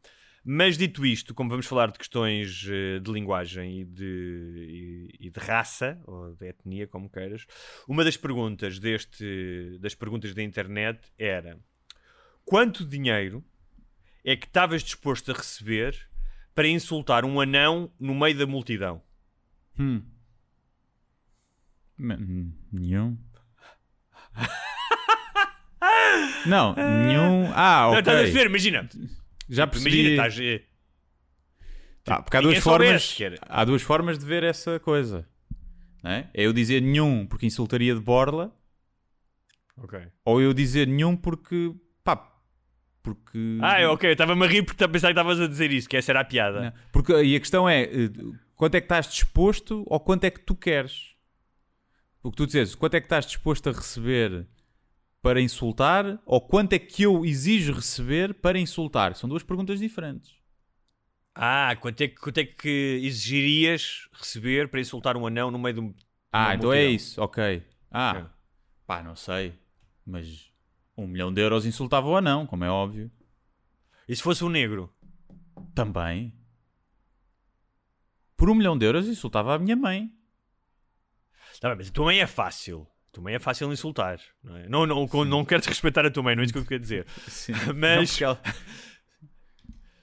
Mas 0.46 0.76
dito 0.76 1.06
isto, 1.06 1.32
como 1.34 1.48
vamos 1.48 1.64
falar 1.66 1.90
de 1.90 1.98
questões 1.98 2.66
eh, 2.68 2.98
de 2.98 3.10
linguagem 3.10 3.80
e 3.80 3.84
de, 3.84 5.08
e, 5.18 5.26
e 5.26 5.30
de 5.30 5.40
raça, 5.40 5.98
ou 6.04 6.34
de 6.34 6.46
etnia, 6.48 6.86
como 6.86 7.08
queiras, 7.08 7.46
uma 7.88 8.04
das 8.04 8.16
perguntas 8.16 8.78
deste, 8.78 9.78
das 9.80 9.94
perguntas 9.94 10.34
da 10.34 10.42
internet 10.42 11.00
era 11.18 11.58
quanto 12.44 12.84
dinheiro 12.84 13.42
é 14.22 14.36
que 14.36 14.46
estavas 14.46 14.82
disposto 14.82 15.30
a 15.30 15.34
receber 15.34 15.98
para 16.54 16.68
insultar 16.68 17.24
um 17.24 17.40
anão 17.40 17.90
no 17.98 18.14
meio 18.14 18.36
da 18.36 18.46
multidão? 18.46 19.02
Hum. 19.78 20.02
Hum, 21.98 22.52
Nenhum. 22.70 23.16
Não, 26.46 26.74
nenhum. 26.74 27.50
Ah, 27.54 27.82
Não, 27.82 27.88
ok. 27.90 27.98
estás 28.00 28.36
a? 28.36 28.42
Imagina, 28.44 28.88
Já 29.48 29.64
imagina, 29.64 29.66
percebi. 29.66 30.10
estás, 30.10 30.38
eh, 30.40 30.62
Ah, 32.06 32.22
porque 32.22 32.36
há 32.36 32.40
duas, 32.40 32.58
formas, 32.58 33.18
há 33.48 33.64
duas 33.64 33.82
formas 33.82 34.18
de 34.18 34.26
ver 34.26 34.42
essa 34.42 34.78
coisa. 34.80 35.26
Não 36.02 36.10
é? 36.10 36.28
É 36.34 36.44
eu 36.46 36.52
dizer 36.52 36.82
nenhum 36.82 37.26
porque 37.26 37.46
insultaria 37.46 37.94
de 37.94 38.00
borla, 38.00 38.54
Ok. 39.78 39.98
ou 40.24 40.40
eu 40.40 40.52
dizer 40.52 40.86
nenhum 40.86 41.16
porque. 41.16 41.72
pá. 42.02 42.30
Porque. 43.02 43.58
Ah, 43.62 43.80
é, 43.80 43.86
ok, 43.88 44.10
eu 44.10 44.12
estava-me 44.12 44.44
a 44.44 44.48
rir 44.48 44.62
porque 44.62 44.86
pensava 44.88 45.12
que 45.14 45.18
estavas 45.20 45.40
a 45.40 45.46
dizer 45.46 45.70
isso, 45.72 45.88
que 45.88 45.96
essa 45.96 46.12
era 46.12 46.20
a 46.20 46.24
piada. 46.24 46.60
Não, 46.60 46.72
Porque, 46.92 47.12
e 47.22 47.36
a 47.36 47.40
questão 47.40 47.68
é: 47.68 47.82
eh, 47.84 48.10
quanto 48.54 48.74
é 48.74 48.80
que 48.80 48.84
estás 48.86 49.08
disposto 49.08 49.82
ou 49.86 49.98
quanto 50.00 50.24
é 50.24 50.30
que 50.30 50.40
tu 50.40 50.54
queres? 50.54 51.13
O 52.24 52.30
que 52.30 52.38
tu 52.38 52.46
dizes, 52.46 52.74
quanto 52.74 52.94
é 52.94 53.00
que 53.00 53.04
estás 53.06 53.26
disposto 53.26 53.68
a 53.68 53.72
receber 53.72 54.46
para 55.20 55.42
insultar 55.42 56.18
ou 56.24 56.40
quanto 56.40 56.72
é 56.72 56.78
que 56.78 57.02
eu 57.02 57.22
exijo 57.22 57.74
receber 57.74 58.32
para 58.32 58.58
insultar? 58.58 59.14
São 59.14 59.28
duas 59.28 59.42
perguntas 59.42 59.78
diferentes. 59.78 60.32
Ah, 61.34 61.76
quanto 61.78 62.00
é, 62.00 62.08
que, 62.08 62.14
quanto 62.16 62.38
é 62.38 62.44
que 62.46 62.98
exigirias 63.02 64.08
receber 64.14 64.68
para 64.68 64.80
insultar 64.80 65.18
um 65.18 65.26
anão 65.26 65.50
no 65.50 65.58
meio 65.58 65.74
de 65.74 65.80
um. 65.80 65.94
Ah, 66.32 66.54
então 66.54 66.72
é 66.72 66.86
isso, 66.86 67.20
ok. 67.20 67.62
Ah, 67.90 68.16
É. 68.16 68.26
pá, 68.86 69.02
não 69.02 69.14
sei. 69.14 69.52
Mas 70.06 70.50
um 70.96 71.06
milhão 71.06 71.30
de 71.32 71.42
euros 71.42 71.66
insultava 71.66 72.06
ou 72.08 72.20
não, 72.22 72.46
como 72.46 72.64
é 72.64 72.70
óbvio. 72.70 73.10
E 74.08 74.16
se 74.16 74.22
fosse 74.22 74.42
um 74.42 74.48
negro? 74.48 74.90
Também. 75.74 76.32
Por 78.34 78.48
um 78.48 78.54
milhão 78.54 78.78
de 78.78 78.86
euros 78.86 79.08
insultava 79.08 79.54
a 79.54 79.58
minha 79.58 79.76
mãe. 79.76 80.10
Tá 81.64 81.70
bem, 81.70 81.78
mas 81.78 81.88
a 81.88 81.92
tua 81.92 82.04
mãe 82.04 82.20
é 82.20 82.26
fácil. 82.26 82.86
tua 83.10 83.24
mãe 83.24 83.36
é 83.36 83.38
fácil 83.38 83.72
insultar, 83.72 84.20
não 84.42 84.54
é? 84.54 84.68
Não, 84.68 84.84
não, 84.84 85.06
não 85.24 85.44
quero 85.46 85.62
desrespeitar 85.62 86.04
a 86.04 86.10
tua 86.10 86.22
mãe, 86.22 86.36
não 86.36 86.42
é 86.42 86.44
isso 86.44 86.52
que 86.52 86.58
eu 86.58 86.64
quero 86.66 86.78
dizer. 86.82 87.06
Sim. 87.26 87.54
Mas- 87.74 88.20
Não, 88.20 88.28
ela- 88.28 88.42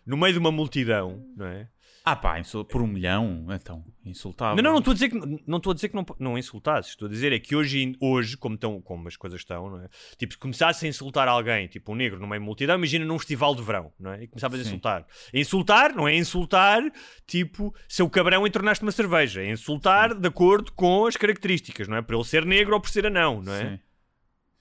No 0.04 0.18
meio 0.18 0.34
de 0.34 0.40
uma 0.40 0.52
multidão, 0.52 1.24
não 1.38 1.46
é? 1.46 1.70
Ah 2.04 2.16
pá, 2.16 2.40
insul- 2.40 2.66
por 2.66 2.82
um 2.82 2.88
milhão, 2.88 3.46
então, 3.52 3.86
insultava. 4.04 4.56
Não, 4.56 4.64
não, 4.64 4.72
não 4.72 4.80
estou 4.80 4.92
a 4.92 4.94
dizer 4.96 5.10
que 5.10 5.16
não 5.46 5.58
estou 5.58 5.70
a 5.72 5.74
dizer 5.76 5.90
que 5.90 5.96
não, 5.96 6.04
não 6.18 6.36
insultasses. 6.38 6.92
Estou 6.94 7.08
a 7.08 7.12
dizer 7.12 7.32
é 7.32 7.38
que 7.38 7.56
hoje, 7.56 7.96
hoje 8.02 8.36
como, 8.38 8.56
estão, 8.56 8.82
como 8.82 9.08
as 9.08 9.16
coisas 9.16 9.40
estão, 9.40 9.70
não 9.70 9.82
é? 9.82 9.88
Tipo, 10.18 10.34
se 10.34 10.40
começasse 10.40 10.84
a 10.86 10.90
insultar 10.90 11.28
alguém, 11.28 11.68
tipo 11.68 11.92
um 11.92 11.96
negro 11.96 12.20
no 12.20 12.26
meio 12.28 12.42
de 12.42 12.46
multidão, 12.46 12.76
imagina 12.76 13.06
num 13.06 13.20
festival 13.20 13.54
de 13.54 13.62
verão, 13.62 13.94
não 14.00 14.14
é? 14.14 14.24
E 14.24 14.28
começavas 14.28 14.60
a 14.60 14.64
Sim. 14.64 14.70
insultar. 14.70 15.06
Insultar 15.32 15.96
não 15.96 16.08
é 16.08 16.16
insultar, 16.16 16.82
tipo, 17.28 17.72
seu 17.88 18.10
cabrão 18.10 18.48
entornaste 18.48 18.84
uma 18.84 18.92
cerveja. 18.92 19.44
É 19.44 19.52
insultar 19.52 20.16
de 20.16 20.28
acordo 20.28 20.72
com 20.72 21.06
as 21.06 21.16
características, 21.16 21.88
não 21.88 21.98
é? 21.98 22.02
Por 22.02 22.16
ele 22.16 22.24
ser 22.24 22.46
negro 22.48 22.74
ou 22.74 22.82
por 22.82 22.90
ser 22.90 23.06
anão, 23.06 23.44
não 23.44 23.54
é? 23.54 23.70
Sim. 23.70 23.80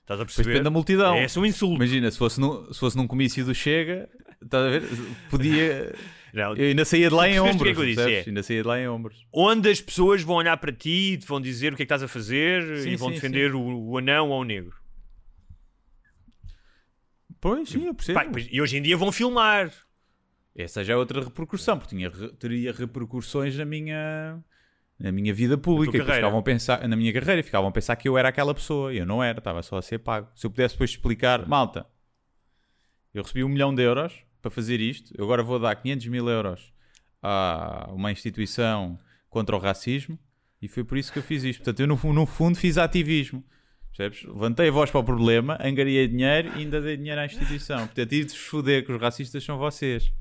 Estás 0.03 0.21
a 0.21 0.25
perceber? 0.25 0.49
depende 0.49 0.65
da 0.65 0.71
multidão. 0.71 1.15
É 1.15 1.25
esse 1.25 1.39
um 1.39 1.47
insulto. 1.47 1.77
Imagina, 1.77 2.11
se 2.11 2.19
fosse, 2.19 2.39
num, 2.39 2.71
se 2.71 2.79
fosse 2.81 2.97
num 2.99 3.07
comício 3.07 3.45
do 3.47 3.55
Chega, 3.55 4.11
estás 4.43 4.67
a 4.67 4.69
ver? 4.69 4.83
Podia. 5.31 5.95
Não, 6.33 6.55
Eu 6.57 6.69
ainda 6.69 6.85
saía 6.85 7.09
de 7.09 7.15
lá 7.15 7.29
em 7.29 7.41
ombros. 7.41 7.63
que 7.63 7.69
é 7.91 7.95
que? 7.95 8.01
É. 8.13 8.25
Ainda 8.29 8.43
saía 8.43 8.63
de 8.63 8.69
lá 8.69 8.81
em 8.81 8.89
ombros. 8.89 9.27
onde 9.33 9.69
as 9.69 9.81
pessoas 9.81 10.23
vão 10.23 10.37
olhar 10.37 10.57
para 10.57 10.73
ti 10.73 11.13
e 11.15 11.17
te 11.19 11.27
vão 11.27 11.41
dizer 11.41 11.73
o 11.73 11.77
que 11.77 11.83
é 11.83 11.87
que 11.87 11.93
estás 11.93 12.03
a 12.03 12.09
fazer 12.09 12.79
Sim, 12.79 12.91
e 12.91 12.97
vão 12.97 13.09
sim, 13.09 13.15
defender 13.15 13.55
o, 13.55 13.61
o 13.61 13.99
anão 13.99 14.31
ou 14.31 14.41
o 14.41 14.45
negro. 14.45 14.75
Pois, 17.41 17.69
sim, 17.71 17.87
eu 17.87 17.95
percebo. 17.95 18.19
Pá, 18.19 18.27
pois- 18.31 18.49
e 18.51 18.61
hoje 18.61 18.77
em 18.77 18.83
dia 18.83 18.97
vão 18.97 19.11
filmar. 19.11 19.73
Essa 20.55 20.85
já 20.85 20.93
é 20.93 20.97
outra 20.97 21.23
repercussão, 21.23 21.79
porque 21.79 21.97
tinha, 21.97 22.11
teria 22.39 22.73
repercussões 22.73 23.57
na 23.57 23.65
minha, 23.65 24.39
na 24.99 25.11
minha 25.11 25.33
vida 25.33 25.57
pública. 25.57 25.97
E 25.97 26.01
ficavam 26.01 26.39
a 26.39 26.43
pensar, 26.43 26.87
na 26.87 26.97
minha 26.97 27.13
carreira, 27.13 27.41
e 27.41 27.43
ficavam 27.43 27.69
a 27.71 27.73
pensar 27.73 27.97
que 27.97 28.09
eu 28.09 28.19
era 28.19 28.29
aquela 28.29 28.55
pessoa. 28.55 28.93
E 28.93 28.99
eu 28.99 29.07
não 29.07 29.23
era, 29.23 29.39
estava 29.39 29.63
só 29.63 29.79
a 29.79 29.83
ser 29.83 29.99
pago. 30.01 30.29
Se 30.35 30.47
eu 30.47 30.51
pudesse 30.51 30.75
depois 30.75 30.91
explicar, 30.91 31.47
malta, 31.49 31.87
eu 33.15 33.23
recebi 33.23 33.43
um 33.43 33.49
milhão 33.49 33.75
de 33.75 33.83
euros 33.83 34.13
para 34.41 34.51
fazer 34.51 34.81
isto, 34.81 35.13
eu 35.17 35.25
agora 35.25 35.43
vou 35.43 35.59
dar 35.59 35.75
500 35.75 36.07
mil 36.09 36.29
euros 36.29 36.73
a 37.23 37.91
uma 37.93 38.11
instituição 38.11 38.99
contra 39.29 39.55
o 39.55 39.59
racismo, 39.59 40.19
e 40.61 40.69
foi 40.69 40.85
por 40.85 40.99
isso 40.99 41.13
que 41.13 41.19
eu 41.19 41.23
fiz 41.23 41.43
isto. 41.45 41.61
Portanto, 41.63 41.81
eu 41.81 41.87
no, 41.87 42.13
no 42.13 42.27
fundo 42.27 42.57
fiz 42.59 42.77
ativismo. 42.77 43.45
Percebes? 43.97 44.23
Levantei 44.25 44.69
a 44.69 44.71
voz 44.73 44.91
para 44.91 45.01
o 45.01 45.05
problema, 45.05 45.59
angariei 45.61 46.07
dinheiro 46.07 46.49
e 46.57 46.61
ainda 46.61 46.81
dei 46.81 46.97
dinheiro 46.97 47.21
à 47.21 47.27
instituição. 47.27 47.87
Portanto, 47.87 48.13
e 48.13 48.25
de 48.25 48.31
vos 48.31 48.47
foder 48.47 48.85
que 48.85 48.93
os 48.93 49.01
racistas 49.01 49.43
são 49.43 49.59
vocês. 49.59 50.13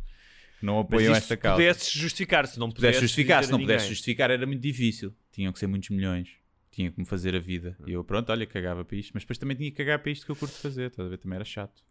que 0.59 0.65
Não 0.65 0.80
apoiam 0.80 1.13
esta 1.13 1.36
se 1.36 1.38
causa. 1.38 1.57
pudesse 1.57 1.97
justificar, 1.97 2.47
se 2.47 2.59
não 2.59 2.67
Se 2.70 2.76
pudesse 2.76 2.97
pudesse 2.97 3.01
justificar, 3.07 3.43
se 3.43 3.51
não 3.51 3.59
pudesse 3.59 3.88
justificar 3.88 4.32
era 4.32 4.45
muito 4.45 4.61
difícil. 4.61 5.13
Tinham 5.32 5.53
que 5.53 5.59
ser 5.59 5.67
muitos 5.67 5.89
milhões. 5.89 6.30
Tinha 6.72 6.91
que 6.91 6.99
me 6.99 7.05
fazer 7.05 7.36
a 7.36 7.39
vida. 7.39 7.78
E 7.86 7.91
eu, 7.91 8.03
pronto, 8.03 8.32
olha, 8.32 8.45
cagava 8.45 8.84
para 8.86 8.97
isto. 8.97 9.11
Mas 9.13 9.24
depois 9.24 9.38
também 9.38 9.55
tinha 9.55 9.70
que 9.70 9.78
cagar 9.78 9.99
para 9.99 10.11
isto 10.11 10.26
que 10.26 10.32
eu 10.32 10.36
curto 10.36 10.55
fazer. 10.55 10.88
Estás 10.88 11.05
a 11.05 11.09
ver? 11.09 11.17
Também 11.17 11.36
era 11.36 11.45
chato. 11.45 11.84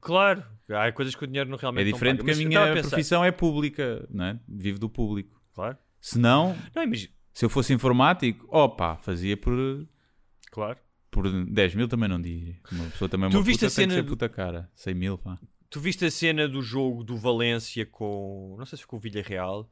Claro, 0.00 0.44
há 0.70 0.92
coisas 0.92 1.14
que 1.14 1.24
o 1.24 1.26
dinheiro 1.26 1.48
não 1.50 1.56
É 1.56 1.60
realmente 1.60 1.86
não 1.86 1.92
diferente 1.92 2.16
porque 2.18 2.30
a 2.30 2.34
Mas 2.36 2.44
minha 2.44 2.72
pensar- 2.74 2.88
profissão 2.90 3.24
é 3.24 3.30
pública, 3.32 4.06
não 4.10 4.24
é? 4.26 4.40
Vivo 4.48 4.78
do 4.78 4.88
público. 4.88 5.40
Claro. 5.52 5.76
Se 6.00 6.18
não, 6.18 6.56
Não, 6.74 6.82
imagina. 6.82 7.12
se 7.32 7.44
eu 7.44 7.48
fosse 7.50 7.72
informático, 7.72 8.46
opa, 8.50 8.96
fazia 8.96 9.36
por, 9.36 9.54
Claro. 10.50 10.78
por 11.10 11.28
10 11.46 11.74
mil 11.74 11.88
também 11.88 12.08
não 12.08 12.20
diria. 12.20 12.56
Uma 12.70 12.84
pessoa 12.90 13.08
também 13.08 13.28
é 13.28 13.30
Tu 13.30 13.36
uma 13.38 13.42
viste 13.42 13.60
puta, 13.60 13.66
a 13.66 13.70
cena 13.70 14.02
do- 14.02 14.08
puta 14.08 14.28
cara. 14.28 14.70
100 14.74 14.94
mil, 14.94 15.18
pá. 15.18 15.38
Tu 15.70 15.80
viste 15.80 16.04
a 16.04 16.10
cena 16.10 16.46
do 16.46 16.62
jogo 16.62 17.02
do 17.02 17.16
Valência 17.16 17.84
com. 17.84 18.54
Não 18.58 18.64
sei 18.66 18.76
se 18.76 18.82
foi 18.84 18.90
com 18.90 18.96
o 18.96 19.00
Villarreal. 19.00 19.68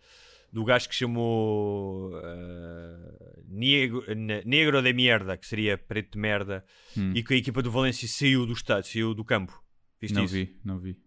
Do 0.52 0.64
gajo 0.64 0.88
que 0.88 0.94
chamou. 0.94 2.10
ah, 2.16 3.42
negro, 3.48 4.04
ne- 4.14 4.42
negro 4.44 4.82
de 4.82 4.92
merda, 4.92 5.36
que 5.36 5.46
seria 5.46 5.78
preto 5.78 6.12
de 6.14 6.18
merda. 6.18 6.64
Hum. 6.96 7.12
E 7.14 7.22
que 7.22 7.34
a 7.34 7.36
equipa 7.36 7.62
do 7.62 7.70
Valência 7.70 8.06
saiu 8.08 8.44
do 8.46 8.52
estado, 8.52 8.84
saiu 8.86 9.14
do 9.14 9.24
campo. 9.24 9.61
Viste 10.02 10.14
Não 10.14 10.24
isso? 10.24 10.34
vi, 10.34 10.60
não 10.64 10.78
vi. 10.78 10.98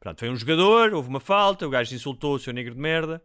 Pronto, 0.00 0.18
foi 0.18 0.28
um 0.28 0.36
jogador, 0.36 0.92
houve 0.92 1.08
uma 1.08 1.20
falta, 1.20 1.66
o 1.66 1.70
gajo 1.70 1.94
insultou 1.94 2.34
o 2.34 2.38
seu 2.38 2.52
negro 2.52 2.74
de 2.74 2.80
merda 2.80 3.22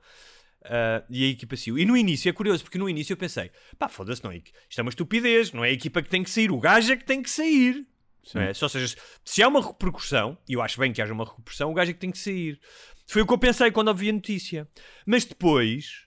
ah, 0.63 1.03
e 1.09 1.25
a 1.25 1.27
equipa 1.29 1.55
saiu. 1.57 1.79
E 1.79 1.85
no 1.85 1.97
início, 1.97 2.29
é 2.29 2.33
curioso, 2.33 2.63
porque 2.63 2.77
no 2.77 2.87
início 2.87 3.13
eu 3.13 3.17
pensei, 3.17 3.49
pá, 3.79 3.89
foda-se, 3.89 4.23
não 4.23 4.31
é? 4.31 4.37
Isto 4.37 4.79
é 4.79 4.81
uma 4.81 4.89
estupidez, 4.89 5.51
não 5.51 5.65
é 5.65 5.69
a 5.69 5.71
equipa 5.71 6.01
que 6.01 6.09
tem 6.09 6.23
que 6.23 6.29
sair, 6.29 6.51
o 6.51 6.59
gajo 6.59 6.93
é 6.93 6.97
que 6.97 7.05
tem 7.05 7.23
que 7.23 7.29
sair. 7.29 7.87
É? 8.35 8.51
Ou 8.61 8.69
seja, 8.69 8.95
se 9.23 9.43
há 9.43 9.47
uma 9.47 9.65
repercussão, 9.65 10.37
e 10.47 10.53
eu 10.53 10.61
acho 10.61 10.79
bem 10.79 10.91
que 10.91 11.01
haja 11.01 11.13
uma 11.13 11.25
repercussão, 11.25 11.71
o 11.71 11.73
gajo 11.73 11.91
é 11.91 11.93
que 11.93 11.99
tem 11.99 12.11
que 12.11 12.17
sair. 12.17 12.59
Foi 13.07 13.21
o 13.21 13.27
que 13.27 13.33
eu 13.33 13.37
pensei 13.37 13.71
quando 13.71 13.89
ouvi 13.89 14.09
a 14.09 14.13
notícia. 14.13 14.67
Mas 15.05 15.25
depois. 15.25 16.04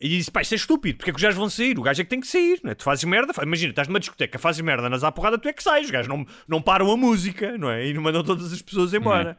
E 0.00 0.08
disse, 0.08 0.30
pá, 0.30 0.40
isto 0.42 0.52
é 0.52 0.56
estúpido, 0.56 0.96
porque 0.98 1.10
é 1.10 1.12
que 1.12 1.16
os 1.16 1.22
gajos 1.22 1.36
vão 1.38 1.50
sair? 1.50 1.76
O 1.78 1.82
gajo 1.82 2.00
é 2.00 2.04
que 2.04 2.10
tem 2.10 2.20
que 2.20 2.26
sair, 2.26 2.60
não 2.62 2.70
é? 2.70 2.74
Tu 2.74 2.84
fazes 2.84 3.02
merda, 3.04 3.34
fa- 3.34 3.42
imagina, 3.42 3.70
estás 3.70 3.88
numa 3.88 3.98
discoteca, 3.98 4.38
fazes 4.38 4.60
merda, 4.60 4.88
nas 4.88 5.02
à 5.02 5.10
porrada, 5.10 5.36
tu 5.38 5.48
é 5.48 5.52
que 5.52 5.62
sais, 5.62 5.86
os 5.86 5.90
gajos 5.90 6.08
não, 6.08 6.24
não 6.46 6.62
param 6.62 6.90
a 6.92 6.96
música, 6.96 7.58
não 7.58 7.68
é? 7.68 7.86
E 7.88 7.92
não 7.92 8.02
mandam 8.02 8.22
todas 8.22 8.52
as 8.52 8.62
pessoas 8.62 8.94
embora. 8.94 9.36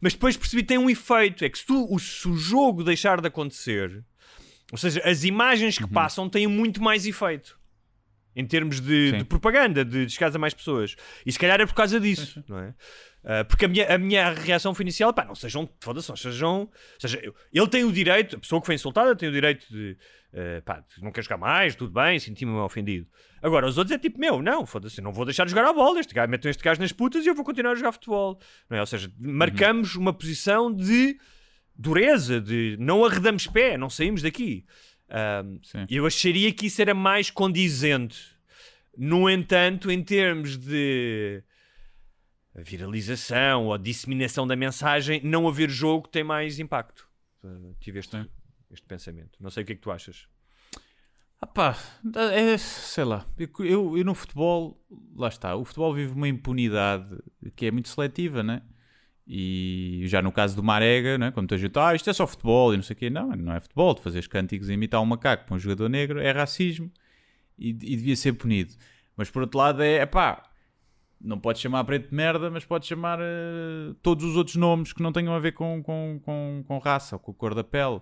Mas 0.00 0.12
depois 0.12 0.36
percebi 0.36 0.62
que 0.62 0.68
tem 0.68 0.76
um 0.78 0.90
efeito, 0.90 1.44
é 1.44 1.48
que 1.48 1.58
se, 1.58 1.64
tu, 1.64 1.86
o, 1.90 1.98
se 1.98 2.28
o 2.28 2.36
jogo 2.36 2.84
deixar 2.84 3.20
de 3.22 3.28
acontecer, 3.28 4.04
ou 4.70 4.76
seja, 4.76 5.00
as 5.04 5.24
imagens 5.24 5.78
que 5.78 5.86
passam 5.86 6.28
têm 6.28 6.46
muito 6.46 6.82
mais 6.82 7.06
efeito. 7.06 7.58
Em 8.34 8.46
termos 8.46 8.80
de, 8.80 9.12
de 9.12 9.24
propaganda, 9.24 9.84
de, 9.84 10.06
de 10.06 10.24
a 10.24 10.38
mais 10.38 10.54
pessoas. 10.54 10.96
E 11.26 11.30
se 11.30 11.38
calhar 11.38 11.60
é 11.60 11.66
por 11.66 11.74
causa 11.74 12.00
disso, 12.00 12.42
não 12.48 12.58
é? 12.58 12.74
Ah, 13.24 13.44
porque 13.44 13.64
a 13.66 13.68
minha, 13.68 13.94
a 13.94 13.98
minha 13.98 14.32
reação 14.32 14.74
foi 14.74 14.82
inicial, 14.84 15.12
pá, 15.14 15.24
não 15.24 15.34
sejam, 15.34 15.68
foda-se, 15.80 16.08
não 16.08 16.16
sejam. 16.16 16.60
ou 16.62 16.70
seja, 16.98 17.20
eu- 17.22 17.34
ele 17.52 17.68
tem 17.68 17.84
o 17.84 17.92
direito, 17.92 18.36
a 18.36 18.38
pessoa 18.38 18.60
que 18.60 18.66
foi 18.66 18.74
insultada 18.74 19.14
tem 19.14 19.28
o 19.28 19.32
direito 19.32 19.64
de, 19.70 19.96
ah, 20.34 20.62
pá, 20.64 20.84
não 21.00 21.12
quer 21.12 21.22
jogar 21.22 21.36
mais, 21.36 21.74
tudo 21.76 21.92
bem, 21.92 22.18
senti-me 22.18 22.52
ofendido. 22.52 23.06
Agora, 23.40 23.66
os 23.66 23.78
outros 23.78 23.94
é 23.94 23.98
tipo, 23.98 24.18
meu, 24.18 24.42
não, 24.42 24.66
foda-se, 24.66 25.00
não 25.00 25.12
vou 25.12 25.24
deixar 25.24 25.44
de 25.44 25.50
jogar 25.50 25.66
a 25.68 25.72
bola, 25.72 26.00
este 26.00 26.14
gajo, 26.14 26.30
metam 26.30 26.50
este 26.50 26.62
gajo 26.62 26.80
nas 26.80 26.92
putas 26.92 27.24
e 27.24 27.28
eu 27.28 27.34
vou 27.34 27.44
continuar 27.44 27.72
a 27.72 27.74
jogar 27.76 27.92
futebol. 27.92 28.40
Não 28.68 28.76
é? 28.76 28.80
Ou 28.80 28.86
seja, 28.86 29.10
marcamos 29.18 29.94
uma 29.96 30.12
posição 30.12 30.72
de 30.74 31.16
dureza, 31.76 32.40
de 32.40 32.76
não 32.78 33.04
arredamos 33.04 33.46
pé, 33.46 33.76
não 33.76 33.88
saímos 33.90 34.22
daqui. 34.22 34.64
Sim. 35.62 35.86
eu 35.90 36.06
acharia 36.06 36.52
que 36.52 36.66
isso 36.66 36.80
era 36.80 36.94
mais 36.94 37.30
condizente. 37.30 38.18
No 38.96 39.28
entanto, 39.28 39.90
em 39.90 40.02
termos 40.02 40.56
de 40.56 41.42
viralização 42.54 43.66
ou 43.66 43.78
disseminação 43.78 44.46
da 44.46 44.54
mensagem, 44.54 45.20
não 45.24 45.48
haver 45.48 45.70
jogo 45.70 46.08
tem 46.08 46.22
mais 46.22 46.58
impacto. 46.58 47.08
Uh, 47.42 47.74
tive 47.80 47.98
este, 47.98 48.28
este 48.70 48.86
pensamento. 48.86 49.38
Não 49.40 49.50
sei 49.50 49.62
o 49.62 49.66
que 49.66 49.72
é 49.72 49.74
que 49.76 49.80
tu 49.80 49.90
achas. 49.90 50.28
Ah 51.40 51.46
pá, 51.46 51.76
é, 52.32 52.56
sei 52.56 53.02
lá, 53.02 53.26
eu, 53.36 53.48
eu, 53.64 53.98
eu 53.98 54.04
no 54.04 54.14
futebol, 54.14 54.80
lá 55.16 55.26
está, 55.26 55.56
o 55.56 55.64
futebol 55.64 55.92
vive 55.92 56.12
uma 56.12 56.28
impunidade 56.28 57.18
que 57.56 57.66
é 57.66 57.70
muito 57.72 57.88
seletiva, 57.88 58.44
né? 58.44 58.62
E 59.26 60.02
já 60.06 60.22
no 60.22 60.30
caso 60.30 60.54
do 60.54 60.62
Marega, 60.62 61.18
né? 61.18 61.30
quando 61.32 61.48
tu 61.48 61.56
gente, 61.56 61.76
ah, 61.78 61.94
isto 61.94 62.08
é 62.08 62.12
só 62.12 62.28
futebol 62.28 62.72
e 62.72 62.76
não 62.76 62.84
sei 62.84 62.94
o 62.94 62.96
quê, 62.96 63.10
não, 63.10 63.30
não 63.30 63.52
é 63.54 63.60
futebol, 63.60 63.94
de 63.94 64.02
fazeres 64.02 64.28
cânticos 64.28 64.68
e 64.68 64.74
imitar 64.74 65.00
um 65.00 65.06
macaco 65.06 65.46
para 65.46 65.56
um 65.56 65.58
jogador 65.58 65.88
negro 65.88 66.20
é 66.20 66.30
racismo 66.30 66.92
e, 67.58 67.70
e 67.70 67.72
devia 67.72 68.14
ser 68.14 68.34
punido. 68.34 68.74
Mas 69.16 69.30
por 69.30 69.42
outro 69.42 69.58
lado 69.58 69.82
é, 69.82 70.04
pá, 70.06 70.48
não 71.22 71.38
podes 71.38 71.62
chamar 71.62 71.84
preto 71.84 72.10
de 72.10 72.14
merda, 72.14 72.50
mas 72.50 72.64
podes 72.64 72.88
chamar 72.88 73.18
eh, 73.20 73.94
todos 74.02 74.24
os 74.24 74.36
outros 74.36 74.56
nomes 74.56 74.92
que 74.92 75.02
não 75.02 75.12
tenham 75.12 75.32
a 75.34 75.38
ver 75.38 75.52
com, 75.52 75.82
com, 75.82 76.20
com, 76.24 76.64
com 76.66 76.78
raça 76.78 77.16
ou 77.16 77.20
com 77.20 77.30
a 77.30 77.34
cor 77.34 77.54
da 77.54 77.64
pele. 77.64 78.00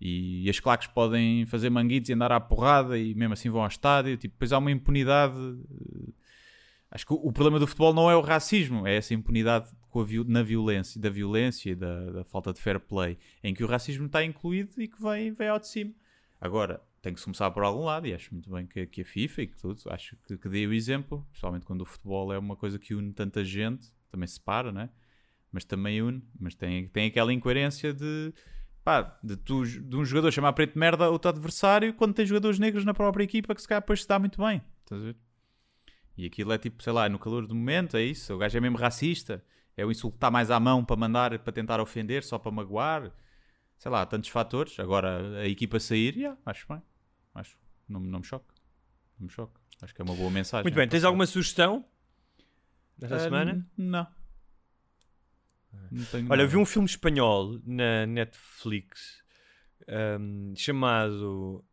E, 0.00 0.48
as 0.48 0.58
claques 0.58 0.86
podem 0.88 1.44
fazer 1.46 1.68
manguitos 1.68 2.08
e 2.08 2.12
andar 2.14 2.32
à 2.32 2.40
porrada 2.40 2.96
e 2.98 3.14
mesmo 3.14 3.34
assim 3.34 3.50
vão 3.50 3.62
ao 3.62 3.68
estádio. 3.68 4.16
Tipo, 4.16 4.34
depois 4.34 4.52
há 4.52 4.58
uma 4.58 4.70
impunidade. 4.70 5.34
eh, 5.36 6.12
Acho 6.90 7.06
que 7.06 7.12
o, 7.12 7.16
o 7.16 7.32
problema 7.32 7.58
do 7.58 7.66
futebol 7.66 7.94
não 7.94 8.10
é 8.10 8.16
o 8.16 8.20
racismo, 8.20 8.86
é 8.86 8.96
essa 8.96 9.14
impunidade 9.14 9.68
com 9.90 10.00
a 10.00 10.06
na 10.26 10.42
violência, 10.42 11.00
da 11.00 11.10
violência 11.10 11.70
e 11.70 11.74
da, 11.74 12.10
da 12.10 12.24
falta 12.24 12.52
de 12.52 12.60
fair 12.60 12.80
play, 12.80 13.18
em 13.44 13.52
que 13.54 13.62
o 13.62 13.66
racismo 13.66 14.06
está 14.06 14.24
incluído 14.24 14.70
e 14.78 14.88
que 14.88 15.00
vem, 15.00 15.32
vem 15.32 15.48
ao 15.48 15.58
de 15.58 15.68
cima. 15.68 15.92
Agora, 16.40 16.80
tem 17.02 17.14
que 17.14 17.22
começar 17.22 17.50
por 17.50 17.62
algum 17.62 17.84
lado 17.84 18.06
e 18.06 18.14
acho 18.14 18.32
muito 18.32 18.50
bem 18.50 18.66
que, 18.66 18.86
que 18.86 19.00
a 19.02 19.04
FIFA 19.04 19.42
e 19.42 19.46
que 19.46 19.56
tudo, 19.56 19.80
acho 19.86 20.16
que, 20.26 20.36
que 20.36 20.48
dê 20.48 20.66
o 20.66 20.72
exemplo, 20.72 21.26
principalmente 21.30 21.64
quando 21.64 21.80
o 21.82 21.84
futebol 21.86 22.32
é 22.32 22.38
uma 22.38 22.56
coisa 22.56 22.78
que 22.78 22.94
une 22.94 23.12
tanta 23.12 23.44
gente, 23.44 23.88
também 24.10 24.26
separa, 24.26 24.70
né? 24.70 24.90
Mas 25.50 25.64
também 25.64 26.02
une, 26.02 26.22
mas 26.38 26.54
tem, 26.54 26.88
tem 26.88 27.06
aquela 27.06 27.32
incoerência 27.32 27.92
de, 27.92 28.32
pá, 28.84 29.18
de, 29.22 29.36
tu, 29.36 29.64
de 29.64 29.96
um 29.96 30.04
jogador 30.04 30.30
chamar 30.30 30.52
preto 30.52 30.74
de 30.74 30.78
merda 30.78 31.18
teu 31.18 31.28
adversário 31.28 31.94
quando 31.94 32.14
tem 32.14 32.26
jogadores 32.26 32.58
negros 32.58 32.84
na 32.84 32.94
própria 32.94 33.24
equipa 33.24 33.54
que 33.54 33.62
se 33.62 33.68
calhar 33.68 33.80
depois 33.80 34.02
se 34.02 34.08
dá 34.08 34.18
muito 34.18 34.40
bem, 34.40 34.62
estás 34.82 35.00
a 35.00 35.04
ver? 35.06 35.16
E 36.16 36.26
aquilo 36.26 36.52
é 36.52 36.58
tipo, 36.58 36.82
sei 36.82 36.92
lá, 36.92 37.08
no 37.08 37.18
calor 37.18 37.46
do 37.46 37.54
momento, 37.54 37.96
é 37.96 38.02
isso, 38.02 38.34
o 38.34 38.38
gajo 38.38 38.56
é 38.56 38.60
mesmo 38.60 38.76
racista, 38.76 39.42
é 39.76 39.86
o 39.86 39.90
está 39.90 40.30
mais 40.30 40.50
à 40.50 40.60
mão 40.60 40.84
para 40.84 40.96
mandar, 40.96 41.38
para 41.38 41.52
tentar 41.52 41.80
ofender, 41.80 42.22
só 42.22 42.38
para 42.38 42.52
magoar, 42.52 43.10
sei 43.78 43.90
lá, 43.90 44.04
tantos 44.04 44.28
fatores. 44.28 44.78
Agora 44.78 45.40
a 45.40 45.48
equipa 45.48 45.80
sair, 45.80 46.16
yeah, 46.16 46.38
acho 46.44 46.66
bem. 46.68 46.82
Acho, 47.34 47.56
não, 47.88 48.00
não 48.00 48.18
me 48.20 48.24
choque. 48.24 48.52
Não 49.18 49.26
me 49.26 49.32
choque. 49.32 49.54
Acho 49.82 49.94
que 49.94 50.00
é 50.00 50.04
uma 50.04 50.14
boa 50.14 50.30
mensagem. 50.30 50.64
Muito 50.64 50.74
bem, 50.74 50.88
tens 50.88 51.04
alguma 51.04 51.26
sugestão 51.26 51.84
desta 52.98 53.16
Ah, 53.16 53.20
semana? 53.20 53.66
Não. 53.76 54.06
Não 55.90 56.04
tenho 56.06 56.24
Olha, 56.26 56.42
nada. 56.42 56.46
vi 56.46 56.56
um 56.56 56.64
filme 56.66 56.86
espanhol 56.86 57.60
na 57.64 58.06
Netflix 58.06 59.22
um, 60.18 60.52
chamado 60.56 61.64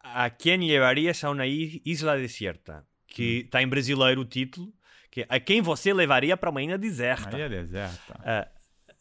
A 0.00 0.30
quem 0.30 0.60
llevarías 0.66 1.22
a 1.24 1.30
una 1.30 1.46
i- 1.46 1.80
isla 1.84 2.16
desierta? 2.16 2.86
que 3.06 3.40
está 3.44 3.60
em 3.62 3.68
brasileiro 3.68 4.22
o 4.22 4.24
título, 4.24 4.72
que 5.10 5.20
é 5.20 5.26
A 5.28 5.38
Quem 5.38 5.60
Você 5.60 5.92
Levaria 5.92 6.34
para 6.34 6.48
uma 6.48 6.62
Ilha 6.62 6.78
Deserta. 6.78 7.36
É 7.36 7.46
deserta. 7.46 8.18
Ah, 8.24 8.48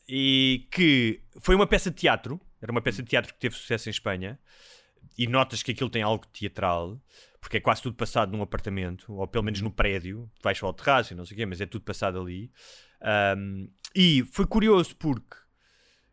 e 0.06 0.68
que 0.70 1.22
foi 1.40 1.56
uma 1.56 1.66
peça 1.66 1.90
de 1.90 1.96
teatro, 1.96 2.38
era 2.62 2.70
uma 2.74 2.82
peça 2.82 3.02
de 3.02 3.08
teatro 3.10 3.34
que 3.34 3.40
teve 3.40 3.56
sucesso 3.56 3.88
em 3.88 3.92
Espanha, 3.92 4.38
e 5.22 5.27
notas 5.27 5.61
que 5.61 5.72
aquilo 5.72 5.89
tem 5.89 6.02
algo 6.02 6.26
teatral, 6.34 6.99
porque 7.39 7.57
é 7.57 7.60
quase 7.60 7.84
tudo 7.84 7.95
passado 7.95 8.35
num 8.35 8.41
apartamento, 8.41 9.14
ou 9.14 9.27
pelo 9.27 9.43
menos 9.43 9.61
no 9.61 9.69
prédio, 9.69 10.27
vais 10.41 10.57
só 10.57 10.65
ao 10.65 10.73
terraço 10.73 11.14
e 11.14 11.15
não 11.15 11.27
sei 11.27 11.35
o 11.35 11.38
quê, 11.38 11.45
mas 11.45 11.61
é 11.61 11.68
tudo 11.68 11.84
passado 11.84 12.19
ali. 12.19 12.52
Ahm, 12.99 13.68
e 13.95 14.23
foi 14.31 14.48
curioso 14.48 14.95
porque 14.95 15.38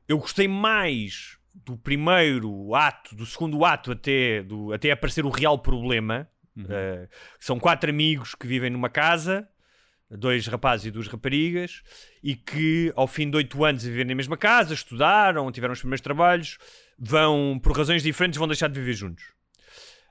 eu 0.07 0.19
gostei 0.19 0.47
mais 0.47 1.39
do 1.55 1.75
primeiro 1.75 2.75
ato, 2.75 3.17
do 3.17 3.25
segundo 3.25 3.65
ato 3.65 3.93
até, 3.93 4.43
do, 4.43 4.75
até 4.75 4.91
aparecer 4.91 5.25
o 5.25 5.31
real 5.31 5.59
problema. 5.59 6.29
Uh, 6.59 7.09
são 7.39 7.59
quatro 7.59 7.89
amigos 7.89 8.35
que 8.35 8.47
vivem 8.47 8.69
numa 8.69 8.91
casa, 8.91 9.49
dois 10.11 10.47
rapazes 10.49 10.87
e 10.87 10.91
duas 10.91 11.07
raparigas, 11.07 11.83
e 12.23 12.35
que 12.35 12.93
ao 12.97 13.07
fim 13.07 13.31
de 13.31 13.37
oito 13.37 13.65
anos 13.65 13.87
a 13.87 13.89
viver 13.89 14.05
na 14.05 14.15
mesma 14.15 14.37
casa, 14.37 14.75
estudaram, 14.75 15.51
tiveram 15.53 15.73
os 15.73 15.79
primeiros 15.79 16.03
trabalhos, 16.03 16.59
vão, 16.99 17.61
por 17.63 17.77
razões 17.77 18.03
diferentes, 18.03 18.39
vão 18.39 18.49
deixar 18.49 18.69
de 18.69 18.79
viver 18.79 18.95
juntos. 18.95 19.25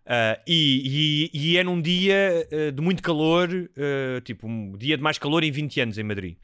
Uh, 0.05 0.39
e, 0.47 1.29
e, 1.33 1.51
e 1.51 1.57
é 1.57 1.63
num 1.63 1.81
dia 1.81 2.47
uh, 2.49 2.71
de 2.71 2.81
muito 2.81 3.03
calor, 3.03 3.49
uh, 3.49 4.21
tipo 4.21 4.47
um 4.47 4.77
dia 4.77 4.95
de 4.95 5.03
mais 5.03 5.17
calor 5.17 5.43
em 5.43 5.51
20 5.51 5.81
anos 5.81 5.97
em 5.97 6.03
Madrid. 6.03 6.37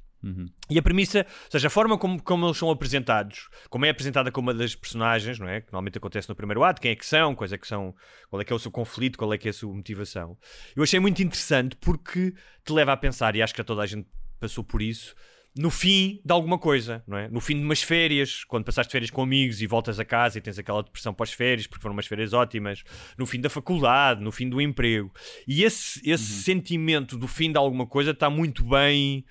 E 0.69 0.79
a 0.79 0.81
premissa, 0.81 1.19
ou 1.19 1.51
seja, 1.51 1.67
a 1.67 1.69
forma 1.69 1.97
como, 1.97 2.21
como 2.21 2.45
eles 2.45 2.57
são 2.57 2.69
apresentados, 2.69 3.49
como 3.69 3.85
é 3.85 3.89
apresentada 3.89 4.31
como 4.31 4.49
uma 4.49 4.53
das 4.53 4.73
personagens, 4.73 5.37
não 5.37 5.49
é? 5.49 5.59
Que 5.59 5.67
normalmente 5.67 5.97
acontece 5.97 6.29
no 6.29 6.35
primeiro 6.35 6.63
ato, 6.63 6.81
quem 6.81 6.91
é 6.91 6.95
que 6.95 7.05
são, 7.05 7.35
quais 7.35 7.51
é 7.51 7.57
que 7.57 7.67
são, 7.67 7.93
qual 8.29 8.41
é 8.41 8.45
que 8.45 8.53
é 8.53 8.55
o 8.55 8.59
seu 8.59 8.71
conflito, 8.71 9.17
qual 9.17 9.33
é 9.33 9.37
que 9.37 9.49
é 9.49 9.51
a 9.51 9.53
sua 9.53 9.73
motivação. 9.73 10.37
Eu 10.75 10.83
achei 10.83 10.99
muito 10.99 11.21
interessante 11.21 11.75
porque 11.75 12.33
te 12.65 12.71
leva 12.71 12.93
a 12.93 12.97
pensar, 12.97 13.35
e 13.35 13.41
acho 13.41 13.53
que 13.53 13.63
toda 13.63 13.81
a 13.81 13.85
gente 13.85 14.07
passou 14.39 14.63
por 14.63 14.81
isso, 14.81 15.13
no 15.55 15.69
fim 15.69 16.19
de 16.25 16.31
alguma 16.31 16.57
coisa, 16.57 17.03
não 17.07 17.17
é? 17.17 17.27
No 17.27 17.39
fim 17.39 17.55
de 17.55 17.63
umas 17.63 17.81
férias, 17.81 18.43
quando 18.43 18.65
passaste 18.65 18.91
férias 18.91 19.11
com 19.11 19.21
amigos 19.21 19.61
e 19.61 19.67
voltas 19.67 19.99
a 19.99 20.05
casa 20.05 20.37
e 20.37 20.41
tens 20.41 20.57
aquela 20.57 20.81
depressão 20.81 21.13
pós-férias, 21.13 21.67
porque 21.67 21.81
foram 21.81 21.93
umas 21.93 22.07
férias 22.07 22.33
ótimas, 22.33 22.83
no 23.17 23.25
fim 23.25 23.39
da 23.39 23.49
faculdade, 23.49 24.21
no 24.21 24.31
fim 24.31 24.49
do 24.49 24.59
emprego. 24.59 25.13
E 25.47 25.63
esse, 25.63 26.01
esse 26.09 26.43
sentimento 26.43 27.17
do 27.17 27.27
fim 27.27 27.51
de 27.51 27.57
alguma 27.57 27.85
coisa 27.85 28.11
está 28.11 28.29
muito 28.29 28.63
bem 28.63 29.23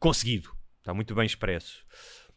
conseguido, 0.00 0.50
está 0.78 0.94
muito 0.94 1.14
bem 1.14 1.26
expresso. 1.26 1.84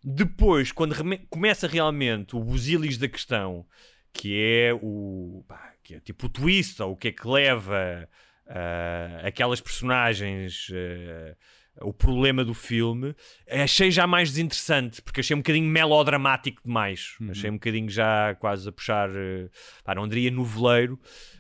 Depois, 0.03 0.71
quando 0.71 0.95
começa 1.29 1.67
realmente 1.67 2.35
o 2.35 2.43
busilis 2.43 2.97
da 2.97 3.07
questão, 3.07 3.65
que 4.13 4.37
é 4.37 4.73
o 4.73 5.45
pá, 5.47 5.73
que 5.83 5.95
é 5.95 5.99
tipo 5.99 6.25
o 6.25 6.29
twist, 6.29 6.81
ou 6.81 6.91
o 6.91 6.97
que 6.97 7.09
é 7.09 7.11
que 7.11 7.27
leva 7.27 8.07
ah, 8.47 9.21
aquelas 9.23 9.61
personagens 9.61 10.67
ah, 10.73 11.35
o 11.81 11.93
problema 11.93 12.43
do 12.43 12.53
filme, 12.53 13.15
achei 13.49 13.91
já 13.91 14.05
mais 14.05 14.29
desinteressante, 14.29 15.01
porque 15.01 15.19
achei 15.21 15.35
um 15.35 15.39
bocadinho 15.39 15.67
melodramático 15.67 16.61
demais. 16.63 17.15
Achei 17.29 17.49
um 17.49 17.53
bocadinho 17.53 17.89
já 17.89 18.35
quase 18.35 18.67
a 18.67 18.71
puxar, 18.71 19.09
eh, 19.15 19.49
pá, 19.83 19.95
não 19.95 20.07
diria 20.07 20.31
noveleiro. 20.31 20.99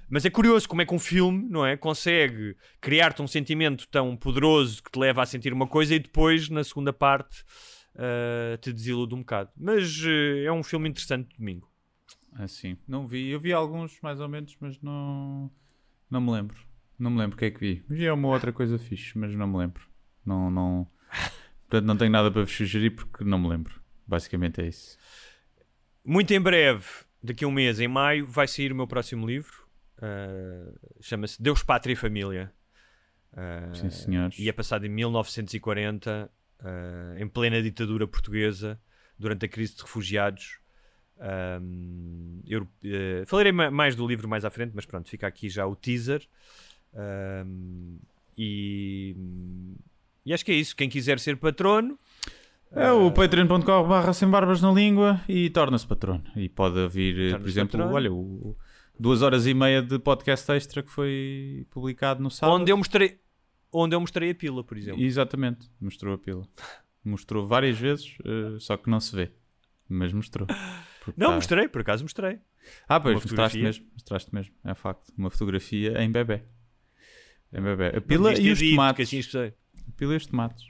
Mas 0.09 0.25
é 0.25 0.29
curioso 0.29 0.67
como 0.67 0.81
é 0.81 0.85
que 0.85 0.93
um 0.93 0.99
filme, 0.99 1.47
não 1.49 1.65
é? 1.65 1.77
Consegue 1.77 2.55
criar-te 2.81 3.21
um 3.21 3.27
sentimento 3.27 3.87
tão 3.89 4.17
poderoso 4.17 4.81
que 4.81 4.91
te 4.91 4.97
leva 4.97 5.21
a 5.21 5.25
sentir 5.25 5.53
uma 5.53 5.67
coisa 5.67 5.93
e 5.93 5.99
depois, 5.99 6.49
na 6.49 6.63
segunda 6.63 6.91
parte, 6.91 7.43
eh, 7.95 8.57
te 8.61 8.73
desilude 8.73 9.13
um 9.13 9.19
bocado. 9.19 9.51
Mas 9.55 10.01
eh, 10.05 10.45
é 10.45 10.51
um 10.51 10.63
filme 10.63 10.89
interessante 10.89 11.29
de 11.29 11.37
domingo. 11.37 11.69
Assim, 12.33 12.77
não 12.87 13.07
vi. 13.07 13.29
Eu 13.29 13.39
vi 13.39 13.53
alguns 13.53 13.99
mais 14.01 14.19
ou 14.19 14.29
menos, 14.29 14.55
mas 14.59 14.79
não. 14.81 15.51
Não 16.09 16.21
me 16.21 16.31
lembro. 16.31 16.57
Não 16.97 17.11
me 17.11 17.19
lembro 17.19 17.35
o 17.35 17.39
que 17.39 17.45
é 17.45 17.51
que 17.51 17.59
vi. 17.59 17.83
Vi 17.87 18.09
uma 18.09 18.29
outra 18.29 18.51
coisa 18.51 18.77
fixe, 18.77 19.17
mas 19.17 19.33
não 19.35 19.47
me 19.47 19.57
lembro. 19.57 19.88
Não, 20.25 20.49
não. 20.51 20.87
Portanto, 21.67 21.85
não 21.85 21.97
tenho 21.97 22.11
nada 22.11 22.31
para 22.31 22.43
vos 22.43 22.51
sugerir 22.51 22.91
porque 22.91 23.23
não 23.23 23.39
me 23.39 23.47
lembro. 23.47 23.79
Basicamente 24.07 24.61
é 24.61 24.67
isso. 24.67 24.97
Muito 26.03 26.33
em 26.33 26.39
breve, 26.41 26.85
daqui 27.21 27.45
a 27.45 27.47
um 27.47 27.51
mês, 27.51 27.79
em 27.79 27.87
maio, 27.87 28.25
vai 28.25 28.47
sair 28.47 28.71
o 28.71 28.75
meu 28.75 28.87
próximo 28.87 29.27
livro. 29.27 29.67
Uh, 29.97 30.77
Chama-se 31.01 31.41
Deus, 31.41 31.61
Pátria 31.61 31.93
e 31.93 31.95
Família. 31.95 32.51
Uh, 33.33 33.75
Sim, 33.75 33.89
senhores. 33.89 34.39
E 34.39 34.49
é 34.49 34.51
passado 34.51 34.85
em 34.85 34.89
1940, 34.89 36.31
uh, 36.61 37.17
em 37.21 37.27
plena 37.27 37.61
ditadura 37.61 38.07
portuguesa, 38.07 38.79
durante 39.17 39.45
a 39.45 39.49
crise 39.49 39.75
de 39.75 39.81
refugiados. 39.81 40.57
Um, 41.61 42.41
eu, 42.47 42.63
uh, 42.63 43.25
falarei 43.27 43.51
ma- 43.51 43.69
mais 43.69 43.95
do 43.95 44.07
livro 44.07 44.27
mais 44.27 44.45
à 44.45 44.49
frente, 44.49 44.71
mas 44.73 44.85
pronto, 44.85 45.09
fica 45.09 45.27
aqui 45.27 45.49
já 45.49 45.67
o 45.67 45.75
teaser. 45.75 46.25
Um, 46.93 47.99
e, 48.37 49.15
e 50.29 50.33
acho 50.33 50.45
que 50.45 50.51
é 50.51 50.55
isso. 50.55 50.75
Quem 50.75 50.87
quiser 50.89 51.19
ser 51.19 51.37
patrono, 51.37 51.97
É 52.71 52.91
o 52.91 53.11
patreon.com 53.11 53.87
barra 53.87 54.13
sem 54.13 54.29
barbas 54.29 54.61
na 54.61 54.71
língua 54.71 55.19
e 55.27 55.49
torna-se 55.49 55.87
patrono. 55.87 56.23
E 56.35 56.47
pode 56.47 56.77
ouvir, 56.79 57.33
eh, 57.33 57.37
por 57.37 57.47
exemplo, 57.47 57.71
patrono. 57.79 57.95
olha, 57.95 58.13
o, 58.13 58.55
duas 58.99 59.21
horas 59.23 59.47
e 59.47 59.53
meia 59.55 59.81
de 59.81 59.97
podcast 59.97 60.51
extra 60.51 60.83
que 60.83 60.91
foi 60.91 61.65
publicado 61.71 62.21
no 62.21 62.29
sábado. 62.29 62.61
onde 62.61 62.71
eu 62.71 62.77
mostrei, 62.77 63.19
onde 63.71 63.95
eu 63.95 63.99
mostrei 63.99 64.29
a 64.31 64.35
pila, 64.35 64.63
por 64.63 64.77
exemplo. 64.77 65.01
Exatamente, 65.01 65.67
mostrou 65.81 66.13
a 66.13 66.17
pila. 66.19 66.47
Mostrou 67.03 67.47
várias 67.47 67.77
vezes, 67.79 68.15
eh, 68.23 68.57
só 68.59 68.77
que 68.77 68.87
não 68.89 68.99
se 68.99 69.15
vê. 69.15 69.31
Mas 69.87 70.13
mostrou. 70.13 70.47
Não, 71.17 71.29
tá- 71.29 71.35
mostrei, 71.35 71.67
por 71.67 71.81
acaso 71.81 72.03
mostrei. 72.03 72.37
Ah, 72.87 72.99
pois, 72.99 73.15
mostraste 73.15 73.57
mesmo, 73.57 73.85
mostraste 73.93 74.35
mesmo, 74.35 74.53
é 74.63 74.75
facto. 74.75 75.11
Uma 75.17 75.31
fotografia 75.31 75.99
em 76.03 76.11
bebê. 76.11 76.43
Em 77.51 77.61
bebê. 77.61 77.97
A 77.97 78.01
pila 78.01 78.31
e 78.39 78.51
os 78.51 78.59
dito, 78.59 78.71
tomates. 78.75 79.07
assim 79.07 79.51
pila 79.97 80.13
e 80.13 80.17
os 80.17 80.25
tomates. 80.25 80.65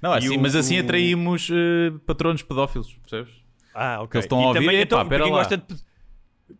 Não, 0.00 0.12
assim, 0.12 0.36
o- 0.36 0.40
mas 0.40 0.54
assim 0.56 0.78
o- 0.78 0.82
atraímos 0.82 1.48
eh, 1.50 1.92
patronos 2.06 2.42
pedófilos, 2.42 2.92
percebes? 2.94 3.32
Ah, 3.74 4.00
ok. 4.02 4.18
eles 4.18 4.24
estão 4.26 4.38
a 4.38 4.42
E 4.42 4.46
ouvir, 4.46 4.60
também, 4.60 4.80
então, 4.80 5.08
pera 5.08 5.24
lá. 5.24 5.30
gosta 5.30 5.56
de 5.56 5.76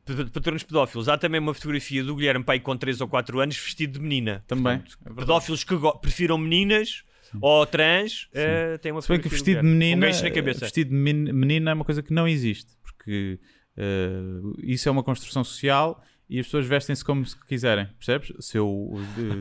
de 0.07 0.25
patronos 0.31 0.63
pedófilos, 0.63 1.07
há 1.07 1.19
também 1.19 1.39
uma 1.39 1.53
fotografia 1.53 2.03
do 2.03 2.17
Guilherme 2.17 2.43
Pai 2.43 2.59
com 2.59 2.75
3 2.75 3.01
ou 3.03 3.09
4 3.09 3.41
anos 3.41 3.59
vestido 3.59 3.95
de 3.95 4.01
menina. 4.01 4.43
Também. 4.47 4.79
Portanto, 4.79 4.99
é 5.07 5.21
pedófilos 5.21 5.65
que 5.65 5.75
prefiram 6.01 6.39
meninas 6.39 7.05
ou 7.41 7.67
trans, 7.67 8.27
eh, 8.33 8.79
têm 8.79 8.91
uma 8.93 9.03
Se 9.03 9.09
bem 9.09 9.21
que 9.21 9.29
vestido 9.29 9.61
de 9.61 9.67
menina, 9.67 10.07
gancho 10.07 10.23
na 10.25 10.31
cabeça. 10.31 10.61
vestido 10.61 10.89
de 10.89 10.97
men- 10.97 11.31
menina 11.33 11.73
é 11.73 11.75
uma 11.75 11.85
coisa 11.85 12.03
que 12.03 12.13
não 12.13 12.27
existe, 12.27 12.73
porque 12.83 13.39
eh, 13.77 14.41
isso 14.63 14.89
é 14.89 14.93
uma 14.93 15.03
construção 15.03 15.45
social 15.45 16.03
e 16.29 16.39
as 16.41 16.47
pessoas 16.47 16.67
vestem-se 16.67 17.05
como 17.05 17.25
se 17.27 17.39
quiserem, 17.47 17.87
percebes? 17.99 18.33
Seu 18.41 18.91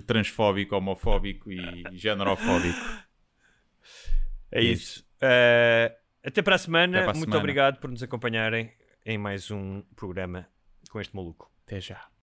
transfóbico, 0.05 0.75
homofóbico 0.75 1.51
e 1.51 1.83
generofóbico. 1.93 2.79
É 4.51 4.61
isso. 4.61 5.05
Eh, 5.21 5.95
até 6.23 6.41
para 6.41 6.55
a 6.55 6.57
semana. 6.57 6.99
Para 6.99 7.11
a 7.11 7.13
Muito 7.13 7.21
semana. 7.25 7.39
obrigado 7.39 7.79
por 7.79 7.89
nos 7.89 8.03
acompanharem 8.03 8.71
em 9.05 9.17
mais 9.17 9.49
um 9.49 9.81
programa 9.95 10.47
com 10.89 10.99
este 10.99 11.15
maluco. 11.15 11.49
Até 11.65 11.79
já. 11.79 12.11